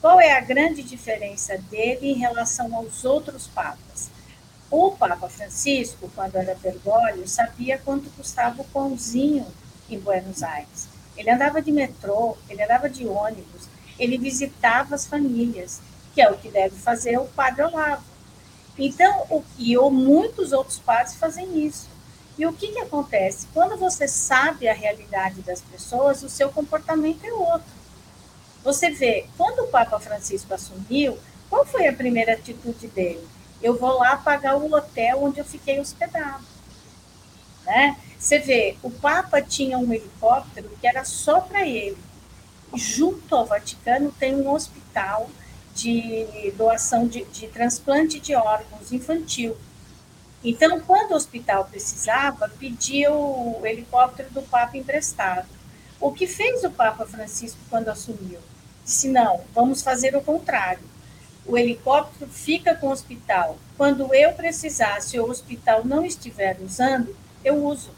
qual 0.00 0.20
é 0.20 0.36
a 0.36 0.40
grande 0.40 0.82
diferença 0.82 1.56
dele 1.56 2.10
em 2.10 2.18
relação 2.18 2.74
aos 2.76 3.04
outros 3.04 3.46
papas? 3.46 4.10
O 4.70 4.90
Papa 4.90 5.28
Francisco, 5.28 6.10
quando 6.14 6.36
era 6.36 6.54
Bergoglio, 6.54 7.26
sabia 7.26 7.78
quanto 7.78 8.10
custava 8.10 8.62
o 8.62 8.64
pãozinho 8.66 9.46
em 9.88 9.98
Buenos 9.98 10.42
Aires. 10.42 10.88
Ele 11.16 11.30
andava 11.30 11.62
de 11.62 11.72
metrô, 11.72 12.36
ele 12.48 12.62
andava 12.62 12.88
de 12.88 13.06
ônibus, 13.06 13.68
ele 13.98 14.18
visitava 14.18 14.94
as 14.94 15.06
famílias, 15.06 15.80
que 16.12 16.20
é 16.20 16.30
o 16.30 16.36
que 16.36 16.50
deve 16.50 16.76
fazer 16.76 17.18
o 17.18 17.26
Padre 17.26 17.62
Olavo. 17.62 18.13
Então, 18.78 19.26
o, 19.30 19.44
e 19.58 19.76
ou 19.76 19.90
muitos 19.90 20.52
outros 20.52 20.78
padres 20.78 21.14
fazem 21.14 21.64
isso. 21.66 21.88
E 22.36 22.46
o 22.46 22.52
que, 22.52 22.72
que 22.72 22.80
acontece? 22.80 23.46
Quando 23.54 23.76
você 23.76 24.08
sabe 24.08 24.68
a 24.68 24.74
realidade 24.74 25.40
das 25.42 25.60
pessoas, 25.60 26.22
o 26.22 26.28
seu 26.28 26.50
comportamento 26.50 27.24
é 27.24 27.32
outro. 27.32 27.72
Você 28.64 28.90
vê, 28.90 29.26
quando 29.36 29.60
o 29.60 29.68
Papa 29.68 30.00
Francisco 30.00 30.52
assumiu, 30.52 31.18
qual 31.48 31.64
foi 31.64 31.86
a 31.86 31.92
primeira 31.92 32.32
atitude 32.32 32.88
dele? 32.88 33.24
Eu 33.62 33.78
vou 33.78 33.98
lá 33.98 34.16
pagar 34.16 34.56
o 34.56 34.72
hotel 34.74 35.22
onde 35.22 35.38
eu 35.38 35.44
fiquei 35.44 35.78
hospedado. 35.78 36.44
Né? 37.64 37.96
Você 38.18 38.38
vê, 38.38 38.76
o 38.82 38.90
Papa 38.90 39.40
tinha 39.40 39.78
um 39.78 39.92
helicóptero 39.92 40.70
que 40.80 40.86
era 40.86 41.04
só 41.04 41.40
para 41.40 41.66
ele. 41.66 41.96
Junto 42.74 43.36
ao 43.36 43.46
Vaticano 43.46 44.10
tem 44.18 44.34
um 44.34 44.50
hospital 44.50 45.30
de 45.74 46.52
doação 46.56 47.06
de, 47.06 47.24
de 47.24 47.48
transplante 47.48 48.20
de 48.20 48.34
órgãos 48.34 48.92
infantil. 48.92 49.56
Então, 50.42 50.78
quando 50.80 51.12
o 51.12 51.16
hospital 51.16 51.64
precisava, 51.64 52.48
pedia 52.48 53.12
o 53.12 53.60
helicóptero 53.64 54.30
do 54.30 54.42
Papa 54.42 54.76
emprestado. 54.76 55.48
O 55.98 56.12
que 56.12 56.26
fez 56.26 56.62
o 56.64 56.70
Papa 56.70 57.06
Francisco 57.06 57.58
quando 57.70 57.88
assumiu? 57.88 58.38
Disse: 58.84 59.08
não, 59.08 59.40
vamos 59.54 59.82
fazer 59.82 60.14
o 60.14 60.20
contrário. 60.20 60.82
O 61.46 61.56
helicóptero 61.56 62.30
fica 62.30 62.74
com 62.74 62.88
o 62.88 62.92
hospital. 62.92 63.58
Quando 63.76 64.14
eu 64.14 64.32
precisar, 64.32 65.00
se 65.00 65.18
o 65.18 65.28
hospital 65.28 65.84
não 65.84 66.04
estiver 66.04 66.58
usando, 66.60 67.16
eu 67.42 67.64
uso. 67.64 67.90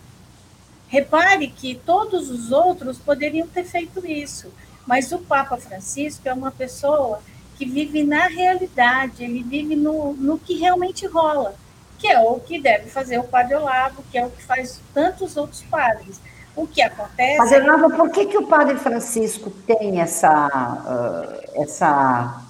Repare 0.88 1.48
que 1.48 1.74
todos 1.84 2.30
os 2.30 2.52
outros 2.52 2.96
poderiam 2.98 3.46
ter 3.48 3.64
feito 3.64 4.06
isso, 4.06 4.52
mas 4.86 5.10
o 5.10 5.18
Papa 5.18 5.56
Francisco 5.56 6.28
é 6.28 6.32
uma 6.32 6.52
pessoa 6.52 7.20
que 7.56 7.64
vive 7.64 8.04
na 8.04 8.26
realidade, 8.26 9.24
ele 9.24 9.42
vive 9.42 9.74
no, 9.74 10.12
no 10.14 10.38
que 10.38 10.54
realmente 10.54 11.06
rola, 11.06 11.54
que 11.98 12.06
é 12.06 12.20
o 12.20 12.38
que 12.38 12.60
deve 12.60 12.90
fazer 12.90 13.18
o 13.18 13.24
Padre 13.24 13.54
Olavo, 13.54 14.02
que 14.10 14.18
é 14.18 14.24
o 14.24 14.30
que 14.30 14.42
faz 14.42 14.80
tantos 14.92 15.36
outros 15.36 15.62
padres. 15.62 16.20
O 16.54 16.66
que 16.66 16.80
acontece. 16.80 17.36
Padre 17.36 17.60
Olavo, 17.60 17.96
por 17.96 18.10
que, 18.10 18.26
que 18.26 18.38
o 18.38 18.46
Padre 18.46 18.78
Francisco 18.78 19.50
tem 19.66 20.00
essa, 20.00 20.48
uh, 20.48 21.62
essa 21.62 22.42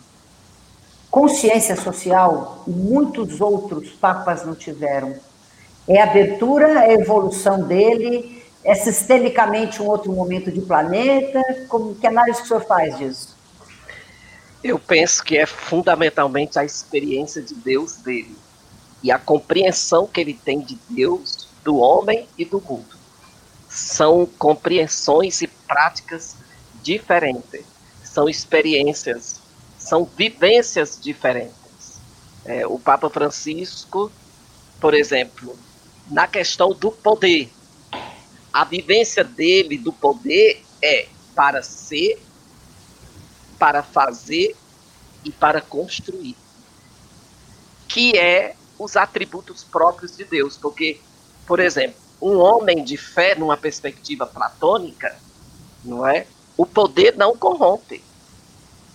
consciência 1.10 1.74
social 1.74 2.62
e 2.68 2.70
muitos 2.70 3.40
outros 3.40 3.90
papas 3.90 4.46
não 4.46 4.54
tiveram? 4.54 5.14
É 5.88 6.00
a 6.00 6.04
abertura, 6.04 6.84
é 6.84 6.90
a 6.90 6.92
evolução 6.92 7.62
dele, 7.62 8.44
é 8.64 8.74
sistemicamente 8.74 9.80
um 9.82 9.86
outro 9.86 10.12
momento 10.12 10.50
de 10.50 10.60
planeta? 10.60 11.40
Como, 11.68 11.94
que 11.94 12.06
análise 12.06 12.38
que 12.38 12.44
o 12.44 12.48
senhor 12.48 12.64
faz 12.64 12.98
disso? 12.98 13.35
Eu 14.68 14.80
penso 14.80 15.22
que 15.22 15.38
é 15.38 15.46
fundamentalmente 15.46 16.58
a 16.58 16.64
experiência 16.64 17.40
de 17.40 17.54
Deus 17.54 17.98
dele 17.98 18.36
e 19.00 19.12
a 19.12 19.18
compreensão 19.18 20.08
que 20.08 20.20
ele 20.20 20.34
tem 20.34 20.58
de 20.58 20.76
Deus, 20.90 21.46
do 21.62 21.76
homem 21.76 22.28
e 22.36 22.44
do 22.44 22.60
mundo. 22.60 22.96
São 23.68 24.26
compreensões 24.26 25.40
e 25.40 25.46
práticas 25.46 26.34
diferentes, 26.82 27.64
são 28.02 28.28
experiências, 28.28 29.38
são 29.78 30.04
vivências 30.04 30.98
diferentes. 31.00 32.00
É, 32.44 32.66
o 32.66 32.76
Papa 32.76 33.08
Francisco, 33.08 34.10
por 34.80 34.94
exemplo, 34.94 35.56
na 36.10 36.26
questão 36.26 36.70
do 36.70 36.90
poder, 36.90 37.52
a 38.52 38.64
vivência 38.64 39.22
dele 39.22 39.78
do 39.78 39.92
poder 39.92 40.60
é 40.82 41.06
para 41.36 41.62
ser 41.62 42.25
para 43.58 43.82
fazer 43.82 44.56
e 45.24 45.30
para 45.30 45.60
construir, 45.60 46.36
que 47.88 48.16
é 48.16 48.54
os 48.78 48.96
atributos 48.96 49.64
próprios 49.64 50.16
de 50.16 50.24
Deus, 50.24 50.56
porque, 50.56 51.00
por 51.46 51.58
exemplo, 51.58 52.00
um 52.20 52.36
homem 52.38 52.84
de 52.84 52.96
fé 52.96 53.34
numa 53.34 53.56
perspectiva 53.56 54.26
platônica, 54.26 55.16
não 55.84 56.06
é? 56.06 56.26
O 56.56 56.64
poder 56.64 57.16
não 57.16 57.36
corrompe. 57.36 58.02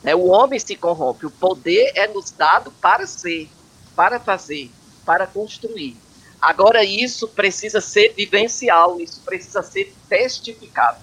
Né? 0.03 0.15
O 0.15 0.27
homem 0.27 0.59
se 0.59 0.75
corrompe. 0.75 1.25
O 1.25 1.31
poder 1.31 1.91
é 1.95 2.07
nos 2.07 2.31
dado 2.31 2.71
para 2.81 3.05
ser, 3.05 3.49
para 3.95 4.19
fazer, 4.19 4.71
para 5.05 5.27
construir. 5.27 5.95
Agora, 6.41 6.83
isso 6.83 7.27
precisa 7.27 7.79
ser 7.79 8.13
vivencial, 8.13 8.99
isso 8.99 9.21
precisa 9.21 9.61
ser 9.61 9.93
testificado. 10.09 10.99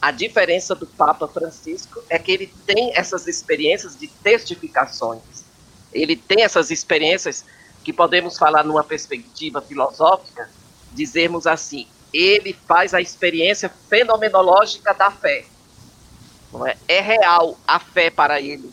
A 0.00 0.10
diferença 0.12 0.74
do 0.74 0.86
Papa 0.86 1.26
Francisco 1.26 2.02
é 2.08 2.18
que 2.18 2.30
ele 2.30 2.54
tem 2.64 2.92
essas 2.94 3.26
experiências 3.26 3.98
de 3.98 4.06
testificações. 4.06 5.44
Ele 5.92 6.14
tem 6.14 6.42
essas 6.42 6.70
experiências 6.70 7.44
que 7.82 7.92
podemos 7.92 8.38
falar 8.38 8.64
numa 8.64 8.84
perspectiva 8.84 9.60
filosófica, 9.60 10.48
dizermos 10.92 11.46
assim, 11.46 11.88
ele 12.12 12.56
faz 12.66 12.94
a 12.94 13.00
experiência 13.00 13.68
fenomenológica 13.88 14.94
da 14.94 15.10
fé. 15.10 15.44
É? 16.66 16.96
é 16.96 17.00
real 17.00 17.58
a 17.66 17.78
fé 17.78 18.08
para 18.08 18.40
ele, 18.40 18.72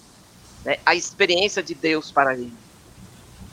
né? 0.64 0.77
a 0.85 0.95
experiência 0.95 1.61
de 1.61 1.76
Deus 1.76 2.11
para 2.11 2.34
ele. 2.34 2.53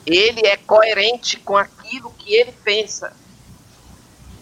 Ele 0.05 0.45
é 0.45 0.57
coerente 0.57 1.37
com 1.39 1.57
aquilo 1.57 2.11
que 2.11 2.33
ele 2.33 2.51
pensa. 2.63 3.13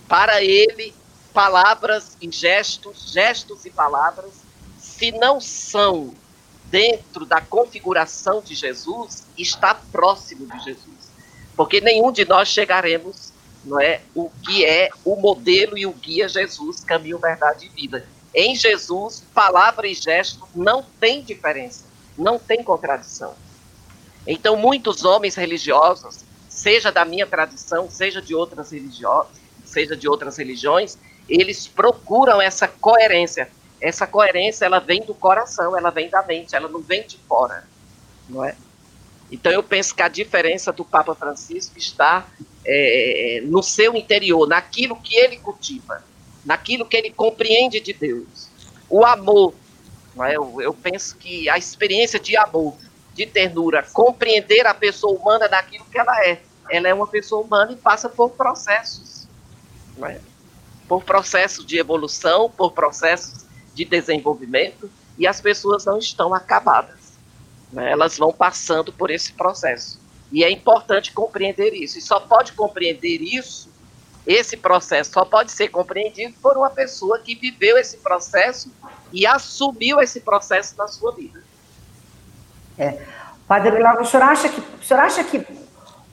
Para 0.07 0.43
ele, 0.43 0.93
palavras 1.33 2.17
e 2.21 2.31
gestos, 2.31 3.11
gestos 3.11 3.65
e 3.65 3.69
palavras, 3.69 4.31
se 4.79 5.11
não 5.11 5.39
são 5.39 6.13
dentro 6.65 7.25
da 7.25 7.41
configuração 7.41 8.41
de 8.41 8.55
Jesus, 8.55 9.25
está 9.37 9.75
próximo 9.75 10.47
de 10.47 10.63
Jesus. 10.63 11.11
Porque 11.55 11.81
nenhum 11.81 12.11
de 12.11 12.25
nós 12.25 12.47
chegaremos, 12.47 13.31
não 13.63 13.79
é, 13.79 14.01
o 14.15 14.29
que 14.29 14.65
é 14.65 14.89
o 15.03 15.15
modelo 15.15 15.77
e 15.77 15.85
o 15.85 15.91
guia 15.91 16.27
Jesus, 16.27 16.83
caminho, 16.83 17.19
verdade 17.19 17.65
e 17.65 17.69
vida. 17.69 18.07
Em 18.33 18.55
Jesus, 18.55 19.23
palavra 19.33 19.87
e 19.87 19.93
gesto 19.93 20.47
não 20.55 20.83
tem 20.99 21.21
diferença, 21.21 21.83
não 22.17 22.39
tem 22.39 22.63
contradição. 22.63 23.35
Então, 24.25 24.55
muitos 24.55 25.03
homens 25.03 25.35
religiosos, 25.35 26.23
seja 26.47 26.91
da 26.91 27.03
minha 27.03 27.27
tradição, 27.27 27.89
seja 27.89 28.21
de 28.21 28.33
outras 28.33 28.71
religiões, 28.71 29.27
seja 29.65 29.95
de 29.95 30.07
outras 30.07 30.37
religiões, 30.37 30.97
eles 31.27 31.67
procuram 31.67 32.41
essa 32.41 32.67
coerência. 32.67 33.49
Essa 33.79 34.05
coerência, 34.05 34.65
ela 34.65 34.79
vem 34.79 35.01
do 35.01 35.15
coração, 35.15 35.77
ela 35.77 35.89
vem 35.89 36.09
da 36.09 36.21
mente, 36.23 36.55
ela 36.55 36.67
não 36.67 36.81
vem 36.81 37.05
de 37.07 37.17
fora, 37.17 37.63
não 38.29 38.45
é? 38.45 38.55
Então 39.31 39.51
eu 39.51 39.63
penso 39.63 39.95
que 39.95 40.03
a 40.03 40.07
diferença 40.07 40.71
do 40.71 40.83
Papa 40.83 41.15
Francisco 41.15 41.77
está 41.79 42.27
é, 42.65 43.41
no 43.45 43.63
seu 43.63 43.95
interior, 43.95 44.47
naquilo 44.47 44.95
que 44.97 45.15
ele 45.15 45.37
cultiva, 45.37 46.03
naquilo 46.45 46.85
que 46.85 46.97
ele 46.97 47.11
compreende 47.11 47.79
de 47.79 47.93
Deus. 47.93 48.49
O 48.89 49.05
amor, 49.05 49.55
não 50.15 50.25
é? 50.25 50.35
eu, 50.35 50.61
eu 50.61 50.73
penso 50.73 51.15
que 51.15 51.49
a 51.49 51.57
experiência 51.57 52.19
de 52.19 52.35
amor, 52.35 52.75
de 53.15 53.25
ternura, 53.25 53.83
compreender 53.93 54.67
a 54.67 54.73
pessoa 54.73 55.17
humana 55.17 55.47
naquilo 55.47 55.85
que 55.85 55.97
ela 55.97 56.25
é. 56.25 56.41
Ela 56.69 56.89
é 56.89 56.93
uma 56.93 57.07
pessoa 57.07 57.41
humana 57.41 57.71
e 57.71 57.75
passa 57.75 58.09
por 58.09 58.31
processos. 58.31 59.27
Não 59.97 60.07
é? 60.07 60.19
Por 60.91 61.05
processos 61.05 61.65
de 61.65 61.77
evolução, 61.77 62.49
por 62.49 62.73
processos 62.73 63.45
de 63.73 63.85
desenvolvimento, 63.85 64.91
e 65.17 65.25
as 65.25 65.39
pessoas 65.39 65.85
não 65.85 65.97
estão 65.97 66.33
acabadas. 66.33 67.13
Né? 67.71 67.89
Elas 67.89 68.17
vão 68.17 68.33
passando 68.33 68.91
por 68.91 69.09
esse 69.09 69.31
processo. 69.31 70.01
E 70.33 70.43
é 70.43 70.51
importante 70.51 71.13
compreender 71.13 71.73
isso. 71.73 71.97
E 71.97 72.01
só 72.01 72.19
pode 72.19 72.51
compreender 72.51 73.21
isso, 73.21 73.69
esse 74.27 74.57
processo, 74.57 75.13
só 75.13 75.23
pode 75.23 75.53
ser 75.53 75.69
compreendido 75.69 76.35
por 76.41 76.57
uma 76.57 76.69
pessoa 76.69 77.19
que 77.19 77.35
viveu 77.35 77.77
esse 77.77 77.95
processo 77.95 78.69
e 79.13 79.25
assumiu 79.25 80.01
esse 80.01 80.19
processo 80.19 80.75
na 80.77 80.89
sua 80.89 81.13
vida. 81.13 81.41
É. 82.77 83.01
Padre 83.47 83.71
Milagro, 83.71 84.03
o 84.03 84.05
senhor 84.05 84.23
acha 84.23 84.49
que, 84.49 84.59
o 84.59 84.83
senhor 84.83 84.99
acha 84.99 85.23
que 85.23 85.41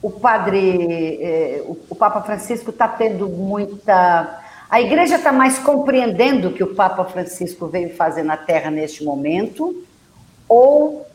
o 0.01 0.09
padre, 0.09 1.19
eh, 1.21 1.63
o, 1.65 1.77
o 1.89 1.95
Papa 1.95 2.21
Francisco 2.21 2.69
está 2.69 2.87
tendo 2.87 3.27
muita 3.27 4.45
a 4.69 4.79
igreja 4.79 5.15
está 5.15 5.31
mais 5.31 5.57
compreendendo 5.57 6.49
o 6.49 6.53
que 6.53 6.63
o 6.63 6.75
Papa 6.75 7.03
Francisco 7.05 7.67
veio 7.67 7.95
fazer 7.95 8.21
na 8.21 8.37
Terra 8.37 8.69
neste 8.69 9.03
momento? 9.03 9.83
Ou, 10.47 11.07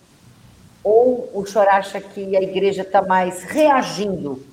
ou 0.82 1.30
o 1.32 1.46
senhor 1.46 1.68
acha 1.68 2.00
que 2.00 2.36
a 2.36 2.42
igreja 2.42 2.82
está 2.82 3.00
mais 3.00 3.44
reagindo 3.44 4.44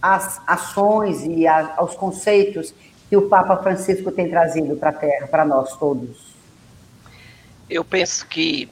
às 0.00 0.40
ações 0.46 1.22
e 1.22 1.46
a, 1.46 1.74
aos 1.76 1.94
conceitos 1.94 2.72
que 3.10 3.16
o 3.16 3.28
Papa 3.28 3.58
Francisco 3.58 4.10
tem 4.10 4.30
trazido 4.30 4.74
para 4.76 4.88
a 4.88 4.94
Terra, 4.94 5.26
para 5.26 5.44
nós 5.44 5.76
todos? 5.76 6.34
Eu 7.68 7.84
penso 7.84 8.26
que, 8.26 8.70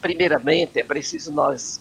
primeiramente, 0.00 0.80
é 0.80 0.84
preciso 0.84 1.30
nós 1.30 1.78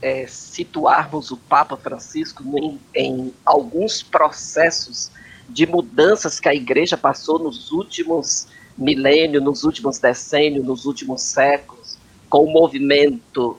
é, 0.00 0.24
situarmos 0.28 1.32
o 1.32 1.36
Papa 1.36 1.76
Francisco 1.76 2.44
em, 2.56 2.80
em 2.94 3.34
alguns 3.44 4.04
processos 4.04 5.10
de 5.50 5.66
mudanças 5.66 6.38
que 6.38 6.48
a 6.48 6.54
igreja 6.54 6.96
passou 6.96 7.38
nos 7.38 7.70
últimos 7.72 8.46
milênios, 8.76 9.42
nos 9.42 9.64
últimos 9.64 9.98
decênios, 9.98 10.64
nos 10.64 10.86
últimos 10.86 11.22
séculos, 11.22 11.98
com 12.28 12.44
o 12.44 12.50
movimento 12.50 13.58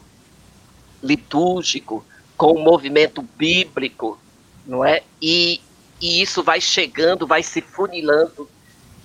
litúrgico, 1.04 2.04
com 2.38 2.54
o 2.54 2.64
movimento 2.64 3.22
bíblico, 3.38 4.18
não 4.66 4.84
é? 4.84 5.04
E, 5.22 5.60
e 6.00 6.22
isso 6.22 6.42
vai 6.42 6.62
chegando, 6.62 7.28
vai 7.28 7.44
se 7.44 7.62
funilando 7.62 8.50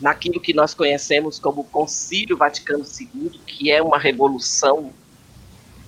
naquilo 0.01 0.41
que 0.41 0.55
nós 0.55 0.75
conhecemos 0.75 1.39
como 1.39 1.65
Concílio 1.65 2.37
Vaticano 2.37 2.85
II, 2.85 3.41
que 3.47 3.71
é 3.71 3.83
uma 3.83 3.99
revolução 3.99 4.93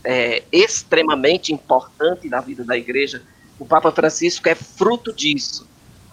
é, 0.03 0.43
extremamente 0.51 1.53
importante 1.53 2.29
na 2.29 2.41
vida 2.41 2.65
da 2.65 2.77
igreja. 2.77 3.23
O 3.59 3.67
Papa 3.67 3.93
Francisco 3.93 4.49
é 4.49 4.55
fruto 4.55 5.13
disso. 5.13 5.67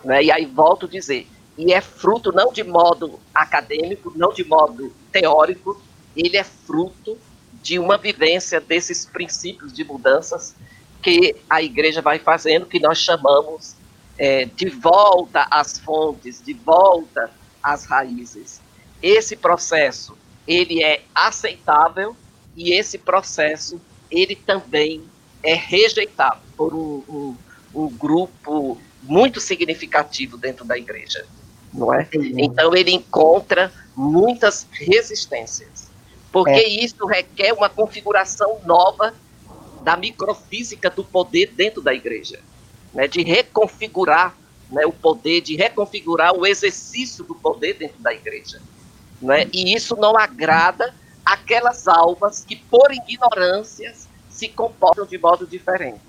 Né? 0.06 0.26
E 0.26 0.32
aí 0.32 0.46
volto 0.46 0.86
a 0.86 0.90
dizer, 0.90 1.28
e 1.58 1.74
é 1.74 1.82
fruto 1.82 2.32
não 2.32 2.54
de 2.54 2.64
modo 2.64 3.20
acadêmico, 3.34 4.14
não 4.16 4.32
de 4.32 4.44
modo 4.44 4.94
teórico, 5.12 5.82
ele 6.16 6.38
é 6.38 6.44
fruto 6.44 7.18
de 7.62 7.80
uma 7.80 7.98
vivência 7.98 8.62
desses 8.62 9.06
princípios 9.06 9.74
de 9.74 9.84
mudanças 9.84 10.56
que 11.02 11.36
a 11.50 11.62
igreja 11.62 12.02
vai 12.02 12.20
fazendo, 12.20 12.68
que 12.68 12.80
nós 12.80 13.00
chamamos 13.00 13.76
é, 14.18 14.46
de 14.46 14.70
volta 14.70 15.48
às 15.50 15.80
fontes, 15.80 16.42
de 16.44 16.54
volta 16.54 17.32
às 17.62 17.86
raízes. 17.86 18.62
Esse 19.02 19.36
processo, 19.36 20.16
ele 20.48 20.84
é 20.84 21.04
aceitável 21.14 22.16
e 22.56 22.74
esse 22.74 22.98
processo, 23.00 23.82
ele 24.12 24.36
também 24.36 25.04
é 25.42 25.56
rejeitado 25.56 26.42
por 26.56 26.74
um, 26.74 27.04
um, 27.10 27.36
um 27.74 27.90
grupo 27.90 28.80
muito 29.08 29.40
significativo 29.40 30.38
dentro 30.38 30.66
da 30.66 30.78
igreja, 30.78 31.26
não 31.74 31.94
é? 31.94 32.08
Então 32.14 32.76
ele 32.76 32.92
encontra 32.92 33.72
muitas 33.96 34.68
resistências. 34.72 35.90
porque 36.32 36.52
é. 36.52 36.68
isso 36.68 37.06
requer 37.06 37.54
uma 37.54 37.70
configuração 37.70 38.60
nova 38.66 39.14
da 39.84 39.96
microfísica 39.96 40.90
do 40.90 41.04
poder 41.04 41.54
dentro 41.56 41.82
da 41.82 41.94
igreja, 41.94 42.42
né, 42.94 43.08
de 43.08 43.24
reconfigurar 43.24 44.36
né, 44.70 44.86
o 44.86 44.92
poder, 44.92 45.42
de 45.42 45.56
reconfigurar 45.56 46.34
o 46.36 46.46
exercício 46.46 47.24
do 47.24 47.36
poder 47.36 47.76
dentro 47.76 48.02
da 48.02 48.14
igreja. 48.14 48.62
Né, 49.22 49.48
e 49.54 49.74
isso 49.74 49.96
não 49.96 50.18
agrada 50.18 50.94
aquelas 51.24 51.88
almas 51.88 52.44
que, 52.44 52.56
por 52.56 52.92
ignorâncias, 52.92 54.08
se 54.30 54.50
comportam 54.50 55.06
de 55.06 55.18
modo 55.18 55.48
diferente, 55.48 56.02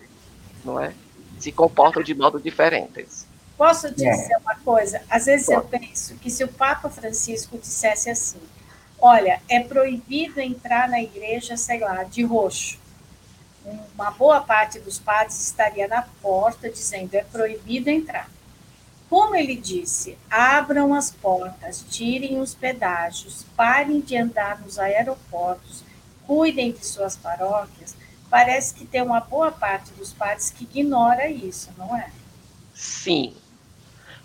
não 0.64 0.80
é? 0.80 0.92
Se 1.38 1.52
comportam 1.52 2.02
de 2.02 2.14
modo 2.14 2.40
diferentes. 2.40 3.26
Posso 3.56 3.90
dizer 3.90 4.32
é. 4.32 4.38
uma 4.38 4.54
coisa? 4.56 5.02
Às 5.08 5.26
vezes 5.26 5.46
Pode. 5.46 5.58
eu 5.58 5.80
penso 5.80 6.14
que 6.16 6.30
se 6.30 6.44
o 6.44 6.48
Papa 6.48 6.90
Francisco 6.90 7.58
dissesse 7.58 8.10
assim, 8.10 8.40
olha, 9.00 9.40
é 9.48 9.60
proibido 9.60 10.40
entrar 10.40 10.88
na 10.88 11.00
igreja, 11.00 11.56
sei 11.56 11.80
lá, 11.80 12.02
de 12.02 12.22
roxo. 12.22 12.78
Uma 13.94 14.10
boa 14.10 14.40
parte 14.40 14.78
dos 14.78 14.98
padres 14.98 15.40
estaria 15.42 15.88
na 15.88 16.02
porta 16.22 16.70
dizendo 16.70 17.14
é 17.14 17.22
proibido 17.22 17.88
entrar. 17.90 18.30
Como 19.08 19.34
ele 19.34 19.56
disse, 19.56 20.18
abram 20.28 20.92
as 20.92 21.10
portas, 21.10 21.84
tirem 21.88 22.40
os 22.40 22.54
pedágios, 22.54 23.46
parem 23.56 24.00
de 24.00 24.16
andar 24.16 24.60
nos 24.60 24.78
aeroportos, 24.78 25.84
cuidem 26.26 26.72
de 26.72 26.84
suas 26.84 27.16
paróquias. 27.16 27.96
Parece 28.36 28.74
que 28.74 28.84
tem 28.84 29.00
uma 29.00 29.18
boa 29.18 29.50
parte 29.50 29.92
dos 29.92 30.12
padres 30.12 30.50
que 30.50 30.64
ignora 30.64 31.26
isso, 31.26 31.70
não 31.78 31.96
é? 31.96 32.10
Sim, 32.74 33.34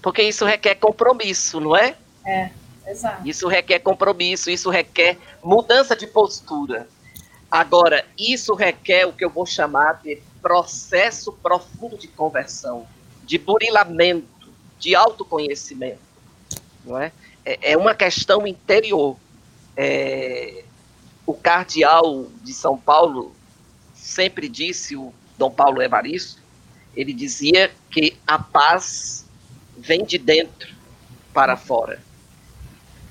porque 0.01 0.21
isso 0.21 0.43
requer 0.43 0.75
compromisso, 0.75 1.61
não 1.61 1.77
é? 1.77 1.95
É, 2.25 2.49
exato. 2.85 3.25
Isso 3.25 3.47
requer 3.47 3.79
compromisso, 3.79 4.49
isso 4.49 4.69
requer 4.69 5.17
mudança 5.41 5.95
de 5.95 6.05
postura. 6.07 6.89
Agora, 7.49 8.05
isso 8.19 8.53
requer 8.53 9.07
o 9.07 9.13
que 9.13 9.23
eu 9.23 9.29
vou 9.29 9.45
chamar 9.45 10.01
de 10.03 10.21
processo 10.41 11.31
profundo 11.31 11.97
de 11.97 12.09
conversão, 12.09 12.85
de 13.23 13.37
burilamento, 13.37 14.27
de 14.77 14.93
autoconhecimento, 14.93 16.01
não 16.83 16.99
é? 16.99 17.13
É, 17.45 17.71
é 17.71 17.77
uma 17.77 17.95
questão 17.95 18.45
interior. 18.45 19.15
É, 19.77 20.65
o 21.25 21.33
cardeal 21.33 22.25
de 22.43 22.53
São 22.53 22.77
Paulo 22.77 23.39
sempre 24.01 24.49
disse, 24.49 24.95
o 24.95 25.13
Dom 25.37 25.51
Paulo 25.51 25.81
Evaristo, 25.81 26.41
ele 26.95 27.13
dizia 27.13 27.71
que 27.89 28.17
a 28.25 28.39
paz 28.39 29.25
vem 29.77 30.03
de 30.03 30.17
dentro 30.17 30.73
para 31.33 31.55
fora. 31.55 32.01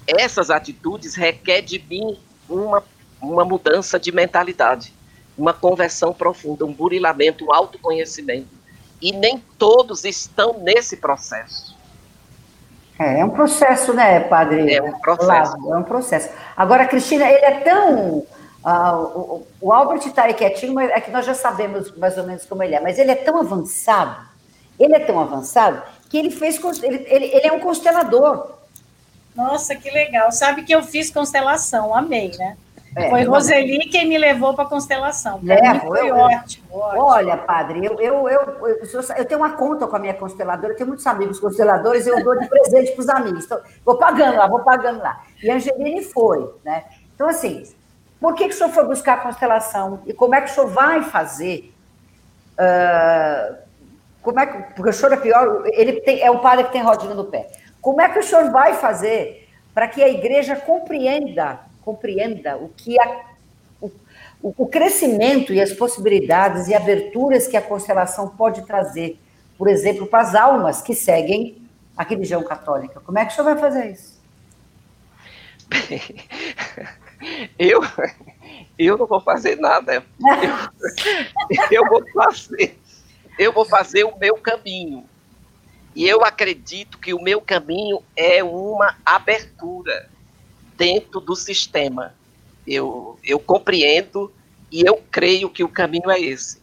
Essas 0.06 0.50
atitudes 0.50 1.14
requerem 1.14 1.64
de 1.64 1.78
mim 1.78 2.18
uma, 2.48 2.82
uma 3.22 3.44
mudança 3.44 3.98
de 3.98 4.10
mentalidade, 4.10 4.92
uma 5.38 5.54
conversão 5.54 6.12
profunda, 6.12 6.66
um 6.66 6.72
burilamento, 6.72 7.46
um 7.46 7.52
autoconhecimento. 7.52 8.48
E 9.00 9.12
nem 9.12 9.42
todos 9.56 10.04
estão 10.04 10.58
nesse 10.58 10.96
processo. 10.96 11.78
É, 12.98 13.20
é 13.20 13.24
um 13.24 13.30
processo, 13.30 13.94
né, 13.94 14.20
padre? 14.20 14.74
É 14.74 14.82
um 14.82 14.98
processo. 14.98 15.72
é 15.72 15.76
um 15.76 15.82
processo. 15.82 16.28
Agora, 16.54 16.86
Cristina, 16.86 17.26
ele 17.26 17.44
é 17.46 17.60
tão. 17.60 18.26
Uh, 18.64 19.18
o, 19.18 19.46
o, 19.60 19.72
Albert 19.72 20.06
está 20.06 20.24
aí 20.24 20.34
quietinho, 20.34 20.74
mas 20.74 20.90
é 20.90 21.00
que 21.00 21.10
nós 21.10 21.24
já 21.24 21.32
sabemos 21.32 21.96
mais 21.96 22.18
ou 22.18 22.24
menos 22.24 22.44
como 22.44 22.62
ele 22.62 22.74
é, 22.74 22.80
mas 22.80 22.98
ele 22.98 23.10
é 23.10 23.14
tão 23.14 23.38
avançado, 23.38 24.28
ele 24.78 24.94
é 24.94 25.00
tão 25.00 25.18
avançado 25.18 25.82
que 26.10 26.18
ele 26.18 26.30
fez. 26.30 26.62
Ele, 26.82 27.06
ele, 27.08 27.24
ele 27.26 27.46
é 27.46 27.52
um 27.52 27.60
constelador. 27.60 28.52
Nossa, 29.34 29.74
que 29.74 29.90
legal. 29.90 30.30
Sabe 30.32 30.62
que 30.64 30.74
eu 30.74 30.82
fiz 30.82 31.10
constelação, 31.10 31.94
amei, 31.94 32.32
né? 32.36 32.56
É, 32.96 33.08
foi 33.08 33.22
Roseli 33.22 33.88
quem 33.88 34.08
me 34.08 34.18
levou 34.18 34.52
para 34.52 34.64
a 34.64 34.68
constelação. 34.68 35.40
Para 35.40 35.74
mim 35.74 35.80
foi 35.80 36.10
eu, 36.10 36.16
ótimo, 36.16 36.66
ótimo, 36.72 37.04
Olha, 37.04 37.36
padre, 37.36 37.86
eu, 37.86 38.00
eu, 38.00 38.28
eu, 38.28 38.40
eu, 38.66 39.02
eu, 39.16 39.24
tenho 39.24 39.40
uma 39.40 39.52
conta 39.52 39.86
com 39.86 39.94
a 39.94 39.98
minha 39.98 40.14
consteladora, 40.14 40.72
eu 40.72 40.76
tenho 40.76 40.88
muitos 40.88 41.06
amigos 41.06 41.38
consteladores, 41.38 42.06
eu 42.06 42.22
dou 42.24 42.36
de 42.36 42.48
presente 42.48 42.90
para 42.92 43.00
os 43.00 43.08
amigos. 43.08 43.44
Então, 43.44 43.60
vou 43.84 43.96
pagando 43.96 44.36
lá, 44.36 44.48
vou 44.48 44.60
pagando 44.60 44.98
lá. 44.98 45.22
E 45.40 45.48
a 45.48 45.54
Angeline 45.54 46.02
foi, 46.02 46.52
né? 46.64 46.84
Então, 47.14 47.28
assim, 47.28 47.62
por 48.20 48.34
que, 48.34 48.48
que 48.48 48.54
o 48.54 48.56
senhor 48.56 48.70
foi 48.70 48.84
buscar 48.84 49.14
a 49.14 49.22
constelação? 49.22 50.02
E 50.06 50.12
como 50.12 50.34
é 50.34 50.42
que 50.42 50.50
o 50.50 50.54
senhor 50.54 50.68
vai 50.68 51.02
fazer? 51.02 51.72
Uh, 52.52 53.56
como 54.20 54.38
é 54.38 54.46
que, 54.46 54.74
porque 54.74 54.90
o 54.90 54.92
senhor 54.92 55.14
é 55.14 55.16
pior, 55.16 55.62
ele 55.72 56.00
tem, 56.02 56.20
é 56.20 56.30
o 56.30 56.40
padre 56.40 56.64
que 56.64 56.72
tem 56.72 56.82
rodinha 56.82 57.14
no 57.14 57.24
pé. 57.24 57.50
Como 57.80 58.00
é 58.00 58.08
que 58.10 58.18
o 58.18 58.22
senhor 58.22 58.50
vai 58.50 58.74
fazer 58.74 59.48
para 59.72 59.88
que 59.88 60.02
a 60.02 60.08
igreja 60.08 60.54
compreenda, 60.54 61.60
compreenda 61.82 62.58
o 62.58 62.68
que 62.68 63.00
a, 63.00 63.20
o, 63.80 63.90
o 64.42 64.66
crescimento 64.66 65.54
e 65.54 65.60
as 65.60 65.72
possibilidades 65.72 66.68
e 66.68 66.74
aberturas 66.74 67.46
que 67.46 67.56
a 67.56 67.62
constelação 67.62 68.28
pode 68.28 68.66
trazer, 68.66 69.18
por 69.56 69.66
exemplo, 69.66 70.06
para 70.06 70.20
as 70.20 70.34
almas 70.34 70.82
que 70.82 70.94
seguem 70.94 71.56
a 71.96 72.02
religião 72.02 72.42
católica? 72.42 73.00
Como 73.00 73.18
é 73.18 73.24
que 73.24 73.32
o 73.32 73.34
senhor 73.34 73.54
vai 73.54 73.58
fazer 73.58 73.92
isso? 73.92 74.20
Eu, 77.58 77.80
eu 78.78 78.96
não 78.96 79.06
vou 79.06 79.20
fazer 79.20 79.56
nada. 79.56 79.94
Eu, 79.94 80.02
eu 81.70 81.88
vou 81.88 82.02
fazer 82.12 82.78
eu 83.40 83.54
vou 83.54 83.64
fazer 83.64 84.04
o 84.04 84.18
meu 84.18 84.36
caminho. 84.36 85.08
E 85.96 86.06
eu 86.06 86.22
acredito 86.22 86.98
que 86.98 87.14
o 87.14 87.22
meu 87.22 87.40
caminho 87.40 88.02
é 88.14 88.44
uma 88.44 88.96
abertura 89.04 90.10
dentro 90.76 91.20
do 91.20 91.34
sistema. 91.34 92.14
Eu, 92.66 93.18
eu 93.24 93.40
compreendo 93.40 94.30
e 94.70 94.82
eu 94.82 95.02
creio 95.10 95.48
que 95.48 95.64
o 95.64 95.68
caminho 95.70 96.10
é 96.10 96.20
esse. 96.20 96.60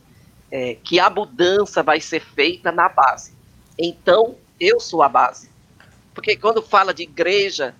É, 0.51 0.75
que 0.75 0.99
a 0.99 1.09
mudança 1.09 1.81
vai 1.81 1.99
ser 1.99 2.21
feita 2.21 2.71
na 2.71 2.87
base. 2.87 3.33
Então, 3.77 4.35
eu 4.59 4.79
sou 4.79 5.01
a 5.01 5.09
base. 5.09 5.49
Porque 6.13 6.37
quando 6.37 6.61
fala 6.61 6.93
de 6.93 7.01
igreja, 7.01 7.73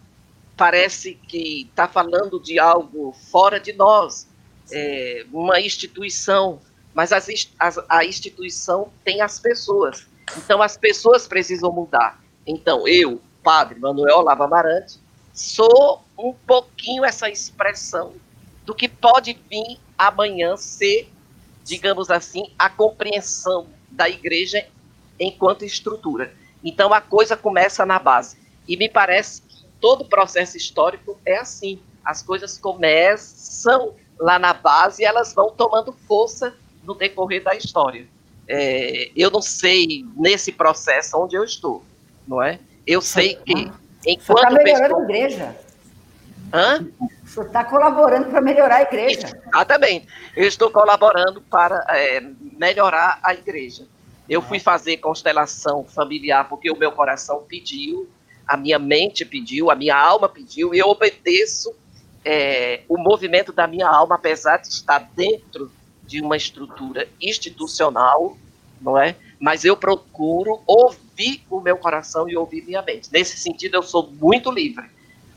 parece 0.58 1.14
que 1.28 1.68
está 1.70 1.88
falando 1.88 2.40
de 2.40 2.60
algo 2.60 3.14
fora 3.32 3.60
de 3.60 3.72
nós, 3.74 4.28
é, 4.72 5.26
uma 5.32 5.62
instituição 5.62 6.60
mas 6.98 7.14
as, 7.14 7.28
as, 7.60 7.80
a 7.88 8.04
instituição 8.06 8.92
tem 9.06 9.22
as 9.22 9.40
pessoas. 9.40 10.08
Então, 10.36 10.64
as 10.64 10.76
pessoas 10.76 11.28
precisam 11.28 11.72
mudar. 11.72 12.20
Então, 12.44 12.88
eu, 12.88 13.22
padre 13.44 13.80
Manuel 13.80 14.22
Lava 14.22 14.46
Amarante, 14.46 14.98
sou 15.32 16.04
um 16.18 16.34
pouquinho 16.34 17.06
essa 17.06 17.30
expressão 17.30 18.14
do 18.66 18.74
que 18.74 18.90
pode 18.90 19.40
vir 19.48 19.80
amanhã 19.96 20.58
ser, 20.58 21.08
digamos 21.64 22.10
assim, 22.10 22.52
a 22.58 22.68
compreensão 22.68 23.68
da 23.92 24.10
igreja 24.10 24.68
enquanto 25.20 25.64
estrutura. 25.64 26.34
Então, 26.64 26.92
a 26.92 27.00
coisa 27.00 27.38
começa 27.38 27.86
na 27.86 28.00
base. 28.00 28.40
E 28.68 28.76
me 28.76 28.90
parece 28.90 29.44
todo 29.80 30.06
processo 30.06 30.58
histórico 30.58 31.18
é 31.26 31.38
assim. 31.38 31.80
As 32.04 32.22
coisas 32.24 32.58
começam 32.58 33.94
lá 34.20 34.40
na 34.40 34.54
base 34.54 35.04
e 35.04 35.06
elas 35.06 35.34
vão 35.34 35.50
tomando 35.50 35.92
força 36.08 36.54
no 36.84 36.94
decorrer 36.96 37.44
da 37.44 37.56
história. 37.56 38.08
É, 38.48 39.12
eu 39.16 39.30
não 39.30 39.42
sei 39.42 40.06
nesse 40.16 40.52
processo 40.52 41.18
onde 41.18 41.36
eu 41.36 41.44
estou, 41.44 41.84
não 42.26 42.42
é? 42.42 42.60
Eu 42.86 43.02
sei 43.02 43.36
que 43.36 43.70
enquanto 44.06 44.38
está 44.38 44.52
melhorando 44.52 44.96
pessoa... 44.96 45.02
a 45.02 45.04
igreja. 45.04 45.56
Hã? 46.54 46.88
Está 47.26 47.66
colaborando 47.66 48.30
para 48.30 48.40
melhorar 48.40 48.78
a 48.78 48.82
igreja. 48.84 49.42
Exatamente. 49.54 50.08
Eu 50.36 50.48
estou 50.48 50.72
colaborando 50.72 51.42
para 51.42 51.86
é, 51.90 52.22
melhorar 52.58 53.20
a 53.22 53.34
igreja. 53.34 53.86
Eu 54.30 54.42
fui 54.42 54.60
fazer 54.60 54.98
constelação 54.98 55.84
familiar 55.84 56.48
porque 56.48 56.72
o 56.72 56.78
meu 56.78 56.92
coração 56.94 57.44
pediu, 57.48 58.10
a 58.48 58.56
minha 58.56 58.80
mente 58.80 59.26
pediu, 59.26 59.70
a 59.70 59.76
minha 59.76 59.96
alma 59.96 60.30
pediu, 60.30 60.74
e 60.74 60.80
eu 60.80 60.88
obedeço 60.88 61.74
é, 62.24 62.82
o 62.88 62.98
movimento 62.98 63.52
da 63.52 63.68
minha 63.68 63.88
alma, 63.88 64.16
apesar 64.16 64.58
de 64.58 64.68
estar 64.68 65.00
dentro 65.16 65.72
de 66.04 66.22
uma 66.22 66.38
estrutura 66.38 67.08
institucional, 67.22 68.38
não 68.82 68.98
é? 68.98 69.16
Mas 69.40 69.66
eu 69.66 69.76
procuro 69.76 70.62
ouvir 70.66 71.44
o 71.50 71.60
meu 71.60 71.78
coração 71.78 72.30
e 72.30 72.38
ouvir 72.38 72.64
minha 72.64 72.82
mente. 72.82 73.10
Nesse 73.12 73.38
sentido, 73.38 73.76
eu 73.76 73.84
sou 73.84 74.10
muito 74.12 74.50
livre. 74.50 74.86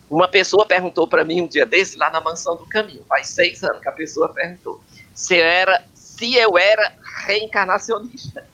Uma 0.09 0.27
pessoa 0.28 0.66
perguntou 0.66 1.07
para 1.07 1.24
mim 1.24 1.43
um 1.43 1.47
dia 1.47 1.66
desse, 1.66 1.97
lá 1.97 2.11
na 2.11 2.20
Mansão 2.20 2.57
do 2.57 2.66
Caminho, 2.66 3.05
faz 3.09 3.28
seis 3.28 3.62
anos 3.62 3.81
que 3.81 3.89
a 3.89 3.93
pessoa 3.93 4.28
perguntou, 4.28 4.81
se, 5.15 5.37
era, 5.37 5.85
se 5.95 6.35
eu 6.35 6.59
era 6.59 6.95
reencarnacionista. 7.27 8.45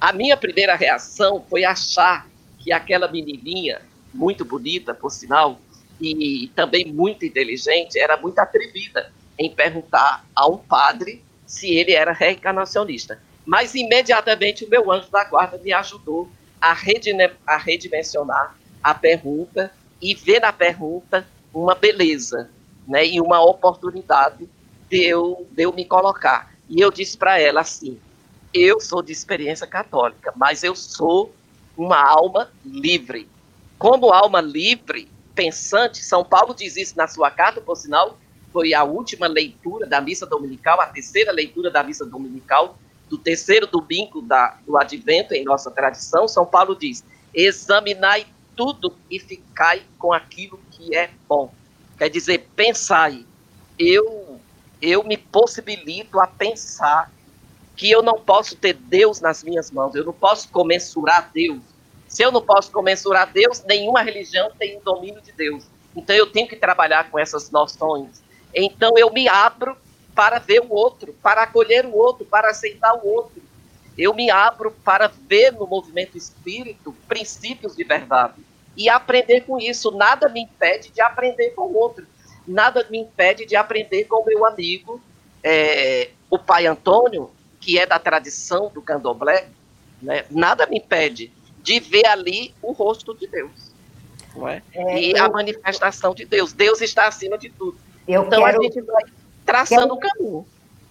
A 0.00 0.12
minha 0.12 0.36
primeira 0.36 0.74
reação 0.74 1.44
foi 1.48 1.64
achar 1.64 2.26
que 2.58 2.72
aquela 2.72 3.06
menininha, 3.06 3.80
muito 4.16 4.44
bonita, 4.44 4.94
por 4.94 5.10
sinal, 5.10 5.60
e 6.00 6.50
também 6.54 6.92
muito 6.92 7.24
inteligente, 7.24 7.98
era 7.98 8.16
muito 8.16 8.38
atrevida 8.38 9.12
em 9.38 9.50
perguntar 9.50 10.24
a 10.34 10.46
um 10.46 10.58
padre 10.58 11.22
se 11.46 11.74
ele 11.74 11.92
era 11.92 12.12
reencarnacionista. 12.12 13.20
Mas 13.44 13.74
imediatamente 13.74 14.64
o 14.64 14.68
meu 14.68 14.90
anjo 14.90 15.10
da 15.10 15.24
guarda 15.24 15.58
me 15.58 15.72
ajudou 15.72 16.28
a, 16.60 16.72
redine, 16.72 17.30
a 17.46 17.56
redimensionar 17.56 18.56
a 18.82 18.94
pergunta 18.94 19.72
e 20.00 20.14
ver 20.14 20.40
na 20.40 20.52
pergunta 20.52 21.26
uma 21.54 21.74
beleza, 21.74 22.50
né, 22.86 23.06
e 23.06 23.20
uma 23.20 23.42
oportunidade 23.42 24.48
de 24.88 25.04
eu, 25.04 25.46
de 25.50 25.62
eu 25.62 25.72
me 25.72 25.84
colocar. 25.84 26.52
E 26.68 26.80
eu 26.80 26.90
disse 26.90 27.16
para 27.16 27.40
ela 27.40 27.60
assim: 27.60 27.98
eu 28.52 28.80
sou 28.80 29.02
de 29.02 29.12
experiência 29.12 29.66
católica, 29.66 30.32
mas 30.36 30.62
eu 30.62 30.74
sou 30.74 31.34
uma 31.76 31.98
alma 31.98 32.50
livre. 32.64 33.28
Como 33.78 34.12
alma 34.12 34.40
livre, 34.40 35.08
pensante, 35.34 36.02
São 36.02 36.24
Paulo 36.24 36.54
diz 36.54 36.76
isso 36.76 36.96
na 36.96 37.06
sua 37.06 37.30
carta, 37.30 37.60
por 37.60 37.76
sinal, 37.76 38.18
foi 38.52 38.72
a 38.72 38.82
última 38.84 39.26
leitura 39.26 39.86
da 39.86 40.00
missa 40.00 40.24
dominical, 40.24 40.80
a 40.80 40.86
terceira 40.86 41.30
leitura 41.30 41.70
da 41.70 41.82
missa 41.82 42.06
dominical, 42.06 42.78
do 43.08 43.18
terceiro 43.18 43.66
domingo 43.66 44.22
da, 44.22 44.56
do 44.66 44.76
advento 44.76 45.34
em 45.34 45.44
nossa 45.44 45.70
tradição. 45.70 46.26
São 46.26 46.46
Paulo 46.46 46.74
diz: 46.74 47.04
examinai 47.34 48.26
tudo 48.56 48.96
e 49.10 49.20
ficai 49.20 49.82
com 49.98 50.12
aquilo 50.12 50.58
que 50.70 50.96
é 50.96 51.10
bom. 51.28 51.52
Quer 51.98 52.08
dizer, 52.08 52.48
pensai. 52.56 53.24
Eu, 53.78 54.40
eu 54.80 55.04
me 55.04 55.18
possibilito 55.18 56.18
a 56.18 56.26
pensar 56.26 57.12
que 57.76 57.90
eu 57.90 58.02
não 58.02 58.18
posso 58.18 58.56
ter 58.56 58.72
Deus 58.72 59.20
nas 59.20 59.44
minhas 59.44 59.70
mãos, 59.70 59.94
eu 59.94 60.04
não 60.04 60.14
posso 60.14 60.48
comensurar 60.48 61.30
Deus. 61.32 61.60
Se 62.16 62.22
eu 62.22 62.32
não 62.32 62.40
posso 62.40 62.72
comensurar 62.72 63.30
Deus, 63.30 63.62
nenhuma 63.64 64.00
religião 64.00 64.50
tem 64.58 64.78
o 64.78 64.80
domínio 64.80 65.20
de 65.20 65.32
Deus. 65.32 65.64
Então 65.94 66.16
eu 66.16 66.26
tenho 66.26 66.48
que 66.48 66.56
trabalhar 66.56 67.10
com 67.10 67.18
essas 67.18 67.50
noções. 67.50 68.22
Então 68.54 68.96
eu 68.96 69.12
me 69.12 69.28
abro 69.28 69.76
para 70.14 70.38
ver 70.38 70.62
o 70.62 70.72
outro, 70.72 71.14
para 71.22 71.42
acolher 71.42 71.84
o 71.84 71.94
outro, 71.94 72.24
para 72.24 72.48
aceitar 72.48 72.94
o 72.94 73.06
outro. 73.06 73.42
Eu 73.98 74.14
me 74.14 74.30
abro 74.30 74.70
para 74.82 75.12
ver 75.28 75.52
no 75.52 75.66
movimento 75.66 76.16
espírito 76.16 76.96
princípios 77.06 77.76
de 77.76 77.84
verdade 77.84 78.42
e 78.74 78.88
aprender 78.88 79.42
com 79.42 79.58
isso. 79.58 79.90
Nada 79.90 80.26
me 80.30 80.40
impede 80.40 80.88
de 80.88 81.02
aprender 81.02 81.50
com 81.50 81.66
o 81.66 81.76
outro. 81.76 82.06
Nada 82.48 82.86
me 82.88 82.96
impede 82.96 83.44
de 83.44 83.56
aprender 83.56 84.04
com 84.04 84.22
o 84.22 84.24
meu 84.24 84.46
amigo, 84.46 85.02
é, 85.44 86.08
o 86.30 86.38
pai 86.38 86.66
Antônio, 86.66 87.30
que 87.60 87.78
é 87.78 87.84
da 87.84 87.98
tradição 87.98 88.70
do 88.72 88.80
candomblé, 88.80 89.48
né, 90.00 90.24
nada 90.30 90.66
me 90.66 90.78
impede 90.78 91.30
de 91.66 91.80
ver 91.80 92.06
ali 92.06 92.54
o 92.62 92.70
rosto 92.70 93.12
de 93.12 93.26
Deus. 93.26 93.50
Não 94.36 94.46
é? 94.46 94.62
é 94.72 95.00
e 95.00 95.10
eu, 95.10 95.24
a 95.24 95.28
manifestação 95.28 96.14
de 96.14 96.24
Deus. 96.24 96.52
Deus 96.52 96.80
está 96.80 97.08
acima 97.08 97.36
de 97.36 97.50
tudo. 97.50 97.76
então 98.06 98.40
quero, 98.40 98.60
a 98.60 98.62
gente 98.62 98.80
vai 98.82 99.02
traçando 99.44 99.94
o 99.94 99.98
caminho. 99.98 100.46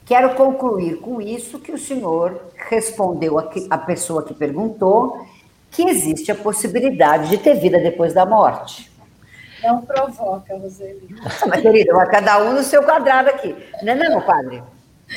Quero 0.06 0.36
concluir 0.36 0.98
com 0.98 1.22
isso 1.22 1.60
que 1.60 1.72
o 1.72 1.78
senhor 1.78 2.42
respondeu 2.58 3.40
a, 3.40 3.50
a 3.70 3.78
pessoa 3.78 4.22
que 4.22 4.34
perguntou 4.34 5.26
que 5.72 5.84
existe 5.84 6.30
a 6.30 6.36
possibilidade 6.36 7.30
de 7.30 7.38
ter 7.38 7.56
vida 7.56 7.80
depois 7.80 8.14
da 8.14 8.26
morte. 8.26 8.92
Não 9.64 9.82
provoca, 9.82 10.58
Roseli. 10.58 11.08
Mas, 11.48 11.62
querida, 11.62 12.06
cada 12.08 12.44
um 12.44 12.54
no 12.54 12.64
seu 12.64 12.84
quadrado 12.84 13.30
aqui. 13.30 13.56
Não 13.82 13.94
é 13.94 14.10
não, 14.10 14.22
padre? 14.22 14.62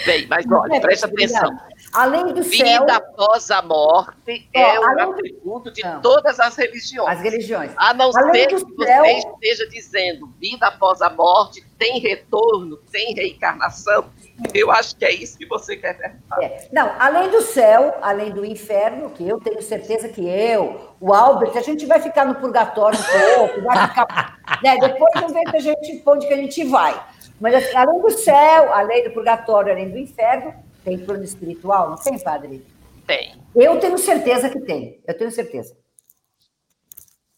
Bem, 0.07 0.27
mas 0.29 0.47
olha, 0.51 0.77
é 0.77 0.81
presta 0.81 1.07
atenção. 1.07 1.59
Além 1.99 2.27
do 2.33 2.43
Vida 2.45 2.65
céu. 2.65 2.81
Vida 2.81 2.97
após 2.97 3.51
a 3.51 3.61
morte 3.61 4.49
é 4.55 4.79
um 4.79 5.11
atributo 5.11 5.73
de 5.73 5.83
não. 5.83 6.01
todas 6.01 6.39
as 6.39 6.55
religiões. 6.55 7.09
As 7.09 7.21
religiões. 7.21 7.73
A 7.77 7.93
não 7.93 8.13
além 8.15 8.35
ser 8.35 8.47
que 8.47 8.59
você 8.59 8.85
céu... 8.85 9.05
esteja 9.05 9.69
dizendo 9.69 10.33
vida 10.39 10.69
após 10.69 11.03
a 11.03 11.11
morte, 11.11 11.67
tem 11.77 11.99
retorno, 11.99 12.77
tem 12.93 13.15
reencarnação. 13.15 14.11
Eu 14.55 14.71
acho 14.71 14.95
que 14.97 15.05
é 15.05 15.13
isso 15.13 15.37
que 15.37 15.47
você 15.47 15.77
quer 15.77 15.99
perguntar. 15.99 16.41
É. 16.41 16.69
Não, 16.71 16.93
além 17.01 17.31
do 17.31 17.43
céu, 17.43 17.97
além 18.01 18.31
do 18.31 18.45
inferno, 18.45 19.11
que 19.11 19.27
eu 19.27 19.41
tenho 19.41 19.61
certeza 19.61 20.09
que 20.09 20.25
eu, 20.25 20.95
o 21.01 21.13
Albert, 21.13 21.57
a 21.57 21.63
gente 21.63 21.85
vai 21.85 22.01
ficar 22.01 22.25
no 22.25 22.37
purgatório 22.37 22.97
um 22.97 23.37
pouco, 23.37 23.63
vai 23.63 23.89
ficar. 23.89 24.39
né? 24.63 24.77
Depois 24.79 25.21
não 25.21 25.31
vê 25.31 25.43
que 25.43 25.57
a 25.57 25.61
gente, 25.61 26.03
onde 26.07 26.29
que 26.29 26.33
a 26.33 26.37
gente 26.37 26.65
vai. 26.65 27.05
Mas 27.41 27.55
assim, 27.55 27.77
além 27.77 28.01
do 28.01 28.11
céu, 28.11 28.73
além 28.73 29.03
do 29.03 29.11
purgatório, 29.11 29.73
além 29.73 29.91
do 29.91 29.99
inferno, 29.99 30.55
tem 30.85 31.05
plano 31.05 31.25
espiritual? 31.25 31.91
Não 31.91 31.97
tem, 31.97 32.19
padre? 32.19 32.65
Tem. 33.07 33.43
Eu 33.55 33.79
tenho 33.81 33.99
certeza 33.99 34.51
que 34.51 34.61
tem. 34.61 35.03
Eu 35.07 35.17
tenho 35.17 35.31
certeza. 35.31 35.77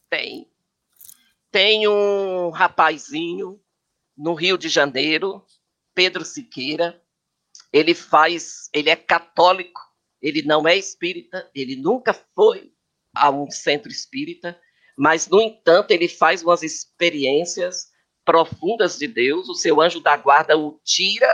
Tem. 0.09 0.51
Tem 1.51 1.87
um 1.87 2.51
rapazinho 2.51 3.61
no 4.17 4.35
Rio 4.35 4.59
de 4.59 4.69
Janeiro, 4.69 5.45
Pedro 5.95 6.25
Siqueira. 6.25 7.01
Ele 7.73 7.95
faz, 7.95 8.69
ele 8.73 8.91
é 8.91 8.97
católico, 8.97 9.81
ele 10.21 10.43
não 10.43 10.67
é 10.67 10.77
espírita, 10.77 11.49
ele 11.55 11.77
nunca 11.77 12.13
foi 12.35 12.73
a 13.15 13.31
um 13.31 13.51
centro 13.51 13.91
espírita, 13.91 14.61
mas 14.97 15.29
no 15.29 15.41
entanto 15.41 15.93
ele 15.93 16.09
faz 16.09 16.43
umas 16.43 16.63
experiências 16.63 17.91
profundas 18.25 18.99
de 18.99 19.07
Deus. 19.07 19.49
O 19.49 19.55
seu 19.55 19.81
anjo 19.81 20.01
da 20.01 20.17
guarda 20.17 20.59
o 20.59 20.81
tira, 20.85 21.33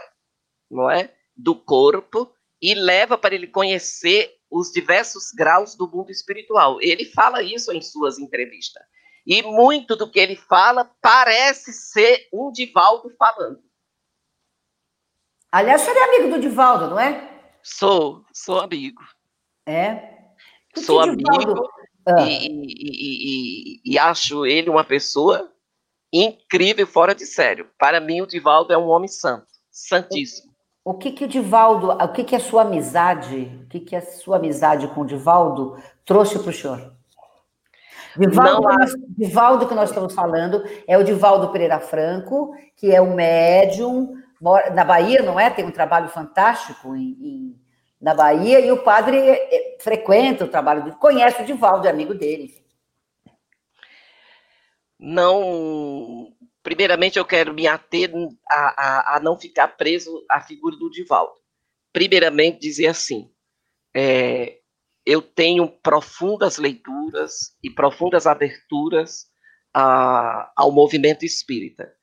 não 0.70 0.90
é? 0.90 1.15
Do 1.36 1.54
corpo 1.54 2.32
e 2.60 2.74
leva 2.74 3.18
para 3.18 3.34
ele 3.34 3.46
conhecer 3.46 4.34
os 4.50 4.70
diversos 4.70 5.30
graus 5.32 5.74
do 5.74 5.88
mundo 5.88 6.10
espiritual. 6.10 6.78
Ele 6.80 7.04
fala 7.04 7.42
isso 7.42 7.72
em 7.72 7.82
suas 7.82 8.18
entrevistas. 8.18 8.82
E 9.26 9.42
muito 9.42 9.96
do 9.96 10.10
que 10.10 10.20
ele 10.20 10.36
fala 10.36 10.90
parece 11.02 11.72
ser 11.72 12.28
um 12.32 12.50
Divaldo 12.52 13.10
falando. 13.18 13.60
Aliás, 15.50 15.82
você 15.82 15.90
é 15.90 16.04
amigo 16.04 16.34
do 16.34 16.40
Divaldo, 16.40 16.90
não 16.90 17.00
é? 17.00 17.52
Sou, 17.62 18.24
sou 18.32 18.60
amigo. 18.60 19.02
É? 19.66 20.16
sou 20.76 21.00
amigo 21.00 21.68
ah. 22.06 22.22
e, 22.22 22.46
e, 22.46 23.80
e, 23.80 23.80
e 23.84 23.98
acho 23.98 24.46
ele 24.46 24.70
uma 24.70 24.84
pessoa 24.84 25.52
incrível, 26.12 26.86
fora 26.86 27.14
de 27.14 27.26
sério. 27.26 27.70
Para 27.78 28.00
mim, 28.00 28.20
o 28.20 28.26
Divaldo 28.26 28.72
é 28.72 28.78
um 28.78 28.88
homem 28.88 29.08
santo, 29.08 29.46
santíssimo. 29.70 30.54
O 30.86 30.94
que 30.94 31.10
que 31.10 31.24
o 31.24 31.28
Divaldo, 31.28 31.90
o 31.90 32.08
que 32.12 32.22
que 32.22 32.36
a 32.36 32.38
sua 32.38 32.62
amizade, 32.62 33.50
o 33.64 33.66
que 33.66 33.80
que 33.80 33.96
a 33.96 34.00
sua 34.00 34.36
amizade 34.36 34.86
com 34.86 35.00
o 35.00 35.04
Divaldo 35.04 35.76
trouxe 36.04 36.38
para 36.38 36.50
o 36.50 36.52
senhor? 36.52 36.94
Divaldo, 38.16 38.68
Divaldo 39.18 39.66
que 39.66 39.74
nós 39.74 39.88
estamos 39.88 40.14
falando 40.14 40.62
é 40.86 40.96
o 40.96 41.02
Divaldo 41.02 41.48
Pereira 41.48 41.80
Franco, 41.80 42.54
que 42.76 42.94
é 42.94 43.02
um 43.02 43.16
médium 43.16 44.14
na 44.72 44.84
Bahia, 44.84 45.22
não 45.22 45.40
é? 45.40 45.50
Tem 45.50 45.64
um 45.64 45.72
trabalho 45.72 46.08
fantástico 46.08 46.94
em, 46.94 47.18
em 47.20 47.60
na 48.00 48.14
Bahia 48.14 48.60
e 48.60 48.70
o 48.70 48.84
padre 48.84 49.18
é, 49.18 49.78
frequenta 49.80 50.44
o 50.44 50.48
trabalho 50.48 50.84
dele, 50.84 50.96
conhece 51.00 51.42
o 51.42 51.44
Divaldo, 51.44 51.88
é 51.88 51.90
amigo 51.90 52.14
dele. 52.14 52.64
Não 54.96 56.32
Primeiramente, 56.66 57.16
eu 57.16 57.24
quero 57.24 57.54
me 57.54 57.68
ater 57.68 58.10
a, 58.50 58.56
a, 58.56 59.16
a 59.16 59.20
não 59.20 59.38
ficar 59.38 59.68
preso 59.68 60.26
à 60.28 60.40
figura 60.40 60.76
do 60.76 60.90
Divaldo. 60.90 61.34
Primeiramente, 61.92 62.58
dizer 62.58 62.88
assim: 62.88 63.30
é, 63.94 64.58
eu 65.06 65.22
tenho 65.22 65.68
profundas 65.68 66.58
leituras 66.58 67.56
e 67.62 67.70
profundas 67.70 68.26
aberturas 68.26 69.28
a, 69.72 70.50
ao 70.56 70.72
movimento 70.72 71.24
espírita 71.24 71.94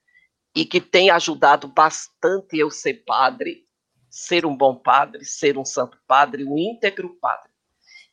e 0.56 0.64
que 0.64 0.80
tem 0.80 1.10
ajudado 1.10 1.68
bastante 1.68 2.57
eu 2.57 2.72
ser 2.72 3.03
padre, 3.06 3.68
ser 4.10 4.45
um 4.45 4.56
bom 4.56 4.77
padre, 4.77 5.26
ser 5.26 5.57
um 5.57 5.65
santo 5.65 5.98
padre, 6.07 6.45
um 6.45 6.57
íntegro 6.57 7.18
padre, 7.19 7.52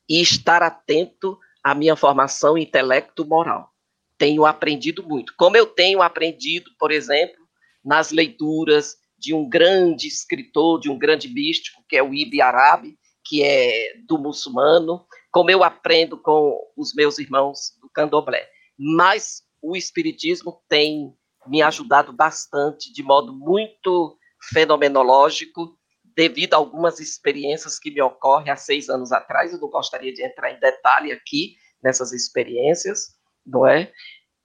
e 0.09 0.21
estar 0.21 0.65
atento 0.65 1.39
à 1.63 1.77
minha 1.77 1.95
formação 1.95 2.59
intelecto-moral 2.59 3.71
tenho 4.21 4.45
aprendido 4.45 5.03
muito. 5.03 5.33
Como 5.35 5.57
eu 5.57 5.65
tenho 5.65 6.03
aprendido, 6.03 6.71
por 6.79 6.93
exemplo, 6.93 7.41
nas 7.83 8.11
leituras 8.11 8.97
de 9.19 9.33
um 9.33 9.49
grande 9.49 10.07
escritor, 10.07 10.79
de 10.79 10.91
um 10.91 10.99
grande 10.99 11.27
místico, 11.27 11.83
que 11.89 11.97
é 11.97 12.03
o 12.03 12.13
Ibi 12.13 12.43
Arabi, 12.43 12.99
que 13.25 13.43
é 13.43 13.95
do 14.07 14.19
muçulmano, 14.19 15.07
como 15.33 15.51
eu 15.51 15.65
aprendo 15.65 16.19
com 16.19 16.55
os 16.77 16.93
meus 16.95 17.19
irmãos 17.19 17.73
do 17.81 17.89
candomblé. 17.89 18.47
Mas 18.79 19.43
o 19.63 19.75
espiritismo 19.75 20.63
tem 20.69 21.15
me 21.47 21.63
ajudado 21.63 22.13
bastante, 22.13 22.93
de 22.93 23.03
modo 23.03 23.33
muito 23.33 24.19
fenomenológico, 24.53 25.79
devido 26.15 26.53
a 26.53 26.57
algumas 26.59 27.01
experiências 27.01 27.79
que 27.79 27.91
me 27.91 28.03
ocorrem 28.03 28.51
há 28.51 28.57
seis 28.57 28.91
anos 28.91 29.13
atrás. 29.13 29.51
Eu 29.51 29.61
não 29.61 29.71
gostaria 29.71 30.13
de 30.13 30.23
entrar 30.23 30.51
em 30.53 30.61
detalhe 30.61 31.11
aqui 31.11 31.55
nessas 31.83 32.13
experiências, 32.13 33.19
não 33.47 33.67
é? 33.67 33.93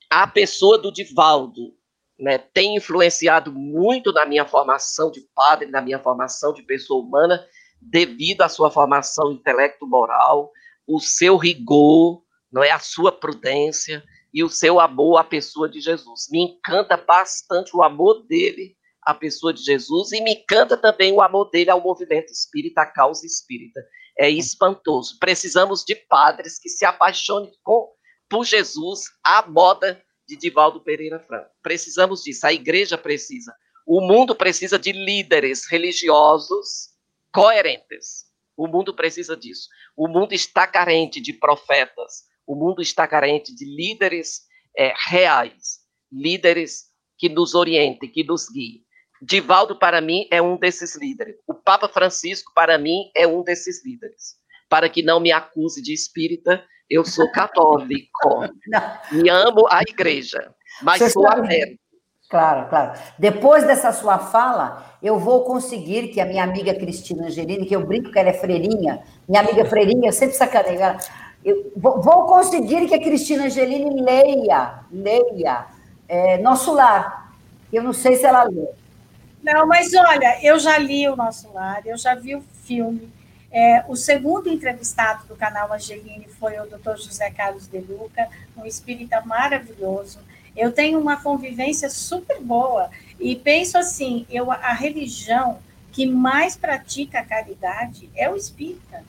A 0.10 0.28
pessoa 0.28 0.78
do 0.78 0.92
Divaldo 0.92 1.74
né, 2.20 2.38
tem 2.38 2.76
influenciado 2.76 3.52
muito 3.52 4.12
na 4.12 4.26
minha 4.26 4.46
formação 4.46 5.12
de 5.12 5.22
padre, 5.34 5.68
na 5.68 5.82
minha 5.82 6.00
formação 6.00 6.54
de 6.54 6.64
pessoa 6.64 7.04
humana, 7.04 7.46
devido 7.82 8.42
à 8.42 8.50
sua 8.50 8.72
formação 8.72 9.32
intelecto-moral, 9.32 10.52
o 10.88 11.00
seu 11.00 11.38
rigor, 11.38 12.24
não 12.52 12.64
é 12.64 12.72
a 12.72 12.80
sua 12.80 13.12
prudência 13.12 14.04
e 14.34 14.44
o 14.44 14.50
seu 14.50 14.80
amor 14.80 15.18
à 15.18 15.24
pessoa 15.24 15.68
de 15.68 15.82
Jesus. 15.82 16.28
Me 16.32 16.42
encanta 16.42 16.98
bastante 16.98 17.76
o 17.76 17.84
amor 17.84 18.26
dele 18.28 18.76
à 19.02 19.14
pessoa 19.14 19.54
de 19.54 19.64
Jesus 19.64 20.12
e 20.12 20.22
me 20.22 20.34
encanta 20.34 20.76
também 20.78 21.14
o 21.14 21.22
amor 21.22 21.50
dele 21.50 21.70
ao 21.70 21.82
movimento 21.82 22.32
espírita, 22.32 22.82
à 22.82 22.86
causa 22.86 23.26
espírita. 23.26 23.82
É 24.18 24.30
espantoso. 24.30 25.18
Precisamos 25.20 25.84
de 25.84 25.96
padres 25.96 26.58
que 26.58 26.70
se 26.70 26.86
apaixonem 26.86 27.52
com 27.62 27.95
por 28.30 28.46
Jesus 28.46 29.02
à 29.24 29.46
moda 29.48 30.02
de 30.28 30.36
Divaldo 30.36 30.82
Pereira 30.82 31.20
Franco. 31.20 31.50
Precisamos 31.62 32.24
disso, 32.24 32.46
a 32.46 32.54
igreja 32.54 32.98
precisa. 32.98 33.54
O 33.86 34.02
mundo 34.02 34.36
precisa 34.36 34.80
de 34.80 34.92
líderes 34.92 35.68
religiosos 35.70 36.90
coerentes. 37.32 38.26
O 38.58 38.68
mundo 38.68 38.96
precisa 38.96 39.36
disso. 39.36 39.68
O 39.96 40.08
mundo 40.08 40.34
está 40.34 40.66
carente 40.66 41.22
de 41.22 41.34
profetas. 41.34 42.24
O 42.48 42.56
mundo 42.56 42.82
está 42.82 43.08
carente 43.08 43.54
de 43.54 43.66
líderes 43.66 44.42
é, 44.78 44.94
reais, 45.08 45.80
líderes 46.12 46.86
que 47.18 47.30
nos 47.30 47.54
orientem, 47.54 48.12
que 48.12 48.24
nos 48.24 48.50
guiem. 48.50 48.84
Divaldo, 49.22 49.78
para 49.78 50.02
mim, 50.02 50.28
é 50.32 50.42
um 50.42 50.58
desses 50.58 50.96
líderes. 50.96 51.36
O 51.48 51.54
Papa 51.54 51.88
Francisco, 51.88 52.52
para 52.54 52.78
mim, 52.78 53.10
é 53.16 53.26
um 53.28 53.44
desses 53.44 53.84
líderes. 53.86 54.36
Para 54.70 54.90
que 54.90 55.02
não 55.02 55.20
me 55.20 55.32
acuse 55.32 55.82
de 55.82 55.94
espírita, 55.94 56.66
eu 56.90 57.06
sou 57.06 57.32
católico. 57.32 58.46
Me 59.12 59.30
amo 59.30 59.68
a 59.70 59.82
igreja, 59.82 60.52
mas 60.82 61.00
Você 61.00 61.10
sou 61.10 61.28
aberto. 61.28 61.80
Claro, 62.30 62.68
claro. 62.70 63.00
Depois 63.20 63.66
dessa 63.66 63.94
sua 63.94 64.18
fala, 64.18 64.98
eu 65.02 65.20
vou 65.20 65.44
conseguir 65.44 66.08
que 66.08 66.20
a 66.20 66.26
minha 66.26 66.44
amiga 66.44 66.74
Cristina 66.74 67.28
Angelini, 67.28 67.66
que 67.66 67.76
eu 67.76 67.86
brinco 67.86 68.12
que 68.12 68.18
ela 68.18 68.30
é 68.30 68.34
freirinha, 68.34 69.04
minha 69.28 69.42
amiga 69.42 69.64
freirinha, 69.66 70.10
eu 70.10 70.14
sempre 70.14 70.36
sacaneio 70.36 70.82
ela, 70.82 70.98
eu 71.44 71.72
vou, 71.78 72.02
vou 72.02 72.26
conseguir 72.26 72.88
que 72.88 72.96
a 72.96 73.00
Cristina 73.00 73.46
Angelini 73.46 74.02
leia, 74.02 74.80
leia 74.92 75.68
é, 76.10 76.40
Nosso 76.40 76.74
Lar. 76.74 77.32
Eu 77.72 77.84
não 77.84 77.94
sei 77.94 78.16
se 78.16 78.26
ela 78.26 78.44
lê. 78.44 78.68
Não, 79.44 79.68
mas 79.68 79.94
olha, 79.94 80.40
eu 80.44 80.58
já 80.58 80.78
li 80.80 81.08
o 81.08 81.16
Nosso 81.16 81.54
Lar, 81.54 81.86
eu 81.86 81.96
já 81.98 82.16
vi 82.16 82.36
o 82.36 82.42
filme, 82.64 83.14
é, 83.56 83.86
o 83.88 83.96
segundo 83.96 84.50
entrevistado 84.50 85.26
do 85.28 85.36
canal 85.38 85.72
Angeline 85.72 86.28
foi 86.38 86.60
o 86.60 86.66
Dr. 86.66 86.98
José 86.98 87.32
Carlos 87.32 87.70
De 87.70 87.80
Luca, 87.80 88.28
um 88.58 88.66
espírita 88.66 89.22
maravilhoso. 89.22 90.20
Eu 90.54 90.74
tenho 90.74 91.00
uma 91.00 91.24
convivência 91.24 91.90
super 91.90 92.42
boa 92.42 92.90
e 93.18 93.34
penso 93.34 93.78
assim, 93.78 94.26
eu 94.30 94.52
a 94.52 94.74
religião 94.74 95.60
que 95.94 96.06
mais 96.06 96.58
pratica 96.58 97.20
a 97.20 97.26
caridade 97.26 98.10
é 98.14 98.30
o 98.30 98.36
espírita. 98.36 99.02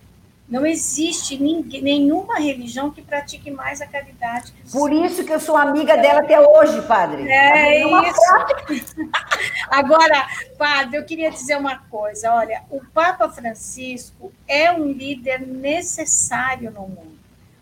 Não 0.49 0.65
existe 0.65 1.37
ninguém, 1.37 1.83
nenhuma 1.83 2.39
religião 2.39 2.91
que 2.91 3.03
pratique 3.03 3.51
mais 3.51 3.81
a 3.81 3.87
caridade. 3.87 4.55
Por 4.71 4.93
isso 4.93 5.25
que 5.25 5.33
eu 5.33 5.41
sou 5.41 5.57
amiga 5.57 5.97
dela 5.97 6.21
até 6.21 6.39
hoje, 6.41 6.83
padre. 6.83 7.29
É 7.29 7.85
isso. 7.85 9.01
Agora, 9.69 10.27
padre, 10.57 10.99
eu 10.99 11.05
queria 11.05 11.31
dizer 11.33 11.57
uma 11.57 11.79
coisa. 11.79 12.33
Olha, 12.33 12.63
o 12.71 12.81
Papa 12.95 13.29
Francisco 13.29 14.33
é 14.47 14.71
um 14.71 14.93
líder 14.93 15.41
necessário 15.41 16.71
no 16.71 16.83
mundo, 16.83 17.19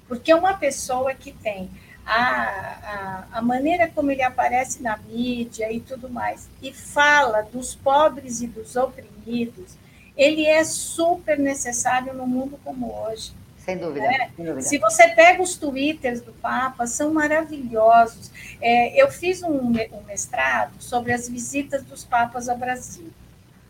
porque 0.07 0.31
é 0.31 0.37
uma 0.37 0.53
pessoa 0.53 1.15
que 1.15 1.33
tem 1.33 1.71
a, 2.07 3.25
a, 3.33 3.39
a 3.39 3.43
maneira 3.43 3.89
como 3.89 4.11
ele 4.11 4.23
aparece 4.23 4.83
na 4.83 4.97
mídia 4.97 5.73
e 5.73 5.81
tudo 5.81 6.11
mais, 6.11 6.49
e 6.61 6.73
fala 6.73 7.43
dos 7.43 7.75
pobres 7.75 8.43
e 8.43 8.47
dos 8.47 8.77
oprimidos, 8.77 9.77
ele 10.17 10.47
é 10.47 10.63
super 10.65 11.39
necessário 11.39 12.15
no 12.15 12.27
mundo 12.27 12.59
como 12.65 12.93
hoje. 12.93 13.33
Sem 13.59 13.79
dúvida, 13.79 14.05
é. 14.07 14.31
sem 14.37 14.45
dúvida. 14.45 14.61
Se 14.61 14.79
você 14.79 15.09
pega 15.09 15.43
os 15.43 15.57
twitters 15.57 16.21
do 16.21 16.33
Papa, 16.35 16.87
são 16.87 17.13
maravilhosos. 17.13 18.31
É, 18.61 19.01
eu 19.01 19.11
fiz 19.11 19.43
um, 19.43 19.71
um 19.71 20.03
mestrado 20.07 20.81
sobre 20.81 21.13
as 21.13 21.29
visitas 21.29 21.83
dos 21.83 22.05
papas 22.05 22.49
ao 22.49 22.59
Brasil. 22.59 23.11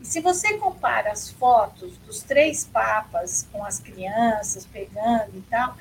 E 0.01 0.05
se 0.05 0.19
você 0.19 0.57
compara 0.57 1.11
as 1.11 1.31
fotos 1.31 1.97
dos 1.99 2.21
três 2.21 2.65
papas 2.65 3.47
com 3.51 3.63
as 3.63 3.79
crianças 3.79 4.65
pegando 4.65 5.31
e 5.33 5.41
tal, 5.49 5.77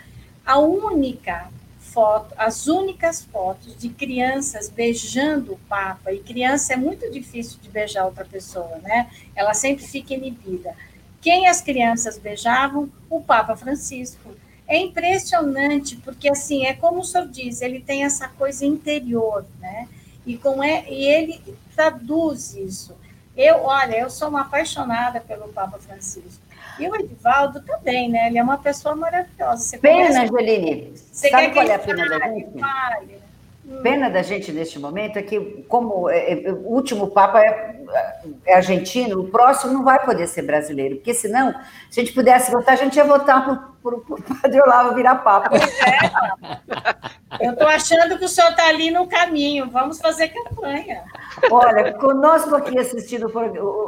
a 0.46 0.58
única 0.58 1.48
foto, 1.94 2.34
as 2.36 2.66
únicas 2.66 3.24
fotos 3.24 3.78
de 3.78 3.88
crianças 3.88 4.68
beijando 4.68 5.52
o 5.52 5.58
Papa, 5.68 6.12
e 6.12 6.18
criança 6.18 6.72
é 6.72 6.76
muito 6.76 7.08
difícil 7.08 7.58
de 7.62 7.68
beijar 7.70 8.04
outra 8.04 8.24
pessoa, 8.24 8.78
né? 8.82 9.08
Ela 9.34 9.54
sempre 9.54 9.86
fica 9.86 10.12
inibida. 10.12 10.74
Quem 11.22 11.46
as 11.46 11.60
crianças 11.60 12.18
beijavam? 12.18 12.90
O 13.08 13.20
Papa 13.20 13.56
Francisco. 13.56 14.34
É 14.66 14.76
impressionante, 14.76 15.96
porque 15.98 16.28
assim, 16.28 16.66
é 16.66 16.74
como 16.74 17.00
o 17.00 17.04
senhor 17.04 17.28
diz, 17.28 17.62
ele 17.62 17.80
tem 17.80 18.02
essa 18.02 18.28
coisa 18.28 18.66
interior, 18.66 19.46
né? 19.60 19.88
E, 20.26 20.36
com 20.36 20.62
é, 20.62 20.90
e 20.90 21.04
ele 21.04 21.40
traduz 21.74 22.54
isso. 22.54 22.94
Eu, 23.36 23.62
olha, 23.62 23.96
eu 23.96 24.10
sou 24.10 24.28
uma 24.28 24.42
apaixonada 24.42 25.20
pelo 25.20 25.48
Papa 25.48 25.78
Francisco. 25.78 26.43
E 26.78 26.88
o 26.88 26.96
Edivaldo 26.96 27.60
também, 27.62 28.08
né? 28.08 28.28
Ele 28.28 28.38
é 28.38 28.42
uma 28.42 28.58
pessoa 28.58 28.94
maravilhosa. 28.96 29.62
Você 29.62 29.78
pena, 29.78 30.22
Angeline. 30.22 30.92
Você 30.96 31.30
Sabe 31.30 31.52
qual 31.52 31.66
é 31.66 31.74
a 31.74 31.78
pena 31.78 32.08
da 32.08 32.18
gente? 32.28 32.48
Hum. 32.56 33.23
Pena 33.82 34.10
da 34.10 34.20
gente 34.20 34.52
neste 34.52 34.78
momento 34.78 35.18
é 35.18 35.22
que, 35.22 35.64
como 35.68 36.10
é, 36.10 36.32
é, 36.32 36.52
o 36.52 36.68
último 36.68 37.10
Papa 37.10 37.40
é, 37.40 37.80
é, 38.46 38.54
argentino, 38.56 39.20
o 39.20 39.30
próximo 39.30 39.72
não 39.72 39.82
vai 39.82 40.04
poder 40.04 40.26
ser 40.26 40.42
brasileiro, 40.42 40.96
porque 40.96 41.14
senão, 41.14 41.54
se 41.90 42.00
a 42.00 42.04
gente 42.04 42.14
pudesse 42.14 42.50
votar, 42.50 42.74
a 42.74 42.76
gente 42.76 42.96
ia 42.96 43.04
votar 43.04 43.42
para 43.82 43.94
o 43.94 44.22
Padre 44.42 44.60
Olavo 44.60 44.94
virar 44.94 45.16
Papa. 45.16 45.56
É. 45.56 47.46
Eu 47.46 47.52
estou 47.52 47.66
achando 47.66 48.18
que 48.18 48.26
o 48.26 48.28
senhor 48.28 48.50
está 48.50 48.68
ali 48.68 48.90
no 48.90 49.06
caminho, 49.06 49.70
vamos 49.70 49.98
fazer 49.98 50.28
campanha. 50.28 51.02
Olha, 51.50 51.92
conosco 51.94 52.54
aqui 52.54 52.78
assistindo 52.78 53.32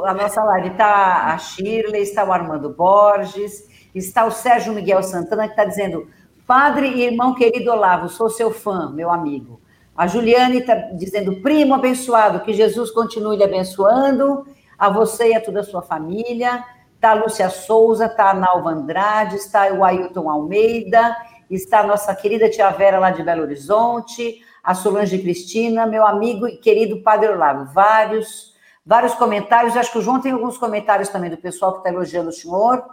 a 0.05 0.13
nossa 0.13 0.43
live 0.43 0.69
está 0.69 1.33
a 1.33 1.37
Shirley, 1.37 2.01
está 2.01 2.25
o 2.25 2.33
Armando 2.33 2.69
Borges, 2.69 3.67
está 3.93 4.25
o 4.25 4.31
Sérgio 4.31 4.73
Miguel 4.73 5.03
Santana, 5.03 5.45
que 5.45 5.51
está 5.51 5.65
dizendo: 5.65 6.09
Padre 6.47 6.87
e 6.87 7.05
irmão 7.05 7.35
querido 7.35 7.71
Olavo, 7.71 8.09
sou 8.09 8.29
seu 8.29 8.51
fã, 8.51 8.91
meu 8.91 9.11
amigo. 9.11 9.61
A 9.97 10.05
Juliane 10.05 10.59
está 10.59 10.75
dizendo: 10.93 11.41
primo 11.41 11.73
abençoado, 11.73 12.41
que 12.41 12.53
Jesus 12.53 12.91
continue 12.91 13.35
lhe 13.35 13.43
abençoando, 13.43 14.45
a 14.77 14.89
você 14.89 15.31
e 15.31 15.35
a 15.35 15.41
toda 15.41 15.61
a 15.61 15.63
sua 15.63 15.81
família. 15.81 16.63
Está 16.93 17.11
a 17.11 17.13
Lúcia 17.15 17.49
Souza, 17.49 18.05
está 18.05 18.29
a 18.29 18.33
Nalva 18.33 18.69
Andrade, 18.69 19.35
está 19.35 19.71
o 19.71 19.83
Ailton 19.83 20.29
Almeida, 20.29 21.15
está 21.49 21.79
a 21.79 21.87
nossa 21.87 22.13
querida 22.15 22.49
tia 22.49 22.69
Vera 22.71 22.99
lá 22.99 23.11
de 23.11 23.23
Belo 23.23 23.43
Horizonte, 23.43 24.39
a 24.63 24.73
Solange 24.73 25.17
Cristina, 25.19 25.85
meu 25.85 26.05
amigo 26.05 26.47
e 26.47 26.57
querido 26.57 27.01
Padre 27.03 27.29
Olavo, 27.29 27.71
vários, 27.71 28.53
vários 28.85 29.13
comentários. 29.13 29.77
Acho 29.77 29.91
que 29.91 29.99
o 29.99 30.01
João 30.01 30.19
tem 30.19 30.31
alguns 30.31 30.57
comentários 30.57 31.09
também 31.09 31.29
do 31.29 31.37
pessoal 31.37 31.73
que 31.73 31.77
está 31.79 31.89
elogiando 31.89 32.29
o 32.29 32.33
senhor, 32.33 32.83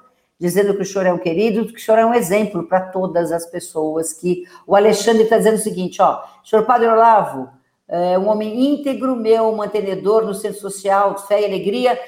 dizendo 0.45 0.75
que 0.75 0.83
o 0.83 0.85
senhor 0.85 1.07
é 1.07 1.13
um 1.13 1.19
querido, 1.19 1.73
que 1.73 1.81
o 1.81 1.83
senhor 1.83 1.99
é 1.99 2.05
um 2.05 2.13
exemplo 2.13 2.65
para 2.65 2.81
todas 2.81 3.33
as 3.33 3.47
pessoas. 3.47 4.13
Que 4.13 4.45
o 4.67 4.77
Alexandre 4.77 5.23
está 5.23 5.39
dizendo 5.39 5.55
o 5.55 5.63
seguinte: 5.63 6.03
ó, 6.03 6.23
senhor 6.45 6.67
Padre 6.67 6.87
Olavo, 6.87 7.49
é 7.89 8.19
um 8.19 8.29
homem 8.29 8.75
íntegro, 8.75 9.17
meu 9.17 9.51
mantenedor 9.57 10.27
no 10.27 10.35
centro 10.35 10.61
social, 10.61 11.17
fé 11.27 11.41
e 11.41 11.47
alegria. 11.47 11.99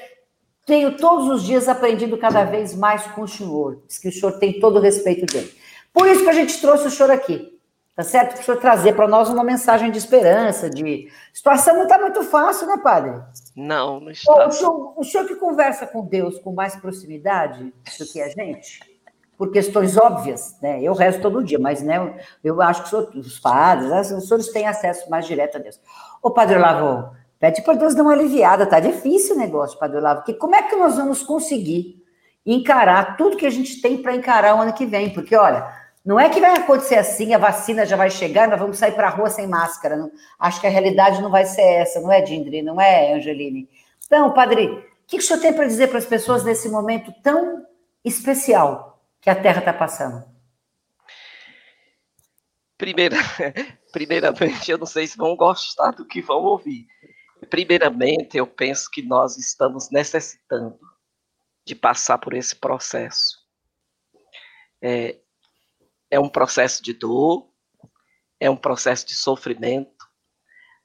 Tenho 0.67 0.97
todos 0.97 1.27
os 1.29 1.43
dias 1.43 1.67
aprendido 1.67 2.15
cada 2.17 2.43
vez 2.43 2.75
mais 2.75 3.07
com 3.07 3.21
o 3.21 3.27
senhor. 3.27 3.81
Diz 3.87 3.97
que 3.97 4.09
o 4.09 4.11
senhor 4.11 4.33
tem 4.33 4.59
todo 4.59 4.77
o 4.77 4.81
respeito 4.81 5.25
dele. 5.25 5.51
Por 5.91 6.07
isso 6.07 6.23
que 6.23 6.29
a 6.29 6.33
gente 6.33 6.61
trouxe 6.61 6.87
o 6.87 6.91
senhor 6.91 7.09
aqui 7.09 7.56
Tá 7.97 8.03
certo? 8.03 8.39
Senhor 8.43 8.59
trazer 8.59 8.93
para 8.93 9.07
nós 9.07 9.27
uma 9.27 9.43
mensagem 9.43 9.89
de 9.89 9.97
esperança, 9.97 10.69
de. 10.69 11.09
A 11.33 11.35
situação 11.35 11.77
não 11.77 11.83
está 11.83 11.97
muito 11.97 12.21
fácil, 12.21 12.67
né, 12.67 12.77
padre? 12.77 13.19
Não, 13.55 13.99
não 13.99 14.11
está. 14.11 14.45
O 14.45 14.51
senhor, 14.51 14.93
o 14.95 15.03
senhor 15.03 15.25
que 15.25 15.33
conversa 15.33 15.87
com 15.87 16.05
Deus 16.05 16.37
com 16.37 16.53
mais 16.53 16.75
proximidade 16.75 17.73
do 17.97 18.05
que 18.05 18.21
a 18.21 18.29
gente, 18.29 18.81
por 19.35 19.51
questões 19.51 19.97
óbvias, 19.97 20.55
né? 20.61 20.79
Eu 20.79 20.93
rezo 20.93 21.19
todo 21.21 21.43
dia, 21.43 21.57
mas 21.57 21.81
né, 21.81 22.19
eu 22.43 22.61
acho 22.61 22.83
que 22.83 23.17
os 23.17 23.39
padres, 23.39 23.89
né, 23.89 24.01
os 24.01 24.27
senhores 24.27 24.51
têm 24.51 24.67
acesso 24.67 25.09
mais 25.09 25.25
direto 25.25 25.57
a 25.57 25.59
Deus. 25.59 25.79
Ô, 26.21 26.29
Padre 26.29 26.57
Olavo, 26.57 27.15
pede 27.39 27.63
para 27.63 27.73
Deus 27.73 27.95
dar 27.95 28.03
uma 28.03 28.13
aliviada, 28.13 28.67
tá 28.67 28.79
difícil 28.79 29.35
o 29.35 29.39
negócio, 29.39 29.79
Padre 29.79 29.97
Olavo, 29.97 30.19
porque 30.19 30.35
como 30.35 30.53
é 30.53 30.61
que 30.61 30.75
nós 30.75 30.97
vamos 30.97 31.23
conseguir 31.23 32.05
encarar 32.45 33.17
tudo 33.17 33.37
que 33.37 33.45
a 33.47 33.49
gente 33.49 33.81
tem 33.81 33.97
para 34.03 34.15
encarar 34.15 34.55
o 34.55 34.61
ano 34.61 34.73
que 34.73 34.85
vem? 34.85 35.09
Porque, 35.09 35.35
olha, 35.35 35.86
não 36.07 36.17
é 36.17 36.29
que 36.29 36.39
vai 36.39 36.55
acontecer 36.55 36.95
assim, 36.95 37.33
a 37.33 37.37
vacina 37.37 37.85
já 37.85 37.97
vai 37.97 38.09
chegar, 38.09 38.47
nós 38.47 38.57
vamos 38.57 38.77
sair 38.77 38.93
para 38.93 39.09
a 39.09 39.11
rua 39.11 39.29
sem 39.29 39.45
máscara. 39.45 39.97
Não, 39.97 40.09
acho 40.39 40.61
que 40.61 40.65
a 40.65 40.69
realidade 40.69 41.21
não 41.21 41.29
vai 41.29 41.43
ser 41.43 41.61
essa, 41.61 41.99
não 41.99 42.09
é, 42.09 42.21
Dindri? 42.21 42.61
Não 42.61 42.79
é, 42.79 43.13
Angeline? 43.13 43.69
Então, 44.05 44.33
padre, 44.33 44.67
o 44.67 44.81
que, 45.05 45.17
que 45.17 45.19
o 45.21 45.21
senhor 45.21 45.41
tem 45.41 45.53
para 45.53 45.67
dizer 45.67 45.89
para 45.89 45.97
as 45.97 46.05
pessoas 46.05 46.45
nesse 46.45 46.69
momento 46.69 47.13
tão 47.21 47.67
especial 48.05 49.03
que 49.19 49.29
a 49.29 49.35
Terra 49.35 49.59
está 49.59 49.73
passando? 49.73 50.23
Primeira, 52.77 53.17
primeiramente, 53.91 54.71
eu 54.71 54.77
não 54.77 54.85
sei 54.85 55.07
se 55.07 55.17
vão 55.17 55.35
gostar 55.35 55.91
do 55.91 56.07
que 56.07 56.21
vão 56.21 56.41
ouvir. 56.41 56.87
Primeiramente, 57.49 58.37
eu 58.37 58.47
penso 58.47 58.89
que 58.89 59.01
nós 59.01 59.37
estamos 59.37 59.91
necessitando 59.91 60.79
de 61.65 61.75
passar 61.75 62.17
por 62.17 62.33
esse 62.33 62.55
processo. 62.55 63.45
É, 64.81 65.17
é 66.09 66.19
um 66.19 66.29
processo 66.29 66.83
de 66.83 66.93
dor, 66.93 67.49
é 68.39 68.49
um 68.49 68.57
processo 68.57 69.05
de 69.05 69.15
sofrimento, 69.15 70.05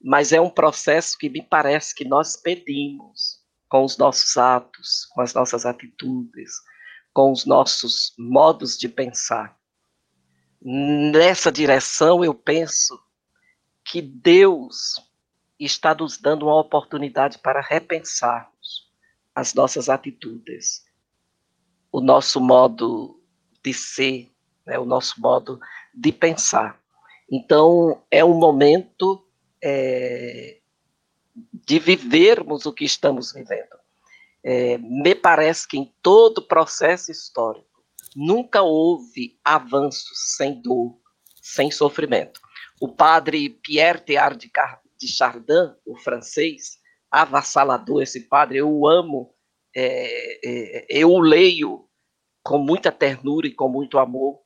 mas 0.03 0.33
é 0.33 0.41
um 0.41 0.51
processo 0.51 1.17
que 1.17 1.29
me 1.29 1.43
parece 1.43 1.95
que 1.95 2.05
nós 2.05 2.37
pedimos 2.37 3.41
com 3.69 3.85
os 3.85 3.97
nossos 3.97 4.37
atos, 4.37 5.07
com 5.15 5.21
as 5.21 5.33
nossas 5.33 5.65
atitudes, 5.65 6.53
com 7.13 7.31
os 7.31 7.45
nossos 7.45 8.13
modos 8.19 8.77
de 8.77 8.89
pensar. 8.89 9.57
Nessa 10.61 11.53
direção, 11.53 12.25
eu 12.25 12.35
penso 12.35 12.99
que 13.85 14.01
Deus 14.01 14.97
está 15.59 15.95
nos 15.95 16.19
dando 16.19 16.47
uma 16.47 16.61
oportunidade 16.61 17.39
para 17.39 17.61
repensarmos 17.61 18.91
as 19.35 19.55
nossas 19.55 19.89
atitudes, 19.89 20.85
o 21.91 22.01
nosso 22.01 22.41
modo 22.41 23.23
de 23.63 23.73
ser, 23.73 24.32
né, 24.67 24.79
o 24.79 24.85
nosso 24.85 25.21
modo 25.21 25.61
de 25.95 26.13
pensar. 26.13 26.81
Então, 27.31 28.03
é 28.11 28.25
um 28.25 28.35
momento 28.35 29.25
é, 29.63 30.59
de 31.35 31.79
vivermos 31.79 32.67
o 32.67 32.73
que 32.73 32.85
estamos 32.85 33.33
vivendo. 33.33 33.81
É, 34.45 34.77
me 34.79 35.15
parece 35.15 35.67
que 35.69 35.79
em 35.79 35.93
todo 36.03 36.43
processo 36.43 37.13
histórico 37.13 37.67
nunca 38.15 38.63
houve 38.63 39.39
avanço 39.45 40.11
sem 40.15 40.61
dor, 40.61 40.99
sem 41.41 41.71
sofrimento. 41.71 42.41
O 42.81 42.89
padre 42.89 43.49
Pierre 43.49 44.01
Teilhard 44.01 44.51
de 44.99 45.09
Chardin, 45.09 45.75
o 45.87 45.97
francês, 45.97 46.79
avassalador 47.11 48.03
esse 48.03 48.21
padre, 48.21 48.59
eu 48.59 48.71
o 48.71 48.89
amo, 48.89 49.33
é, 49.75 50.41
é, 50.45 50.87
eu 50.89 51.11
o 51.11 51.21
leio 51.21 51.89
com 52.43 52.59
muita 52.59 52.91
ternura 52.91 53.47
e 53.47 53.55
com 53.55 53.69
muito 53.69 53.99
amor, 53.99 54.42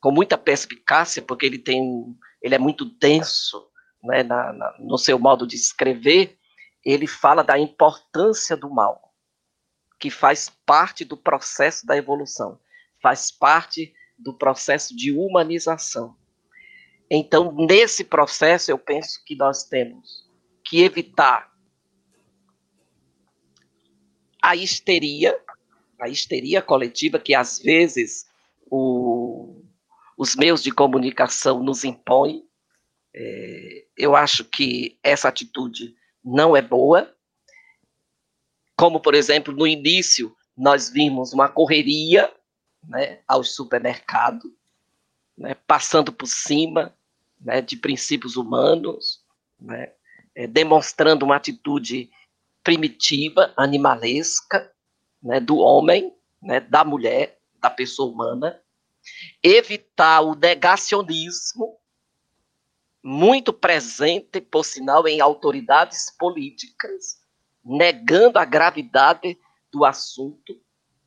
com 0.00 0.10
muita 0.10 0.38
perspicácia, 0.38 1.22
porque 1.22 1.46
ele 1.46 1.58
tem, 1.58 2.16
ele 2.42 2.54
é 2.54 2.58
muito 2.58 2.84
denso, 2.84 3.68
né, 4.02 4.22
na, 4.22 4.52
na, 4.52 4.74
no 4.78 4.96
seu 4.96 5.18
modo 5.18 5.46
de 5.46 5.56
escrever, 5.56 6.38
ele 6.84 7.06
fala 7.06 7.42
da 7.44 7.58
importância 7.58 8.56
do 8.56 8.70
mal, 8.70 9.14
que 9.98 10.10
faz 10.10 10.50
parte 10.64 11.04
do 11.04 11.16
processo 11.16 11.86
da 11.86 11.96
evolução, 11.96 12.58
faz 13.02 13.30
parte 13.30 13.92
do 14.18 14.32
processo 14.32 14.96
de 14.96 15.12
humanização. 15.12 16.16
Então, 17.10 17.52
nesse 17.52 18.04
processo, 18.04 18.70
eu 18.70 18.78
penso 18.78 19.22
que 19.24 19.34
nós 19.34 19.64
temos 19.64 20.30
que 20.64 20.82
evitar 20.82 21.50
a 24.40 24.56
histeria, 24.56 25.38
a 26.00 26.08
histeria 26.08 26.62
coletiva 26.62 27.18
que 27.18 27.34
às 27.34 27.58
vezes 27.58 28.30
o, 28.70 29.29
os 30.20 30.36
meios 30.36 30.62
de 30.62 30.70
comunicação 30.70 31.62
nos 31.62 31.82
impõem. 31.82 32.44
É, 33.16 33.86
eu 33.96 34.14
acho 34.14 34.44
que 34.44 34.98
essa 35.02 35.28
atitude 35.28 35.96
não 36.22 36.54
é 36.54 36.60
boa. 36.60 37.10
Como, 38.76 39.00
por 39.00 39.14
exemplo, 39.14 39.54
no 39.54 39.66
início, 39.66 40.36
nós 40.54 40.90
vimos 40.90 41.32
uma 41.32 41.48
correria 41.48 42.30
né, 42.86 43.20
ao 43.26 43.42
supermercado, 43.42 44.54
né, 45.38 45.54
passando 45.66 46.12
por 46.12 46.26
cima 46.26 46.94
né, 47.40 47.62
de 47.62 47.78
princípios 47.78 48.36
humanos, 48.36 49.24
né, 49.58 49.90
é, 50.34 50.46
demonstrando 50.46 51.24
uma 51.24 51.36
atitude 51.36 52.10
primitiva, 52.62 53.54
animalesca, 53.56 54.70
né, 55.22 55.40
do 55.40 55.56
homem, 55.56 56.14
né, 56.42 56.60
da 56.60 56.84
mulher, 56.84 57.38
da 57.58 57.70
pessoa 57.70 58.12
humana, 58.12 58.60
evitar 59.42 60.20
o 60.20 60.34
negacionismo, 60.34 61.78
muito 63.02 63.52
presente, 63.52 64.40
por 64.40 64.64
sinal, 64.64 65.08
em 65.08 65.20
autoridades 65.20 66.14
políticas, 66.18 67.20
negando 67.64 68.38
a 68.38 68.44
gravidade 68.44 69.38
do 69.72 69.84
assunto, 69.84 70.60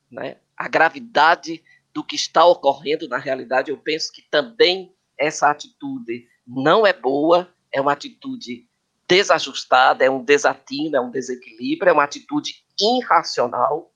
né? 0.09 0.37
a 0.57 0.67
gravidade 0.67 1.63
do 1.93 2.03
que 2.03 2.15
está 2.15 2.45
ocorrendo 2.45 3.07
na 3.07 3.17
realidade. 3.17 3.69
Eu 3.69 3.77
penso 3.77 4.11
que 4.11 4.21
também 4.23 4.95
essa 5.17 5.49
atitude 5.49 6.27
não 6.45 6.85
é 6.85 6.93
boa, 6.93 7.53
é 7.71 7.79
uma 7.79 7.93
atitude 7.93 8.67
desajustada, 9.07 10.03
é 10.03 10.09
um 10.09 10.23
desatino, 10.23 10.95
é 10.95 11.01
um 11.01 11.11
desequilíbrio, 11.11 11.89
é 11.89 11.93
uma 11.93 12.03
atitude 12.03 12.63
irracional. 12.79 13.93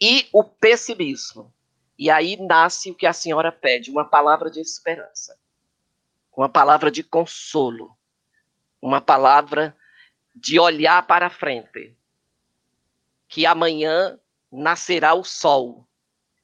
E 0.00 0.28
o 0.32 0.44
pessimismo. 0.44 1.52
E 1.98 2.10
aí 2.10 2.36
nasce 2.36 2.90
o 2.90 2.94
que 2.94 3.06
a 3.06 3.12
senhora 3.12 3.50
pede, 3.50 3.90
uma 3.90 4.04
palavra 4.04 4.50
de 4.50 4.60
esperança 4.60 5.36
uma 6.36 6.48
palavra 6.48 6.90
de 6.90 7.02
consolo, 7.02 7.96
uma 8.80 9.00
palavra 9.00 9.74
de 10.34 10.60
olhar 10.60 11.06
para 11.06 11.30
frente, 11.30 11.96
que 13.26 13.46
amanhã 13.46 14.20
nascerá 14.52 15.14
o 15.14 15.24
sol. 15.24 15.88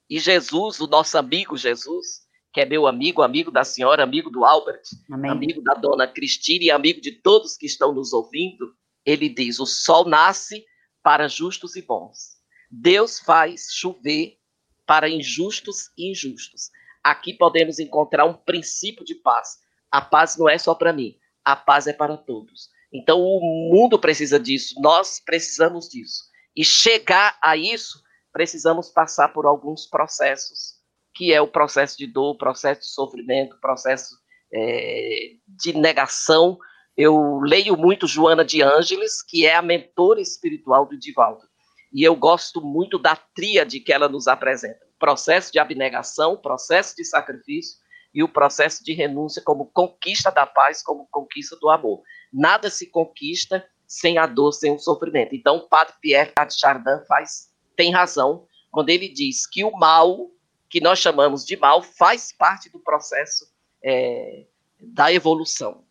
E 0.08 0.18
Jesus, 0.18 0.80
o 0.80 0.86
nosso 0.86 1.18
amigo 1.18 1.56
Jesus, 1.56 2.26
que 2.52 2.60
é 2.60 2.64
meu 2.64 2.86
amigo, 2.86 3.22
amigo 3.22 3.50
da 3.50 3.64
senhora, 3.64 4.02
amigo 4.02 4.30
do 4.30 4.44
Albert, 4.44 4.82
Amém. 5.10 5.30
amigo 5.30 5.62
da 5.62 5.74
dona 5.74 6.08
Cristina 6.08 6.64
e 6.64 6.70
amigo 6.70 7.00
de 7.00 7.12
todos 7.12 7.56
que 7.56 7.66
estão 7.66 7.92
nos 7.92 8.14
ouvindo, 8.14 8.74
ele 9.04 9.28
diz: 9.28 9.60
o 9.60 9.66
sol 9.66 10.06
nasce 10.06 10.64
para 11.02 11.28
justos 11.28 11.76
e 11.76 11.82
bons. 11.82 12.40
Deus 12.70 13.18
faz 13.20 13.68
chover 13.72 14.38
para 14.86 15.08
injustos 15.08 15.90
e 15.96 16.10
injustos. 16.10 16.70
Aqui 17.02 17.34
podemos 17.34 17.78
encontrar 17.78 18.24
um 18.24 18.34
princípio 18.34 19.04
de 19.04 19.14
paz 19.16 19.62
a 19.92 20.00
paz 20.00 20.38
não 20.38 20.48
é 20.48 20.56
só 20.56 20.74
para 20.74 20.90
mim, 20.90 21.14
a 21.44 21.54
paz 21.54 21.86
é 21.86 21.92
para 21.92 22.16
todos. 22.16 22.70
Então 22.90 23.20
o 23.20 23.70
mundo 23.70 23.98
precisa 23.98 24.40
disso, 24.40 24.74
nós 24.80 25.20
precisamos 25.20 25.86
disso. 25.86 26.24
E 26.56 26.64
chegar 26.64 27.36
a 27.42 27.56
isso, 27.56 28.02
precisamos 28.32 28.88
passar 28.88 29.28
por 29.28 29.44
alguns 29.44 29.86
processos, 29.86 30.80
que 31.14 31.32
é 31.32 31.40
o 31.42 31.48
processo 31.48 31.98
de 31.98 32.06
dor, 32.06 32.38
processo 32.38 32.80
de 32.80 32.86
sofrimento, 32.86 33.60
processo 33.60 34.16
é, 34.52 35.32
de 35.46 35.74
negação. 35.74 36.58
Eu 36.96 37.40
leio 37.40 37.76
muito 37.76 38.06
Joana 38.06 38.44
de 38.44 38.62
Ângeles, 38.62 39.22
que 39.22 39.46
é 39.46 39.54
a 39.54 39.62
mentora 39.62 40.22
espiritual 40.22 40.86
do 40.86 40.98
Divaldo. 40.98 41.46
E 41.92 42.02
eu 42.02 42.16
gosto 42.16 42.60
muito 42.60 42.98
da 42.98 43.16
tríade 43.16 43.80
que 43.80 43.92
ela 43.92 44.08
nos 44.08 44.26
apresenta: 44.26 44.86
processo 44.98 45.52
de 45.52 45.58
abnegação, 45.58 46.36
processo 46.36 46.96
de 46.96 47.04
sacrifício 47.04 47.80
e 48.14 48.22
o 48.22 48.28
processo 48.28 48.84
de 48.84 48.92
renúncia 48.92 49.42
como 49.42 49.66
conquista 49.66 50.30
da 50.30 50.46
paz, 50.46 50.82
como 50.82 51.06
conquista 51.10 51.56
do 51.56 51.70
amor. 51.70 52.02
Nada 52.32 52.68
se 52.70 52.86
conquista 52.86 53.64
sem 53.86 54.18
a 54.18 54.26
dor, 54.26 54.52
sem 54.52 54.74
o 54.74 54.78
sofrimento. 54.78 55.34
Então, 55.34 55.56
o 55.56 55.68
padre 55.68 55.94
Pierre 56.00 56.32
de 56.46 56.58
Chardin 56.58 57.04
faz, 57.06 57.50
tem 57.76 57.92
razão 57.92 58.46
quando 58.70 58.88
ele 58.88 59.08
diz 59.08 59.46
que 59.46 59.64
o 59.64 59.70
mal, 59.72 60.30
que 60.68 60.80
nós 60.80 60.98
chamamos 60.98 61.44
de 61.44 61.56
mal, 61.56 61.82
faz 61.82 62.32
parte 62.32 62.70
do 62.70 62.78
processo 62.78 63.46
é, 63.84 64.46
da 64.80 65.12
evolução 65.12 65.84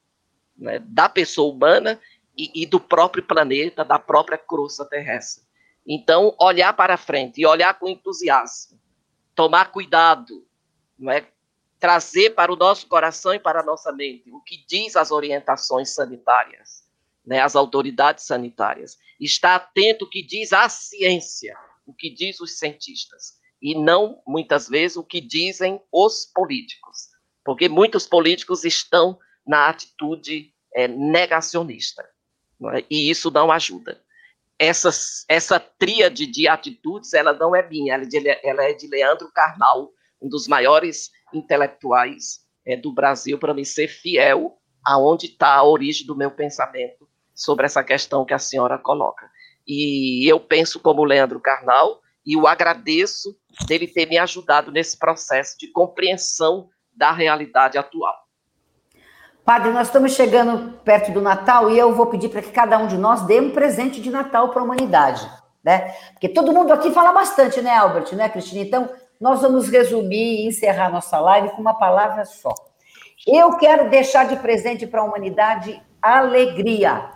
né, 0.57 0.79
da 0.79 1.09
pessoa 1.09 1.53
humana 1.53 1.99
e, 2.37 2.63
e 2.63 2.65
do 2.65 2.79
próprio 2.79 3.23
planeta, 3.23 3.83
da 3.83 3.99
própria 3.99 4.37
crosta 4.37 4.85
terrestre. 4.85 5.43
Então, 5.85 6.35
olhar 6.39 6.73
para 6.73 6.97
frente 6.97 7.41
e 7.41 7.45
olhar 7.45 7.73
com 7.77 7.87
entusiasmo, 7.87 8.79
tomar 9.35 9.71
cuidado, 9.71 10.45
não 10.97 11.11
é? 11.11 11.27
trazer 11.81 12.35
para 12.35 12.53
o 12.53 12.55
nosso 12.55 12.87
coração 12.87 13.33
e 13.33 13.39
para 13.39 13.61
a 13.61 13.65
nossa 13.65 13.91
mente 13.91 14.31
o 14.31 14.39
que 14.39 14.63
diz 14.67 14.95
as 14.95 15.09
orientações 15.09 15.89
sanitárias, 15.89 16.87
né, 17.25 17.41
as 17.41 17.55
autoridades 17.55 18.25
sanitárias. 18.25 18.99
Estar 19.19 19.55
atento 19.55 20.05
o 20.05 20.09
que 20.09 20.21
diz 20.21 20.53
a 20.53 20.69
ciência, 20.69 21.57
o 21.85 21.91
que 21.91 22.11
diz 22.11 22.39
os 22.39 22.59
cientistas, 22.59 23.39
e 23.59 23.73
não, 23.73 24.21
muitas 24.27 24.69
vezes, 24.69 24.95
o 24.95 25.03
que 25.03 25.19
dizem 25.19 25.81
os 25.91 26.25
políticos, 26.25 27.09
porque 27.43 27.67
muitos 27.67 28.05
políticos 28.05 28.63
estão 28.63 29.17
na 29.45 29.67
atitude 29.67 30.53
é, 30.75 30.87
negacionista, 30.87 32.07
é? 32.75 32.85
e 32.89 33.09
isso 33.09 33.31
não 33.31 33.51
ajuda. 33.51 33.99
Essa, 34.63 34.91
essa 35.27 35.59
tríade 35.59 36.27
de 36.27 36.47
atitudes, 36.47 37.15
ela 37.15 37.33
não 37.33 37.55
é 37.55 37.67
minha, 37.67 37.95
ela 37.95 38.03
é 38.03 38.05
de, 38.05 38.39
ela 38.43 38.63
é 38.63 38.73
de 38.73 38.85
Leandro 38.85 39.31
Carnal, 39.31 39.91
um 40.21 40.29
dos 40.29 40.47
maiores 40.47 41.09
intelectuais 41.33 42.41
é, 42.63 42.77
do 42.77 42.93
Brasil 42.93 43.39
para 43.39 43.55
me 43.55 43.65
ser 43.65 43.87
fiel 43.87 44.55
aonde 44.85 45.25
está 45.25 45.55
a 45.55 45.63
origem 45.63 46.05
do 46.05 46.15
meu 46.15 46.29
pensamento 46.29 47.09
sobre 47.33 47.65
essa 47.65 47.83
questão 47.83 48.23
que 48.23 48.35
a 48.35 48.39
senhora 48.39 48.77
coloca. 48.77 49.27
E 49.65 50.31
eu 50.31 50.39
penso 50.39 50.79
como 50.79 51.03
Leandro 51.03 51.39
Carnal 51.39 51.99
e 52.23 52.37
o 52.37 52.45
agradeço 52.45 53.35
dele 53.65 53.87
ter 53.87 54.07
me 54.07 54.19
ajudado 54.19 54.71
nesse 54.71 54.95
processo 54.95 55.57
de 55.57 55.71
compreensão 55.71 56.69
da 56.95 57.11
realidade 57.11 57.79
atual. 57.79 58.15
Padre, 59.43 59.71
nós 59.71 59.87
estamos 59.87 60.13
chegando 60.13 60.73
perto 60.79 61.11
do 61.11 61.21
Natal 61.21 61.69
e 61.69 61.77
eu 61.77 61.95
vou 61.95 62.05
pedir 62.05 62.29
para 62.29 62.41
que 62.41 62.51
cada 62.51 62.77
um 62.77 62.87
de 62.87 62.97
nós 62.97 63.21
dê 63.25 63.39
um 63.39 63.51
presente 63.51 63.99
de 63.99 64.11
Natal 64.11 64.49
para 64.49 64.61
a 64.61 64.63
humanidade, 64.63 65.27
né? 65.63 65.95
Porque 66.11 66.29
todo 66.29 66.53
mundo 66.53 66.71
aqui 66.71 66.91
fala 66.91 67.11
bastante, 67.11 67.59
né, 67.59 67.75
Albert, 67.75 68.13
né, 68.15 68.29
Cristina? 68.29 68.61
Então, 68.61 68.89
nós 69.19 69.41
vamos 69.41 69.67
resumir 69.67 70.41
e 70.41 70.47
encerrar 70.47 70.89
nossa 70.89 71.19
live 71.19 71.49
com 71.49 71.61
uma 71.61 71.73
palavra 71.73 72.23
só. 72.23 72.53
Eu 73.25 73.57
quero 73.57 73.89
deixar 73.89 74.27
de 74.27 74.35
presente 74.35 74.85
para 74.85 75.01
a 75.01 75.03
humanidade 75.03 75.81
alegria, 76.01 77.09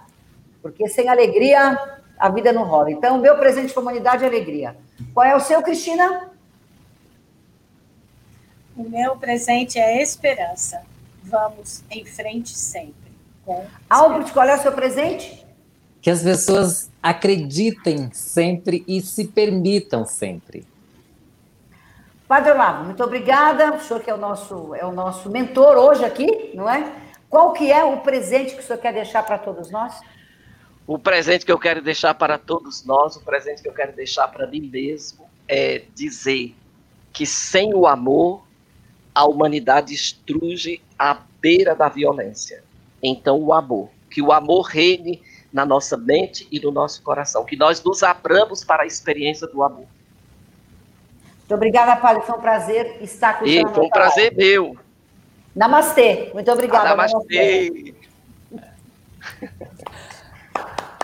porque 0.61 0.87
sem 0.87 1.07
alegria 1.07 1.79
a 2.17 2.29
vida 2.29 2.51
não 2.51 2.63
rola. 2.63 2.91
Então, 2.91 3.19
meu 3.19 3.37
presente 3.37 3.71
para 3.71 3.81
a 3.81 3.83
humanidade 3.83 4.23
é 4.23 4.27
alegria. 4.27 4.75
Qual 5.13 5.25
é 5.25 5.35
o 5.35 5.39
seu, 5.39 5.61
Cristina? 5.61 6.31
O 8.75 8.89
meu 8.89 9.15
presente 9.15 9.79
é 9.79 10.01
esperança. 10.01 10.94
Vamos 11.25 11.83
em 11.89 12.05
frente 12.05 12.51
sempre. 12.51 13.11
Albert, 13.89 14.31
qual 14.31 14.47
é 14.47 14.55
o 14.55 14.61
seu 14.61 14.71
presente? 14.71 15.45
Que 16.01 16.09
as 16.09 16.21
pessoas 16.21 16.89
acreditem 17.01 18.11
sempre 18.11 18.83
e 18.87 19.01
se 19.01 19.25
permitam 19.27 20.05
sempre. 20.05 20.65
Padre 22.27 22.51
Olavo, 22.51 22.85
muito 22.85 23.03
obrigada. 23.03 23.73
O 23.73 23.79
senhor 23.79 24.01
que 24.01 24.09
é 24.09 24.13
o 24.13 24.17
nosso, 24.17 24.73
é 24.75 24.85
o 24.85 24.91
nosso 24.91 25.29
mentor 25.29 25.77
hoje 25.77 26.03
aqui, 26.03 26.51
não 26.53 26.69
é? 26.69 26.91
Qual 27.29 27.53
que 27.53 27.71
é 27.71 27.83
o 27.83 28.01
presente 28.01 28.53
que 28.53 28.61
o 28.61 28.63
senhor 28.63 28.79
quer 28.79 28.93
deixar 28.93 29.23
para 29.23 29.37
todos 29.37 29.69
nós? 29.71 29.99
O 30.87 30.99
presente 30.99 31.45
que 31.45 31.51
eu 31.51 31.57
quero 31.57 31.81
deixar 31.81 32.13
para 32.13 32.37
todos 32.37 32.85
nós, 32.85 33.15
o 33.15 33.21
presente 33.21 33.61
que 33.61 33.67
eu 33.67 33.73
quero 33.73 33.93
deixar 33.93 34.27
para 34.27 34.45
mim 34.45 34.61
mesmo, 34.61 35.27
é 35.47 35.83
dizer 35.95 36.55
que 37.11 37.25
sem 37.25 37.73
o 37.73 37.87
amor, 37.87 38.43
a 39.13 39.25
humanidade 39.25 39.93
estruge 39.93 40.81
à 40.97 41.17
beira 41.41 41.75
da 41.75 41.89
violência. 41.89 42.63
Então, 43.01 43.39
o 43.39 43.53
amor. 43.53 43.89
Que 44.09 44.21
o 44.21 44.31
amor 44.31 44.63
reine 44.63 45.21
na 45.51 45.65
nossa 45.65 45.97
mente 45.97 46.47
e 46.51 46.59
no 46.59 46.71
nosso 46.71 47.01
coração. 47.01 47.45
Que 47.45 47.55
nós 47.55 47.83
nos 47.83 48.03
abramos 48.03 48.63
para 48.63 48.83
a 48.83 48.85
experiência 48.85 49.47
do 49.47 49.63
amor. 49.63 49.85
Muito 51.39 51.53
obrigada, 51.53 51.95
Padre. 51.97 52.23
Foi 52.23 52.35
um 52.35 52.41
prazer 52.41 52.97
estar 53.01 53.39
com 53.39 53.45
você. 53.45 53.61
Foi 53.73 53.85
um 53.85 53.89
prazer 53.89 54.35
meu. 54.35 54.75
Namastê. 55.55 56.31
Muito 56.33 56.51
obrigada. 56.51 56.89
Ah, 56.89 56.95
namastê. 56.95 57.71
namastê. 57.71 57.95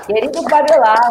Querido 0.07 0.39
Olavo. 0.39 1.09